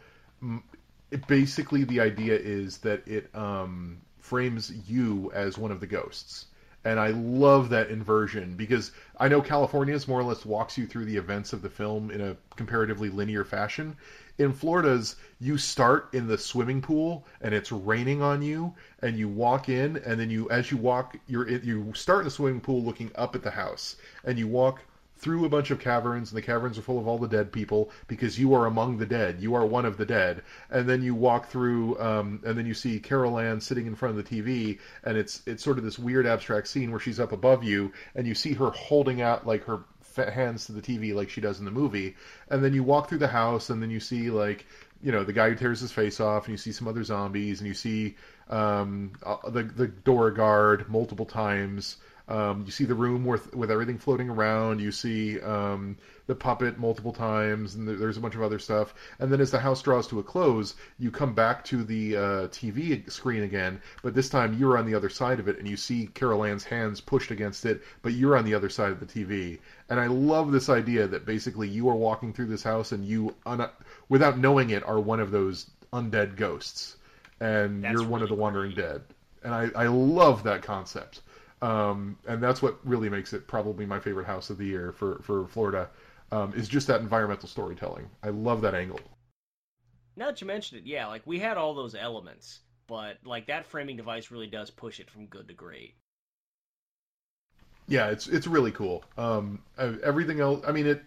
it, 1.11 1.27
basically 1.27 1.83
the 1.83 1.99
idea 1.99 2.35
is 2.35 2.77
that 2.79 3.07
it 3.07 3.29
um, 3.35 4.01
frames 4.19 4.71
you 4.87 5.31
as 5.33 5.57
one 5.57 5.71
of 5.71 5.79
the 5.79 5.87
ghosts. 5.87 6.47
And 6.83 6.99
I 6.99 7.09
love 7.09 7.69
that 7.69 7.91
inversion 7.91 8.55
because 8.55 8.91
I 9.19 9.27
know 9.27 9.39
California's 9.39 10.07
more 10.07 10.19
or 10.19 10.23
less 10.23 10.45
walks 10.45 10.79
you 10.79 10.87
through 10.87 11.05
the 11.05 11.15
events 11.15 11.53
of 11.53 11.61
the 11.61 11.69
film 11.69 12.09
in 12.09 12.21
a 12.21 12.35
comparatively 12.55 13.09
linear 13.09 13.43
fashion. 13.43 13.95
In 14.39 14.51
Florida's, 14.51 15.17
you 15.39 15.59
start 15.59 16.09
in 16.13 16.25
the 16.27 16.39
swimming 16.39 16.81
pool 16.81 17.27
and 17.41 17.53
it's 17.53 17.71
raining 17.71 18.23
on 18.23 18.41
you, 18.41 18.73
and 19.03 19.15
you 19.15 19.27
walk 19.27 19.69
in, 19.69 19.97
and 19.97 20.19
then 20.19 20.31
you, 20.31 20.49
as 20.49 20.71
you 20.71 20.77
walk, 20.77 21.17
you're 21.27 21.47
you 21.47 21.93
start 21.93 22.21
in 22.21 22.25
the 22.25 22.31
swimming 22.31 22.61
pool 22.61 22.81
looking 22.81 23.11
up 23.13 23.35
at 23.35 23.43
the 23.43 23.51
house, 23.51 23.97
and 24.23 24.39
you 24.39 24.47
walk 24.47 24.81
through 25.21 25.45
a 25.45 25.49
bunch 25.49 25.69
of 25.69 25.79
caverns, 25.79 26.31
and 26.31 26.37
the 26.37 26.41
caverns 26.41 26.79
are 26.79 26.81
full 26.81 26.97
of 26.97 27.07
all 27.07 27.19
the 27.19 27.27
dead 27.27 27.51
people 27.51 27.91
because 28.07 28.39
you 28.39 28.55
are 28.55 28.65
among 28.65 28.97
the 28.97 29.05
dead. 29.05 29.39
You 29.39 29.53
are 29.53 29.65
one 29.65 29.85
of 29.85 29.97
the 29.97 30.05
dead. 30.05 30.41
And 30.71 30.89
then 30.89 31.03
you 31.03 31.13
walk 31.13 31.49
through, 31.49 31.99
um, 31.99 32.41
and 32.43 32.57
then 32.57 32.65
you 32.65 32.73
see 32.73 32.99
Carol 32.99 33.37
Anne 33.37 33.61
sitting 33.61 33.85
in 33.85 33.95
front 33.95 34.17
of 34.17 34.25
the 34.27 34.41
TV, 34.41 34.79
and 35.03 35.17
it's 35.17 35.43
it's 35.45 35.63
sort 35.63 35.77
of 35.77 35.83
this 35.83 35.99
weird 35.99 36.25
abstract 36.25 36.67
scene 36.67 36.89
where 36.89 36.99
she's 36.99 37.19
up 37.19 37.31
above 37.31 37.63
you, 37.63 37.93
and 38.15 38.25
you 38.25 38.33
see 38.33 38.53
her 38.53 38.71
holding 38.71 39.21
out 39.21 39.45
like 39.45 39.63
her 39.65 39.83
hands 40.17 40.65
to 40.65 40.73
the 40.73 40.81
TV 40.81 41.13
like 41.13 41.29
she 41.29 41.39
does 41.39 41.59
in 41.59 41.65
the 41.65 41.71
movie. 41.71 42.15
And 42.49 42.63
then 42.63 42.73
you 42.73 42.83
walk 42.83 43.07
through 43.07 43.19
the 43.19 43.27
house, 43.27 43.69
and 43.69 43.81
then 43.81 43.91
you 43.91 43.99
see 43.99 44.31
like 44.31 44.65
you 45.03 45.11
know 45.11 45.23
the 45.23 45.33
guy 45.33 45.49
who 45.49 45.55
tears 45.55 45.81
his 45.81 45.91
face 45.91 46.19
off, 46.19 46.45
and 46.45 46.53
you 46.53 46.57
see 46.57 46.71
some 46.71 46.87
other 46.87 47.03
zombies, 47.03 47.59
and 47.59 47.67
you 47.67 47.75
see 47.75 48.15
um, 48.49 49.13
uh, 49.23 49.49
the 49.49 49.63
the 49.63 49.87
door 49.87 50.31
guard 50.31 50.89
multiple 50.89 51.25
times. 51.27 51.97
Um, 52.31 52.63
you 52.65 52.71
see 52.71 52.85
the 52.85 52.95
room 52.95 53.25
with 53.25 53.53
with 53.53 53.69
everything 53.69 53.97
floating 53.97 54.29
around. 54.29 54.79
You 54.79 54.93
see 54.93 55.41
um, 55.41 55.97
the 56.27 56.35
puppet 56.35 56.79
multiple 56.79 57.11
times, 57.11 57.75
and 57.75 57.85
there's 57.85 58.15
a 58.15 58.21
bunch 58.21 58.35
of 58.35 58.41
other 58.41 58.57
stuff. 58.57 58.93
And 59.19 59.29
then 59.29 59.41
as 59.41 59.51
the 59.51 59.59
house 59.59 59.81
draws 59.81 60.07
to 60.07 60.19
a 60.19 60.23
close, 60.23 60.75
you 60.97 61.11
come 61.11 61.33
back 61.33 61.65
to 61.65 61.83
the 61.83 62.15
uh, 62.15 62.21
TV 62.47 63.11
screen 63.11 63.43
again, 63.43 63.81
but 64.01 64.13
this 64.13 64.29
time 64.29 64.57
you're 64.57 64.77
on 64.77 64.85
the 64.85 64.95
other 64.95 65.09
side 65.09 65.41
of 65.41 65.49
it, 65.49 65.59
and 65.59 65.67
you 65.67 65.75
see 65.75 66.07
Carol 66.13 66.45
Anne's 66.45 66.63
hands 66.63 67.01
pushed 67.01 67.31
against 67.31 67.65
it, 67.65 67.81
but 68.01 68.13
you're 68.13 68.37
on 68.37 68.45
the 68.45 68.53
other 68.53 68.69
side 68.69 68.93
of 68.93 69.01
the 69.01 69.05
TV. 69.05 69.59
And 69.89 69.99
I 69.99 70.07
love 70.07 70.53
this 70.53 70.69
idea 70.69 71.07
that 71.07 71.25
basically 71.25 71.67
you 71.67 71.89
are 71.89 71.95
walking 71.95 72.31
through 72.31 72.47
this 72.47 72.63
house, 72.63 72.93
and 72.93 73.03
you, 73.03 73.35
un- 73.45 73.69
without 74.07 74.37
knowing 74.37 74.69
it, 74.69 74.85
are 74.85 75.01
one 75.01 75.19
of 75.19 75.31
those 75.31 75.69
undead 75.91 76.37
ghosts, 76.37 76.95
and 77.41 77.83
That's 77.83 77.91
you're 77.91 78.03
one 78.03 78.21
really 78.21 78.23
of 78.23 78.29
the 78.29 78.41
wandering 78.41 78.73
dead. 78.73 79.01
And 79.43 79.53
I, 79.53 79.69
I 79.75 79.87
love 79.87 80.43
that 80.43 80.61
concept. 80.61 81.19
Um, 81.61 82.17
and 82.27 82.41
that's 82.41 82.61
what 82.61 82.79
really 82.83 83.09
makes 83.09 83.33
it 83.33 83.47
probably 83.47 83.85
my 83.85 83.99
favorite 83.99 84.25
house 84.25 84.49
of 84.49 84.57
the 84.57 84.65
year 84.65 84.91
for 84.91 85.19
for 85.23 85.47
Florida. 85.47 85.89
Um, 86.31 86.53
is 86.53 86.69
just 86.69 86.87
that 86.87 87.01
environmental 87.01 87.49
storytelling. 87.49 88.09
I 88.23 88.29
love 88.29 88.61
that 88.61 88.73
angle. 88.73 89.01
Now 90.15 90.27
that 90.27 90.39
you 90.39 90.47
mention 90.47 90.77
it, 90.77 90.85
yeah, 90.85 91.07
like 91.07 91.23
we 91.25 91.39
had 91.39 91.57
all 91.57 91.73
those 91.73 91.93
elements, 91.93 92.61
but 92.87 93.17
like 93.25 93.47
that 93.47 93.65
framing 93.65 93.97
device 93.97 94.31
really 94.31 94.47
does 94.47 94.69
push 94.69 94.99
it 94.99 95.09
from 95.09 95.25
good 95.25 95.47
to 95.49 95.53
great. 95.53 95.95
Yeah, 97.87 98.07
it's 98.07 98.27
it's 98.27 98.47
really 98.47 98.71
cool. 98.71 99.03
Um, 99.17 99.61
everything 99.77 100.39
else, 100.39 100.63
I 100.67 100.71
mean, 100.71 100.87
it. 100.87 101.03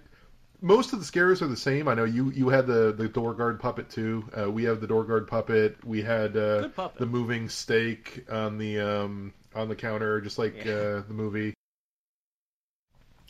Most 0.61 0.95
of 0.95 0.99
the 0.99 1.05
scares 1.05 1.43
are 1.43 1.47
the 1.47 1.57
same. 1.57 1.89
I 1.89 1.95
know 1.95 2.05
you 2.05 2.31
you 2.31 2.49
had 2.49 2.67
the 2.67 2.93
the 2.93 3.09
door 3.09 3.35
guard 3.35 3.61
puppet 3.61 3.91
too. 3.91 4.25
Uh, 4.39 4.51
we 4.51 4.65
have 4.65 4.81
the 4.81 4.87
door 4.87 5.05
guard 5.05 5.29
puppet. 5.29 5.77
We 5.85 6.03
had 6.03 6.37
uh, 6.37 6.69
puppet. 6.69 6.99
the 6.99 7.07
moving 7.07 7.49
stake 7.49 8.25
on 8.31 8.59
the 8.59 8.81
um, 8.81 9.33
on 9.55 9.69
the 9.69 9.77
counter, 9.77 10.21
just 10.21 10.39
like 10.39 10.65
yeah. 10.65 10.73
uh, 10.73 11.03
the 11.07 11.15
movie. 11.15 11.55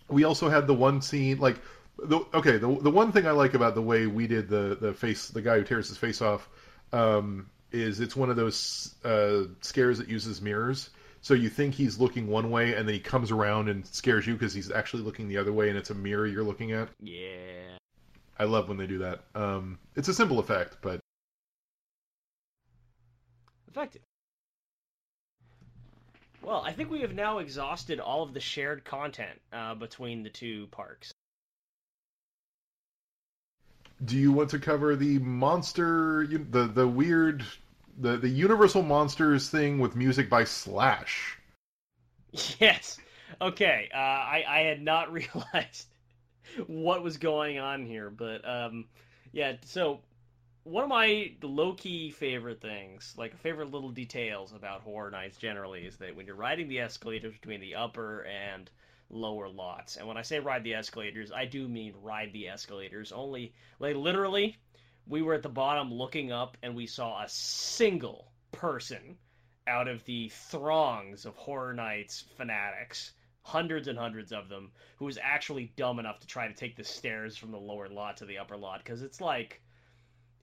We 0.08 0.24
also 0.24 0.48
had 0.48 0.66
the 0.66 0.74
one 0.74 1.00
scene, 1.00 1.38
like 1.38 1.56
the 1.98 2.20
okay, 2.34 2.58
the 2.58 2.78
the 2.80 2.90
one 2.90 3.12
thing 3.12 3.26
I 3.26 3.30
like 3.30 3.54
about 3.54 3.74
the 3.74 3.82
way 3.82 4.06
we 4.06 4.26
did 4.26 4.48
the 4.48 4.76
the 4.80 4.92
face, 4.92 5.28
the 5.28 5.42
guy 5.42 5.58
who 5.58 5.64
tears 5.64 5.88
his 5.88 5.98
face 5.98 6.20
off, 6.20 6.48
um, 6.92 7.48
is 7.72 8.00
it's 8.00 8.16
one 8.16 8.30
of 8.30 8.36
those 8.36 8.94
uh, 9.04 9.44
scares 9.60 9.98
that 9.98 10.08
uses 10.08 10.40
mirrors. 10.40 10.90
So 11.20 11.32
you 11.32 11.48
think 11.48 11.74
he's 11.74 11.98
looking 11.98 12.26
one 12.26 12.50
way, 12.50 12.74
and 12.74 12.86
then 12.86 12.94
he 12.94 13.00
comes 13.00 13.30
around 13.30 13.70
and 13.70 13.86
scares 13.86 14.26
you 14.26 14.34
because 14.34 14.52
he's 14.52 14.70
actually 14.70 15.02
looking 15.02 15.26
the 15.26 15.38
other 15.38 15.54
way, 15.54 15.70
and 15.70 15.78
it's 15.78 15.88
a 15.88 15.94
mirror 15.94 16.26
you're 16.26 16.44
looking 16.44 16.72
at. 16.72 16.90
Yeah. 17.00 17.78
I 18.38 18.44
love 18.44 18.68
when 18.68 18.76
they 18.76 18.86
do 18.86 18.98
that. 18.98 19.24
Um, 19.34 19.78
it's 19.96 20.08
a 20.08 20.14
simple 20.14 20.38
effect, 20.38 20.76
but 20.82 21.00
effective. 23.68 24.02
Well, 26.44 26.62
I 26.62 26.72
think 26.72 26.90
we 26.90 27.00
have 27.00 27.14
now 27.14 27.38
exhausted 27.38 28.00
all 28.00 28.22
of 28.22 28.34
the 28.34 28.40
shared 28.40 28.84
content 28.84 29.40
uh, 29.50 29.74
between 29.74 30.22
the 30.22 30.28
two 30.28 30.66
parks. 30.66 31.14
Do 34.04 34.18
you 34.18 34.30
want 34.30 34.50
to 34.50 34.58
cover 34.58 34.94
the 34.94 35.18
monster, 35.20 36.26
the 36.26 36.66
the 36.66 36.86
weird, 36.86 37.44
the 37.98 38.18
the 38.18 38.28
Universal 38.28 38.82
Monsters 38.82 39.48
thing 39.48 39.78
with 39.78 39.96
music 39.96 40.28
by 40.28 40.44
Slash? 40.44 41.38
Yes. 42.58 42.98
Okay. 43.40 43.88
Uh, 43.94 43.96
I 43.96 44.44
I 44.46 44.58
had 44.62 44.82
not 44.82 45.12
realized 45.20 45.86
what 46.66 47.02
was 47.02 47.16
going 47.16 47.58
on 47.58 47.86
here, 47.86 48.10
but 48.10 48.46
um, 48.46 48.86
yeah. 49.32 49.52
So 49.64 50.00
one 50.64 50.82
of 50.82 50.88
my 50.88 51.30
low 51.42 51.74
key 51.74 52.10
favorite 52.10 52.60
things, 52.60 53.14
like 53.18 53.36
favorite 53.36 53.70
little 53.70 53.90
details 53.90 54.54
about 54.54 54.80
Horror 54.80 55.10
Nights 55.10 55.36
generally, 55.36 55.84
is 55.84 55.98
that 55.98 56.16
when 56.16 56.26
you're 56.26 56.34
riding 56.34 56.68
the 56.68 56.80
escalators 56.80 57.34
between 57.34 57.60
the 57.60 57.74
upper 57.74 58.24
and 58.24 58.70
lower 59.10 59.48
lots, 59.48 59.96
and 59.96 60.08
when 60.08 60.16
I 60.16 60.22
say 60.22 60.40
ride 60.40 60.64
the 60.64 60.74
escalators, 60.74 61.30
I 61.30 61.44
do 61.44 61.68
mean 61.68 61.92
ride 62.02 62.32
the 62.32 62.48
escalators. 62.48 63.12
Only, 63.12 63.52
like, 63.78 63.94
literally, 63.94 64.56
we 65.06 65.20
were 65.20 65.34
at 65.34 65.42
the 65.42 65.50
bottom 65.50 65.92
looking 65.92 66.32
up 66.32 66.56
and 66.62 66.74
we 66.74 66.86
saw 66.86 67.22
a 67.22 67.28
single 67.28 68.32
person 68.50 69.18
out 69.66 69.86
of 69.86 70.02
the 70.06 70.30
throngs 70.30 71.26
of 71.26 71.36
Horror 71.36 71.74
Nights 71.74 72.24
fanatics 72.38 73.12
hundreds 73.42 73.88
and 73.88 73.98
hundreds 73.98 74.32
of 74.32 74.48
them 74.48 74.72
who 74.96 75.04
was 75.04 75.18
actually 75.22 75.70
dumb 75.76 75.98
enough 75.98 76.18
to 76.20 76.26
try 76.26 76.48
to 76.48 76.54
take 76.54 76.74
the 76.74 76.84
stairs 76.84 77.36
from 77.36 77.50
the 77.50 77.58
lower 77.58 77.88
lot 77.90 78.16
to 78.16 78.24
the 78.24 78.38
upper 78.38 78.56
lot 78.56 78.82
because 78.82 79.02
it's 79.02 79.20
like 79.20 79.60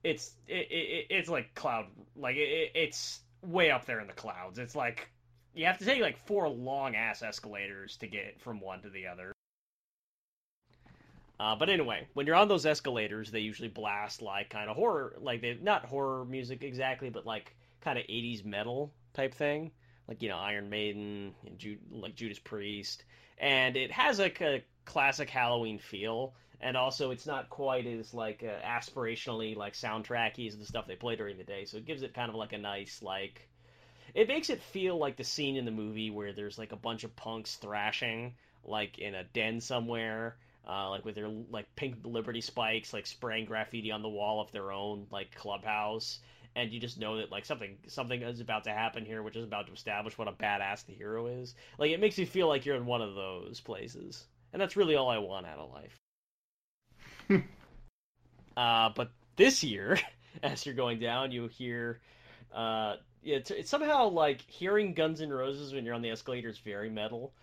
it's 0.04 0.32
it, 0.48 0.68
it, 0.72 1.08
it's 1.10 1.30
like 1.30 1.54
cloud 1.56 1.88
like 2.16 2.36
it, 2.36 2.72
it's 2.74 3.22
way 3.44 3.72
up 3.72 3.86
there 3.86 4.00
in 4.00 4.08
the 4.08 4.14
clouds. 4.14 4.60
It's 4.60 4.76
like 4.76 5.10
you 5.54 5.66
have 5.66 5.78
to 5.80 5.86
take 5.86 6.02
like 6.02 6.18
four 6.18 6.48
long 6.50 6.96
ass 6.96 7.22
escalators 7.22 7.98
to 7.98 8.08
get 8.08 8.40
from 8.42 8.60
one 8.60 8.82
to 8.82 8.90
the 8.90 9.08
other. 9.08 9.34
Uh, 11.40 11.56
but 11.56 11.70
anyway, 11.70 12.08
when 12.14 12.28
you're 12.28 12.36
on 12.36 12.48
those 12.48 12.68
escalators, 12.68 13.32
they 13.32 13.40
usually 13.40 13.68
blast 13.68 14.22
like 14.22 14.50
kind 14.50 14.70
of 14.70 14.76
horror, 14.76 15.16
like 15.20 15.42
they 15.42 15.58
not 15.62 15.86
horror 15.86 16.24
music 16.26 16.64
exactly, 16.64 17.10
but 17.10 17.26
like 17.26 17.56
kind 17.82 17.98
of 17.98 18.06
80s 18.06 18.46
metal 18.46 18.92
type 19.14 19.34
thing, 19.34 19.72
like 20.08 20.22
you 20.22 20.30
know 20.30 20.38
Iron 20.38 20.70
Maiden, 20.70 21.34
Ju- 21.58 21.80
like 21.92 22.16
Judas 22.16 22.38
Priest, 22.38 23.06
and 23.40 23.76
it 23.76 23.92
has 23.92 24.20
like 24.20 24.40
a 24.42 24.64
classic 24.86 25.30
Halloween 25.30 25.80
feel 25.80 26.36
and 26.62 26.78
also 26.78 27.12
it's 27.12 27.26
not 27.26 27.50
quite 27.50 27.86
as 27.86 28.14
like 28.14 28.44
uh, 28.44 28.66
aspirationally 28.66 29.56
like 29.56 29.74
soundtracky 29.74 30.48
as 30.48 30.58
the 30.58 30.66
stuff 30.66 30.88
they 30.88 30.96
play 30.96 31.16
during 31.16 31.38
the 31.38 31.44
day. 31.44 31.66
So 31.66 31.78
it 31.78 31.86
gives 31.86 32.04
it 32.04 32.14
kind 32.14 32.30
of 32.30 32.36
like 32.36 32.54
a 32.54 32.58
nice 32.58 33.02
like. 33.02 33.48
It 34.14 34.28
makes 34.28 34.50
it 34.50 34.62
feel 34.62 34.98
like 34.98 35.16
the 35.16 35.24
scene 35.24 35.56
in 35.56 35.64
the 35.66 35.72
movie 35.72 36.10
where 36.10 36.34
there's 36.34 36.58
like 36.58 36.74
a 36.74 36.78
bunch 36.78 37.04
of 37.06 37.16
punks 37.16 37.56
thrashing 37.56 38.34
like 38.64 39.00
in 39.00 39.16
a 39.16 39.24
den 39.24 39.60
somewhere, 39.62 40.38
uh, 40.68 40.90
like 40.90 41.06
with 41.06 41.16
their 41.16 41.30
like 41.30 41.66
pink 41.76 41.96
Liberty 42.04 42.42
spikes, 42.42 42.94
like 42.94 43.08
spraying 43.08 43.46
graffiti 43.46 43.92
on 43.92 44.02
the 44.02 44.10
wall 44.10 44.42
of 44.42 44.52
their 44.52 44.72
own 44.72 45.08
like 45.12 45.34
clubhouse, 45.36 46.20
and 46.56 46.72
you 46.72 46.80
just 46.80 47.00
know 47.00 47.18
that 47.18 47.32
like 47.32 47.46
something 47.46 47.78
something 47.88 48.22
is 48.22 48.40
about 48.40 48.64
to 48.66 48.72
happen 48.72 49.06
here, 49.06 49.24
which 49.24 49.36
is 49.36 49.44
about 49.44 49.68
to 49.68 49.74
establish 49.74 50.18
what 50.18 50.28
a 50.28 50.34
badass 50.34 50.86
the 50.86 50.94
hero 50.94 51.28
is. 51.28 51.56
Like 51.78 51.92
it 51.92 52.00
makes 52.00 52.18
you 52.18 52.26
feel 52.26 52.48
like 52.48 52.66
you're 52.66 52.76
in 52.76 52.86
one 52.86 53.02
of 53.02 53.16
those 53.16 53.60
places, 53.60 54.26
and 54.54 54.62
that's 54.62 54.78
really 54.78 54.96
all 54.96 55.10
I 55.10 55.18
want 55.18 55.48
out 55.48 55.60
of 55.60 55.72
life. 55.72 56.01
uh, 58.58 58.90
but 58.96 59.12
this 59.36 59.64
year, 59.64 60.00
as 60.44 60.66
you're 60.66 60.76
going 60.76 61.00
down, 61.00 61.32
you 61.32 61.48
hear 61.48 62.00
uh, 62.54 62.96
it's, 63.24 63.52
it's 63.52 63.70
somehow 63.70 64.10
like 64.10 64.42
hearing 64.42 64.94
Guns 64.94 65.22
N' 65.22 65.30
Roses 65.30 65.74
when 65.74 65.86
you're 65.86 65.94
on 65.94 66.02
the 66.02 66.10
escalator 66.10 66.50
is 66.50 66.58
very 66.58 66.90
metal. 66.90 67.34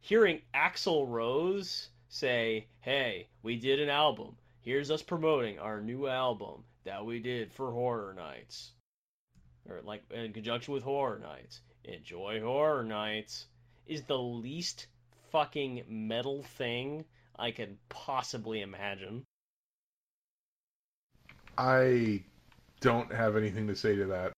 Hearing 0.00 0.40
Axl 0.54 1.06
Rose 1.08 1.88
say, 2.08 2.66
"Hey, 2.80 3.28
we 3.42 3.56
did 3.56 3.80
an 3.80 3.90
album. 3.90 4.36
Here's 4.62 4.90
us 4.90 5.02
promoting 5.02 5.58
our 5.58 5.80
new 5.80 6.06
album 6.06 6.64
that 6.84 7.04
we 7.04 7.18
did 7.18 7.52
for 7.52 7.72
Horror 7.72 8.14
Nights, 8.14 8.72
or 9.68 9.80
like 9.82 10.02
in 10.10 10.32
conjunction 10.32 10.74
with 10.74 10.82
Horror 10.82 11.18
Nights. 11.18 11.60
Enjoy 11.84 12.40
Horror 12.40 12.84
Nights." 12.84 13.46
Is 13.86 14.02
the 14.04 14.18
least 14.18 14.86
fucking 15.32 15.82
metal 15.88 16.44
thing 16.44 17.04
I 17.40 17.50
could 17.50 17.78
possibly 17.88 18.60
imagine. 18.60 19.24
I 21.56 22.22
don't 22.80 23.12
have 23.12 23.36
anything 23.36 23.66
to 23.68 23.74
say 23.74 23.96
to 23.96 24.06
that. 24.06 24.32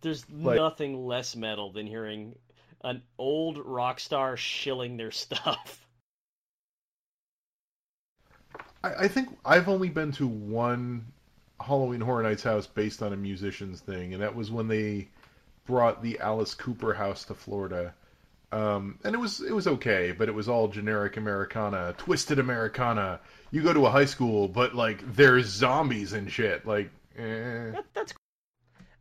There's 0.00 0.28
like, 0.30 0.56
nothing 0.56 1.06
less 1.06 1.36
metal 1.36 1.72
than 1.72 1.86
hearing 1.86 2.34
an 2.82 3.02
old 3.18 3.58
rock 3.58 4.00
star 4.00 4.36
shilling 4.36 4.96
their 4.96 5.10
stuff. 5.12 5.86
I, 8.82 8.94
I 8.94 9.08
think 9.08 9.38
I've 9.44 9.68
only 9.68 9.88
been 9.88 10.12
to 10.12 10.26
one 10.26 11.06
Halloween 11.60 12.00
Horror 12.00 12.24
Nights 12.24 12.42
house 12.42 12.66
based 12.66 13.02
on 13.02 13.12
a 13.12 13.16
musician's 13.16 13.80
thing, 13.80 14.12
and 14.12 14.22
that 14.22 14.34
was 14.34 14.50
when 14.50 14.66
they 14.66 15.08
brought 15.64 16.02
the 16.02 16.18
Alice 16.18 16.54
Cooper 16.54 16.92
house 16.94 17.24
to 17.26 17.34
Florida. 17.34 17.94
Um, 18.52 18.98
and 19.02 19.14
it 19.14 19.18
was 19.18 19.40
it 19.40 19.54
was 19.54 19.66
okay, 19.66 20.12
but 20.12 20.28
it 20.28 20.32
was 20.32 20.46
all 20.46 20.68
generic 20.68 21.16
Americana, 21.16 21.94
twisted 21.96 22.38
Americana. 22.38 23.18
You 23.50 23.62
go 23.62 23.72
to 23.72 23.86
a 23.86 23.90
high 23.90 24.04
school, 24.04 24.46
but 24.46 24.74
like 24.74 25.00
there's 25.14 25.46
zombies 25.46 26.12
and 26.12 26.30
shit. 26.30 26.66
Like, 26.66 26.90
eh. 27.16 27.70
that, 27.70 27.84
that's. 27.94 28.12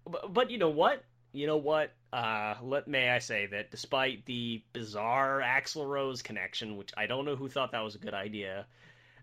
But, 0.09 0.33
but 0.33 0.51
you 0.51 0.57
know 0.57 0.69
what? 0.69 1.03
You 1.33 1.47
know 1.47 1.57
what? 1.57 1.91
Uh, 2.13 2.55
let 2.63 2.87
may 2.87 3.09
I 3.09 3.19
say 3.19 3.45
that 3.47 3.71
despite 3.71 4.25
the 4.25 4.63
bizarre 4.71 5.41
Axl 5.41 5.85
Rose 5.85 6.21
connection, 6.21 6.77
which 6.77 6.91
I 6.95 7.05
don't 7.05 7.25
know 7.25 7.35
who 7.35 7.49
thought 7.49 7.73
that 7.73 7.83
was 7.83 7.95
a 7.95 7.99
good 7.99 8.13
idea, 8.13 8.65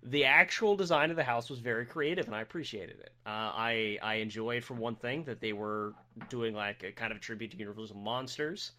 the 0.03 0.27
actual 0.27 0.77
design 0.77 1.11
of 1.11 1.17
the 1.17 1.25
house 1.25 1.49
was 1.49 1.59
very 1.59 1.87
creative, 1.87 2.27
and 2.27 2.35
I 2.35 2.43
appreciated 2.43 3.01
it. 3.01 3.13
Uh, 3.25 3.31
I 3.31 3.99
I 4.03 4.17
enjoyed 4.17 4.63
for 4.63 4.75
one 4.75 4.95
thing 4.95 5.25
that 5.25 5.41
they 5.41 5.55
were 5.55 5.95
doing 6.29 6.55
like 6.55 6.83
a 6.83 6.93
kind 6.93 7.13
of 7.13 7.17
a 7.17 7.21
tribute 7.21 7.53
to 7.53 7.57
Universal 7.57 7.97
monsters 7.97 8.73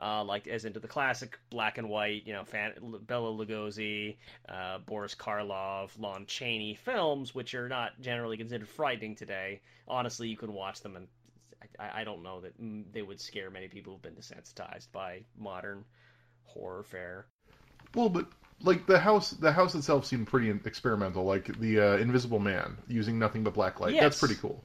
uh, 0.00 0.24
like 0.24 0.46
as 0.46 0.64
into 0.64 0.80
the 0.80 0.88
classic 0.88 1.38
black 1.50 1.78
and 1.78 1.88
white, 1.88 2.26
you 2.26 2.32
know, 2.32 2.44
fan, 2.44 2.72
Bela 3.06 3.30
Lugosi, 3.30 4.16
uh, 4.48 4.78
Boris 4.78 5.14
Karloff, 5.14 5.90
Lon 5.98 6.26
Chaney 6.26 6.74
films, 6.74 7.34
which 7.34 7.54
are 7.54 7.68
not 7.68 8.00
generally 8.00 8.36
considered 8.36 8.68
frightening 8.68 9.14
today. 9.14 9.60
Honestly, 9.86 10.28
you 10.28 10.36
can 10.36 10.52
watch 10.52 10.80
them, 10.80 10.96
and 10.96 11.06
I, 11.78 12.00
I 12.00 12.04
don't 12.04 12.22
know 12.22 12.40
that 12.40 12.54
they 12.92 13.02
would 13.02 13.20
scare 13.20 13.50
many 13.50 13.68
people 13.68 13.92
who've 13.92 14.02
been 14.02 14.14
desensitized 14.14 14.88
by 14.92 15.20
modern 15.38 15.84
horror 16.44 16.82
fare. 16.82 17.26
Well, 17.94 18.08
but 18.08 18.26
like 18.62 18.86
the 18.86 18.98
house, 18.98 19.30
the 19.30 19.52
house 19.52 19.74
itself 19.74 20.06
seemed 20.06 20.26
pretty 20.26 20.50
experimental. 20.50 21.24
Like 21.24 21.58
the 21.58 21.80
uh, 21.80 21.96
Invisible 21.96 22.38
Man 22.40 22.76
using 22.88 23.18
nothing 23.18 23.44
but 23.44 23.54
black 23.54 23.80
light. 23.80 23.94
Yes. 23.94 24.02
That's 24.02 24.18
pretty 24.18 24.36
cool. 24.36 24.64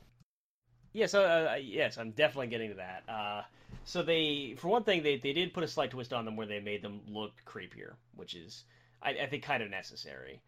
Yes, 0.92 1.14
uh, 1.14 1.58
yes, 1.62 1.98
I'm 2.00 2.12
definitely 2.12 2.48
getting 2.48 2.70
to 2.70 2.76
that. 2.78 3.04
Uh, 3.08 3.44
so 3.90 4.04
they, 4.04 4.54
for 4.56 4.68
one 4.68 4.84
thing, 4.84 5.02
they 5.02 5.18
they 5.18 5.34
did 5.34 5.52
put 5.52 5.64
a 5.64 5.68
slight 5.68 5.90
twist 5.90 6.14
on 6.14 6.24
them 6.24 6.36
where 6.36 6.46
they 6.46 6.60
made 6.60 6.84
them 6.84 7.02
look 7.08 7.32
creepier, 7.44 7.94
which 8.16 8.36
is 8.36 8.64
I, 9.02 9.10
I 9.24 9.26
think 9.26 9.42
kind 9.42 9.64
of 9.64 9.72
necessary. 9.72 10.44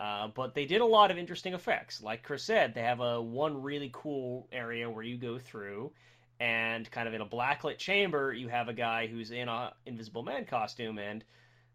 Uh, 0.00 0.28
but 0.28 0.54
they 0.54 0.64
did 0.64 0.80
a 0.80 0.86
lot 0.86 1.10
of 1.10 1.18
interesting 1.18 1.52
effects. 1.52 2.02
Like 2.02 2.22
Chris 2.22 2.42
said, 2.42 2.72
they 2.72 2.80
have 2.80 3.00
a 3.00 3.20
one 3.20 3.62
really 3.62 3.90
cool 3.92 4.48
area 4.50 4.88
where 4.88 5.02
you 5.02 5.18
go 5.18 5.38
through, 5.38 5.92
and 6.40 6.90
kind 6.90 7.06
of 7.06 7.12
in 7.12 7.20
a 7.20 7.26
blacklit 7.26 7.76
chamber, 7.76 8.32
you 8.32 8.48
have 8.48 8.68
a 8.70 8.72
guy 8.74 9.06
who's 9.06 9.30
in 9.30 9.48
a 9.50 9.74
Invisible 9.84 10.22
Man 10.22 10.46
costume, 10.46 10.98
and 10.98 11.22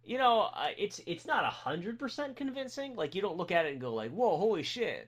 you 0.04 0.18
know 0.18 0.50
uh, 0.56 0.70
it's 0.76 1.02
it's 1.06 1.28
not 1.28 1.46
hundred 1.46 2.00
percent 2.00 2.36
convincing. 2.36 2.96
Like 2.96 3.14
you 3.14 3.22
don't 3.22 3.38
look 3.38 3.52
at 3.52 3.68
it 3.68 3.74
and 3.74 3.80
go 3.80 3.94
like, 3.94 4.10
"Whoa, 4.10 4.38
holy 4.38 4.64
shit!" 4.64 5.08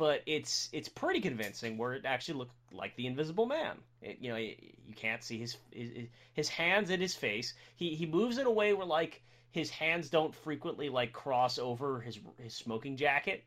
But 0.00 0.22
it's 0.24 0.70
it's 0.72 0.88
pretty 0.88 1.20
convincing 1.20 1.76
where 1.76 1.92
it 1.92 2.06
actually 2.06 2.38
looked 2.38 2.54
like 2.72 2.96
the 2.96 3.06
Invisible 3.06 3.44
Man. 3.44 3.76
It, 4.00 4.16
you 4.18 4.30
know, 4.30 4.38
you 4.38 4.94
can't 4.96 5.22
see 5.22 5.38
his, 5.38 5.58
his 5.70 6.06
his 6.32 6.48
hands 6.48 6.88
and 6.88 7.02
his 7.02 7.14
face. 7.14 7.52
He 7.76 7.94
he 7.94 8.06
moves 8.06 8.38
in 8.38 8.46
a 8.46 8.50
way 8.50 8.72
where 8.72 8.86
like 8.86 9.22
his 9.50 9.68
hands 9.68 10.08
don't 10.08 10.34
frequently 10.34 10.88
like 10.88 11.12
cross 11.12 11.58
over 11.58 12.00
his 12.00 12.18
his 12.38 12.54
smoking 12.54 12.96
jacket 12.96 13.44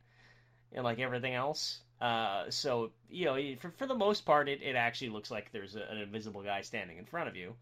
and 0.71 0.83
like 0.83 0.99
everything 0.99 1.33
else. 1.33 1.79
Uh, 1.99 2.43
so 2.51 2.91
you 3.09 3.25
know, 3.25 3.55
for 3.59 3.71
for 3.71 3.87
the 3.87 3.95
most 3.95 4.23
part, 4.23 4.47
it, 4.47 4.61
it 4.61 4.75
actually 4.75 5.09
looks 5.09 5.31
like 5.31 5.51
there's 5.51 5.75
a, 5.75 5.81
an 5.89 5.97
invisible 5.97 6.43
guy 6.43 6.61
standing 6.61 6.99
in 6.99 7.05
front 7.05 7.27
of 7.27 7.35
you, 7.35 7.55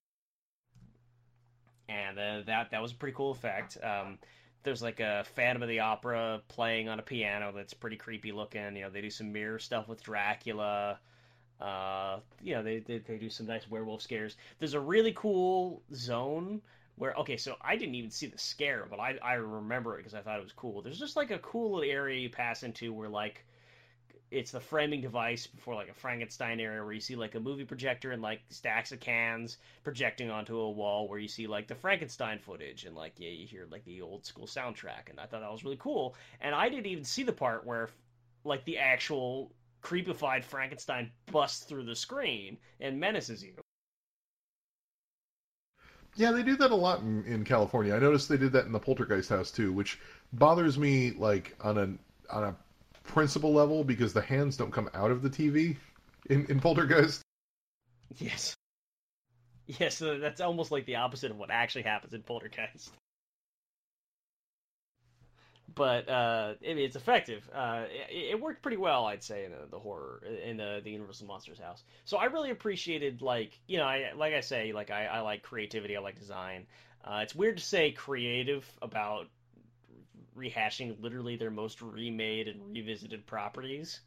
and 1.88 2.20
uh, 2.20 2.42
that 2.46 2.72
that 2.72 2.82
was 2.82 2.92
a 2.92 2.96
pretty 2.96 3.16
cool 3.16 3.32
effect. 3.32 3.78
Um, 3.82 4.20
there's 4.64 4.82
like 4.82 5.00
a 5.00 5.26
Phantom 5.36 5.64
of 5.64 5.70
the 5.70 5.80
Opera 5.80 6.42
playing 6.48 6.90
on 6.90 7.00
a 7.00 7.04
piano 7.04 7.52
that's 7.56 7.74
pretty 7.74 7.98
creepy 7.98 8.32
looking. 8.32 8.76
You 8.76 8.84
know, 8.84 8.90
they 8.90 9.02
do 9.02 9.10
some 9.10 9.32
mirror 9.32 9.60
stuff 9.60 9.88
with 9.88 10.04
Dracula. 10.04 11.00
Uh, 11.60 12.20
you 12.42 12.56
know, 12.56 12.64
they, 12.64 12.80
they 12.80 13.00
they 13.00 13.18
do 13.18 13.30
some 13.30 13.48
nice 13.48 13.70
werewolf 13.70 14.02
scares. 14.02 14.36
There's 14.60 14.74
a 14.74 14.80
really 14.80 15.14
cool 15.14 15.82
zone 15.94 16.62
where 16.96 17.14
okay, 17.16 17.38
so 17.38 17.56
I 17.62 17.76
didn't 17.76 17.96
even 17.96 18.12
see 18.12 18.28
the 18.28 18.38
scare, 18.38 18.88
but 18.90 19.00
I 19.00 19.18
I 19.22 19.34
remember 19.34 19.96
it 19.96 19.98
because 19.98 20.14
I 20.14 20.22
thought 20.22 20.40
it 20.40 20.44
was 20.44 20.54
cool. 20.54 20.82
There's 20.82 21.00
just 21.00 21.16
like 21.16 21.32
a 21.32 21.40
cool 21.40 21.76
little 21.76 21.92
area 21.92 22.20
you 22.20 22.30
pass 22.30 22.64
into 22.64 22.94
where 22.94 23.10
like 23.10 23.46
it's 24.32 24.52
the 24.52 24.60
framing 24.60 25.02
device 25.02 25.46
before 25.46 25.76
like 25.76 25.90
a 25.90 25.94
Frankenstein 25.94 26.60
area 26.60 26.82
where 26.84 26.94
you 26.94 27.02
see 27.02 27.16
like 27.16 27.36
a 27.36 27.40
movie 27.40 27.66
projector 27.66 28.12
and 28.12 28.22
like 28.22 28.40
stacks 28.50 28.94
of 28.94 29.00
cans 29.02 29.58
projecting 29.84 30.32
onto 30.32 30.58
a 30.58 30.72
wall 30.72 31.08
where 31.08 31.20
you 31.20 31.28
see 31.28 31.48
like 31.48 31.68
the 31.68 31.76
Frankenstein 31.76 32.40
footage 32.40 32.86
and 32.86 32.96
like 32.96 33.14
yeah 33.18 33.30
you 33.30 33.46
hear 33.46 33.68
like 33.70 33.84
the 33.84 34.02
old 34.02 34.26
school 34.26 34.48
soundtrack 34.48 35.10
and 35.10 35.20
I 35.20 35.26
thought 35.26 35.42
that 35.42 35.52
was 35.52 35.66
really 35.66 35.78
cool 35.78 36.16
and 36.40 36.56
I 36.56 36.70
didn't 36.70 36.88
even 36.88 37.04
see 37.04 37.24
the 37.24 37.34
part 37.34 37.66
where 37.66 37.90
like 38.46 38.64
the 38.64 38.78
actual 38.78 39.52
creepified 39.84 40.44
Frankenstein 40.46 41.12
busts 41.32 41.66
through 41.66 41.84
the 41.84 41.96
screen 41.96 42.58
and 42.80 43.00
menaces 43.00 43.44
you. 43.44 43.54
Yeah, 46.16 46.32
they 46.32 46.44
do 46.44 46.56
that 46.58 46.72
a 46.72 46.76
lot 46.76 47.02
in, 47.02 47.24
in 47.26 47.44
California. 47.44 47.96
I 47.96 48.00
noticed 48.00 48.30
they 48.30 48.38
did 48.38 48.52
that 48.54 48.66
in 48.66 48.72
the 48.72 48.80
Poltergeist 48.80 49.30
house 49.30 49.50
too, 49.50 49.72
which 49.74 50.00
bothers 50.34 50.78
me 50.78 51.12
like 51.12 51.56
on 51.62 51.78
a 51.78 52.34
on 52.34 52.44
a 52.44 52.56
principle 53.04 53.54
level 53.54 53.84
because 53.84 54.14
the 54.14 54.22
hands 54.22 54.58
don't 54.58 54.72
come 54.72 54.90
out 54.94 55.12
of 55.12 55.22
the 55.22 55.30
TV 55.30 55.78
in, 56.30 56.46
in 56.48 56.60
Poltergeist. 56.60 57.22
Yes. 58.18 58.56
Yes, 59.68 59.96
so 59.96 60.20
that's 60.20 60.42
almost 60.42 60.72
like 60.72 60.86
the 60.86 60.98
opposite 60.98 61.32
of 61.32 61.38
what 61.38 61.50
actually 61.50 61.84
happens 61.84 62.14
in 62.14 62.24
Poltergeist 62.24 62.92
but 65.76 66.10
uh, 66.10 66.54
I 66.62 66.74
mean, 66.74 66.80
it's 66.80 66.96
effective. 66.96 67.50
Uh, 67.54 67.84
it, 68.10 68.32
it, 68.32 68.42
worked 68.42 68.62
pretty 68.62 68.78
well, 68.78 69.06
I'd 69.06 69.24
say, 69.24 69.46
in 69.46 69.52
the, 69.52 69.68
the 69.70 69.80
horror 69.80 70.24
in 70.44 70.58
the, 70.58 70.82
the 70.84 70.92
Universal 70.92 71.28
Monsters 71.28 71.60
house. 71.60 71.84
So 72.06 72.18
I 72.18 72.26
really 72.26 72.52
appreciated, 72.52 73.22
like 73.22 73.60
you 73.68 73.78
know, 73.78 73.86
I 73.86 74.12
like 74.16 74.34
I 74.34 74.42
say, 74.42 74.74
like 74.74 74.92
I, 74.92 75.06
I 75.06 75.20
like 75.22 75.44
creativity, 75.44 75.96
I 75.96 76.00
like 76.00 76.20
design. 76.20 76.66
Uh, 77.04 77.22
it's 77.24 77.36
weird 77.36 77.58
to 77.58 77.64
say 77.64 77.92
creative 77.92 78.66
about 78.82 79.28
rehashing 80.38 81.02
literally 81.02 81.36
their 81.36 81.52
most 81.52 81.82
remade 81.82 82.48
and 82.48 82.62
revisited 82.74 83.26
properties, 83.26 84.02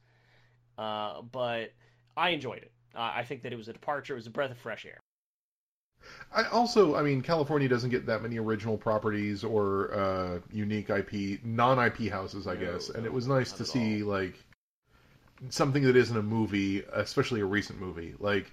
uh, 0.79 1.23
but 1.23 1.73
I 2.17 2.31
enjoyed 2.31 2.59
it. 2.59 2.73
I 2.95 3.25
think 3.25 3.43
that 3.43 3.53
it 3.53 3.57
was 3.57 3.69
a 3.69 3.73
departure. 3.73 4.15
It 4.15 4.17
was 4.17 4.27
a 4.29 4.31
breath 4.31 4.53
of 4.53 4.59
fresh 4.59 4.87
air. 4.87 5.01
I 6.33 6.45
also, 6.45 6.97
I 6.97 7.03
mean, 7.03 7.23
California 7.23 7.69
doesn't 7.69 7.91
get 7.91 8.07
that 8.07 8.23
many 8.23 8.39
original 8.39 8.77
properties 8.77 9.45
or 9.45 9.93
uh, 9.95 10.39
unique 10.53 10.91
IP, 10.91 11.45
non-IP 11.45 12.11
houses, 12.11 12.47
I 12.47 12.55
no, 12.55 12.61
guess. 12.61 12.89
And 12.91 13.07
it 13.07 13.13
was 13.13 13.27
nice 13.27 13.53
to 13.53 13.65
see 13.65 14.03
all. 14.03 14.11
like 14.11 14.35
something 15.51 15.83
that 15.85 15.97
isn't 15.97 16.17
a 16.17 16.23
movie, 16.23 16.83
especially 16.93 17.41
a 17.41 17.45
recent 17.47 17.81
movie, 17.81 18.15
like 18.19 18.51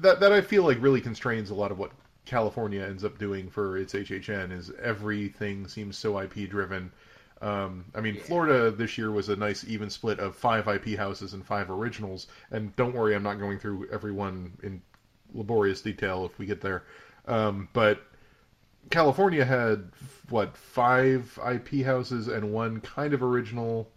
that. 0.00 0.20
That 0.20 0.32
I 0.32 0.40
feel 0.40 0.62
like 0.64 0.80
really 0.80 1.00
constrains 1.00 1.50
a 1.50 1.54
lot 1.54 1.70
of 1.70 1.78
what 1.78 1.92
California 2.28 2.82
ends 2.82 3.04
up 3.04 3.18
doing 3.18 3.48
for 3.48 3.78
its 3.78 3.94
HHN. 3.94 4.52
Is 4.52 4.70
everything 4.82 5.66
seems 5.66 5.96
so 5.96 6.20
IP 6.20 6.48
driven. 6.50 6.92
Um, 7.40 7.86
I 7.94 8.02
mean, 8.02 8.16
yeah. 8.16 8.22
Florida 8.22 8.70
this 8.70 8.98
year 8.98 9.10
was 9.10 9.30
a 9.30 9.36
nice 9.36 9.64
even 9.66 9.88
split 9.88 10.18
of 10.18 10.36
five 10.36 10.68
IP 10.68 10.98
houses 10.98 11.32
and 11.32 11.44
five 11.44 11.70
originals. 11.70 12.26
And 12.50 12.76
don't 12.76 12.94
worry, 12.94 13.14
I'm 13.14 13.22
not 13.22 13.38
going 13.38 13.58
through 13.58 13.88
every 13.90 14.12
one 14.12 14.52
in 14.62 14.82
laborious 15.32 15.80
detail 15.80 16.26
if 16.26 16.38
we 16.38 16.44
get 16.44 16.60
there. 16.60 16.84
Um, 17.26 17.68
but 17.72 18.02
California 18.90 19.44
had 19.44 19.90
what 20.28 20.54
five 20.54 21.38
IP 21.50 21.84
houses 21.84 22.28
and 22.28 22.52
one 22.52 22.80
kind 22.80 23.14
of 23.14 23.22
original 23.22 23.88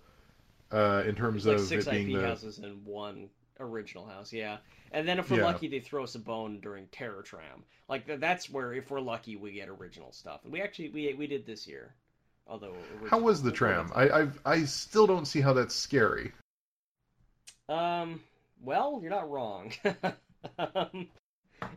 uh, 0.71 1.03
in 1.05 1.15
terms 1.15 1.45
like 1.45 1.57
of 1.57 1.63
six 1.63 1.85
it 1.85 1.91
being 1.91 2.11
IP 2.11 2.21
the... 2.21 2.27
houses 2.27 2.59
and 2.59 2.85
one 2.85 3.29
original 3.59 4.05
house. 4.05 4.31
Yeah, 4.31 4.57
and 4.91 5.07
then 5.07 5.19
if 5.19 5.29
we're 5.29 5.37
yeah. 5.37 5.45
lucky, 5.45 5.67
they 5.67 5.79
throw 5.79 6.03
us 6.03 6.15
a 6.15 6.19
bone 6.19 6.59
during 6.61 6.87
Terror 6.87 7.21
Tram. 7.21 7.63
Like 7.87 8.19
that's 8.19 8.49
where 8.49 8.73
if 8.73 8.91
we're 8.91 9.01
lucky, 9.01 9.35
we 9.35 9.53
get 9.53 9.69
original 9.69 10.11
stuff. 10.11 10.41
And 10.43 10.53
we 10.53 10.61
actually 10.61 10.89
we 10.89 11.13
we 11.13 11.27
did 11.27 11.45
this 11.45 11.67
year. 11.67 11.93
Although 12.47 12.75
how 13.09 13.19
was 13.19 13.41
the 13.41 13.51
tram? 13.51 13.91
I 13.95 14.09
I've, 14.09 14.39
I 14.45 14.63
still 14.65 15.07
don't 15.07 15.25
see 15.25 15.41
how 15.41 15.53
that's 15.53 15.75
scary. 15.75 16.31
Um. 17.69 18.21
Well, 18.63 18.99
you're 19.01 19.11
not 19.11 19.29
wrong. 19.29 19.73
um, 20.59 21.07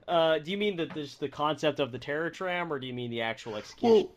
uh, 0.06 0.38
do 0.38 0.50
you 0.50 0.58
mean 0.58 0.76
that 0.76 0.94
there's 0.94 1.16
the 1.16 1.28
concept 1.28 1.80
of 1.80 1.92
the 1.92 1.98
terror 1.98 2.30
tram, 2.30 2.72
or 2.72 2.78
do 2.78 2.86
you 2.86 2.92
mean 2.92 3.10
the 3.10 3.22
actual 3.22 3.56
execution? 3.56 3.90
Well, 3.90 4.10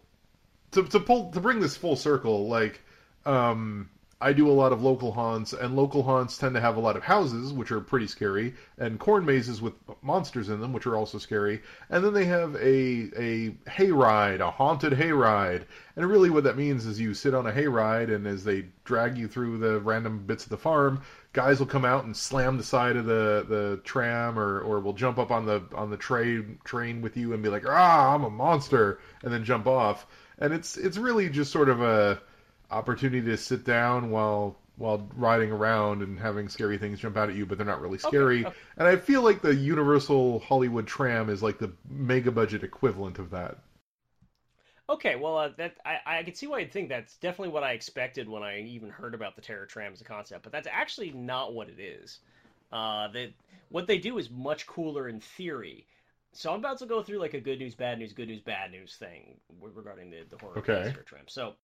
to 0.72 0.84
to 0.90 1.00
pull 1.00 1.32
to 1.32 1.40
bring 1.40 1.60
this 1.60 1.78
full 1.78 1.96
circle, 1.96 2.48
like, 2.48 2.82
um, 3.26 3.90
I 4.20 4.34
do 4.34 4.50
a 4.50 4.52
lot 4.52 4.74
of 4.74 4.82
local 4.82 5.12
haunts, 5.12 5.54
and 5.54 5.76
local 5.76 6.02
haunts 6.02 6.40
tend 6.40 6.56
to 6.56 6.62
have 6.62 6.76
a 6.76 6.80
lot 6.80 6.98
of 6.98 7.04
houses, 7.04 7.54
which 7.54 7.72
are 7.72 7.80
pretty 7.80 8.08
scary, 8.08 8.56
and 8.80 9.00
corn 9.00 9.26
mazes 9.26 9.62
with 9.62 9.74
monsters 10.02 10.50
in 10.50 10.60
them, 10.60 10.74
which 10.74 10.88
are 10.88 10.96
also 10.96 11.20
scary. 11.20 11.62
And 11.92 12.04
then 12.04 12.14
they 12.14 12.26
have 12.26 12.56
a 12.56 13.12
a 13.16 13.50
hayride, 13.70 14.40
a 14.40 14.50
haunted 14.50 14.94
hayride, 14.94 15.66
and 15.96 16.10
really 16.10 16.32
what 16.32 16.46
that 16.46 16.58
means 16.58 16.88
is 16.88 17.00
you 17.00 17.14
sit 17.14 17.36
on 17.36 17.46
a 17.46 17.52
hayride, 17.52 18.10
and 18.14 18.26
as 18.26 18.44
they 18.44 18.66
drag 18.86 19.20
you 19.20 19.28
through 19.28 19.60
the 19.60 19.80
random 19.82 20.26
bits 20.26 20.46
of 20.46 20.50
the 20.50 20.58
farm, 20.58 21.02
guys 21.34 21.60
will 21.60 21.68
come 21.68 21.86
out 21.86 22.06
and 22.06 22.18
slam 22.18 22.58
the 22.58 22.64
side 22.64 22.96
of 22.96 23.06
the, 23.06 23.46
the 23.48 23.80
tram, 23.84 24.40
or, 24.40 24.62
or 24.62 24.80
will 24.80 24.94
jump 24.94 25.20
up 25.20 25.30
on 25.30 25.46
the 25.46 25.62
on 25.76 25.92
the 25.92 25.98
train 25.98 26.58
train 26.64 27.02
with 27.02 27.18
you 27.18 27.34
and 27.34 27.44
be 27.44 27.50
like, 27.50 27.66
ah, 27.68 28.16
I'm 28.16 28.24
a 28.24 28.32
monster, 28.32 29.00
and 29.24 29.32
then 29.32 29.44
jump 29.44 29.68
off. 29.68 30.08
And 30.40 30.54
it's 30.54 30.76
it's 30.76 30.98
really 30.98 31.30
just 31.30 31.52
sort 31.52 31.70
of 31.70 31.82
a 31.82 32.20
opportunity 32.72 33.22
to 33.28 33.38
sit 33.38 33.64
down 33.64 34.12
while 34.12 34.58
while 34.78 35.10
riding 35.16 35.52
around 35.52 36.04
and 36.04 36.20
having 36.20 36.48
scary 36.48 36.78
things 36.78 37.00
jump 37.00 37.18
out 37.18 37.30
at 37.30 37.36
you, 37.36 37.48
but 37.48 37.58
they're 37.58 37.66
not 37.66 37.82
really 37.82 37.98
scary. 37.98 38.40
Okay, 38.42 38.48
okay. 38.48 38.58
And 38.78 38.88
I 38.88 38.96
feel 38.96 39.24
like 39.24 39.42
the 39.42 39.56
Universal 39.56 40.40
Hollywood 40.40 40.86
tram 40.86 41.30
is 41.30 41.42
like 41.42 41.58
the 41.58 41.72
mega 41.90 42.32
budget 42.32 42.64
equivalent 42.64 43.18
of 43.18 43.32
that. 43.32 43.58
Okay, 44.90 45.16
well, 45.16 45.38
uh, 45.38 45.50
that 45.58 45.76
I, 45.84 46.20
I 46.20 46.24
can 46.24 46.36
see 46.36 46.48
why 46.48 46.60
you'd 46.60 46.72
think 46.72 46.90
that's 46.90 47.18
definitely 47.18 47.54
what 47.54 47.64
I 47.64 47.72
expected 47.72 48.30
when 48.30 48.44
I 48.44 48.62
even 48.62 48.90
heard 48.90 49.16
about 49.16 49.36
the 49.36 49.42
Terror 49.42 49.66
Tram 49.66 49.92
as 49.92 50.00
a 50.00 50.06
concept, 50.06 50.44
but 50.44 50.52
that's 50.52 50.68
actually 50.72 51.12
not 51.12 51.54
what 51.54 51.68
it 51.70 51.80
is. 51.80 52.20
Uh, 52.72 53.08
that 53.10 53.34
what 53.70 53.88
they 53.88 53.98
do 53.98 54.18
is 54.18 54.30
much 54.30 54.66
cooler 54.68 55.10
in 55.10 55.20
theory. 55.20 55.88
So 56.34 56.54
I'm 56.54 56.60
about 56.60 56.78
to 56.80 56.86
go 56.86 57.02
through 57.02 57.20
like 57.20 57.34
a 57.34 57.42
good 57.42 57.60
news, 57.60 57.76
bad 57.76 58.00
news, 58.00 58.14
good 58.14 58.28
news, 58.28 58.42
bad 58.42 58.72
news 58.72 58.96
thing 58.96 59.38
regarding 59.60 60.12
the 60.12 60.24
the 60.30 60.38
horror 60.38 60.60
okay. 60.60 60.92
Terror 60.92 61.06
Tram. 61.06 61.24
So 61.28 61.56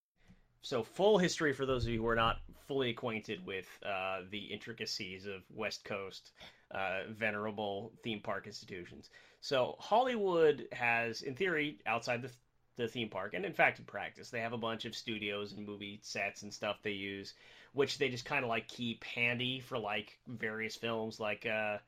so, 0.64 0.82
full 0.82 1.18
history 1.18 1.52
for 1.52 1.66
those 1.66 1.84
of 1.84 1.92
you 1.92 2.00
who 2.00 2.08
are 2.08 2.16
not 2.16 2.40
fully 2.68 2.90
acquainted 2.90 3.46
with 3.46 3.68
uh, 3.86 4.22
the 4.32 4.40
intricacies 4.40 5.26
of 5.26 5.44
West 5.54 5.84
Coast 5.84 6.32
uh, 6.72 7.02
venerable 7.10 7.92
theme 8.02 8.22
park 8.22 8.48
institutions. 8.48 9.10
So, 9.42 9.76
Hollywood 9.78 10.70
has, 10.72 11.22
in 11.22 11.36
theory, 11.36 11.80
outside 11.86 12.22
the, 12.22 12.32
the 12.78 12.88
theme 12.88 13.10
park, 13.10 13.34
and 13.34 13.46
in 13.46 13.52
fact, 13.52 13.80
in 13.80 13.86
practice, 13.86 14.30
they 14.30 14.40
have 14.40 14.54
a 14.54 14.58
bunch 14.58 14.86
of 14.86 14.96
studios 14.96 15.52
and 15.52 15.68
movie 15.68 16.00
sets 16.02 16.44
and 16.44 16.54
stuff 16.54 16.78
they 16.82 16.92
use, 16.92 17.34
which 17.74 17.98
they 17.98 18.08
just 18.08 18.24
kind 18.24 18.46
of 18.46 18.50
like 18.50 18.70
keep 18.70 19.04
handy 19.04 19.60
for 19.60 19.78
like 19.78 20.18
various 20.30 20.78
films. 20.78 21.20
Like, 21.20 21.46
uh, 21.46 21.80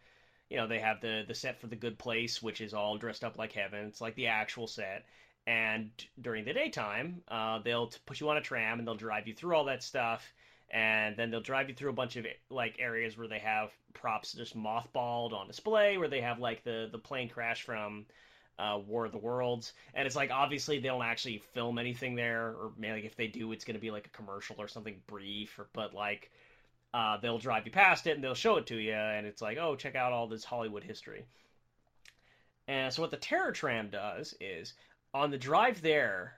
you 0.49 0.57
know, 0.57 0.67
they 0.67 0.79
have 0.79 0.99
the 0.99 1.23
the 1.25 1.33
set 1.33 1.61
for 1.61 1.67
The 1.67 1.77
Good 1.77 1.97
Place, 1.97 2.43
which 2.43 2.59
is 2.59 2.73
all 2.73 2.97
dressed 2.97 3.23
up 3.23 3.37
like 3.37 3.53
heaven. 3.53 3.87
It's 3.87 4.01
like 4.01 4.15
the 4.15 4.27
actual 4.27 4.67
set 4.67 5.05
and 5.47 5.89
during 6.21 6.45
the 6.45 6.53
daytime 6.53 7.21
uh, 7.27 7.59
they'll 7.63 7.91
put 8.05 8.19
you 8.19 8.29
on 8.29 8.37
a 8.37 8.41
tram 8.41 8.79
and 8.79 8.87
they'll 8.87 8.95
drive 8.95 9.27
you 9.27 9.33
through 9.33 9.55
all 9.55 9.65
that 9.65 9.83
stuff 9.83 10.33
and 10.71 11.15
then 11.15 11.29
they'll 11.29 11.41
drive 11.41 11.69
you 11.69 11.75
through 11.75 11.91
a 11.91 11.93
bunch 11.93 12.15
of 12.15 12.25
like 12.49 12.75
areas 12.79 13.17
where 13.17 13.27
they 13.27 13.39
have 13.39 13.71
props 13.93 14.33
just 14.33 14.57
mothballed 14.57 15.33
on 15.33 15.47
display 15.47 15.97
where 15.97 16.07
they 16.07 16.21
have 16.21 16.39
like 16.39 16.63
the 16.63 16.89
the 16.91 16.97
plane 16.97 17.29
crash 17.29 17.61
from 17.61 18.05
uh, 18.57 18.79
War 18.87 19.05
of 19.05 19.11
the 19.11 19.17
Worlds, 19.17 19.73
and 19.93 20.05
it's 20.05 20.15
like 20.15 20.31
obviously 20.31 20.79
they 20.79 20.87
don't 20.87 21.03
actually 21.03 21.39
film 21.53 21.77
anything 21.77 22.15
there, 22.15 22.49
or 22.49 22.71
maybe 22.77 22.93
like 22.93 23.05
if 23.05 23.15
they 23.15 23.27
do, 23.27 23.51
it's 23.51 23.65
going 23.65 23.75
to 23.75 23.81
be 23.81 23.91
like 23.91 24.07
a 24.07 24.09
commercial 24.09 24.55
or 24.59 24.67
something 24.67 25.01
brief, 25.07 25.57
or 25.59 25.67
but 25.73 25.93
like 25.93 26.31
uh, 26.93 27.17
they'll 27.17 27.37
drive 27.37 27.65
you 27.65 27.71
past 27.71 28.07
it 28.07 28.11
and 28.11 28.23
they'll 28.23 28.33
show 28.33 28.57
it 28.57 28.67
to 28.67 28.77
you, 28.77 28.93
and 28.93 29.25
it's 29.25 29.41
like, 29.41 29.57
oh, 29.57 29.75
check 29.75 29.95
out 29.95 30.13
all 30.13 30.27
this 30.27 30.43
Hollywood 30.43 30.83
history. 30.83 31.25
And 32.67 32.91
so 32.91 33.01
what 33.01 33.11
the 33.11 33.17
Terror 33.17 33.51
Tram 33.51 33.89
does 33.89 34.33
is 34.39 34.73
on 35.15 35.31
the 35.31 35.37
drive 35.37 35.81
there 35.81 36.33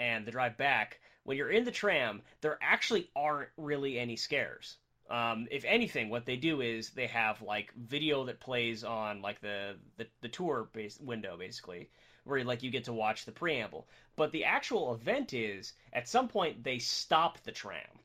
and 0.00 0.26
the 0.26 0.32
drive 0.32 0.56
back, 0.56 0.98
when 1.22 1.36
you're 1.36 1.50
in 1.50 1.64
the 1.64 1.70
tram, 1.70 2.20
there 2.40 2.58
actually 2.60 3.08
aren't 3.14 3.50
really 3.56 4.00
any 4.00 4.16
scares. 4.16 4.78
Um, 5.08 5.46
if 5.52 5.64
anything, 5.64 6.08
what 6.08 6.26
they 6.26 6.34
do 6.34 6.60
is 6.60 6.90
they 6.90 7.06
have 7.06 7.40
like 7.40 7.72
video 7.74 8.24
that 8.24 8.40
plays 8.40 8.82
on 8.82 9.22
like 9.22 9.40
the 9.40 9.76
the, 9.96 10.08
the 10.22 10.28
tour 10.28 10.68
base 10.72 10.98
window 10.98 11.36
basically, 11.36 11.88
where 12.24 12.42
like 12.42 12.64
you 12.64 12.72
get 12.72 12.86
to 12.86 12.92
watch 12.92 13.24
the 13.24 13.30
preamble. 13.30 13.86
But 14.16 14.32
the 14.32 14.44
actual 14.44 14.92
event 14.92 15.32
is 15.32 15.72
at 15.92 16.08
some 16.08 16.26
point 16.26 16.64
they 16.64 16.80
stop 16.80 17.38
the 17.44 17.52
tram, 17.52 18.00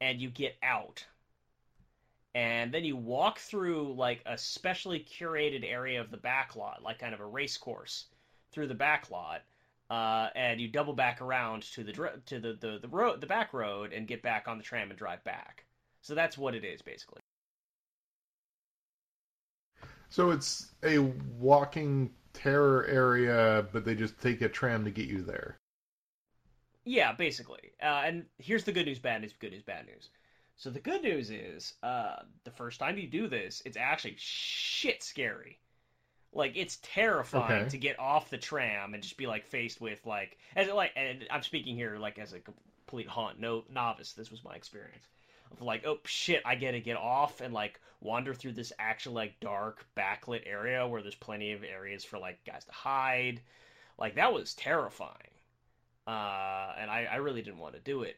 and 0.00 0.20
you 0.20 0.30
get 0.30 0.56
out, 0.62 1.04
and 2.36 2.72
then 2.72 2.84
you 2.84 2.94
walk 2.94 3.40
through 3.40 3.94
like 3.94 4.22
a 4.26 4.38
specially 4.38 5.00
curated 5.00 5.68
area 5.68 6.00
of 6.00 6.12
the 6.12 6.16
back 6.16 6.54
lot, 6.54 6.84
like 6.84 7.00
kind 7.00 7.14
of 7.14 7.20
a 7.20 7.26
race 7.26 7.56
course 7.56 8.06
through 8.54 8.68
the 8.68 8.74
back 8.74 9.10
lot, 9.10 9.42
uh, 9.90 10.28
and 10.34 10.60
you 10.60 10.68
double 10.68 10.94
back 10.94 11.20
around 11.20 11.62
to 11.74 11.84
the 11.84 11.92
to 12.26 12.38
the 12.38 12.54
the 12.60 12.78
the 12.80 12.88
road 12.88 13.20
the 13.20 13.26
back 13.26 13.52
road 13.52 13.92
and 13.92 14.06
get 14.06 14.22
back 14.22 14.48
on 14.48 14.56
the 14.56 14.64
tram 14.64 14.90
and 14.90 14.98
drive 14.98 15.22
back. 15.24 15.64
So 16.00 16.14
that's 16.14 16.38
what 16.38 16.54
it 16.54 16.64
is 16.64 16.80
basically. 16.80 17.20
So 20.08 20.30
it's 20.30 20.72
a 20.84 20.98
walking 20.98 22.10
terror 22.32 22.86
area, 22.86 23.66
but 23.72 23.84
they 23.84 23.94
just 23.94 24.20
take 24.20 24.42
a 24.42 24.48
tram 24.48 24.84
to 24.84 24.90
get 24.90 25.08
you 25.08 25.22
there. 25.22 25.56
Yeah, 26.84 27.12
basically. 27.12 27.72
Uh, 27.82 28.02
and 28.04 28.26
here's 28.38 28.64
the 28.64 28.72
good 28.72 28.86
news, 28.86 28.98
bad 28.98 29.22
news, 29.22 29.32
good 29.38 29.52
news, 29.52 29.62
bad 29.62 29.86
news. 29.86 30.10
So 30.56 30.70
the 30.70 30.80
good 30.80 31.02
news 31.02 31.30
is, 31.30 31.74
uh, 31.82 32.16
the 32.44 32.50
first 32.50 32.78
time 32.78 32.98
you 32.98 33.08
do 33.08 33.26
this, 33.26 33.62
it's 33.64 33.76
actually 33.76 34.14
shit 34.18 35.02
scary. 35.02 35.58
Like 36.34 36.56
it's 36.56 36.78
terrifying 36.82 37.62
Okay. 37.62 37.68
to 37.68 37.78
get 37.78 37.98
off 37.98 38.30
the 38.30 38.38
tram 38.38 38.94
and 38.94 39.02
just 39.02 39.16
be 39.16 39.26
like 39.26 39.46
faced 39.46 39.80
with 39.80 40.04
like 40.06 40.36
as 40.56 40.68
like 40.68 40.92
and 40.96 41.24
I'm 41.30 41.42
speaking 41.42 41.76
here 41.76 41.96
like 41.98 42.18
as 42.18 42.32
a 42.32 42.40
complete 42.40 43.08
haunt, 43.08 43.40
no 43.40 43.64
novice. 43.70 44.12
This 44.12 44.30
was 44.30 44.44
my 44.44 44.54
experience 44.54 45.06
of 45.52 45.62
like 45.62 45.86
oh 45.86 45.98
shit, 46.04 46.42
I 46.44 46.56
get 46.56 46.72
to 46.72 46.80
get 46.80 46.96
off 46.96 47.40
and 47.40 47.54
like 47.54 47.80
wander 48.00 48.34
through 48.34 48.52
this 48.52 48.72
actual 48.78 49.14
like 49.14 49.38
dark 49.40 49.86
backlit 49.96 50.42
area 50.46 50.86
where 50.86 51.02
there's 51.02 51.14
plenty 51.14 51.52
of 51.52 51.62
areas 51.64 52.04
for 52.04 52.18
like 52.18 52.44
guys 52.44 52.64
to 52.64 52.72
hide. 52.72 53.40
Like 53.98 54.16
that 54.16 54.32
was 54.32 54.54
terrifying, 54.54 55.30
uh, 56.06 56.72
and 56.78 56.90
I, 56.90 57.06
I 57.10 57.16
really 57.16 57.42
didn't 57.42 57.60
want 57.60 57.74
to 57.74 57.80
do 57.80 58.02
it. 58.02 58.16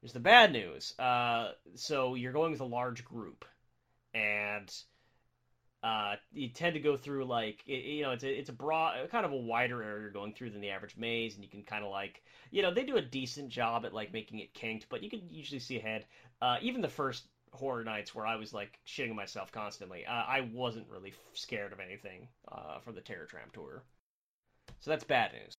Here's 0.00 0.12
the 0.12 0.20
bad 0.20 0.52
news. 0.52 0.98
Uh, 0.98 1.52
so 1.74 2.14
you're 2.14 2.32
going 2.32 2.52
with 2.52 2.60
a 2.60 2.64
large 2.64 3.04
group, 3.04 3.44
and 4.14 4.72
uh, 5.82 6.16
you 6.32 6.48
tend 6.48 6.74
to 6.74 6.80
go 6.80 6.96
through 6.96 7.24
like 7.24 7.62
it, 7.66 7.84
you 7.84 8.02
know 8.02 8.10
it's 8.10 8.24
a, 8.24 8.38
it's 8.38 8.50
a 8.50 8.52
broad 8.52 9.08
kind 9.10 9.24
of 9.24 9.32
a 9.32 9.36
wider 9.36 9.82
area 9.82 10.02
you're 10.02 10.10
going 10.10 10.32
through 10.32 10.50
than 10.50 10.60
the 10.60 10.70
average 10.70 10.96
maze 10.96 11.34
and 11.34 11.44
you 11.44 11.50
can 11.50 11.62
kind 11.62 11.84
of 11.84 11.90
like 11.90 12.22
you 12.50 12.60
know 12.60 12.72
they 12.72 12.84
do 12.84 12.96
a 12.96 13.02
decent 13.02 13.48
job 13.48 13.86
at 13.86 13.94
like 13.94 14.12
making 14.12 14.40
it 14.40 14.52
kinked 14.52 14.88
but 14.90 15.02
you 15.02 15.08
can 15.08 15.22
usually 15.30 15.60
see 15.60 15.78
ahead. 15.78 16.04
Uh, 16.42 16.56
even 16.60 16.80
the 16.80 16.88
first 16.88 17.24
horror 17.52 17.82
nights 17.82 18.14
where 18.14 18.26
i 18.26 18.36
was 18.36 18.52
like 18.52 18.78
shitting 18.86 19.14
myself 19.14 19.50
constantly 19.50 20.06
uh, 20.06 20.24
i 20.28 20.48
wasn't 20.52 20.86
really 20.88 21.12
scared 21.32 21.72
of 21.72 21.80
anything 21.80 22.28
uh, 22.52 22.78
from 22.78 22.94
the 22.94 23.00
terror 23.00 23.26
tram 23.26 23.48
tour. 23.52 23.82
So 24.80 24.90
that's 24.90 25.04
bad 25.04 25.32
news. 25.32 25.54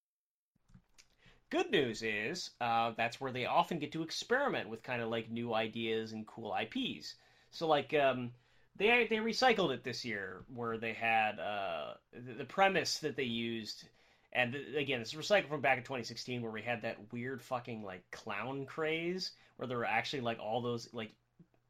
Good 1.50 1.70
news 1.70 2.02
is 2.02 2.52
uh, 2.62 2.94
that's 2.96 3.20
where 3.20 3.32
they 3.32 3.46
often 3.46 3.78
get 3.78 3.92
to 3.92 4.04
experiment 4.04 4.70
with 4.70 4.84
kind 4.84 5.02
of 5.02 5.10
like 5.10 5.30
new 5.30 5.54
ideas 5.54 6.14
and 6.14 6.26
cool 6.26 6.56
ips 6.62 7.16
so 7.52 7.68
like 7.68 7.94
um, 7.94 8.32
they 8.78 9.08
they 9.10 9.18
recycled 9.18 9.74
it 9.74 9.84
this 9.84 10.06
year 10.06 10.44
where 10.54 10.78
they 10.78 10.94
had 10.94 11.40
uh, 11.40 11.94
the, 12.14 12.34
the 12.34 12.46
premise 12.46 13.00
that 13.00 13.16
they 13.16 13.24
used 13.24 13.86
and 14.34 14.54
th- 14.54 14.76
again 14.76 15.02
it's 15.02 15.14
recycled 15.14 15.50
from 15.50 15.62
back 15.62 15.78
in 15.78 15.84
2016 15.84 16.42
where 16.42 16.52
we 16.52 16.62
had 16.62 16.82
that 16.82 16.98
weird 17.12 17.42
fucking 17.42 17.84
like 17.84 18.02
clown 18.12 18.66
craze 18.66 19.32
where 19.58 19.68
there 19.68 19.78
were 19.78 19.86
actually 19.86 20.22
like 20.22 20.40
all 20.40 20.62
those 20.62 20.88
like 20.94 21.12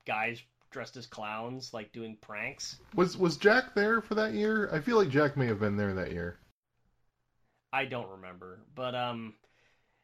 guys 0.06 0.42
dressed 0.72 0.96
as 0.96 1.06
clowns 1.06 1.74
like 1.74 1.92
doing 1.92 2.16
pranks 2.22 2.78
Was 2.96 3.18
was 3.18 3.38
Jack 3.38 3.74
there 3.76 4.02
for 4.02 4.16
that 4.16 4.34
year? 4.34 4.70
I 4.72 4.80
feel 4.80 4.98
like 4.98 5.10
Jack 5.10 5.36
may 5.38 5.48
have 5.48 5.60
been 5.60 5.76
there 5.78 5.94
that 5.94 6.12
year. 6.12 6.38
I 7.74 7.86
don't 7.86 8.10
remember, 8.10 8.60
but 8.76 8.96
um, 8.96 9.34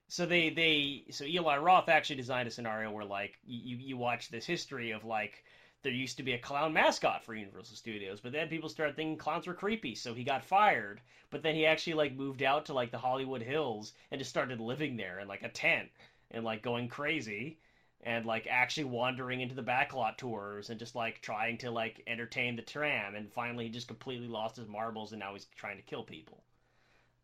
so 0.07 0.25
they 0.25 0.49
they 0.49 1.03
so 1.11 1.25
Eli 1.25 1.57
Roth 1.57 1.89
actually 1.89 2.15
designed 2.15 2.47
a 2.47 2.51
scenario 2.51 2.91
where 2.91 3.05
like 3.05 3.37
you 3.45 3.77
you 3.77 3.97
watch 3.97 4.29
this 4.29 4.45
history 4.45 4.91
of 4.91 5.03
like 5.03 5.43
there 5.87 5.95
used 5.95 6.17
to 6.17 6.23
be 6.23 6.33
a 6.33 6.37
clown 6.37 6.73
mascot 6.73 7.23
for 7.23 7.33
Universal 7.33 7.77
Studios, 7.77 8.19
but 8.19 8.33
then 8.33 8.49
people 8.49 8.67
started 8.67 8.97
thinking 8.97 9.17
clowns 9.17 9.47
were 9.47 9.53
creepy, 9.53 9.95
so 9.95 10.13
he 10.13 10.25
got 10.25 10.43
fired. 10.43 10.99
But 11.29 11.43
then 11.43 11.55
he 11.55 11.65
actually 11.65 11.93
like 11.93 12.13
moved 12.13 12.43
out 12.43 12.65
to 12.65 12.73
like 12.73 12.91
the 12.91 12.97
Hollywood 12.97 13.41
Hills 13.41 13.93
and 14.11 14.19
just 14.19 14.29
started 14.29 14.59
living 14.59 14.97
there 14.97 15.21
in 15.21 15.29
like 15.29 15.43
a 15.43 15.49
tent 15.49 15.87
and 16.31 16.43
like 16.43 16.61
going 16.61 16.89
crazy 16.89 17.57
and 18.03 18.25
like 18.25 18.47
actually 18.49 18.83
wandering 18.83 19.39
into 19.39 19.55
the 19.55 19.63
backlot 19.63 20.17
tours 20.17 20.69
and 20.69 20.77
just 20.77 20.93
like 20.93 21.21
trying 21.21 21.57
to 21.59 21.71
like 21.71 22.03
entertain 22.05 22.57
the 22.57 22.61
tram 22.61 23.15
and 23.15 23.31
finally 23.31 23.63
he 23.63 23.71
just 23.71 23.87
completely 23.87 24.27
lost 24.27 24.57
his 24.57 24.67
marbles 24.67 25.13
and 25.13 25.21
now 25.21 25.31
he's 25.31 25.47
trying 25.55 25.77
to 25.77 25.83
kill 25.83 26.03
people. 26.03 26.43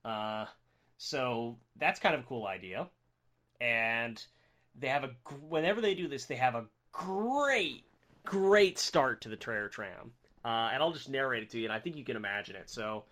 Uh, 0.06 0.45
so 0.98 1.57
that's 1.76 1.99
kind 1.99 2.15
of 2.15 2.22
a 2.22 2.27
cool 2.27 2.48
idea, 2.48 2.88
and 3.60 4.23
they 4.80 4.88
have 4.88 5.03
a 5.03 5.10
whenever 5.49 5.81
they 5.81 5.95
do 5.95 6.07
this, 6.07 6.27
they 6.27 6.35
have 6.35 6.56
a 6.56 6.64
great, 6.94 7.84
great 8.25 8.77
start 8.77 9.21
to 9.21 9.29
the 9.29 9.35
Terror 9.35 9.69
Tram. 9.69 10.11
Uh, 10.45 10.69
and 10.73 10.83
I'll 10.83 10.91
just 10.91 11.09
narrate 11.09 11.43
it 11.43 11.49
to 11.51 11.59
you, 11.59 11.65
and 11.65 11.73
I 11.73 11.79
think 11.79 11.95
you 11.95 12.03
can 12.03 12.17
imagine 12.17 12.55
it. 12.55 12.69
So 12.69 13.05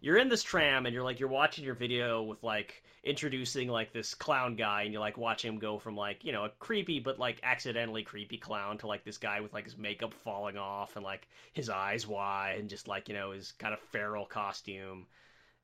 you're 0.00 0.18
in 0.18 0.28
this 0.28 0.42
tram, 0.42 0.86
and 0.86 0.94
you're 0.94 1.02
like 1.02 1.18
you're 1.18 1.28
watching 1.28 1.64
your 1.64 1.74
video 1.74 2.22
with 2.22 2.42
like 2.44 2.82
introducing 3.02 3.68
like 3.68 3.92
this 3.92 4.14
clown 4.14 4.54
guy, 4.54 4.82
and 4.82 4.92
you're 4.92 5.00
like 5.00 5.18
watching 5.18 5.52
him 5.52 5.58
go 5.58 5.78
from 5.78 5.96
like 5.96 6.24
you 6.24 6.30
know 6.32 6.44
a 6.44 6.50
creepy 6.60 7.00
but 7.00 7.18
like 7.18 7.40
accidentally 7.42 8.04
creepy 8.04 8.38
clown 8.38 8.78
to 8.78 8.86
like 8.86 9.04
this 9.04 9.18
guy 9.18 9.40
with 9.40 9.52
like 9.52 9.64
his 9.64 9.76
makeup 9.76 10.14
falling 10.14 10.56
off 10.56 10.94
and 10.94 11.04
like 11.04 11.26
his 11.52 11.68
eyes 11.68 12.06
wide 12.06 12.56
and 12.58 12.70
just 12.70 12.86
like 12.86 13.08
you 13.08 13.14
know 13.14 13.32
his 13.32 13.52
kind 13.52 13.74
of 13.74 13.80
feral 13.80 14.26
costume 14.26 15.06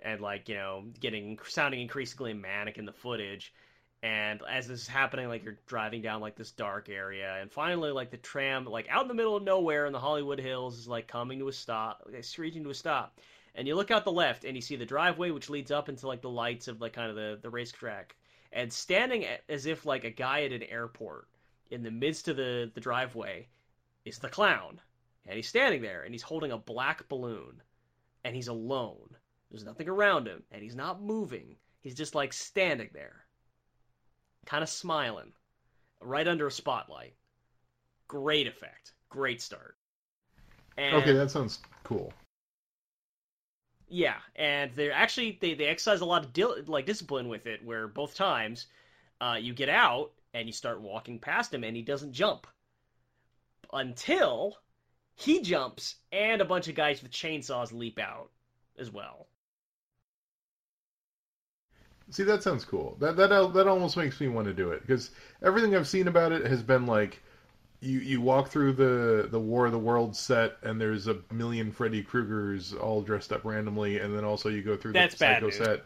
and 0.00 0.20
like 0.20 0.48
you 0.48 0.56
know 0.56 0.84
getting 1.00 1.38
sounding 1.46 1.80
increasingly 1.80 2.32
manic 2.32 2.78
in 2.78 2.84
the 2.84 2.92
footage 2.92 3.52
and 4.02 4.40
as 4.50 4.66
this 4.66 4.82
is 4.82 4.88
happening 4.88 5.28
like 5.28 5.44
you're 5.44 5.58
driving 5.66 6.02
down 6.02 6.20
like 6.20 6.34
this 6.34 6.50
dark 6.50 6.88
area 6.88 7.38
and 7.40 7.52
finally 7.52 7.92
like 7.92 8.10
the 8.10 8.16
tram 8.16 8.64
like 8.64 8.86
out 8.90 9.02
in 9.02 9.08
the 9.08 9.14
middle 9.14 9.36
of 9.36 9.42
nowhere 9.42 9.86
in 9.86 9.92
the 9.92 9.98
hollywood 9.98 10.40
hills 10.40 10.78
is 10.78 10.88
like 10.88 11.06
coming 11.06 11.38
to 11.38 11.48
a 11.48 11.52
stop 11.52 12.02
like, 12.12 12.24
screeching 12.24 12.64
to 12.64 12.70
a 12.70 12.74
stop. 12.74 13.18
And 13.54 13.68
you 13.68 13.74
look 13.74 13.90
out 13.90 14.04
the 14.04 14.12
left 14.12 14.44
and 14.44 14.56
you 14.56 14.62
see 14.62 14.76
the 14.76 14.86
driveway 14.86 15.30
which 15.30 15.50
leads 15.50 15.70
up 15.70 15.88
into 15.88 16.06
like 16.06 16.22
the 16.22 16.30
lights 16.30 16.68
of 16.68 16.80
like 16.80 16.94
kind 16.94 17.10
of 17.10 17.16
the 17.16 17.38
the 17.42 17.50
racetrack. 17.50 18.16
And 18.52 18.72
standing 18.72 19.26
as 19.48 19.66
if 19.66 19.86
like 19.86 20.04
a 20.04 20.10
guy 20.10 20.44
at 20.44 20.52
an 20.52 20.62
airport 20.64 21.28
in 21.70 21.82
the 21.82 21.90
midst 21.90 22.28
of 22.28 22.36
the 22.36 22.70
the 22.74 22.80
driveway 22.80 23.48
is 24.04 24.18
the 24.18 24.28
clown. 24.28 24.80
And 25.26 25.36
he's 25.36 25.48
standing 25.48 25.82
there 25.82 26.02
and 26.02 26.14
he's 26.14 26.22
holding 26.22 26.50
a 26.50 26.58
black 26.58 27.08
balloon 27.08 27.62
and 28.24 28.34
he's 28.34 28.48
alone. 28.48 29.16
There's 29.50 29.64
nothing 29.64 29.88
around 29.88 30.26
him, 30.26 30.42
and 30.50 30.62
he's 30.62 30.74
not 30.74 31.02
moving. 31.02 31.56
He's 31.80 31.94
just 31.94 32.14
like 32.14 32.32
standing 32.32 32.88
there, 32.94 33.26
kind 34.46 34.62
of 34.62 34.68
smiling, 34.68 35.32
right 36.00 36.26
under 36.26 36.46
a 36.46 36.50
spotlight. 36.50 37.14
Great 38.08 38.46
effect. 38.46 38.92
Great 39.08 39.40
start. 39.40 39.76
And, 40.76 40.96
Okay, 40.96 41.12
that 41.12 41.30
sounds 41.30 41.60
cool. 41.84 42.12
Yeah, 43.88 44.16
and 44.36 44.70
they're 44.74 44.92
actually 44.92 45.38
they 45.40 45.52
they 45.52 45.66
exercise 45.66 46.00
a 46.00 46.06
lot 46.06 46.24
of 46.24 46.32
dil- 46.32 46.62
like 46.66 46.86
discipline 46.86 47.28
with 47.28 47.46
it. 47.46 47.62
Where 47.62 47.86
both 47.86 48.14
times, 48.14 48.66
uh, 49.20 49.36
you 49.38 49.52
get 49.52 49.68
out 49.68 50.12
and 50.32 50.48
you 50.48 50.52
start 50.52 50.80
walking 50.80 51.18
past 51.18 51.52
him, 51.52 51.62
and 51.62 51.76
he 51.76 51.82
doesn't 51.82 52.12
jump 52.12 52.46
until 53.70 54.56
he 55.14 55.42
jumps, 55.42 55.96
and 56.10 56.40
a 56.40 56.44
bunch 56.46 56.68
of 56.68 56.74
guys 56.74 57.02
with 57.02 57.12
chainsaws 57.12 57.70
leap 57.70 57.98
out 57.98 58.30
as 58.78 58.90
well. 58.90 59.28
See, 62.12 62.22
that 62.24 62.42
sounds 62.44 62.64
cool. 62.64 62.96
That 63.00 63.16
that 63.16 63.28
that 63.54 63.66
almost 63.66 63.96
makes 63.96 64.20
me 64.20 64.28
want 64.28 64.46
to 64.46 64.54
do 64.54 64.70
it 64.70 64.82
because 64.82 65.10
everything 65.42 65.74
I've 65.74 65.88
seen 65.88 66.08
about 66.08 66.30
it 66.32 66.46
has 66.46 66.62
been 66.62 66.86
like 66.86 67.22
you 67.80 68.00
you 68.00 68.20
walk 68.20 68.48
through 68.50 68.74
the 68.74 69.28
the 69.30 69.40
War 69.40 69.66
of 69.66 69.72
the 69.72 69.78
Worlds 69.80 70.18
set 70.18 70.56
and 70.62 70.80
there's 70.80 71.08
a 71.08 71.18
million 71.32 71.72
Freddy 71.72 72.04
Kruegers 72.04 72.78
all 72.80 73.02
dressed 73.02 73.32
up 73.32 73.44
randomly, 73.44 73.98
and 73.98 74.16
then 74.16 74.24
also 74.24 74.48
you 74.50 74.62
go 74.62 74.76
through 74.76 74.92
That's 74.92 75.14
the 75.14 75.18
bad 75.18 75.42
Psycho 75.42 75.46
news. 75.46 75.56
set. 75.56 75.84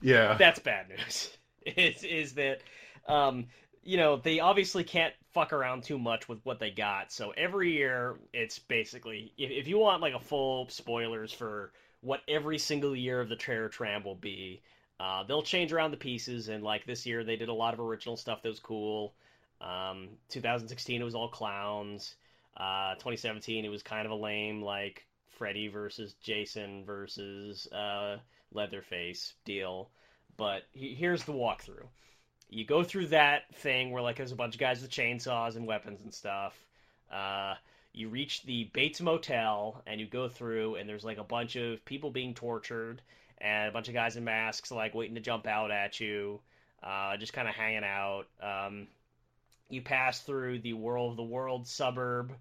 Yeah, 0.00 0.38
that's 0.38 0.58
bad 0.58 0.88
news. 0.88 1.30
Is 1.76 2.02
is 2.02 2.34
that 2.34 2.62
um, 3.06 3.46
you 3.84 3.96
know 3.96 4.16
they 4.16 4.40
obviously 4.40 4.82
can't 4.82 5.14
fuck 5.32 5.52
around 5.52 5.84
too 5.84 5.98
much 5.98 6.28
with 6.28 6.40
what 6.44 6.58
they 6.58 6.70
got. 6.70 7.12
So 7.12 7.32
every 7.36 7.72
year 7.72 8.18
it's 8.32 8.58
basically 8.58 9.32
if, 9.38 9.50
if 9.50 9.68
you 9.68 9.78
want 9.78 10.02
like 10.02 10.14
a 10.14 10.18
full 10.20 10.68
spoilers 10.70 11.32
for 11.32 11.72
what 12.00 12.22
every 12.26 12.58
single 12.58 12.96
year 12.96 13.20
of 13.20 13.28
the 13.28 13.36
Terror 13.36 13.68
Tram 13.68 14.02
will 14.02 14.16
be, 14.16 14.62
uh, 15.02 15.24
they'll 15.24 15.42
change 15.42 15.72
around 15.72 15.90
the 15.90 15.96
pieces. 15.96 16.48
And 16.48 16.62
like 16.62 16.86
this 16.86 17.04
year 17.06 17.24
they 17.24 17.34
did 17.34 17.48
a 17.48 17.54
lot 17.54 17.74
of 17.74 17.80
original 17.80 18.16
stuff 18.16 18.42
that 18.42 18.48
was 18.48 18.60
cool. 18.60 19.12
Um, 19.60 20.10
2016 20.28 21.00
it 21.00 21.04
was 21.04 21.16
all 21.16 21.28
clowns. 21.28 22.14
Uh, 22.56 22.94
2017 22.94 23.64
it 23.64 23.68
was 23.68 23.82
kind 23.82 24.06
of 24.06 24.12
a 24.12 24.14
lame 24.14 24.62
like 24.62 25.04
Freddy 25.38 25.66
versus 25.66 26.14
Jason 26.22 26.84
versus 26.84 27.66
uh, 27.72 28.18
Leatherface 28.52 29.34
deal. 29.44 29.90
But 30.36 30.62
he- 30.70 30.94
here's 30.94 31.24
the 31.24 31.32
walkthrough. 31.32 31.86
You 32.48 32.64
go 32.64 32.84
through 32.84 33.08
that 33.08 33.52
thing 33.56 33.90
where 33.90 34.02
like 34.02 34.16
there's 34.16 34.30
a 34.30 34.36
bunch 34.36 34.54
of 34.54 34.60
guys 34.60 34.82
with 34.82 34.90
chainsaws 34.92 35.56
and 35.56 35.66
weapons 35.66 36.00
and 36.04 36.14
stuff. 36.14 36.54
Uh, 37.12 37.54
you 37.92 38.08
reach 38.08 38.44
the 38.44 38.70
Bates 38.72 39.00
Motel 39.00 39.82
and 39.84 40.00
you 40.00 40.06
go 40.06 40.28
through 40.28 40.76
and 40.76 40.88
there's 40.88 41.04
like 41.04 41.18
a 41.18 41.24
bunch 41.24 41.56
of 41.56 41.84
people 41.84 42.12
being 42.12 42.34
tortured 42.34 43.02
and 43.42 43.68
a 43.68 43.72
bunch 43.72 43.88
of 43.88 43.94
guys 43.94 44.16
in 44.16 44.24
masks 44.24 44.70
like 44.70 44.94
waiting 44.94 45.16
to 45.16 45.20
jump 45.20 45.46
out 45.46 45.70
at 45.70 46.00
you, 46.00 46.40
uh, 46.82 47.16
just 47.18 47.34
kind 47.34 47.48
of 47.48 47.54
hanging 47.54 47.84
out. 47.84 48.24
Um, 48.40 48.86
you 49.68 49.82
pass 49.82 50.20
through 50.20 50.60
the 50.60 50.72
World 50.72 51.10
of 51.10 51.16
the 51.18 51.22
World 51.22 51.66
suburb 51.66 52.32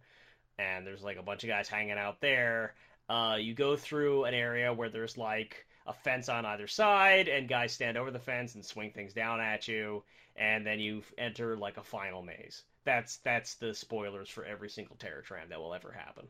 and 0.57 0.85
there's 0.85 1.03
like 1.03 1.17
a 1.17 1.23
bunch 1.23 1.43
of 1.43 1.49
guys 1.49 1.67
hanging 1.67 1.97
out 1.97 2.21
there. 2.21 2.73
Uh, 3.09 3.37
you 3.39 3.53
go 3.53 3.75
through 3.75 4.25
an 4.25 4.33
area 4.33 4.73
where 4.73 4.89
there's 4.89 5.17
like 5.17 5.65
a 5.87 5.93
fence 5.93 6.29
on 6.29 6.45
either 6.45 6.67
side, 6.67 7.27
and 7.27 7.49
guys 7.49 7.73
stand 7.73 7.97
over 7.97 8.11
the 8.11 8.19
fence 8.19 8.55
and 8.55 8.63
swing 8.63 8.91
things 8.91 9.13
down 9.13 9.41
at 9.41 9.67
you, 9.67 10.03
and 10.35 10.65
then 10.65 10.79
you 10.79 11.03
enter 11.17 11.57
like 11.57 11.77
a 11.77 11.83
final 11.83 12.21
maze. 12.21 12.63
That's 12.85 13.17
that's 13.17 13.55
the 13.55 13.73
spoilers 13.73 14.29
for 14.29 14.45
every 14.45 14.69
single 14.69 14.95
Terror 14.95 15.21
Tram 15.21 15.49
that 15.49 15.59
will 15.59 15.73
ever 15.73 15.91
happen. 15.91 16.27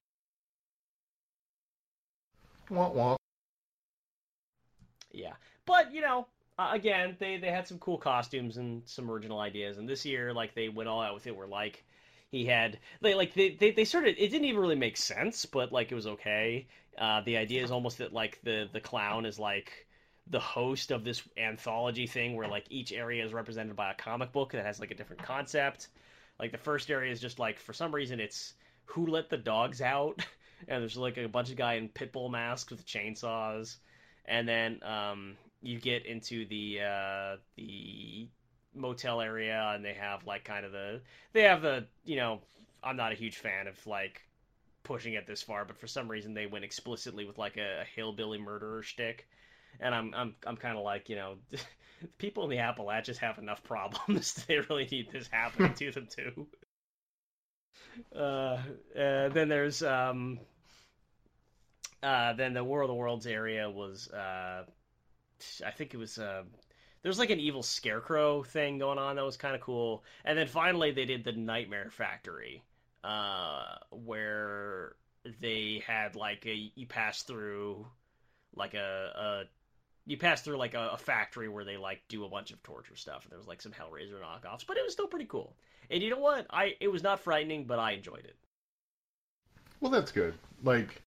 Wah, 2.69 2.89
wah. 2.89 3.17
Yeah, 5.13 5.33
but 5.65 5.93
you 5.93 6.01
know, 6.01 6.27
uh, 6.57 6.69
again, 6.73 7.15
they 7.19 7.37
they 7.37 7.49
had 7.49 7.67
some 7.67 7.79
cool 7.79 7.97
costumes 7.97 8.57
and 8.57 8.81
some 8.85 9.09
original 9.09 9.39
ideas, 9.39 9.77
and 9.77 9.87
this 9.87 10.05
year, 10.05 10.33
like 10.33 10.53
they 10.55 10.69
went 10.69 10.89
all 10.89 11.01
out 11.01 11.13
with 11.13 11.27
it. 11.27 11.35
Where 11.35 11.47
like 11.47 11.83
he 12.29 12.45
had 12.45 12.79
they 13.01 13.15
like 13.15 13.33
they 13.33 13.51
they, 13.51 13.71
they 13.71 13.85
sort 13.85 14.07
of 14.07 14.15
it 14.17 14.29
didn't 14.31 14.45
even 14.45 14.61
really 14.61 14.75
make 14.75 14.97
sense, 14.97 15.45
but 15.45 15.71
like 15.71 15.91
it 15.91 15.95
was 15.95 16.07
okay. 16.07 16.67
Uh, 16.97 17.21
the 17.21 17.37
idea 17.37 17.63
is 17.63 17.71
almost 17.71 17.97
that 17.99 18.13
like 18.13 18.39
the 18.43 18.69
the 18.71 18.79
clown 18.79 19.25
is 19.25 19.39
like 19.39 19.87
the 20.27 20.39
host 20.39 20.91
of 20.91 21.03
this 21.03 21.21
anthology 21.37 22.07
thing 22.07 22.35
where 22.35 22.47
like 22.47 22.65
each 22.69 22.93
area 22.93 23.25
is 23.25 23.33
represented 23.33 23.75
by 23.75 23.91
a 23.91 23.95
comic 23.95 24.31
book 24.31 24.51
that 24.51 24.65
has 24.65 24.79
like 24.79 24.91
a 24.91 24.95
different 24.95 25.21
concept. 25.23 25.89
Like 26.39 26.51
the 26.51 26.57
first 26.57 26.89
area 26.89 27.11
is 27.11 27.19
just 27.19 27.39
like 27.39 27.59
for 27.59 27.73
some 27.73 27.93
reason 27.93 28.19
it's 28.19 28.53
who 28.85 29.07
let 29.07 29.29
the 29.29 29.37
dogs 29.37 29.81
out, 29.81 30.25
and 30.67 30.81
there's 30.81 30.97
like 30.97 31.17
a 31.17 31.27
bunch 31.27 31.49
of 31.49 31.55
guy 31.57 31.73
in 31.75 31.89
pit 31.89 32.11
bull 32.11 32.29
masks 32.29 32.71
with 32.71 32.85
chainsaws, 32.85 33.77
and 34.25 34.47
then 34.47 34.81
um, 34.83 35.37
you 35.61 35.79
get 35.79 36.05
into 36.05 36.45
the 36.47 36.79
uh, 36.81 37.37
the 37.55 38.27
motel 38.73 39.21
area 39.21 39.71
and 39.75 39.83
they 39.83 39.93
have 39.93 40.25
like 40.25 40.45
kind 40.45 40.65
of 40.65 40.71
the 40.71 41.01
they 41.33 41.41
have 41.43 41.61
the 41.61 41.85
you 42.05 42.15
know 42.15 42.39
I'm 42.83 42.95
not 42.95 43.11
a 43.11 43.15
huge 43.15 43.37
fan 43.37 43.67
of 43.67 43.85
like 43.85 44.21
pushing 44.83 45.13
it 45.13 45.27
this 45.27 45.41
far, 45.41 45.65
but 45.65 45.77
for 45.77 45.87
some 45.87 46.09
reason 46.09 46.33
they 46.33 46.47
went 46.47 46.65
explicitly 46.65 47.25
with 47.25 47.37
like 47.37 47.57
a, 47.57 47.81
a 47.81 47.85
hillbilly 47.95 48.39
murderer 48.39 48.81
shtick, 48.81 49.27
and 49.79 49.93
I'm 49.93 50.13
I'm 50.15 50.35
I'm 50.45 50.57
kind 50.57 50.77
of 50.77 50.83
like 50.83 51.09
you 51.09 51.15
know. 51.15 51.35
People 52.17 52.43
in 52.45 52.49
the 52.49 52.57
Appalachians 52.57 53.19
have 53.19 53.37
enough 53.37 53.63
problems. 53.63 54.33
they 54.47 54.57
really 54.57 54.87
need 54.89 55.11
this 55.11 55.27
happening 55.27 55.71
to 55.75 55.91
them 55.91 56.07
too. 56.09 56.47
Uh, 58.15 58.57
uh, 58.99 59.29
then 59.29 59.47
there's 59.47 59.83
um, 59.83 60.39
uh, 62.03 62.33
then 62.33 62.53
the 62.53 62.63
War 62.63 62.81
of 62.81 62.87
the 62.87 62.93
Worlds 62.93 63.27
area 63.27 63.69
was 63.69 64.09
uh, 64.09 64.63
I 65.65 65.71
think 65.71 65.93
it 65.93 65.97
was 65.97 66.17
uh, 66.17 66.43
there's 67.03 67.19
like 67.19 67.29
an 67.29 67.39
evil 67.39 67.63
scarecrow 67.63 68.43
thing 68.43 68.77
going 68.77 68.97
on 68.97 69.15
that 69.15 69.25
was 69.25 69.37
kind 69.37 69.55
of 69.55 69.61
cool. 69.61 70.03
And 70.25 70.37
then 70.37 70.47
finally 70.47 70.91
they 70.91 71.05
did 71.05 71.23
the 71.23 71.31
Nightmare 71.31 71.89
Factory, 71.91 72.63
uh, 73.03 73.75
where 73.91 74.95
they 75.39 75.83
had 75.85 76.15
like 76.15 76.45
a 76.45 76.71
you 76.75 76.85
pass 76.87 77.23
through 77.23 77.85
like 78.55 78.73
a, 78.73 79.11
a 79.15 79.43
you 80.05 80.17
pass 80.17 80.41
through 80.41 80.57
like 80.57 80.73
a, 80.73 80.89
a, 80.93 80.97
factory 80.97 81.47
where 81.47 81.63
they 81.63 81.77
like 81.77 82.01
do 82.07 82.25
a 82.25 82.29
bunch 82.29 82.51
of 82.51 82.61
torture 82.63 82.95
stuff 82.95 83.23
and 83.23 83.31
there 83.31 83.37
was 83.37 83.47
like 83.47 83.61
some 83.61 83.71
Hellraiser 83.71 84.19
knockoffs, 84.19 84.65
but 84.65 84.77
it 84.77 84.83
was 84.83 84.93
still 84.93 85.07
pretty 85.07 85.27
cool. 85.27 85.55
And 85.91 86.01
you 86.01 86.09
know 86.09 86.17
what? 86.19 86.47
I 86.49 86.75
it 86.79 86.87
was 86.87 87.03
not 87.03 87.19
frightening, 87.19 87.65
but 87.65 87.79
I 87.79 87.91
enjoyed 87.91 88.25
it. 88.25 88.35
Well, 89.79 89.91
that's 89.91 90.11
good. 90.11 90.33
Like 90.63 91.01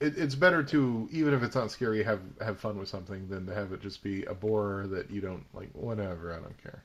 it, 0.00 0.16
it's 0.16 0.34
better 0.34 0.62
to 0.62 1.08
even 1.10 1.34
if 1.34 1.42
it's 1.42 1.54
not 1.54 1.70
scary, 1.70 2.02
have 2.02 2.20
have 2.40 2.58
fun 2.58 2.78
with 2.78 2.88
something 2.88 3.28
than 3.28 3.46
to 3.46 3.54
have 3.54 3.72
it 3.72 3.80
just 3.80 4.02
be 4.02 4.24
a 4.24 4.34
bore 4.34 4.86
that 4.88 5.10
you 5.10 5.20
don't 5.20 5.44
like. 5.54 5.70
Whatever, 5.72 6.32
I 6.32 6.40
don't 6.40 6.62
care. 6.62 6.84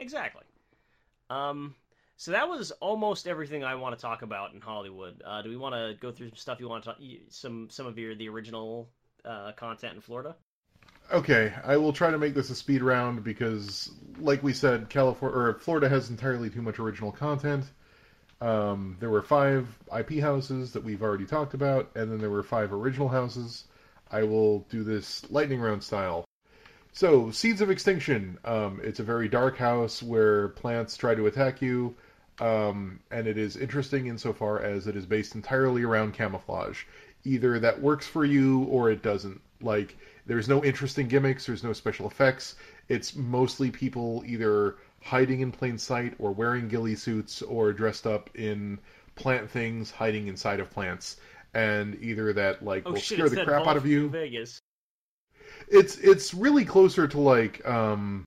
Exactly. 0.00 0.44
Um. 1.30 1.74
So 2.16 2.32
that 2.32 2.48
was 2.48 2.72
almost 2.72 3.28
everything 3.28 3.62
I 3.62 3.76
want 3.76 3.96
to 3.96 4.02
talk 4.02 4.22
about 4.22 4.52
in 4.52 4.60
Hollywood. 4.60 5.22
Uh, 5.24 5.40
do 5.40 5.48
we 5.50 5.56
want 5.56 5.76
to 5.76 5.94
go 6.00 6.10
through 6.10 6.30
some 6.30 6.36
stuff 6.36 6.58
you 6.58 6.68
want 6.68 6.82
to 6.82 6.90
talk, 6.90 6.98
some 7.28 7.68
some 7.70 7.86
of 7.86 7.96
your 7.96 8.14
the 8.16 8.28
original 8.28 8.88
uh, 9.24 9.52
content 9.52 9.94
in 9.94 10.00
Florida? 10.00 10.34
Okay, 11.12 11.54
I 11.64 11.76
will 11.76 11.92
try 11.92 12.10
to 12.10 12.18
make 12.18 12.34
this 12.34 12.50
a 12.50 12.54
speed 12.54 12.82
round 12.82 13.24
because, 13.24 13.90
like 14.18 14.42
we 14.42 14.52
said, 14.52 14.90
California 14.90 15.38
or 15.38 15.54
Florida 15.54 15.88
has 15.88 16.10
entirely 16.10 16.50
too 16.50 16.60
much 16.60 16.78
original 16.78 17.12
content. 17.12 17.64
Um, 18.40 18.96
there 19.00 19.10
were 19.10 19.22
five 19.22 19.66
IP 19.96 20.20
houses 20.20 20.72
that 20.72 20.84
we've 20.84 21.02
already 21.02 21.26
talked 21.26 21.54
about, 21.54 21.90
and 21.94 22.10
then 22.10 22.18
there 22.18 22.30
were 22.30 22.42
five 22.42 22.72
original 22.72 23.08
houses. 23.08 23.64
I 24.10 24.22
will 24.22 24.60
do 24.70 24.84
this 24.84 25.28
lightning 25.30 25.60
round 25.60 25.82
style. 25.82 26.24
So, 26.92 27.30
Seeds 27.30 27.60
of 27.60 27.70
Extinction. 27.70 28.38
Um, 28.44 28.80
it's 28.82 29.00
a 29.00 29.04
very 29.04 29.28
dark 29.28 29.56
house 29.56 30.02
where 30.02 30.48
plants 30.48 30.96
try 30.96 31.14
to 31.14 31.26
attack 31.26 31.60
you, 31.60 31.94
um, 32.40 33.00
and 33.10 33.26
it 33.26 33.36
is 33.36 33.56
interesting 33.56 34.06
insofar 34.06 34.60
as 34.62 34.86
it 34.86 34.96
is 34.96 35.06
based 35.06 35.34
entirely 35.34 35.82
around 35.82 36.14
camouflage. 36.14 36.84
Either 37.24 37.58
that 37.58 37.80
works 37.80 38.06
for 38.06 38.24
you 38.24 38.64
or 38.64 38.90
it 38.90 39.02
doesn't. 39.02 39.40
Like, 39.60 39.96
there's 40.26 40.48
no 40.48 40.64
interesting 40.64 41.08
gimmicks, 41.08 41.46
there's 41.46 41.64
no 41.64 41.72
special 41.72 42.06
effects. 42.06 42.54
It's 42.88 43.14
mostly 43.14 43.70
people 43.70 44.22
either 44.26 44.76
hiding 45.02 45.40
in 45.40 45.52
plain 45.52 45.78
sight 45.78 46.14
or 46.18 46.32
wearing 46.32 46.68
ghillie 46.68 46.94
suits 46.94 47.42
or 47.42 47.72
dressed 47.72 48.06
up 48.06 48.30
in 48.34 48.78
plant 49.14 49.50
things 49.50 49.90
hiding 49.90 50.28
inside 50.28 50.60
of 50.60 50.70
plants. 50.70 51.16
And 51.54 51.96
either 52.02 52.32
that 52.34 52.64
like 52.64 52.84
oh, 52.86 52.92
will 52.92 52.98
shit, 52.98 53.18
scare 53.18 53.28
the 53.28 53.44
crap 53.44 53.66
out 53.66 53.76
of 53.76 53.86
you. 53.86 54.08
Vegas. 54.10 54.60
it's 55.68 55.96
it's 55.98 56.34
really 56.34 56.64
closer 56.64 57.08
to 57.08 57.18
like 57.18 57.66
um 57.66 58.24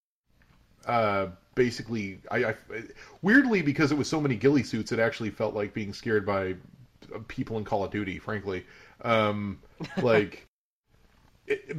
uh 0.85 1.27
basically 1.53 2.19
I, 2.31 2.45
I 2.45 2.56
weirdly 3.22 3.61
because 3.61 3.91
it 3.91 3.98
was 3.98 4.07
so 4.07 4.19
many 4.19 4.35
ghillie 4.35 4.64
suits 4.64 4.91
it 4.91 4.99
actually 4.99 5.30
felt 5.30 5.53
like 5.53 5.73
being 5.73 5.93
scared 5.93 6.26
by 6.26 6.56
people 7.27 7.57
in 7.57 7.64
call 7.64 7.84
of 7.84 7.91
duty 7.91 8.18
frankly. 8.18 8.65
Um 9.03 9.60
like 10.02 10.48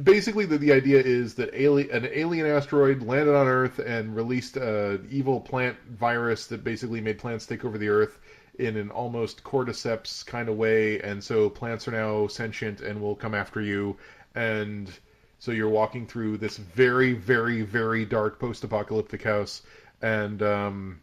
basically 0.03 0.45
the, 0.45 0.57
the 0.57 0.71
idea 0.71 0.99
is 0.99 1.35
that 1.35 1.49
alien, 1.53 1.89
an 1.91 2.09
alien 2.11 2.45
asteroid 2.45 3.01
landed 3.01 3.35
on 3.35 3.47
Earth 3.47 3.79
and 3.79 4.15
released 4.15 4.57
an 4.57 5.07
evil 5.09 5.39
plant 5.39 5.77
virus 5.89 6.47
that 6.47 6.63
basically 6.63 7.01
made 7.01 7.17
plants 7.17 7.45
take 7.45 7.65
over 7.65 7.77
the 7.77 7.89
Earth 7.89 8.19
in 8.59 8.77
an 8.77 8.91
almost 8.91 9.43
cordyceps 9.43 10.25
kind 10.25 10.47
of 10.49 10.57
way, 10.57 10.99
and 11.01 11.23
so 11.23 11.49
plants 11.49 11.87
are 11.87 11.91
now 11.91 12.27
sentient 12.27 12.81
and 12.81 13.01
will 13.01 13.15
come 13.15 13.33
after 13.33 13.61
you, 13.61 13.97
and 14.35 14.91
so 15.39 15.51
you're 15.51 15.69
walking 15.69 16.05
through 16.05 16.37
this 16.37 16.57
very, 16.57 17.13
very, 17.13 17.63
very 17.63 18.05
dark 18.05 18.39
post-apocalyptic 18.39 19.23
house, 19.23 19.63
and 20.01 20.43
um, 20.43 21.01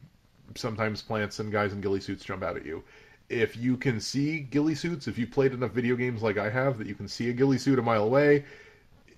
sometimes 0.54 1.02
plants 1.02 1.40
and 1.40 1.50
guys 1.50 1.72
in 1.72 1.80
ghillie 1.80 2.00
suits 2.00 2.24
jump 2.24 2.42
out 2.42 2.56
at 2.56 2.64
you 2.64 2.82
if 3.30 3.56
you 3.56 3.76
can 3.76 4.00
see 4.00 4.40
ghillie 4.40 4.74
suits, 4.74 5.06
if 5.08 5.16
you've 5.16 5.30
played 5.30 5.52
enough 5.54 5.70
video 5.70 5.96
games 5.96 6.22
like 6.22 6.36
I 6.36 6.50
have 6.50 6.76
that 6.78 6.86
you 6.86 6.94
can 6.94 7.08
see 7.08 7.30
a 7.30 7.32
ghillie 7.32 7.58
suit 7.58 7.78
a 7.78 7.82
mile 7.82 8.04
away, 8.04 8.44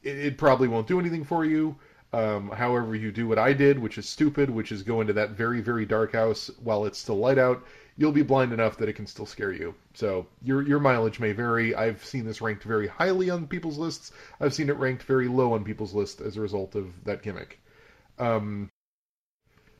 it, 0.02 0.16
it 0.18 0.38
probably 0.38 0.68
won't 0.68 0.86
do 0.86 1.00
anything 1.00 1.24
for 1.24 1.44
you. 1.44 1.74
Um, 2.12 2.50
however, 2.50 2.94
you 2.94 3.10
do 3.10 3.26
what 3.26 3.38
I 3.38 3.54
did, 3.54 3.78
which 3.78 3.96
is 3.96 4.06
stupid, 4.06 4.50
which 4.50 4.70
is 4.70 4.82
go 4.82 5.00
into 5.00 5.14
that 5.14 5.30
very, 5.30 5.62
very 5.62 5.86
dark 5.86 6.12
house 6.12 6.50
while 6.62 6.84
it's 6.84 6.98
still 6.98 7.16
light 7.16 7.38
out. 7.38 7.64
You'll 7.96 8.12
be 8.12 8.22
blind 8.22 8.52
enough 8.52 8.76
that 8.78 8.88
it 8.88 8.94
can 8.94 9.06
still 9.06 9.24
scare 9.24 9.52
you. 9.52 9.74
So 9.94 10.26
your 10.42 10.62
your 10.62 10.80
mileage 10.80 11.20
may 11.20 11.32
vary. 11.32 11.74
I've 11.74 12.04
seen 12.04 12.26
this 12.26 12.42
ranked 12.42 12.64
very 12.64 12.86
highly 12.86 13.30
on 13.30 13.46
people's 13.46 13.78
lists. 13.78 14.12
I've 14.40 14.54
seen 14.54 14.68
it 14.68 14.76
ranked 14.76 15.04
very 15.04 15.28
low 15.28 15.54
on 15.54 15.64
people's 15.64 15.94
list 15.94 16.20
as 16.20 16.36
a 16.36 16.40
result 16.42 16.74
of 16.74 16.92
that 17.04 17.22
gimmick. 17.22 17.58
Um, 18.18 18.70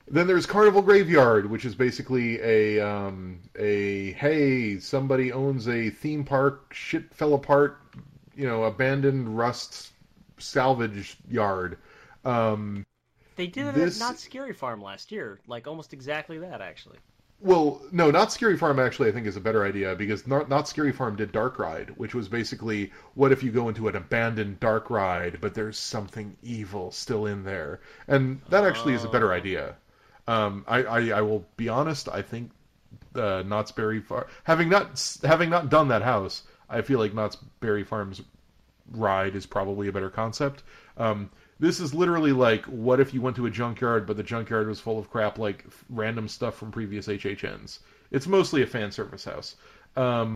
then 0.09 0.27
there's 0.27 0.47
Carnival 0.47 0.83
Graveyard, 0.83 1.49
which 1.49 1.65
is 1.65 1.75
basically 1.75 2.41
a 2.41 2.81
um, 2.81 3.41
a 3.59 4.13
hey, 4.13 4.79
somebody 4.79 5.33
owns 5.33 5.69
a 5.69 5.91
theme 5.91 6.25
park, 6.25 6.73
shit 6.75 7.13
fell 7.15 7.35
apart, 7.35 7.79
you 8.37 8.47
know, 8.47 8.65
abandoned 8.65 9.37
rust 9.37 9.93
salvage 10.39 11.17
yard. 11.29 11.79
Um, 12.25 12.85
they 13.37 13.47
did 13.47 13.67
it 13.69 13.75
this... 13.75 14.01
at 14.01 14.07
Knott's 14.07 14.23
Scary 14.23 14.53
Farm 14.53 14.83
last 14.83 15.13
year, 15.13 15.41
like 15.47 15.67
almost 15.67 15.93
exactly 15.93 16.39
that, 16.39 16.61
actually. 16.61 16.99
Well, 17.41 17.83
no, 17.91 18.09
Knott's 18.11 18.35
Scary 18.35 18.57
Farm 18.57 18.79
actually 18.79 19.09
I 19.09 19.13
think 19.13 19.27
is 19.27 19.37
a 19.37 19.41
better 19.41 19.65
idea 19.65 19.97
because 19.97 20.29
Not, 20.29 20.49
Knott's 20.49 20.71
Scary 20.71 20.93
Farm 20.93 21.17
did 21.17 21.33
Dark 21.33 21.59
Ride, 21.59 21.91
which 21.97 22.15
was 22.15 22.29
basically 22.29 22.93
what 23.15 23.33
if 23.33 23.43
you 23.43 23.51
go 23.51 23.69
into 23.69 23.89
an 23.89 23.97
abandoned 23.97 24.61
dark 24.61 24.91
ride, 24.91 25.39
but 25.41 25.53
there's 25.53 25.77
something 25.77 26.37
evil 26.43 26.93
still 26.93 27.27
in 27.27 27.43
there, 27.43 27.81
and 28.07 28.41
that 28.49 28.65
actually 28.65 28.93
oh. 28.93 28.97
is 28.97 29.05
a 29.05 29.09
better 29.09 29.33
oh. 29.33 29.37
idea. 29.37 29.75
Um, 30.27 30.65
I, 30.69 30.83
I, 30.85 31.09
I 31.09 31.21
will 31.23 31.47
be 31.57 31.69
honest. 31.69 32.09
I 32.09 32.23
think 32.23 32.51
uh, 33.15 33.43
Knott's 33.47 33.73
Berry 33.73 34.01
Farm, 34.01 34.27
having 34.45 34.69
not 34.69 35.19
having 35.23 35.51
not 35.51 35.69
done 35.69 35.89
that 35.89 36.03
house, 36.03 36.45
I 36.69 36.83
feel 36.83 36.99
like 36.99 37.15
Knott's 37.15 37.37
Berry 37.61 37.85
Farm's 37.85 38.23
ride 38.91 39.35
is 39.35 39.47
probably 39.47 39.89
a 39.89 39.93
better 39.93 40.11
concept. 40.11 40.63
Um, 40.97 41.31
this 41.59 41.81
is 41.81 41.95
literally 41.95 42.33
like, 42.33 42.65
what 42.67 43.01
if 43.01 43.15
you 43.15 43.21
went 43.21 43.37
to 43.37 43.47
a 43.47 43.51
junkyard, 43.51 44.07
but 44.07 44.17
the 44.17 44.23
junkyard 44.23 44.67
was 44.67 44.81
full 44.81 44.99
of 44.99 45.11
crap 45.11 45.39
like 45.39 45.65
random 45.89 46.29
stuff 46.29 46.57
from 46.57 46.73
previous 46.73 47.07
HHNs? 47.07 47.79
It's 48.11 48.27
mostly 48.27 48.63
a 48.63 48.67
fan 48.67 48.91
service 48.91 49.25
house. 49.25 49.57
Um, 49.97 50.35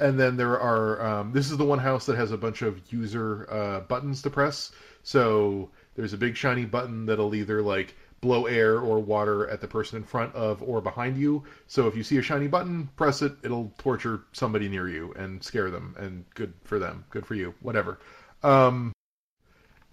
and 0.00 0.18
then 0.18 0.36
there 0.36 0.58
are 0.58 1.06
um, 1.06 1.32
this 1.32 1.50
is 1.50 1.56
the 1.56 1.64
one 1.64 1.78
house 1.78 2.06
that 2.06 2.16
has 2.16 2.32
a 2.32 2.36
bunch 2.36 2.62
of 2.62 2.80
user 2.92 3.48
uh, 3.50 3.80
buttons 3.80 4.22
to 4.22 4.30
press. 4.30 4.72
So 5.02 5.70
there's 5.94 6.12
a 6.12 6.18
big 6.18 6.36
shiny 6.36 6.64
button 6.64 7.06
that'll 7.06 7.34
either 7.34 7.62
like 7.62 7.94
blow 8.24 8.46
air 8.46 8.80
or 8.80 8.98
water 9.00 9.46
at 9.50 9.60
the 9.60 9.68
person 9.68 9.98
in 9.98 10.02
front 10.02 10.34
of 10.34 10.62
or 10.62 10.80
behind 10.80 11.18
you. 11.18 11.44
So 11.66 11.86
if 11.86 11.94
you 11.94 12.02
see 12.02 12.16
a 12.16 12.22
shiny 12.22 12.48
button, 12.48 12.88
press 12.96 13.20
it. 13.20 13.34
It'll 13.42 13.70
torture 13.76 14.22
somebody 14.32 14.66
near 14.66 14.88
you 14.88 15.12
and 15.14 15.44
scare 15.44 15.70
them. 15.70 15.94
And 15.98 16.24
good 16.34 16.54
for 16.64 16.78
them. 16.78 17.04
Good 17.10 17.26
for 17.26 17.34
you. 17.34 17.54
Whatever. 17.60 17.98
Um, 18.42 18.92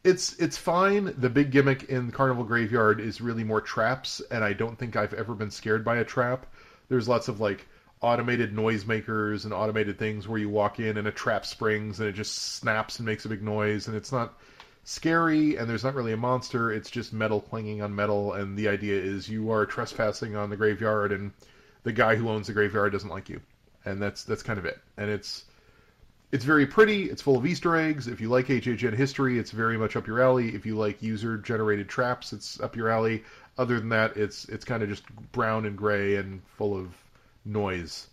it's 0.06 0.34
it's 0.40 0.58
fine. 0.58 1.14
The 1.18 1.30
big 1.30 1.52
gimmick 1.52 1.84
in 1.84 2.10
Carnival 2.12 2.46
Graveyard 2.46 3.02
is 3.02 3.20
really 3.20 3.44
more 3.44 3.62
traps, 3.62 4.22
and 4.32 4.44
I 4.44 4.54
don't 4.54 4.80
think 4.80 4.96
I've 4.96 5.14
ever 5.14 5.36
been 5.36 5.52
scared 5.52 5.84
by 5.84 5.98
a 5.98 6.06
trap. 6.06 6.48
There's 6.88 7.10
lots 7.10 7.28
of 7.28 7.42
like 7.42 7.68
automated 8.02 8.56
noisemakers 8.56 9.44
and 9.44 9.54
automated 9.54 10.00
things 10.00 10.28
where 10.28 10.40
you 10.40 10.50
walk 10.50 10.80
in 10.80 10.98
and 10.98 11.08
a 11.08 11.12
trap 11.12 11.46
springs 11.46 12.00
and 12.00 12.10
it 12.10 12.14
just 12.14 12.56
snaps 12.56 12.98
and 12.98 13.06
makes 13.06 13.26
a 13.26 13.30
big 13.30 13.44
noise 13.44 13.88
and 13.88 13.96
it's 13.96 14.12
not 14.12 14.40
scary 14.84 15.58
and 15.58 15.70
there's 15.70 15.84
not 15.84 15.96
really 15.96 16.14
a 16.14 16.18
monster. 16.18 16.72
It's 16.72 16.90
just 16.90 17.14
metal 17.14 17.42
clanging 17.42 17.82
on 17.82 17.96
metal 17.96 18.34
and 18.34 18.58
the 18.58 18.68
idea 18.68 19.00
is 19.00 19.30
you 19.30 19.52
are 19.52 19.66
trespassing 19.66 20.36
on 20.36 20.50
the 20.50 20.58
graveyard 20.58 21.12
and 21.12 21.32
the 21.84 21.92
guy 21.92 22.16
who 22.16 22.30
owns 22.30 22.48
the 22.48 22.54
graveyard 22.54 22.92
doesn't 22.92 23.10
like 23.10 23.30
you. 23.30 23.42
And 23.86 24.02
that's 24.02 24.24
that's 24.24 24.44
kind 24.44 24.60
of 24.60 24.66
it. 24.66 24.80
And 24.98 25.10
it's 25.10 25.46
it's 26.32 26.46
very 26.46 26.66
pretty. 26.66 27.10
It's 27.10 27.22
full 27.22 27.38
of 27.38 27.46
easter 27.46 27.76
eggs. 27.76 28.08
If 28.08 28.22
you 28.22 28.30
like 28.30 28.48
hhn 28.48 28.96
history 28.96 29.40
it's 29.40 29.52
very 29.52 29.78
much 29.78 29.96
up 29.96 30.08
your 30.08 30.22
alley. 30.22 30.56
If 30.56 30.66
you 30.66 30.76
like 30.76 31.02
user 31.02 31.38
generated 31.38 31.90
traps 31.90 32.34
it's 32.34 32.60
up 32.60 32.76
your 32.76 32.90
alley. 32.90 33.24
Other 33.58 33.80
than 33.80 33.90
that 33.90 34.18
it's 34.18 34.46
it's 34.46 34.66
kind 34.66 34.82
of 34.84 34.90
just 34.90 35.04
brown 35.32 35.66
and 35.66 35.78
gray 35.78 36.16
and 36.16 36.42
full 36.58 36.76
of 36.78 36.94
noise. 37.46 38.08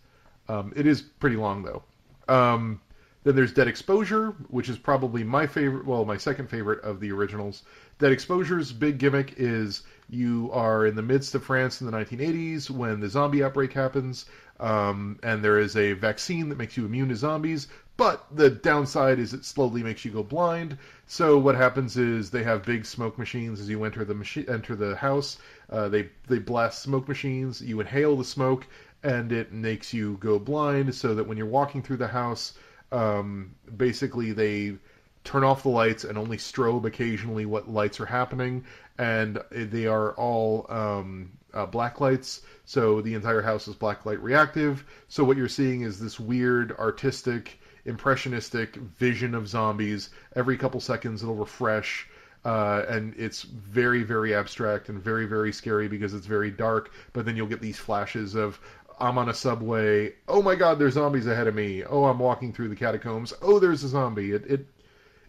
Um, 0.48 0.72
it 0.76 0.86
is 0.86 1.02
pretty 1.02 1.36
long 1.36 1.62
though. 1.62 1.82
Um, 2.28 2.80
then 3.28 3.36
there's 3.36 3.52
Dead 3.52 3.68
Exposure, 3.68 4.30
which 4.48 4.70
is 4.70 4.78
probably 4.78 5.22
my 5.22 5.46
favorite, 5.46 5.84
well, 5.84 6.06
my 6.06 6.16
second 6.16 6.48
favorite 6.48 6.82
of 6.82 6.98
the 6.98 7.12
originals. 7.12 7.62
Dead 7.98 8.10
Exposure's 8.10 8.72
big 8.72 8.96
gimmick 8.96 9.34
is 9.36 9.82
you 10.08 10.48
are 10.50 10.86
in 10.86 10.96
the 10.96 11.02
midst 11.02 11.34
of 11.34 11.44
France 11.44 11.82
in 11.82 11.86
the 11.86 11.92
1980s 11.92 12.70
when 12.70 13.00
the 13.00 13.08
zombie 13.10 13.44
outbreak 13.44 13.74
happens, 13.74 14.24
um, 14.60 15.18
and 15.22 15.44
there 15.44 15.58
is 15.58 15.76
a 15.76 15.92
vaccine 15.92 16.48
that 16.48 16.56
makes 16.56 16.78
you 16.78 16.86
immune 16.86 17.10
to 17.10 17.16
zombies, 17.16 17.68
but 17.98 18.24
the 18.34 18.48
downside 18.48 19.18
is 19.18 19.34
it 19.34 19.44
slowly 19.44 19.82
makes 19.82 20.06
you 20.06 20.10
go 20.10 20.22
blind. 20.22 20.78
So 21.06 21.36
what 21.36 21.54
happens 21.54 21.98
is 21.98 22.30
they 22.30 22.44
have 22.44 22.64
big 22.64 22.86
smoke 22.86 23.18
machines 23.18 23.60
as 23.60 23.68
you 23.68 23.84
enter 23.84 24.06
the 24.06 24.14
machi- 24.14 24.48
enter 24.48 24.74
the 24.74 24.96
house. 24.96 25.36
Uh, 25.68 25.90
they 25.90 26.08
they 26.28 26.38
blast 26.38 26.80
smoke 26.80 27.06
machines. 27.08 27.60
You 27.60 27.80
inhale 27.80 28.16
the 28.16 28.24
smoke, 28.24 28.66
and 29.02 29.32
it 29.32 29.52
makes 29.52 29.92
you 29.92 30.16
go 30.18 30.38
blind. 30.38 30.94
So 30.94 31.14
that 31.14 31.26
when 31.26 31.36
you're 31.36 31.46
walking 31.46 31.82
through 31.82 31.98
the 31.98 32.08
house, 32.08 32.54
um, 32.92 33.54
basically 33.76 34.32
they 34.32 34.76
turn 35.24 35.44
off 35.44 35.62
the 35.62 35.68
lights 35.68 36.04
and 36.04 36.16
only 36.16 36.36
strobe 36.36 36.84
occasionally 36.84 37.44
what 37.46 37.70
lights 37.70 38.00
are 38.00 38.06
happening, 38.06 38.64
and 38.98 39.40
they 39.50 39.86
are 39.86 40.12
all 40.12 40.66
um, 40.70 41.30
uh, 41.54 41.66
black 41.66 42.00
lights. 42.00 42.42
So 42.64 43.00
the 43.00 43.14
entire 43.14 43.42
house 43.42 43.68
is 43.68 43.74
black 43.74 44.06
light 44.06 44.22
reactive. 44.22 44.84
So 45.08 45.24
what 45.24 45.36
you're 45.36 45.48
seeing 45.48 45.82
is 45.82 45.98
this 45.98 46.18
weird 46.18 46.72
artistic 46.78 47.58
impressionistic 47.88 48.76
vision 48.76 49.34
of 49.34 49.48
zombies. 49.48 50.10
Every 50.36 50.56
couple 50.56 50.80
seconds 50.80 51.22
it'll 51.22 51.34
refresh. 51.34 52.06
Uh, 52.44 52.84
and 52.88 53.14
it's 53.16 53.42
very, 53.42 54.02
very 54.04 54.34
abstract 54.34 54.88
and 54.88 55.02
very, 55.02 55.26
very 55.26 55.52
scary 55.52 55.88
because 55.88 56.14
it's 56.14 56.26
very 56.26 56.50
dark. 56.50 56.92
But 57.12 57.24
then 57.24 57.36
you'll 57.36 57.48
get 57.48 57.60
these 57.60 57.78
flashes 57.78 58.34
of 58.34 58.60
I'm 59.00 59.18
on 59.18 59.28
a 59.28 59.34
subway. 59.34 60.14
Oh 60.26 60.42
my 60.42 60.54
God, 60.54 60.78
there's 60.78 60.94
zombies 60.94 61.26
ahead 61.26 61.46
of 61.46 61.54
me. 61.54 61.84
Oh, 61.84 62.04
I'm 62.04 62.18
walking 62.18 62.52
through 62.52 62.68
the 62.68 62.76
catacombs. 62.76 63.32
Oh, 63.42 63.58
there's 63.58 63.84
a 63.84 63.88
zombie. 63.88 64.32
It 64.32 64.44
it 64.46 64.66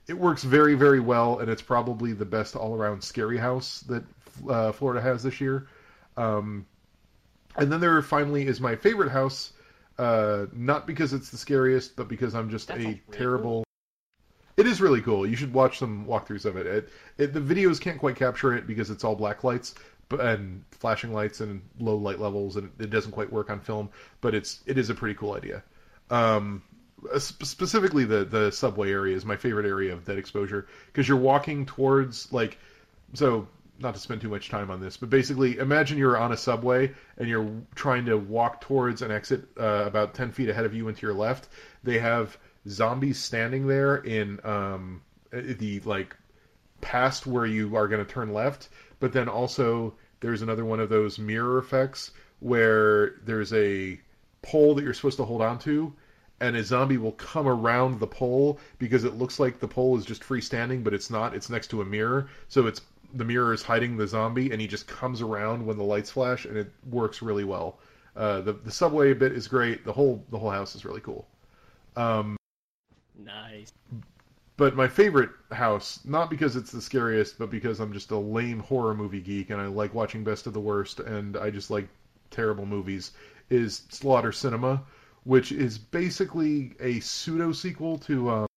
it 0.07 0.17
works 0.17 0.43
very, 0.43 0.73
very 0.73 0.99
well, 0.99 1.39
and 1.39 1.49
it's 1.49 1.61
probably 1.61 2.13
the 2.13 2.25
best 2.25 2.55
all-around 2.55 3.03
scary 3.03 3.37
house 3.37 3.81
that 3.81 4.03
uh, 4.49 4.71
Florida 4.71 5.01
has 5.01 5.21
this 5.21 5.39
year. 5.39 5.67
Um, 6.17 6.65
and 7.57 7.71
then 7.71 7.79
there 7.79 8.01
finally 8.01 8.47
is 8.47 8.59
my 8.59 8.75
favorite 8.75 9.11
house, 9.11 9.53
uh, 9.99 10.47
not 10.51 10.87
because 10.87 11.13
it's 11.13 11.29
the 11.29 11.37
scariest, 11.37 11.95
but 11.95 12.07
because 12.07 12.33
I'm 12.33 12.49
just 12.49 12.69
That's 12.69 12.79
a 12.79 12.83
really 12.83 13.01
terrible. 13.11 13.51
cool. 13.51 13.63
It 14.57 14.65
is 14.67 14.81
really 14.81 15.01
cool. 15.01 15.25
You 15.25 15.35
should 15.35 15.53
watch 15.53 15.77
some 15.77 16.05
walkthroughs 16.05 16.43
of 16.43 16.57
it. 16.57 16.65
It, 16.65 16.89
it. 17.17 17.33
The 17.33 17.39
videos 17.39 17.79
can't 17.79 17.97
quite 17.99 18.15
capture 18.15 18.53
it 18.53 18.67
because 18.67 18.89
it's 18.89 19.03
all 19.03 19.15
black 19.15 19.43
lights, 19.43 19.75
and 20.11 20.63
flashing 20.71 21.13
lights 21.13 21.41
and 21.41 21.61
low 21.79 21.95
light 21.95 22.19
levels, 22.19 22.55
and 22.55 22.71
it 22.79 22.89
doesn't 22.89 23.11
quite 23.11 23.31
work 23.31 23.49
on 23.49 23.59
film. 23.59 23.89
But 24.21 24.35
it's 24.35 24.61
it 24.65 24.77
is 24.77 24.89
a 24.89 24.95
pretty 24.95 25.15
cool 25.15 25.33
idea. 25.33 25.63
Um, 26.09 26.63
uh, 27.13 27.19
specifically, 27.19 28.05
the 28.05 28.25
the 28.25 28.51
subway 28.51 28.91
area 28.91 29.15
is 29.15 29.25
my 29.25 29.35
favorite 29.35 29.65
area 29.65 29.93
of 29.93 30.05
Dead 30.05 30.17
Exposure 30.17 30.67
because 30.87 31.07
you're 31.07 31.17
walking 31.17 31.65
towards 31.65 32.31
like 32.31 32.57
so. 33.13 33.47
Not 33.81 33.93
to 33.93 33.99
spend 34.01 34.19
too 34.19 34.27
much 34.27 34.49
time 34.49 34.69
on 34.69 34.81
this, 34.81 34.97
but 34.97 35.09
basically, 35.09 35.57
imagine 35.57 35.97
you're 35.97 36.17
on 36.17 36.33
a 36.33 36.37
subway 36.37 36.91
and 37.17 37.29
you're 37.29 37.49
trying 37.75 38.03
to 38.07 38.17
walk 38.17 38.59
towards 38.59 39.01
an 39.01 39.09
exit 39.09 39.47
uh, 39.57 39.85
about 39.85 40.13
ten 40.13 40.33
feet 40.33 40.49
ahead 40.49 40.65
of 40.65 40.73
you 40.73 40.89
and 40.89 40.97
to 40.97 41.05
your 41.05 41.15
left. 41.15 41.47
They 41.81 41.97
have 41.97 42.37
zombies 42.67 43.19
standing 43.19 43.67
there 43.67 43.95
in 43.95 44.37
um, 44.43 45.01
the 45.31 45.79
like 45.85 46.13
past 46.81 47.25
where 47.25 47.45
you 47.45 47.73
are 47.77 47.87
going 47.87 48.05
to 48.05 48.11
turn 48.11 48.33
left, 48.33 48.67
but 48.99 49.13
then 49.13 49.27
also 49.27 49.93
there's 50.19 50.41
another 50.41 50.65
one 50.65 50.79
of 50.79 50.89
those 50.89 51.19
mirror 51.19 51.57
effects 51.57 52.11
where 52.39 53.15
there's 53.25 53.53
a 53.53 53.99
pole 54.41 54.75
that 54.75 54.83
you're 54.83 54.93
supposed 54.93 55.17
to 55.17 55.25
hold 55.25 55.41
on 55.41 55.59
to, 55.59 55.93
and 56.41 56.55
a 56.55 56.63
zombie 56.63 56.97
will 56.97 57.13
come 57.13 57.47
around 57.47 57.99
the 57.99 58.07
pole 58.07 58.59
because 58.77 59.03
it 59.03 59.15
looks 59.15 59.39
like 59.39 59.59
the 59.59 59.67
pole 59.67 59.97
is 59.97 60.05
just 60.05 60.23
freestanding, 60.23 60.83
but 60.83 60.93
it's 60.93 61.09
not. 61.09 61.35
It's 61.35 61.49
next 61.49 61.67
to 61.69 61.81
a 61.81 61.85
mirror, 61.85 62.29
so 62.47 62.67
it's 62.67 62.81
the 63.13 63.25
mirror 63.25 63.53
is 63.53 63.63
hiding 63.63 63.97
the 63.97 64.07
zombie, 64.07 64.51
and 64.51 64.61
he 64.61 64.67
just 64.67 64.87
comes 64.87 65.21
around 65.21 65.65
when 65.65 65.77
the 65.77 65.83
lights 65.83 66.11
flash, 66.11 66.45
and 66.45 66.57
it 66.57 66.71
works 66.89 67.21
really 67.21 67.43
well. 67.43 67.79
Uh, 68.15 68.41
the 68.41 68.53
the 68.53 68.71
subway 68.71 69.13
bit 69.13 69.31
is 69.31 69.47
great. 69.47 69.83
The 69.85 69.93
whole 69.93 70.23
the 70.29 70.37
whole 70.37 70.51
house 70.51 70.75
is 70.75 70.85
really 70.85 71.01
cool. 71.01 71.27
Um, 71.95 72.37
Nice. 73.17 73.73
But 74.59 74.75
my 74.75 74.89
favorite 74.89 75.29
house, 75.53 76.01
not 76.03 76.29
because 76.29 76.57
it's 76.57 76.73
the 76.73 76.81
scariest, 76.81 77.39
but 77.39 77.49
because 77.49 77.79
I'm 77.79 77.93
just 77.93 78.11
a 78.11 78.17
lame 78.17 78.59
horror 78.59 78.93
movie 78.93 79.21
geek 79.21 79.51
and 79.51 79.61
I 79.61 79.67
like 79.67 79.93
watching 79.93 80.21
Best 80.21 80.47
of 80.47 80.53
the 80.53 80.59
Worst 80.59 80.99
and 80.99 81.37
I 81.37 81.49
just 81.49 81.71
like 81.71 81.87
terrible 82.29 82.65
movies, 82.65 83.13
is 83.49 83.83
Slaughter 83.87 84.33
Cinema, 84.33 84.83
which 85.23 85.53
is 85.53 85.77
basically 85.77 86.73
a 86.81 86.99
pseudo 86.99 87.53
sequel 87.53 87.97
to 87.99 88.29
um, 88.29 88.47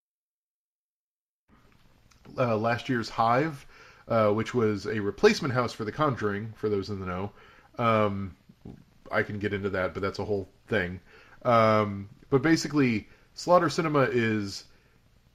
uh, 2.36 2.56
last 2.56 2.88
year's 2.88 3.08
Hive, 3.08 3.64
uh, 4.08 4.30
which 4.30 4.54
was 4.54 4.86
a 4.86 4.98
replacement 4.98 5.54
house 5.54 5.72
for 5.72 5.84
The 5.84 5.92
Conjuring, 5.92 6.52
for 6.56 6.68
those 6.68 6.90
in 6.90 6.98
the 6.98 7.06
know. 7.06 7.30
Um, 7.78 8.34
I 9.12 9.22
can 9.22 9.38
get 9.38 9.52
into 9.52 9.70
that, 9.70 9.94
but 9.94 10.02
that's 10.02 10.18
a 10.18 10.24
whole 10.24 10.48
thing. 10.66 10.98
Um, 11.44 12.08
but 12.28 12.42
basically, 12.42 13.08
Slaughter 13.34 13.70
Cinema 13.70 14.08
is 14.10 14.64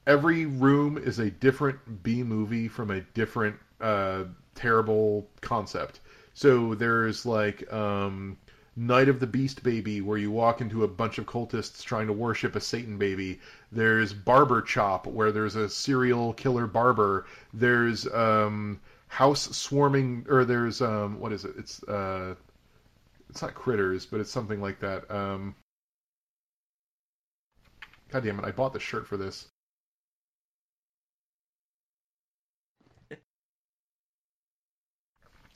every 0.08 0.46
room 0.46 0.96
is 0.96 1.18
a 1.18 1.30
different 1.30 2.02
B 2.02 2.22
movie 2.24 2.66
from 2.66 2.90
a 2.90 3.02
different 3.12 3.54
uh, 3.80 4.24
terrible 4.54 5.28
concept. 5.42 6.00
So 6.32 6.74
there's 6.74 7.26
like 7.26 7.70
um, 7.72 8.38
Night 8.74 9.08
of 9.08 9.20
the 9.20 9.26
Beast 9.26 9.62
Baby, 9.62 10.00
where 10.00 10.18
you 10.18 10.30
walk 10.30 10.60
into 10.62 10.82
a 10.82 10.88
bunch 10.88 11.18
of 11.18 11.26
cultists 11.26 11.82
trying 11.82 12.06
to 12.06 12.12
worship 12.12 12.56
a 12.56 12.60
Satan 12.60 12.96
baby. 12.96 13.38
There's 13.70 14.14
Barber 14.14 14.62
Chop, 14.62 15.06
where 15.06 15.30
there's 15.30 15.56
a 15.56 15.68
serial 15.68 16.32
killer 16.32 16.66
barber. 16.66 17.26
There's 17.52 18.06
um, 18.14 18.80
House 19.08 19.54
Swarming, 19.54 20.26
or 20.28 20.44
there's 20.44 20.80
um, 20.80 21.20
what 21.20 21.32
is 21.32 21.44
it? 21.44 21.54
It's 21.58 21.82
uh, 21.84 22.34
it's 23.28 23.42
not 23.42 23.54
Critters, 23.54 24.06
but 24.06 24.20
it's 24.20 24.30
something 24.30 24.60
like 24.62 24.80
that. 24.80 25.10
Um, 25.10 25.54
God 28.10 28.24
damn 28.24 28.38
it! 28.38 28.44
I 28.46 28.52
bought 28.52 28.72
the 28.72 28.80
shirt 28.80 29.06
for 29.06 29.18
this. 29.18 29.48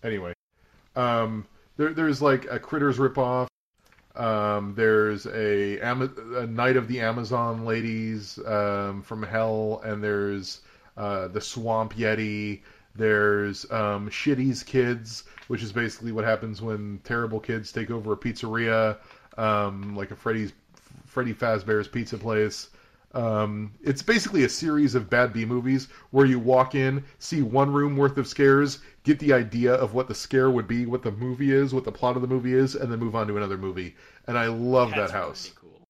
Anyway, 0.03 0.35
um, 0.97 1.47
there, 1.77 1.93
there's 1.93 2.21
like 2.21 2.47
a 2.51 2.59
Critters 2.59 2.99
ripoff. 2.99 3.49
Um, 4.15 4.75
there's 4.75 5.27
a, 5.27 5.79
a 5.79 6.77
of 6.77 6.89
the 6.89 7.01
Amazon 7.01 7.65
Ladies 7.65 8.39
um, 8.47 9.03
from 9.03 9.23
Hell, 9.23 9.81
and 9.85 10.03
there's 10.03 10.61
uh, 10.97 11.29
the 11.29 11.41
Swamp 11.41 11.95
Yeti. 11.95 12.61
There's 12.95 13.71
um, 13.71 14.11
Shitty's 14.11 14.63
Kids, 14.63 15.25
which 15.49 15.63
is 15.63 15.73
basically 15.73 16.13
what 16.13 16.25
happens 16.25 16.61
when 16.61 17.01
terrible 17.05 17.41
kids 17.41 17.73
take 17.73 17.91
over 17.91 18.13
a 18.13 18.17
pizzeria, 18.17 18.99
um, 19.39 19.97
like 19.97 20.11
a 20.11 20.17
Freddy's 20.17 20.53
Freddy 21.07 21.33
Fazbear's 21.33 21.89
Pizza 21.89 22.19
Place. 22.19 22.69
Um, 23.15 23.73
it's 23.83 24.03
basically 24.03 24.45
a 24.45 24.49
series 24.49 24.95
of 24.95 25.11
bad 25.11 25.33
B 25.33 25.45
movies 25.45 25.89
where 26.11 26.25
you 26.25 26.39
walk 26.39 26.75
in, 26.75 27.05
see 27.19 27.43
one 27.43 27.71
room 27.71 27.97
worth 27.97 28.17
of 28.17 28.27
scares, 28.27 28.79
get 29.05 29.19
the 29.19 29.33
idea 29.33 29.75
of 29.75 29.95
what 29.95 30.09
the 30.09 30.15
scare 30.15 30.51
would 30.51 30.69
be, 30.69 30.87
what 30.87 31.03
the 31.03 31.11
movie 31.13 31.53
is, 31.53 31.75
what 31.75 31.85
the 31.85 31.93
plot 31.93 32.17
of 32.17 32.23
the 32.23 32.29
movie 32.29 32.55
is, 32.55 32.75
and 32.75 32.91
then 32.91 32.99
move 32.99 33.17
on 33.17 33.27
to 33.27 33.37
another 33.37 33.59
movie. 33.59 33.95
And 34.27 34.39
I 34.39 34.47
love 34.47 34.91
That's 34.91 35.13
that 35.13 35.19
house. 35.19 35.53
cool. 35.55 35.83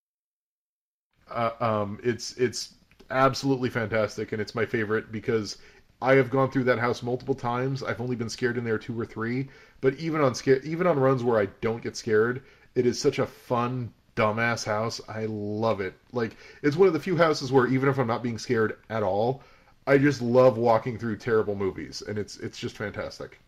Uh, 1.31 1.51
um, 1.61 1.99
it's 2.03 2.37
it's 2.37 2.75
absolutely 3.11 3.71
fantastic, 3.71 4.33
and 4.33 4.41
it's 4.41 4.55
my 4.55 4.67
favorite 4.67 5.13
because 5.13 5.59
I 6.01 6.15
have 6.15 6.31
gone 6.31 6.51
through 6.51 6.65
that 6.65 6.79
house 6.79 7.03
multiple 7.03 7.35
times. 7.35 7.83
I've 7.83 8.01
only 8.01 8.17
been 8.17 8.29
scared 8.29 8.59
in 8.59 8.65
there 8.65 8.79
two 8.79 8.99
or 8.99 9.07
three, 9.07 9.49
but 9.81 9.95
even 9.97 10.21
on 10.21 10.35
scare, 10.35 10.61
even 10.61 10.87
on 10.87 10.99
runs 10.99 11.23
where 11.23 11.41
I 11.41 11.47
don't 11.61 11.83
get 11.83 11.97
scared, 11.97 12.43
it 12.75 12.87
is 12.87 13.01
such 13.01 13.19
a 13.19 13.27
fun, 13.27 13.93
dumbass 14.17 14.65
house. 14.65 15.01
I 15.09 15.27
love 15.27 15.81
it. 15.81 15.95
Like 16.13 16.37
it's 16.63 16.77
one 16.77 16.89
of 16.89 16.95
the 16.95 17.01
few 17.01 17.17
houses 17.17 17.53
where 17.53 17.67
even 17.67 17.89
if 17.89 17.99
I'm 17.99 18.07
not 18.07 18.23
being 18.23 18.39
scared 18.39 18.79
at 18.91 19.03
all, 19.03 19.43
I 19.87 19.99
just 19.99 20.23
love 20.23 20.59
walking 20.59 20.99
through 20.99 21.17
terrible 21.19 21.55
movies, 21.55 22.03
and 22.07 22.19
it's 22.19 22.37
it's 22.39 22.59
just 22.59 22.77
fantastic. 22.77 23.39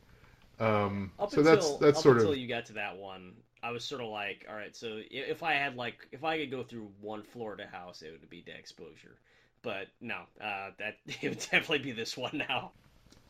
Um, 0.60 1.12
Up 1.18 1.32
so 1.32 1.36
until 1.36 1.50
that's 1.50 1.72
that's 1.76 2.02
sort 2.02 2.16
until 2.16 2.34
of 2.34 2.34
you 2.34 2.48
got 2.48 2.66
to 2.66 2.72
that 2.74 2.96
one, 2.96 3.34
I 3.62 3.70
was 3.70 3.84
sort 3.84 4.00
of 4.02 4.08
like, 4.08 4.46
all 4.48 4.56
right, 4.56 4.74
so 4.74 5.00
if 5.10 5.42
I 5.42 5.54
had 5.54 5.76
like, 5.76 6.08
if 6.12 6.24
I 6.24 6.38
could 6.38 6.50
go 6.50 6.62
through 6.64 6.90
one 7.00 7.22
Florida 7.22 7.66
house, 7.66 8.02
it 8.02 8.10
would 8.12 8.28
be 8.28 8.42
Dead 8.42 8.56
Exposure. 8.58 9.18
But 9.62 9.88
no, 10.00 10.22
uh, 10.40 10.70
that 10.78 10.96
it 11.06 11.28
would 11.28 11.38
definitely 11.38 11.78
be 11.78 11.92
this 11.92 12.16
one 12.16 12.44
now. 12.48 12.72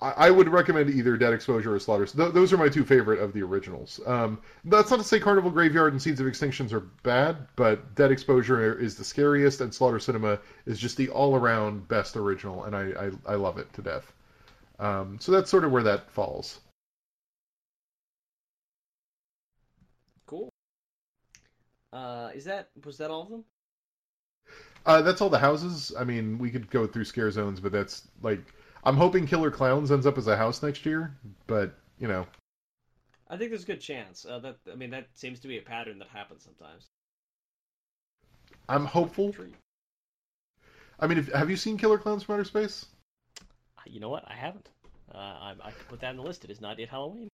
I, 0.01 0.11
I 0.11 0.31
would 0.31 0.49
recommend 0.49 0.91
either 0.91 1.17
Dead 1.17 1.33
Exposure 1.33 1.75
or 1.75 1.79
Slaughter. 1.79 2.07
Th- 2.07 2.33
those 2.33 2.53
are 2.53 2.57
my 2.57 2.69
two 2.69 2.85
favorite 2.85 3.21
of 3.21 3.33
the 3.33 3.43
originals. 3.43 4.01
Um, 4.07 4.41
that's 4.65 4.91
not 4.91 4.99
to 4.99 5.05
say 5.05 5.21
Carnival 5.21 5.51
Graveyard 5.51 5.93
and 5.93 6.03
Seeds 6.03 6.21
of 6.21 6.27
Extinctions 6.27 6.73
are 6.73 6.81
bad, 7.03 7.37
but 7.57 7.95
Dead 7.95 8.11
Exposure 8.11 8.79
is 8.79 8.97
the 8.97 9.05
scariest, 9.05 9.61
and 9.61 9.73
Slaughter 9.73 9.99
Cinema 9.99 10.39
is 10.67 10.79
just 10.79 10.97
the 10.97 11.09
all-around 11.09 11.87
best 11.89 12.17
original, 12.17 12.65
and 12.65 12.75
I, 12.75 13.11
I, 13.27 13.33
I 13.33 13.35
love 13.37 13.59
it 13.59 13.73
to 13.75 13.83
death. 13.83 14.13
Um, 14.79 15.19
so 15.21 15.31
that's 15.31 15.51
sort 15.51 15.65
of 15.65 15.71
where 15.71 15.85
that 15.85 16.11
falls. 16.11 16.61
Cool. 20.27 20.49
Uh, 21.93 22.31
is 22.35 22.45
that 22.45 22.71
was 22.85 22.99
that 22.99 23.11
all 23.11 23.23
of 23.23 23.29
them? 23.29 23.45
Uh, 24.87 25.01
that's 25.01 25.21
all 25.21 25.31
the 25.31 25.39
houses. 25.39 25.93
I 25.99 26.05
mean, 26.05 26.39
we 26.39 26.51
could 26.51 26.69
go 26.71 26.87
through 26.87 27.05
scare 27.05 27.31
zones, 27.31 27.61
but 27.61 27.73
that's 27.73 28.09
like 28.21 28.41
I'm 28.85 28.97
hoping 28.97 29.27
Killer 29.27 29.51
Klowns 29.51 29.91
ends 29.91 30.07
up 30.07 30.19
as 30.19 30.27
a 30.27 30.37
house 30.37 30.63
next 30.63 30.85
year, 30.85 31.17
but 31.47 31.75
you 31.99 32.09
know. 32.09 32.27
I 33.29 33.37
think 33.37 33.51
there's 33.51 33.65
a 33.65 33.67
good 33.67 33.81
chance. 33.81 34.27
Uh, 34.29 34.39
that 34.41 34.59
I 34.71 34.75
mean, 34.75 34.91
that 34.91 35.09
seems 35.15 35.41
to 35.41 35.49
be 35.49 35.59
a 35.59 35.63
pattern 35.63 35.99
that 35.99 36.09
happens 36.09 36.45
sometimes. 36.45 36.89
I'm 38.69 38.85
hopeful. 38.85 39.35
I 41.01 41.07
mean, 41.07 41.19
if, 41.19 41.33
have 41.33 41.51
you 41.51 41.57
seen 41.57 41.77
Killer 41.77 41.99
Klowns 41.99 42.25
from 42.25 42.35
Outer 42.35 42.45
Space? 42.45 42.87
You 43.87 44.01
know 44.01 44.09
what? 44.09 44.25
I 44.27 44.35
haven't. 44.35 44.69
Uh, 45.15 45.19
I, 45.19 45.55
I 45.63 45.71
could 45.71 45.89
put 45.89 46.01
that 46.01 46.11
in 46.11 46.17
the 46.17 46.23
list. 46.23 46.45
It 46.45 46.51
is 46.51 46.61
not 46.61 46.79
yet 46.79 46.89
Halloween. 46.89 47.29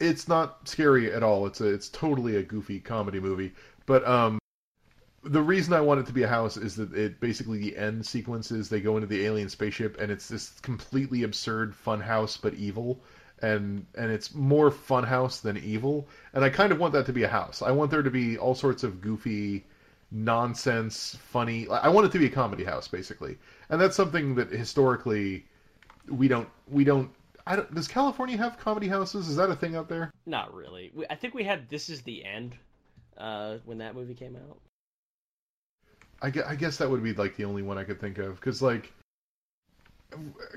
It's 0.00 0.28
not 0.28 0.68
scary 0.68 1.12
at 1.12 1.22
all. 1.22 1.46
It's 1.46 1.60
a, 1.60 1.66
it's 1.66 1.88
totally 1.88 2.36
a 2.36 2.42
goofy 2.42 2.80
comedy 2.80 3.20
movie. 3.20 3.52
But 3.86 4.06
um, 4.06 4.38
the 5.24 5.42
reason 5.42 5.72
I 5.72 5.80
want 5.80 6.00
it 6.00 6.06
to 6.06 6.12
be 6.12 6.22
a 6.22 6.28
house 6.28 6.56
is 6.56 6.76
that 6.76 6.92
it 6.94 7.20
basically 7.20 7.58
the 7.58 7.76
end 7.76 8.04
sequences 8.04 8.68
they 8.68 8.80
go 8.80 8.96
into 8.96 9.06
the 9.06 9.24
alien 9.24 9.48
spaceship 9.48 10.00
and 10.00 10.12
it's 10.12 10.28
this 10.28 10.50
completely 10.60 11.22
absurd 11.22 11.74
fun 11.74 12.00
house 12.00 12.36
but 12.36 12.54
evil 12.54 13.00
and 13.40 13.86
and 13.94 14.10
it's 14.10 14.34
more 14.34 14.70
fun 14.70 15.04
house 15.04 15.40
than 15.40 15.56
evil 15.58 16.06
and 16.32 16.44
I 16.44 16.50
kind 16.50 16.72
of 16.72 16.78
want 16.78 16.92
that 16.92 17.06
to 17.06 17.12
be 17.12 17.22
a 17.22 17.28
house. 17.28 17.62
I 17.62 17.70
want 17.70 17.90
there 17.90 18.02
to 18.02 18.10
be 18.10 18.36
all 18.38 18.54
sorts 18.54 18.82
of 18.82 19.00
goofy 19.00 19.64
nonsense 20.10 21.16
funny 21.16 21.66
I 21.68 21.88
want 21.88 22.06
it 22.06 22.12
to 22.12 22.18
be 22.18 22.26
a 22.26 22.30
comedy 22.30 22.64
house 22.64 22.88
basically. 22.88 23.38
And 23.70 23.80
that's 23.80 23.96
something 23.96 24.34
that 24.34 24.50
historically 24.50 25.46
we 26.08 26.28
don't 26.28 26.48
we 26.68 26.84
don't 26.84 27.10
I 27.46 27.56
don't 27.56 27.74
does 27.74 27.88
California 27.88 28.36
have 28.36 28.58
comedy 28.58 28.88
houses? 28.88 29.28
Is 29.28 29.36
that 29.36 29.50
a 29.50 29.56
thing 29.56 29.74
out 29.74 29.88
there? 29.88 30.12
Not 30.26 30.54
really. 30.54 30.92
I 31.10 31.14
think 31.14 31.34
we 31.34 31.44
had 31.44 31.68
This 31.68 31.88
Is 31.88 32.02
the 32.02 32.24
End 32.24 32.56
uh, 33.18 33.58
when 33.64 33.78
that 33.78 33.94
movie 33.94 34.14
came 34.14 34.36
out. 34.36 34.58
I 36.24 36.32
I 36.46 36.54
guess 36.54 36.78
that 36.78 36.90
would 36.90 37.02
be 37.02 37.12
like 37.12 37.36
the 37.36 37.44
only 37.44 37.62
one 37.62 37.76
I 37.76 37.84
could 37.84 38.00
think 38.00 38.16
of 38.18 38.36
because 38.36 38.62
like 38.62 38.92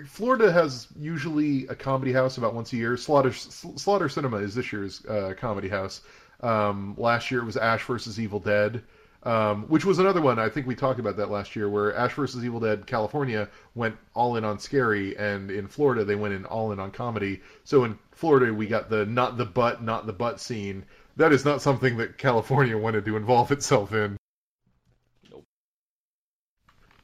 Florida 0.05 0.51
has 0.51 0.87
usually 0.97 1.67
a 1.67 1.75
comedy 1.75 2.13
house 2.13 2.37
about 2.37 2.53
once 2.53 2.71
a 2.71 2.77
year. 2.77 2.95
Slaughter 2.95 3.33
Slaughter 3.33 4.07
Cinema 4.07 4.37
is 4.37 4.55
this 4.55 4.71
year's 4.71 5.05
uh, 5.05 5.33
comedy 5.37 5.67
house. 5.67 6.01
Um, 6.41 6.95
last 6.97 7.31
year 7.31 7.41
it 7.41 7.45
was 7.45 7.57
Ash 7.57 7.83
versus 7.83 8.19
Evil 8.19 8.39
Dead, 8.39 8.81
um, 9.23 9.63
which 9.63 9.83
was 9.83 9.99
another 9.99 10.21
one. 10.21 10.39
I 10.39 10.47
think 10.47 10.67
we 10.67 10.75
talked 10.75 10.99
about 10.99 11.17
that 11.17 11.31
last 11.31 11.55
year, 11.55 11.67
where 11.67 11.93
Ash 11.95 12.13
versus 12.13 12.45
Evil 12.45 12.61
Dead 12.61 12.87
California 12.87 13.49
went 13.75 13.97
all 14.13 14.37
in 14.37 14.45
on 14.45 14.59
scary, 14.59 15.17
and 15.17 15.51
in 15.51 15.67
Florida 15.67 16.05
they 16.05 16.15
went 16.15 16.33
in 16.33 16.45
all 16.45 16.71
in 16.71 16.79
on 16.79 16.91
comedy. 16.91 17.41
So 17.65 17.83
in 17.83 17.99
Florida 18.11 18.53
we 18.53 18.67
got 18.67 18.89
the 18.89 19.05
not 19.05 19.37
the 19.37 19.45
butt, 19.45 19.83
not 19.83 20.05
the 20.05 20.13
butt 20.13 20.39
scene. 20.39 20.85
That 21.17 21.33
is 21.33 21.43
not 21.43 21.61
something 21.61 21.97
that 21.97 22.17
California 22.17 22.77
wanted 22.77 23.03
to 23.05 23.17
involve 23.17 23.51
itself 23.51 23.91
in. 23.91 24.17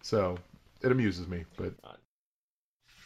So 0.03 0.37
it 0.81 0.91
amuses 0.91 1.27
me, 1.27 1.45
but 1.55 1.73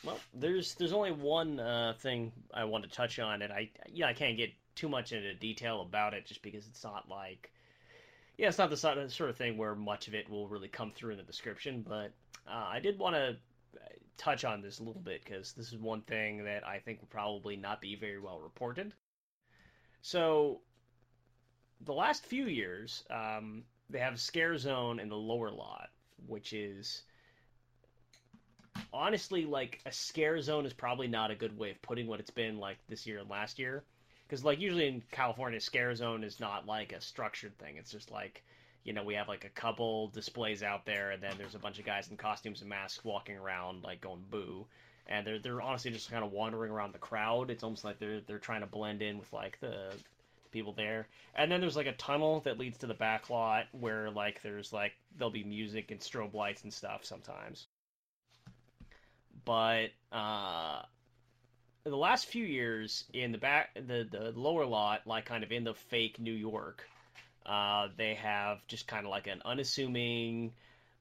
well, 0.03 0.19
there's 0.33 0.73
there's 0.75 0.93
only 0.93 1.11
one 1.11 1.59
uh, 1.59 1.93
thing 1.99 2.31
I 2.51 2.63
want 2.63 2.83
to 2.85 2.89
touch 2.89 3.19
on, 3.19 3.43
and 3.43 3.53
I 3.53 3.69
yeah 3.87 4.07
I 4.07 4.13
can't 4.13 4.35
get 4.35 4.49
too 4.75 4.89
much 4.89 5.11
into 5.13 5.33
detail 5.35 5.81
about 5.81 6.15
it 6.15 6.25
just 6.25 6.41
because 6.41 6.67
it's 6.67 6.83
not 6.83 7.07
like 7.07 7.51
yeah 8.37 8.47
it's 8.47 8.57
not 8.57 8.71
the 8.71 8.77
sort 8.77 9.29
of 9.29 9.37
thing 9.37 9.57
where 9.57 9.75
much 9.75 10.07
of 10.07 10.15
it 10.15 10.27
will 10.27 10.47
really 10.47 10.67
come 10.67 10.91
through 10.91 11.11
in 11.11 11.17
the 11.17 11.23
description, 11.23 11.85
but 11.87 12.13
uh, 12.47 12.65
I 12.67 12.79
did 12.79 12.97
want 12.97 13.15
to 13.15 13.37
touch 14.17 14.43
on 14.43 14.61
this 14.61 14.79
a 14.79 14.83
little 14.83 15.01
bit 15.01 15.23
because 15.23 15.53
this 15.53 15.71
is 15.71 15.77
one 15.77 16.01
thing 16.01 16.45
that 16.45 16.65
I 16.65 16.79
think 16.79 16.99
will 16.99 17.09
probably 17.09 17.55
not 17.55 17.79
be 17.79 17.95
very 17.95 18.19
well 18.19 18.39
reported. 18.39 18.91
So 20.01 20.61
the 21.81 21.93
last 21.93 22.25
few 22.25 22.47
years, 22.47 23.03
um, 23.11 23.65
they 23.87 23.99
have 23.99 24.19
Scare 24.19 24.57
Zone 24.57 24.99
in 24.99 25.09
the 25.09 25.15
lower 25.15 25.51
lot 25.51 25.89
which 26.25 26.53
is 26.53 27.03
honestly 28.93 29.45
like 29.45 29.79
a 29.85 29.91
scare 29.91 30.41
zone 30.41 30.65
is 30.65 30.73
probably 30.73 31.07
not 31.07 31.31
a 31.31 31.35
good 31.35 31.57
way 31.57 31.71
of 31.71 31.81
putting 31.81 32.07
what 32.07 32.19
it's 32.19 32.31
been 32.31 32.57
like 32.59 32.77
this 32.89 33.05
year 33.05 33.19
and 33.19 33.29
last 33.29 33.59
year. 33.59 33.83
Because 34.27 34.43
like 34.43 34.59
usually 34.59 34.87
in 34.87 35.01
california 35.11 35.59
scare 35.59 35.93
zone 35.95 36.23
is 36.23 36.39
not 36.39 36.65
like 36.65 36.91
a 36.93 37.01
structured 37.01 37.57
thing. 37.57 37.77
It's 37.77 37.91
just 37.91 38.11
like 38.11 38.43
you 38.83 38.93
know 38.93 39.03
we 39.03 39.15
have 39.15 39.27
like 39.27 39.45
a 39.45 39.49
couple 39.49 40.07
displays 40.09 40.63
out 40.63 40.85
there 40.85 41.11
and 41.11 41.21
then 41.21 41.33
there's 41.37 41.55
a 41.55 41.59
bunch 41.59 41.79
of 41.79 41.85
guys 41.85 42.09
in 42.09 42.17
costumes 42.17 42.61
and 42.61 42.69
masks 42.69 43.03
walking 43.03 43.37
around 43.37 43.83
like 43.83 44.01
going 44.01 44.23
boo. 44.29 44.65
And 45.07 45.25
they're 45.25 45.39
they're 45.39 45.61
honestly 45.61 45.91
just 45.91 46.11
kind 46.11 46.23
of 46.23 46.31
wandering 46.31 46.71
around 46.71 46.93
the 46.93 46.99
crowd. 46.99 47.49
It's 47.49 47.63
almost 47.63 47.83
like 47.83 47.99
they're 47.99 48.21
they're 48.21 48.39
trying 48.39 48.61
to 48.61 48.67
blend 48.67 49.01
in 49.01 49.17
with 49.17 49.31
like 49.31 49.59
the 49.61 49.93
people 50.51 50.73
there. 50.73 51.07
And 51.35 51.51
then 51.51 51.61
there's 51.61 51.75
like 51.75 51.87
a 51.87 51.93
tunnel 51.93 52.41
that 52.41 52.57
leads 52.59 52.79
to 52.79 52.87
the 52.87 52.93
back 52.93 53.29
lot 53.29 53.65
where 53.71 54.09
like 54.11 54.41
there's 54.41 54.73
like 54.73 54.93
there'll 55.17 55.31
be 55.31 55.43
music 55.43 55.91
and 55.91 55.99
strobe 55.99 56.33
lights 56.33 56.63
and 56.63 56.73
stuff 56.73 57.05
sometimes. 57.05 57.67
But 59.45 59.87
uh 60.11 60.81
the 61.83 61.95
last 61.95 62.25
few 62.25 62.43
years 62.43 63.05
in 63.13 63.31
the 63.31 63.37
back 63.37 63.69
the 63.75 64.07
the 64.09 64.33
lower 64.35 64.65
lot 64.65 65.01
like 65.05 65.25
kind 65.25 65.43
of 65.43 65.51
in 65.51 65.63
the 65.63 65.73
fake 65.73 66.19
New 66.19 66.33
York 66.33 66.83
uh 67.45 67.87
they 67.97 68.13
have 68.15 68.65
just 68.67 68.87
kind 68.87 69.05
of 69.05 69.09
like 69.09 69.27
an 69.27 69.41
unassuming 69.45 70.51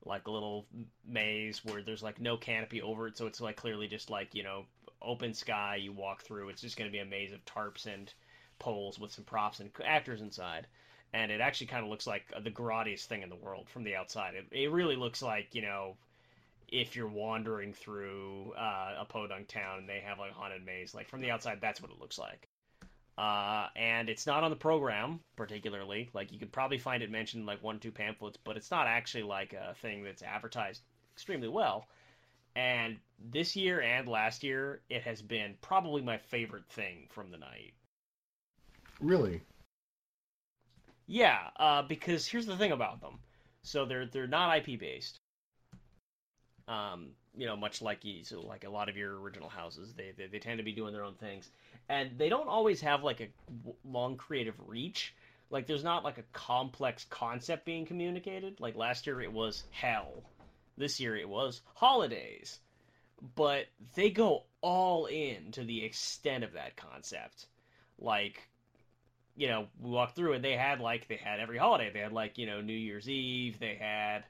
like 0.04 0.28
a 0.28 0.30
little 0.30 0.66
maze 1.06 1.64
where 1.64 1.82
there's 1.82 2.02
like 2.02 2.20
no 2.20 2.36
canopy 2.36 2.80
over 2.80 3.08
it 3.08 3.16
so 3.16 3.26
it's 3.26 3.40
like 3.40 3.56
clearly 3.56 3.88
just 3.88 4.10
like 4.10 4.34
you 4.34 4.42
know 4.42 4.64
open 5.02 5.34
sky 5.34 5.76
you 5.76 5.92
walk 5.92 6.22
through 6.22 6.48
it's 6.48 6.62
just 6.62 6.76
going 6.76 6.88
to 6.88 6.92
be 6.92 7.00
a 7.00 7.04
maze 7.04 7.32
of 7.32 7.44
tarps 7.44 7.86
and 7.86 8.12
poles 8.58 8.98
with 8.98 9.12
some 9.12 9.24
props 9.24 9.60
and 9.60 9.70
actors 9.84 10.20
inside. 10.20 10.66
And 11.12 11.30
it 11.30 11.40
actually 11.40 11.68
kind 11.68 11.84
of 11.84 11.90
looks 11.90 12.06
like 12.06 12.24
the 12.42 12.50
grottiest 12.50 13.06
thing 13.06 13.22
in 13.22 13.28
the 13.28 13.36
world 13.36 13.68
from 13.68 13.84
the 13.84 13.96
outside. 13.96 14.34
It, 14.34 14.46
it 14.50 14.70
really 14.70 14.96
looks 14.96 15.22
like, 15.22 15.54
you 15.54 15.62
know, 15.62 15.96
if 16.68 16.96
you're 16.96 17.08
wandering 17.08 17.72
through 17.72 18.52
uh, 18.58 18.96
a 18.98 19.04
podunk 19.04 19.48
town 19.48 19.78
and 19.78 19.88
they 19.88 20.00
have 20.00 20.18
like 20.18 20.32
a 20.32 20.34
haunted 20.34 20.64
maze, 20.66 20.94
like 20.94 21.08
from 21.08 21.20
the 21.20 21.30
outside, 21.30 21.60
that's 21.60 21.80
what 21.80 21.90
it 21.90 22.00
looks 22.00 22.18
like. 22.18 22.48
Uh, 23.16 23.68
and 23.76 24.10
it's 24.10 24.26
not 24.26 24.44
on 24.44 24.50
the 24.50 24.56
program 24.56 25.20
particularly. 25.36 26.10
Like 26.12 26.32
you 26.32 26.38
could 26.38 26.52
probably 26.52 26.78
find 26.78 27.02
it 27.02 27.10
mentioned 27.10 27.42
in 27.42 27.46
like 27.46 27.62
one 27.62 27.76
or 27.76 27.78
two 27.78 27.92
pamphlets, 27.92 28.36
but 28.44 28.56
it's 28.56 28.70
not 28.70 28.86
actually 28.86 29.22
like 29.22 29.54
a 29.54 29.74
thing 29.80 30.02
that's 30.02 30.22
advertised 30.22 30.82
extremely 31.14 31.48
well. 31.48 31.86
And 32.56 32.98
this 33.18 33.54
year 33.56 33.80
and 33.80 34.08
last 34.08 34.42
year, 34.42 34.80
it 34.88 35.02
has 35.02 35.22
been 35.22 35.56
probably 35.60 36.02
my 36.02 36.18
favorite 36.18 36.66
thing 36.68 37.06
from 37.10 37.30
the 37.30 37.38
night. 37.38 37.74
Really? 39.00 39.42
Yeah, 41.06 41.38
uh, 41.56 41.82
because 41.82 42.26
here's 42.26 42.46
the 42.46 42.56
thing 42.56 42.72
about 42.72 43.00
them. 43.00 43.18
So 43.62 43.84
they're 43.84 44.06
they're 44.06 44.26
not 44.26 44.56
IP 44.56 44.78
based. 44.78 45.20
Um, 46.68 47.10
you 47.36 47.46
know, 47.46 47.56
much 47.56 47.82
like 47.82 48.02
so 48.24 48.40
like 48.40 48.64
a 48.64 48.70
lot 48.70 48.88
of 48.88 48.96
your 48.96 49.20
original 49.20 49.48
houses, 49.48 49.92
they, 49.94 50.12
they 50.16 50.26
they 50.26 50.38
tend 50.38 50.58
to 50.58 50.64
be 50.64 50.72
doing 50.72 50.92
their 50.92 51.04
own 51.04 51.14
things, 51.14 51.50
and 51.88 52.10
they 52.18 52.28
don't 52.28 52.48
always 52.48 52.80
have 52.80 53.04
like 53.04 53.20
a 53.20 53.28
long 53.84 54.16
creative 54.16 54.54
reach. 54.66 55.14
Like 55.50 55.66
there's 55.66 55.84
not 55.84 56.02
like 56.02 56.18
a 56.18 56.24
complex 56.32 57.06
concept 57.08 57.64
being 57.64 57.86
communicated. 57.86 58.58
Like 58.58 58.74
last 58.74 59.06
year 59.06 59.20
it 59.20 59.32
was 59.32 59.64
hell, 59.70 60.24
this 60.76 60.98
year 60.98 61.16
it 61.16 61.28
was 61.28 61.60
holidays, 61.74 62.58
but 63.36 63.66
they 63.94 64.10
go 64.10 64.44
all 64.60 65.06
in 65.06 65.52
to 65.52 65.62
the 65.62 65.84
extent 65.84 66.42
of 66.42 66.52
that 66.54 66.76
concept. 66.76 67.46
Like 67.98 68.48
you 69.36 69.48
know, 69.48 69.68
we 69.80 69.90
walked 69.90 70.16
through 70.16 70.32
and 70.32 70.44
they 70.44 70.56
had 70.56 70.80
like 70.80 71.08
they 71.08 71.16
had 71.16 71.40
every 71.40 71.58
holiday. 71.58 71.90
They 71.92 72.00
had 72.00 72.12
like 72.12 72.38
you 72.38 72.46
know 72.46 72.60
New 72.60 72.72
Year's 72.72 73.08
Eve. 73.08 73.58
They 73.58 73.74
had 73.74 74.24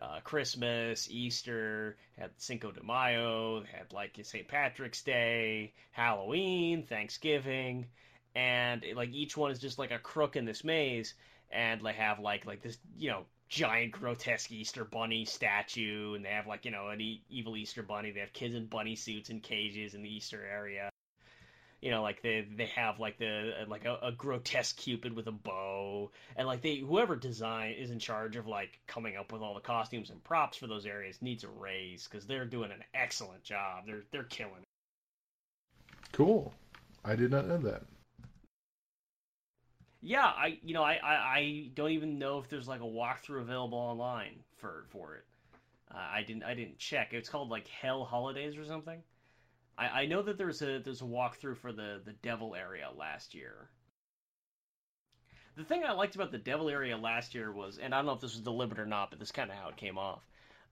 uh, 0.00 0.20
Christmas, 0.24 1.08
Easter, 1.10 1.96
had 2.18 2.30
Cinco 2.38 2.72
de 2.72 2.82
Mayo. 2.82 3.60
They 3.60 3.78
had 3.78 3.92
like 3.92 4.18
St. 4.22 4.48
Patrick's 4.48 5.02
Day, 5.02 5.74
Halloween, 5.92 6.84
Thanksgiving, 6.84 7.86
and 8.34 8.82
it, 8.82 8.96
like 8.96 9.12
each 9.12 9.36
one 9.36 9.50
is 9.50 9.58
just 9.58 9.78
like 9.78 9.90
a 9.90 9.98
crook 9.98 10.36
in 10.36 10.44
this 10.46 10.64
maze. 10.64 11.14
And 11.52 11.80
they 11.84 11.92
have 11.92 12.18
like 12.18 12.46
like 12.46 12.62
this 12.62 12.78
you 12.98 13.10
know 13.10 13.26
giant 13.48 13.92
grotesque 13.92 14.50
Easter 14.50 14.84
bunny 14.84 15.26
statue, 15.26 16.14
and 16.14 16.24
they 16.24 16.30
have 16.30 16.46
like 16.46 16.64
you 16.64 16.70
know 16.70 16.88
an 16.88 17.00
e- 17.00 17.22
evil 17.28 17.56
Easter 17.56 17.82
bunny. 17.82 18.10
They 18.10 18.20
have 18.20 18.32
kids 18.32 18.54
in 18.54 18.66
bunny 18.66 18.96
suits 18.96 19.28
and 19.28 19.42
cages 19.42 19.94
in 19.94 20.02
the 20.02 20.14
Easter 20.14 20.44
area 20.44 20.90
You 21.82 21.90
know, 21.90 22.02
like 22.02 22.22
they 22.22 22.46
they 22.56 22.66
have 22.66 22.98
like 22.98 23.18
the 23.18 23.52
like 23.68 23.84
a, 23.84 23.98
a 24.02 24.12
grotesque 24.12 24.76
cupid 24.76 25.14
with 25.14 25.26
a 25.26 25.32
bow, 25.32 26.10
and 26.34 26.46
like 26.46 26.62
they 26.62 26.76
whoever 26.76 27.16
design 27.16 27.72
is 27.72 27.90
in 27.90 27.98
charge 27.98 28.36
of 28.36 28.46
like 28.46 28.80
coming 28.86 29.16
up 29.16 29.32
with 29.32 29.42
all 29.42 29.54
the 29.54 29.60
costumes 29.60 30.10
and 30.10 30.22
props 30.24 30.56
for 30.56 30.66
those 30.66 30.86
areas 30.86 31.20
needs 31.20 31.44
a 31.44 31.48
raise 31.48 32.08
because 32.08 32.26
they're 32.26 32.46
doing 32.46 32.70
an 32.70 32.82
excellent 32.94 33.42
job. 33.42 33.84
They're 33.86 34.04
they're 34.10 34.24
killing 34.24 34.62
it. 34.62 34.68
Cool. 36.12 36.52
I 37.04 37.14
did 37.14 37.30
not 37.30 37.46
know 37.46 37.58
that. 37.58 37.82
Yeah, 40.00 40.24
I 40.24 40.58
you 40.62 40.72
know 40.72 40.82
I, 40.82 40.94
I, 41.02 41.14
I 41.14 41.70
don't 41.74 41.90
even 41.90 42.18
know 42.18 42.38
if 42.38 42.48
there's 42.48 42.68
like 42.68 42.80
a 42.80 42.84
walkthrough 42.84 43.42
available 43.42 43.78
online 43.78 44.36
for 44.56 44.84
for 44.88 45.16
it. 45.16 45.24
Uh, 45.90 45.98
I 45.98 46.22
didn't 46.22 46.44
I 46.44 46.54
didn't 46.54 46.78
check. 46.78 47.12
It's 47.12 47.28
called 47.28 47.50
like 47.50 47.68
Hell 47.68 48.04
Holidays 48.04 48.56
or 48.56 48.64
something. 48.64 49.02
I, 49.78 50.02
I 50.02 50.06
know 50.06 50.22
that 50.22 50.38
there's 50.38 50.62
a 50.62 50.78
there's 50.78 51.02
a 51.02 51.04
walkthrough 51.04 51.58
for 51.58 51.72
the 51.72 52.00
the 52.04 52.12
Devil 52.22 52.54
area 52.54 52.88
last 52.96 53.34
year. 53.34 53.68
The 55.56 55.64
thing 55.64 55.84
I 55.84 55.92
liked 55.92 56.14
about 56.14 56.32
the 56.32 56.38
Devil 56.38 56.68
area 56.68 56.96
last 56.98 57.34
year 57.34 57.50
was, 57.50 57.78
and 57.78 57.94
I 57.94 57.98
don't 57.98 58.06
know 58.06 58.12
if 58.12 58.20
this 58.20 58.34
was 58.34 58.42
deliberate 58.42 58.78
or 58.78 58.86
not, 58.86 59.08
but 59.08 59.18
this 59.18 59.32
kind 59.32 59.50
of 59.50 59.56
how 59.56 59.70
it 59.70 59.76
came 59.76 59.96
off. 59.96 60.20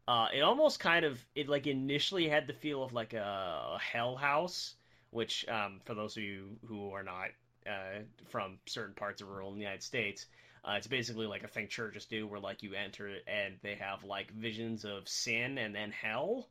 Uh, 0.06 0.28
it 0.34 0.40
almost 0.40 0.80
kind 0.80 1.06
of 1.06 1.24
it 1.34 1.48
like 1.48 1.66
initially 1.66 2.28
had 2.28 2.46
the 2.46 2.52
feel 2.52 2.82
of 2.82 2.92
like 2.92 3.14
a, 3.14 3.78
Hell 3.80 4.16
House, 4.16 4.74
which 5.10 5.48
um, 5.48 5.80
for 5.84 5.94
those 5.94 6.16
of 6.16 6.22
you 6.22 6.58
who 6.66 6.90
are 6.90 7.02
not 7.02 7.28
uh, 7.66 8.00
from 8.28 8.58
certain 8.66 8.94
parts 8.94 9.22
of 9.22 9.28
rural 9.28 9.56
United 9.56 9.82
States, 9.82 10.26
uh, 10.66 10.72
it's 10.72 10.86
basically 10.86 11.26
like 11.26 11.44
a 11.44 11.48
thing 11.48 11.68
churches 11.68 12.04
do, 12.04 12.26
where 12.26 12.40
like 12.40 12.62
you 12.62 12.74
enter 12.74 13.10
and 13.26 13.54
they 13.62 13.76
have 13.76 14.04
like 14.04 14.30
visions 14.32 14.84
of 14.84 15.08
sin 15.08 15.56
and 15.56 15.74
then 15.74 15.90
hell, 15.90 16.48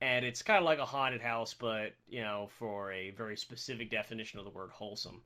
and 0.00 0.24
it's 0.24 0.42
kind 0.42 0.58
of 0.58 0.64
like 0.64 0.78
a 0.78 0.84
haunted 0.84 1.20
house, 1.20 1.54
but 1.54 1.92
you 2.08 2.22
know, 2.22 2.48
for 2.58 2.92
a 2.92 3.10
very 3.10 3.36
specific 3.36 3.90
definition 3.90 4.38
of 4.38 4.44
the 4.44 4.50
word 4.50 4.70
wholesome, 4.70 5.22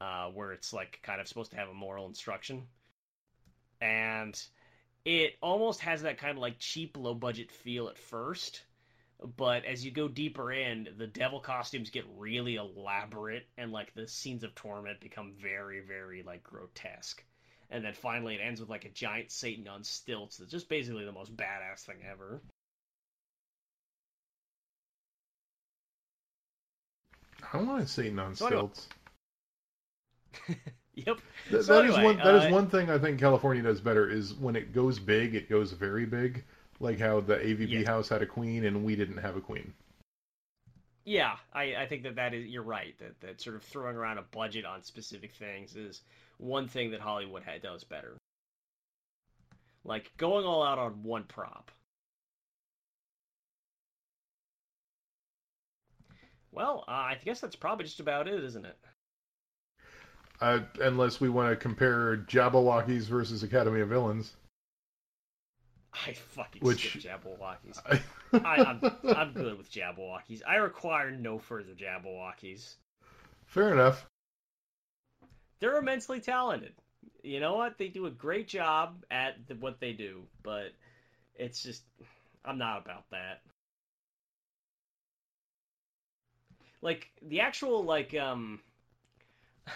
uh, 0.00 0.28
where 0.28 0.52
it's 0.52 0.72
like 0.72 1.00
kind 1.02 1.20
of 1.20 1.28
supposed 1.28 1.50
to 1.52 1.56
have 1.56 1.68
a 1.68 1.74
moral 1.74 2.06
instruction, 2.06 2.66
and 3.80 4.42
it 5.04 5.34
almost 5.42 5.80
has 5.80 6.02
that 6.02 6.18
kind 6.18 6.32
of 6.32 6.38
like 6.38 6.58
cheap, 6.58 6.96
low 6.96 7.14
budget 7.14 7.50
feel 7.50 7.88
at 7.88 7.98
first. 7.98 8.62
But 9.36 9.64
as 9.64 9.84
you 9.84 9.92
go 9.92 10.08
deeper 10.08 10.50
in, 10.52 10.88
the 10.98 11.06
devil 11.06 11.38
costumes 11.38 11.90
get 11.90 12.04
really 12.16 12.56
elaborate, 12.56 13.46
and 13.56 13.70
like 13.70 13.94
the 13.94 14.08
scenes 14.08 14.42
of 14.42 14.54
torment 14.54 15.00
become 15.00 15.34
very, 15.40 15.80
very 15.80 16.22
like 16.22 16.42
grotesque 16.42 17.22
and 17.72 17.82
then 17.82 17.94
finally 17.94 18.34
it 18.34 18.40
ends 18.40 18.60
with 18.60 18.68
like 18.68 18.84
a 18.84 18.90
giant 18.90 19.32
Satan 19.32 19.66
on 19.66 19.82
stilts. 19.82 20.36
That's 20.36 20.50
just 20.50 20.68
basically 20.68 21.06
the 21.06 21.12
most 21.12 21.34
badass 21.34 21.80
thing 21.80 21.96
ever. 22.08 22.42
I 27.42 27.58
don't 27.58 27.66
want 27.66 27.82
to 27.82 27.88
Satan 27.92 28.18
on 28.18 28.34
So 28.34 28.46
anyway- 28.46 28.70
yep. 30.94 31.18
Th- 31.50 31.64
So 31.64 31.74
that 31.74 31.84
is 31.86 31.94
anyway, 31.96 32.04
one. 32.04 32.16
That 32.18 32.34
is 32.36 32.44
uh, 32.44 32.54
one 32.54 32.68
thing 32.68 32.90
I 32.90 32.98
think 32.98 33.18
California 33.20 33.62
does 33.62 33.80
better 33.80 34.08
is 34.08 34.34
when 34.34 34.56
it 34.56 34.72
goes 34.72 34.98
big, 34.98 35.34
it 35.34 35.48
goes 35.50 35.72
very 35.72 36.06
big. 36.06 36.44
Like 36.80 36.98
how 36.98 37.20
the 37.20 37.36
AVP 37.36 37.68
Yes. 37.68 37.86
house 37.86 38.08
had 38.08 38.22
a 38.22 38.26
queen 38.26 38.64
and 38.64 38.84
we 38.84 38.96
didn't 38.96 39.18
have 39.18 39.36
a 39.36 39.40
queen. 39.40 39.72
Yeah, 41.04 41.36
I, 41.52 41.74
I 41.76 41.86
think 41.86 42.04
that 42.04 42.14
that 42.16 42.32
is 42.34 42.46
you're 42.46 42.62
right 42.62 42.96
that 42.98 43.20
that 43.20 43.40
sort 43.40 43.56
of 43.56 43.62
throwing 43.64 43.96
around 43.96 44.18
a 44.18 44.22
budget 44.22 44.64
on 44.64 44.82
specific 44.82 45.34
things 45.34 45.74
is 45.76 46.00
one 46.38 46.68
thing 46.68 46.92
that 46.92 47.00
Hollywood 47.00 47.42
had 47.42 47.62
does 47.62 47.84
better. 47.84 48.16
Like 49.84 50.12
going 50.16 50.44
all 50.46 50.62
out 50.62 50.78
on 50.78 51.02
one 51.02 51.24
prop. 51.24 51.70
Well, 56.52 56.84
uh, 56.86 56.90
I 56.90 57.18
guess 57.24 57.40
that's 57.40 57.56
probably 57.56 57.86
just 57.86 58.00
about 58.00 58.28
it, 58.28 58.44
isn't 58.44 58.64
it? 58.64 58.78
Uh, 60.40 60.60
unless 60.80 61.20
we 61.20 61.28
want 61.28 61.50
to 61.50 61.56
compare 61.56 62.16
Jabbawockeez 62.16 63.04
versus 63.04 63.42
Academy 63.42 63.80
of 63.80 63.88
Villains. 63.88 64.32
I 65.94 66.12
fucking 66.14 66.62
Which- 66.62 66.90
skip 66.90 67.02
Jabbawockeez. 67.02 67.80
I, 68.32 68.38
I, 68.38 68.64
I'm 68.64 68.80
I'm 69.04 69.32
good 69.32 69.58
with 69.58 69.70
Jabbawockeez. 69.70 70.42
I 70.46 70.56
require 70.56 71.10
no 71.10 71.38
further 71.38 71.72
Jabbawockeez. 71.72 72.74
Fair 73.46 73.72
enough. 73.72 74.06
They're 75.60 75.76
immensely 75.78 76.20
talented. 76.20 76.72
You 77.22 77.40
know 77.40 77.56
what? 77.56 77.78
They 77.78 77.88
do 77.88 78.06
a 78.06 78.10
great 78.10 78.48
job 78.48 79.04
at 79.10 79.46
the, 79.46 79.54
what 79.54 79.80
they 79.80 79.92
do, 79.92 80.22
but 80.42 80.72
it's 81.36 81.62
just 81.62 81.82
I'm 82.44 82.58
not 82.58 82.82
about 82.82 83.04
that. 83.10 83.42
Like 86.82 87.10
the 87.22 87.40
actual 87.40 87.84
like 87.84 88.14
um 88.14 88.60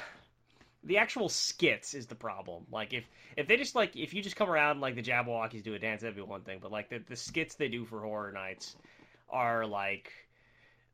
the 0.85 0.99
actual 0.99 1.29
skits 1.29 1.95
is 1.95 2.07
the 2.07 2.15
problem. 2.15 2.67
Like 2.71 2.93
if 2.93 3.05
if 3.37 3.47
they 3.47 3.57
just 3.57 3.75
like 3.75 3.97
if 3.97 4.13
you 4.13 4.23
just 4.23 4.37
come 4.37 4.51
around 4.51 4.81
like 4.81 4.95
the 4.95 5.03
Jabbawockeez 5.03 5.63
do 5.63 5.75
a 5.75 5.79
dance, 5.79 6.03
that'd 6.03 6.17
be 6.17 6.23
one 6.23 6.43
thing. 6.43 6.59
But 6.61 6.73
like 6.73 6.91
the 6.91 6.99
the 6.99 7.17
skits 7.17 7.55
they 7.55 7.69
do 7.69 7.85
for 7.85 8.01
horror 8.01 8.33
nights 8.33 8.77
are 9.29 9.67
like 9.67 10.13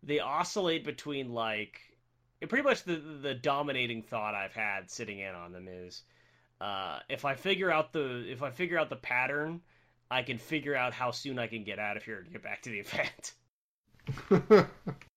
they 0.03 0.21
oscillate 0.21 0.85
between 0.85 1.33
like 1.33 1.81
pretty 2.49 2.65
much 2.65 2.85
the 2.85 2.97
the 2.97 3.35
dominating 3.35 4.03
thought 4.03 4.35
I've 4.35 4.55
had 4.55 4.91
sitting 4.91 5.21
in 5.21 5.35
on 5.35 5.53
them 5.53 5.69
is 5.69 6.03
uh, 6.61 7.01
if 7.09 7.25
I 7.25 7.35
figure 7.35 7.71
out 7.73 7.93
the 7.93 8.25
if 8.31 8.43
I 8.43 8.51
figure 8.51 8.79
out 8.79 8.89
the 8.89 8.97
pattern, 8.97 9.61
I 10.11 10.23
can 10.23 10.39
figure 10.39 10.77
out 10.77 10.93
how 10.93 11.11
soon 11.11 11.39
I 11.39 11.49
can 11.49 11.65
get 11.65 11.79
out 11.79 11.97
of 11.97 12.05
here 12.05 12.23
to 12.23 12.31
get 12.31 12.43
back 12.43 12.63
to 12.63 12.71
the 12.71 12.79
event. 14.31 14.69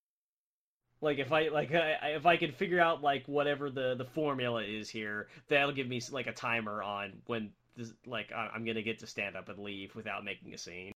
like 1.05 1.19
if 1.19 1.31
I 1.31 1.47
like 1.49 1.73
I, 1.73 2.15
if 2.15 2.25
I 2.25 2.35
can 2.35 2.51
figure 2.51 2.81
out 2.81 3.03
like 3.03 3.23
whatever 3.27 3.69
the 3.69 3.95
the 3.95 4.05
formula 4.05 4.63
is 4.63 4.89
here, 4.89 5.27
that'll 5.47 5.71
give 5.71 5.87
me 5.87 6.01
like 6.11 6.27
a 6.27 6.33
timer 6.33 6.81
on 6.81 7.13
when 7.27 7.51
this, 7.77 7.93
like 8.07 8.31
I'm 8.35 8.65
gonna 8.65 8.81
get 8.81 8.99
to 8.99 9.07
stand 9.07 9.37
up 9.37 9.47
and 9.47 9.59
leave 9.59 9.95
without 9.95 10.25
making 10.25 10.53
a 10.53 10.57
scene. 10.57 10.91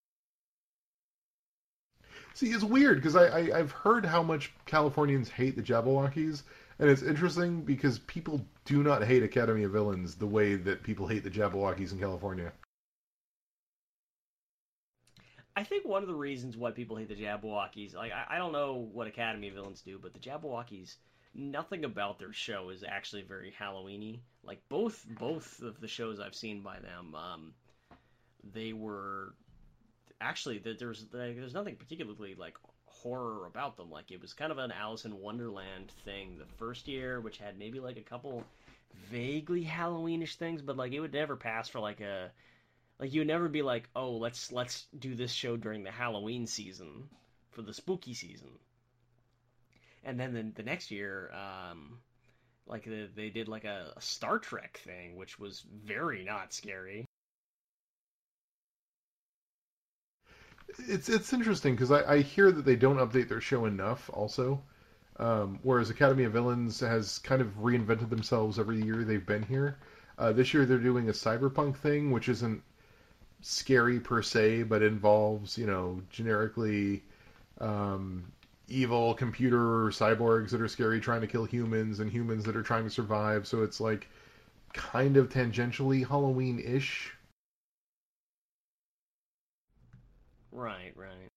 See, 2.34 2.48
it's 2.48 2.64
weird 2.64 2.98
because 2.98 3.16
I, 3.16 3.28
I 3.28 3.60
I've 3.60 3.72
heard 3.72 4.04
how 4.04 4.24
much 4.24 4.52
Californians 4.66 5.30
hate 5.30 5.56
the 5.56 5.62
Jabbawockeez, 5.62 6.42
and 6.80 6.90
it's 6.90 7.04
interesting 7.04 7.62
because 7.62 8.00
people 8.00 8.44
do 8.66 8.82
not 8.82 9.04
hate 9.04 9.22
Academy 9.22 9.64
of 9.64 9.72
Villains 9.72 10.16
the 10.16 10.28
way 10.28 10.56
that 10.56 10.82
people 10.82 11.08
hate 11.08 11.24
the 11.24 11.30
Jabbawockeez 11.30 11.92
in 11.92 12.00
California. 12.00 12.52
I 15.60 15.64
think 15.66 15.86
one 15.86 16.02
of 16.04 16.08
the 16.08 16.16
reasons 16.16 16.56
why 16.56 16.72
people 16.72 16.96
hate 16.96 17.10
the 17.10 17.16
Jabbawockeez, 17.16 17.94
like 17.94 18.14
I, 18.14 18.36
I 18.36 18.38
don't 18.38 18.54
know 18.54 18.88
what 18.94 19.08
Academy 19.08 19.50
villains 19.50 19.82
do, 19.82 20.00
but 20.02 20.14
the 20.14 20.20
Jabbawockeez, 20.20 20.96
nothing 21.36 21.84
about 21.84 22.18
their 22.18 22.32
show 22.32 22.70
is 22.70 22.82
actually 22.82 23.24
very 23.24 23.54
Halloweeny. 23.60 24.22
Like 24.42 24.62
both 24.70 25.06
both 25.20 25.62
of 25.62 25.82
the 25.82 25.88
shows 25.90 26.22
I've 26.22 26.34
seen 26.34 26.62
by 26.62 26.80
them, 26.80 27.14
um, 27.14 27.54
they 28.54 28.72
were 28.72 29.34
actually 30.22 30.60
there- 30.60 30.76
there's 30.76 31.08
there's 31.12 31.54
nothing 31.54 31.76
particularly 31.76 32.36
like 32.36 32.56
horror 32.86 33.46
about 33.46 33.76
them. 33.76 33.92
Like 33.92 34.12
it 34.12 34.22
was 34.22 34.32
kind 34.32 34.54
of 34.54 34.60
an 34.60 34.72
Alice 34.72 35.04
in 35.04 35.20
Wonderland 35.20 35.92
thing 36.06 36.38
the 36.38 36.46
first 36.46 36.88
year, 36.88 37.20
which 37.20 37.38
had 37.38 37.60
maybe 37.60 37.82
like 37.82 37.98
a 37.98 38.02
couple 38.02 38.46
vaguely 39.12 39.66
Halloweenish 39.66 40.36
things, 40.36 40.62
but 40.62 40.78
like 40.78 40.94
it 40.94 41.02
would 41.02 41.12
never 41.12 41.36
pass 41.36 41.68
for 41.68 41.82
like 41.82 42.00
a 42.00 42.32
like 43.00 43.14
you 43.14 43.22
would 43.22 43.28
never 43.28 43.48
be 43.48 43.62
like, 43.62 43.90
oh, 43.96 44.12
let's 44.18 44.52
let's 44.52 44.86
do 44.98 45.16
this 45.16 45.32
show 45.32 45.56
during 45.56 45.84
the 45.84 45.92
Halloween 45.92 46.46
season 46.46 47.10
for 47.52 47.62
the 47.62 47.74
spooky 47.74 48.14
season. 48.14 48.50
And 50.04 50.20
then 50.20 50.34
the, 50.34 50.44
the 50.56 50.64
next 50.64 50.92
year, 50.92 51.32
um, 51.34 52.00
like 52.68 52.84
the, 52.84 53.10
they 53.16 53.30
did 53.30 53.48
like 53.48 53.64
a, 53.64 53.94
a 53.96 54.02
Star 54.02 54.40
Trek 54.40 54.82
thing, 54.84 55.16
which 55.16 55.40
was 55.40 55.64
very 55.86 56.24
not 56.24 56.54
scary. 56.54 57.06
It's 60.78 61.10
it's 61.10 61.34
interesting 61.34 61.76
because 61.76 61.92
I, 61.92 62.04
I 62.04 62.20
hear 62.20 62.52
that 62.52 62.66
they 62.66 62.76
don't 62.76 62.98
update 62.98 63.30
their 63.30 63.42
show 63.42 63.66
enough. 63.66 64.10
Also, 64.14 64.62
um, 65.18 65.60
whereas 65.64 65.90
Academy 65.90 66.26
of 66.26 66.34
Villains 66.34 66.82
has 66.82 67.20
kind 67.20 67.42
of 67.42 67.48
reinvented 67.60 68.10
themselves 68.10 68.60
every 68.60 68.82
year 68.82 69.04
they've 69.04 69.26
been 69.26 69.44
here. 69.44 69.80
Uh, 70.18 70.34
this 70.34 70.54
year 70.54 70.66
they're 70.66 70.78
doing 70.78 71.08
a 71.08 71.14
cyberpunk 71.14 71.78
thing, 71.78 72.12
which 72.12 72.28
isn't 72.28 72.62
scary 73.42 74.00
per 74.00 74.22
se, 74.22 74.64
but 74.64 74.82
involves 74.84 75.58
you 75.58 75.66
know 75.68 76.02
generically 76.10 77.04
um, 77.62 78.32
evil 78.68 79.14
computer 79.16 79.90
cyborgs 79.90 80.50
that 80.52 80.62
are 80.62 80.68
scary 80.68 81.00
trying 81.00 81.22
to 81.22 81.28
kill 81.28 81.46
humans 81.46 82.00
and 82.00 82.12
humans 82.12 82.44
that 82.46 82.56
are 82.56 82.64
trying 82.64 82.84
to 82.86 82.90
survive. 82.90 83.48
So 83.48 83.64
it's 83.64 83.80
like 83.82 84.10
kind 84.74 85.18
of 85.18 85.30
tangentially 85.30 86.08
Halloween-ish. 86.08 87.14
Right, 90.52 90.96
right. 90.96 91.30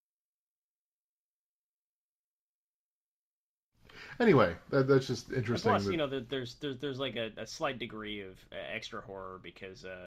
Anyway, 4.21 4.57
that, 4.71 4.89
that's 4.89 5.07
just 5.07 5.31
And 5.31 5.37
interesting. 5.37 5.63
plus, 5.63 5.85
that- 5.85 5.91
you 5.91 5.97
know, 5.97 6.07
there's 6.09 6.57
there's 6.57 6.79
there's 6.79 6.99
like 6.99 7.17
a, 7.17 7.31
a 7.37 7.47
slight 7.47 7.79
degree 7.79 8.21
of 8.21 8.39
uh, 8.53 8.57
extra 8.57 9.01
horror 9.01 9.39
because. 9.43 9.85
uh 9.85 10.05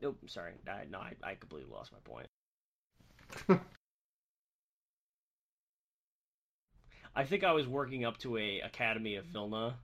Nope, 0.00 0.18
sorry. 0.26 0.52
I, 0.68 0.84
no, 0.90 0.98
I, 0.98 1.14
I 1.22 1.34
completely 1.34 1.70
lost 1.72 1.92
my 1.92 1.98
point. 2.04 2.28
I 7.16 7.24
think 7.24 7.42
I 7.42 7.52
was 7.52 7.66
working 7.66 8.04
up 8.04 8.18
to 8.18 8.36
a 8.36 8.60
Academy 8.60 9.16
of 9.16 9.24
Vilna, 9.26 9.76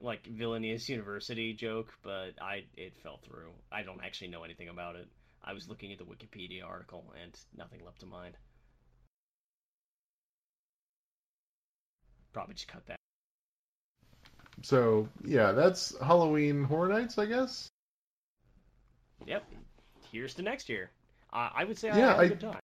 like 0.00 0.24
Vilnius 0.24 0.88
University 0.88 1.54
joke, 1.54 1.92
but 2.02 2.32
I 2.40 2.64
it 2.76 2.98
fell 3.02 3.20
through. 3.24 3.52
I 3.72 3.82
don't 3.82 4.02
actually 4.04 4.28
know 4.28 4.44
anything 4.44 4.68
about 4.68 4.96
it. 4.96 5.08
I 5.42 5.54
was 5.54 5.68
looking 5.68 5.90
at 5.92 5.98
the 5.98 6.04
Wikipedia 6.04 6.64
article 6.66 7.14
and 7.22 7.32
nothing 7.56 7.80
left 7.84 8.00
to 8.00 8.06
mind. 8.06 8.36
Probably 12.32 12.54
just 12.54 12.68
cut 12.68 12.84
that. 12.86 12.98
So 14.62 15.08
yeah, 15.24 15.52
that's 15.52 15.96
Halloween 15.98 16.64
Horror 16.64 16.88
Nights, 16.88 17.16
I 17.16 17.24
guess. 17.24 17.70
Yep. 19.26 19.44
Here's 20.12 20.34
to 20.34 20.42
next 20.42 20.68
year. 20.68 20.90
Uh, 21.32 21.50
I 21.54 21.64
would 21.64 21.78
say 21.78 21.90
I 21.90 21.96
Yeah, 21.96 22.14
had 22.14 22.16
a 22.16 22.20
I- 22.22 22.28
good 22.28 22.40
time. 22.40 22.60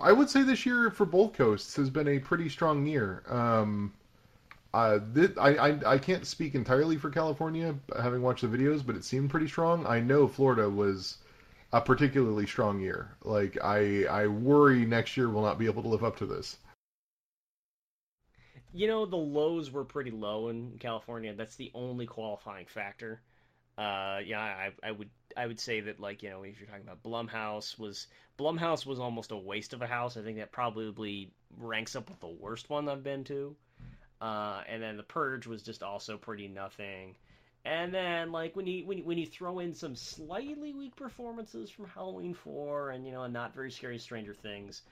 I 0.00 0.12
would 0.12 0.28
say 0.28 0.42
this 0.42 0.66
year 0.66 0.90
for 0.90 1.06
both 1.06 1.34
coasts 1.34 1.76
has 1.76 1.88
been 1.88 2.08
a 2.08 2.18
pretty 2.18 2.48
strong 2.48 2.84
year. 2.86 3.22
Um, 3.28 3.94
uh, 4.72 4.98
I, 5.38 5.56
I 5.56 5.92
I 5.94 5.98
can't 5.98 6.26
speak 6.26 6.56
entirely 6.56 6.96
for 6.96 7.10
California, 7.10 7.76
having 7.96 8.20
watched 8.22 8.42
the 8.42 8.48
videos, 8.48 8.84
but 8.84 8.96
it 8.96 9.04
seemed 9.04 9.30
pretty 9.30 9.46
strong. 9.46 9.86
I 9.86 10.00
know 10.00 10.26
Florida 10.26 10.68
was 10.68 11.18
a 11.72 11.80
particularly 11.80 12.46
strong 12.46 12.80
year. 12.80 13.16
Like 13.22 13.56
I 13.62 14.04
I 14.06 14.26
worry 14.26 14.84
next 14.84 15.16
year 15.16 15.28
will 15.28 15.42
not 15.42 15.58
be 15.60 15.66
able 15.66 15.82
to 15.82 15.88
live 15.88 16.02
up 16.02 16.16
to 16.16 16.26
this. 16.26 16.56
You 18.72 18.88
know, 18.88 19.06
the 19.06 19.16
lows 19.16 19.70
were 19.70 19.84
pretty 19.84 20.10
low 20.10 20.48
in 20.48 20.76
California. 20.80 21.32
That's 21.34 21.54
the 21.54 21.70
only 21.74 22.06
qualifying 22.06 22.66
factor. 22.66 23.20
Uh, 23.78 24.20
yeah, 24.24 24.40
I, 24.40 24.72
I 24.82 24.90
would 24.90 25.10
I 25.36 25.46
would 25.46 25.60
say 25.60 25.80
that 25.80 26.00
like 26.00 26.22
you 26.22 26.30
know 26.30 26.42
if 26.42 26.58
you're 26.58 26.68
talking 26.68 26.82
about 26.82 27.02
Blumhouse 27.02 27.78
was 27.78 28.06
Blumhouse 28.38 28.86
was 28.86 28.98
almost 28.98 29.32
a 29.32 29.36
waste 29.36 29.72
of 29.72 29.82
a 29.82 29.86
house. 29.86 30.16
I 30.16 30.22
think 30.22 30.38
that 30.38 30.52
probably 30.52 31.30
ranks 31.58 31.96
up 31.96 32.08
with 32.08 32.20
the 32.20 32.28
worst 32.28 32.70
one 32.70 32.88
I've 32.88 33.04
been 33.04 33.24
to. 33.24 33.56
Uh, 34.20 34.62
and 34.68 34.82
then 34.82 34.96
the 34.96 35.02
Purge 35.02 35.46
was 35.46 35.62
just 35.62 35.82
also 35.82 36.16
pretty 36.16 36.48
nothing. 36.48 37.14
And 37.64 37.94
then 37.94 38.32
like 38.32 38.56
when 38.56 38.66
you 38.66 38.86
when 38.86 38.98
you, 38.98 39.04
when 39.04 39.18
you 39.18 39.26
throw 39.26 39.58
in 39.58 39.74
some 39.74 39.96
slightly 39.96 40.72
weak 40.72 40.96
performances 40.96 41.70
from 41.70 41.86
Halloween 41.88 42.34
Four 42.34 42.90
and 42.90 43.06
you 43.06 43.12
know 43.12 43.22
a 43.22 43.28
not 43.28 43.54
very 43.54 43.70
scary 43.70 43.98
Stranger 43.98 44.34
Things, 44.34 44.82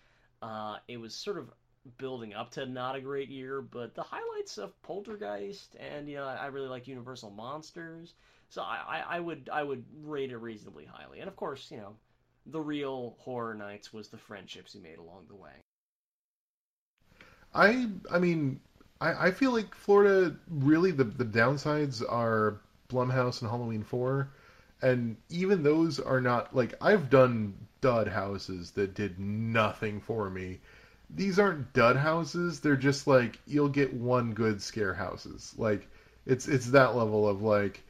uh, 0.41 0.77
it 0.89 0.97
was 0.97 1.15
sort 1.15 1.39
of 1.39 1.51
building 1.99 2.33
up 2.33 2.51
to 2.53 2.65
not 2.65 2.97
a 2.97 3.01
great 3.01 3.29
year, 3.29 3.61
but 3.61 3.95
the 3.95 4.03
highlights 4.03 4.57
of 4.57 4.81
Poltergeist 4.83 5.77
and 5.77 6.09
you 6.09 6.17
know 6.17 6.25
I 6.25 6.47
really 6.47 6.69
like 6.69 6.89
Universal 6.89 7.31
Monsters, 7.31 8.15
so 8.53 8.61
I, 8.61 9.03
I, 9.09 9.19
would 9.19 9.49
I 9.51 9.63
would 9.63 9.83
rate 10.05 10.31
it 10.31 10.37
reasonably 10.37 10.85
highly. 10.85 11.21
And 11.21 11.29
of 11.29 11.37
course, 11.37 11.71
you 11.71 11.79
know, 11.79 11.97
the 12.45 12.61
real 12.61 13.17
horror 13.19 13.55
nights 13.55 13.95
was 13.95 14.09
the 14.09 14.19
friendships 14.19 14.75
he 14.75 14.79
made 14.79 14.99
along 14.99 15.25
the 15.29 15.35
way. 15.35 15.53
I 17.55 17.89
I 18.11 18.19
mean 18.19 18.61
I, 19.01 19.29
I 19.29 19.31
feel 19.31 19.53
like 19.53 19.75
Florida 19.75 20.37
really 20.51 20.91
the 20.91 21.05
the 21.05 21.25
downsides 21.25 22.03
are 22.07 22.61
Blumhouse 22.91 23.41
and 23.41 23.51
Halloween 23.51 23.85
Four, 23.85 24.29
and 24.83 25.17
even 25.31 25.63
those 25.63 25.99
are 25.99 26.21
not 26.21 26.55
like 26.55 26.75
I've 26.83 27.09
done 27.09 27.55
dud 27.81 28.09
houses 28.09 28.73
that 28.73 28.95
did 28.95 29.19
nothing 29.19 29.99
for 29.99 30.29
me. 30.29 30.61
These 31.09 31.39
aren't 31.39 31.73
dud 31.73 31.97
houses. 31.97 32.61
They're 32.61 32.77
just 32.77 33.07
like 33.07 33.39
you'll 33.47 33.69
get 33.69 33.95
one 33.95 34.35
good 34.35 34.61
scare 34.61 34.95
houses. 34.95 35.55
Like 35.57 35.89
it's 36.27 36.49
it's 36.49 36.71
that 36.73 36.95
level 36.95 37.27
of 37.27 37.41
like 37.41 37.83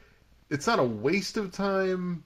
it's 0.49 0.67
not 0.67 0.79
a 0.79 0.83
waste 0.83 1.37
of 1.37 1.51
time, 1.51 2.23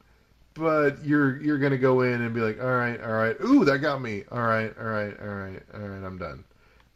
but 0.54 1.04
you're 1.06 1.42
you're 1.42 1.60
gonna 1.60 1.78
go 1.78 2.02
in 2.02 2.22
and 2.22 2.34
be 2.34 2.42
like, 2.42 2.62
all 2.62 2.76
right, 2.76 3.02
all 3.02 3.12
right, 3.12 3.36
ooh, 3.44 3.66
that 3.66 3.80
got 3.80 4.02
me. 4.02 4.24
All 4.32 4.42
right, 4.42 4.74
all 4.78 4.86
right, 4.86 5.20
all 5.20 5.28
right, 5.28 5.62
all 5.74 5.80
right, 5.80 6.04
I'm 6.04 6.18
done. 6.18 6.44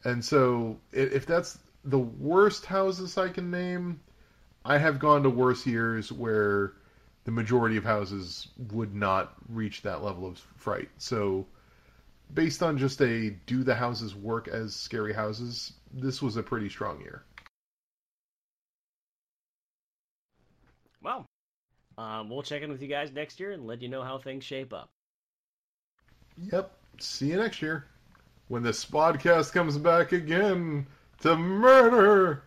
And 0.03 0.23
so 0.23 0.79
if 0.91 1.25
that's 1.25 1.59
the 1.83 1.99
worst 1.99 2.65
houses 2.65 3.17
I 3.17 3.29
can 3.29 3.51
name, 3.51 3.99
I 4.65 4.77
have 4.77 4.99
gone 4.99 5.23
to 5.23 5.29
worse 5.29 5.65
years 5.65 6.11
where 6.11 6.73
the 7.23 7.31
majority 7.31 7.77
of 7.77 7.83
houses 7.83 8.47
would 8.71 8.95
not 8.95 9.33
reach 9.47 9.83
that 9.83 10.03
level 10.03 10.25
of 10.25 10.39
fright. 10.57 10.89
So 10.97 11.45
based 12.33 12.63
on 12.63 12.77
just 12.77 13.01
a 13.01 13.31
do 13.45 13.63
the 13.63 13.75
houses 13.75 14.15
work 14.15 14.47
as 14.47 14.75
scary 14.75 15.13
houses, 15.13 15.73
this 15.93 16.21
was 16.21 16.37
a 16.37 16.43
pretty 16.43 16.69
strong 16.69 16.99
year. 17.01 17.23
Well, 21.03 21.25
um, 22.01 22.29
we'll 22.29 22.41
check 22.41 22.63
in 22.63 22.71
with 22.71 22.81
you 22.81 22.87
guys 22.87 23.11
next 23.11 23.39
year 23.39 23.51
and 23.51 23.67
let 23.67 23.81
you 23.81 23.87
know 23.87 24.01
how 24.01 24.17
things 24.17 24.43
shape 24.43 24.73
up. 24.73 24.89
Yep. 26.51 26.71
See 26.99 27.27
you 27.27 27.37
next 27.37 27.61
year. 27.61 27.85
When 28.47 28.63
this 28.63 28.83
podcast 28.83 29.53
comes 29.53 29.77
back 29.77 30.11
again 30.11 30.87
to 31.21 31.35
murder 31.35 32.43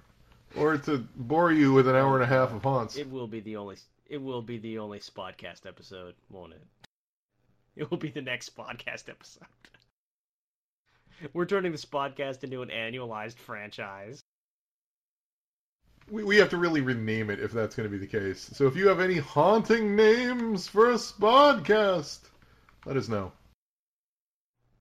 or 0.57 0.77
to 0.79 0.99
bore 1.17 1.53
you 1.53 1.73
with 1.73 1.89
an 1.89 1.95
hour 1.95 2.15
and 2.15 2.25
a 2.25 2.27
half 2.27 2.53
of 2.53 2.63
haunts. 2.63 2.97
It 2.97 3.11
will 3.11 3.29
be 3.29 3.41
the 3.41 3.57
only 3.57 3.77
it 4.07 4.19
will 4.21 4.43
be 4.43 4.59
the 4.59 4.79
only 4.79 4.99
podcast 4.99 5.67
episode, 5.67 6.15
won't 6.31 6.53
it? 6.53 6.63
It 7.77 7.91
will 7.91 7.99
be 7.99 8.11
the 8.11 8.23
next 8.23 8.57
podcast 8.57 9.09
episode. 9.09 9.49
We're 11.33 11.45
turning 11.45 11.73
this 11.73 11.85
podcast 11.85 12.45
into 12.45 12.63
an 12.63 12.69
annualized 12.69 13.39
franchise. 13.39 14.23
We, 16.11 16.25
we 16.25 16.37
have 16.37 16.51
to 16.51 16.57
really 16.57 16.81
rename 16.81 17.31
it 17.31 17.41
if 17.41 17.53
that's 17.53 17.75
going 17.75 17.89
to 17.89 17.99
be 17.99 18.05
the 18.05 18.07
case. 18.07 18.51
So 18.53 18.67
if 18.67 18.77
you 18.77 18.89
have 18.89 19.01
any 19.01 19.17
haunting 19.17 19.97
names 19.97 20.69
for 20.69 20.91
a 20.91 20.95
podcast, 20.95 22.21
let 22.85 22.97
us 22.97 23.09
know. 23.09 23.33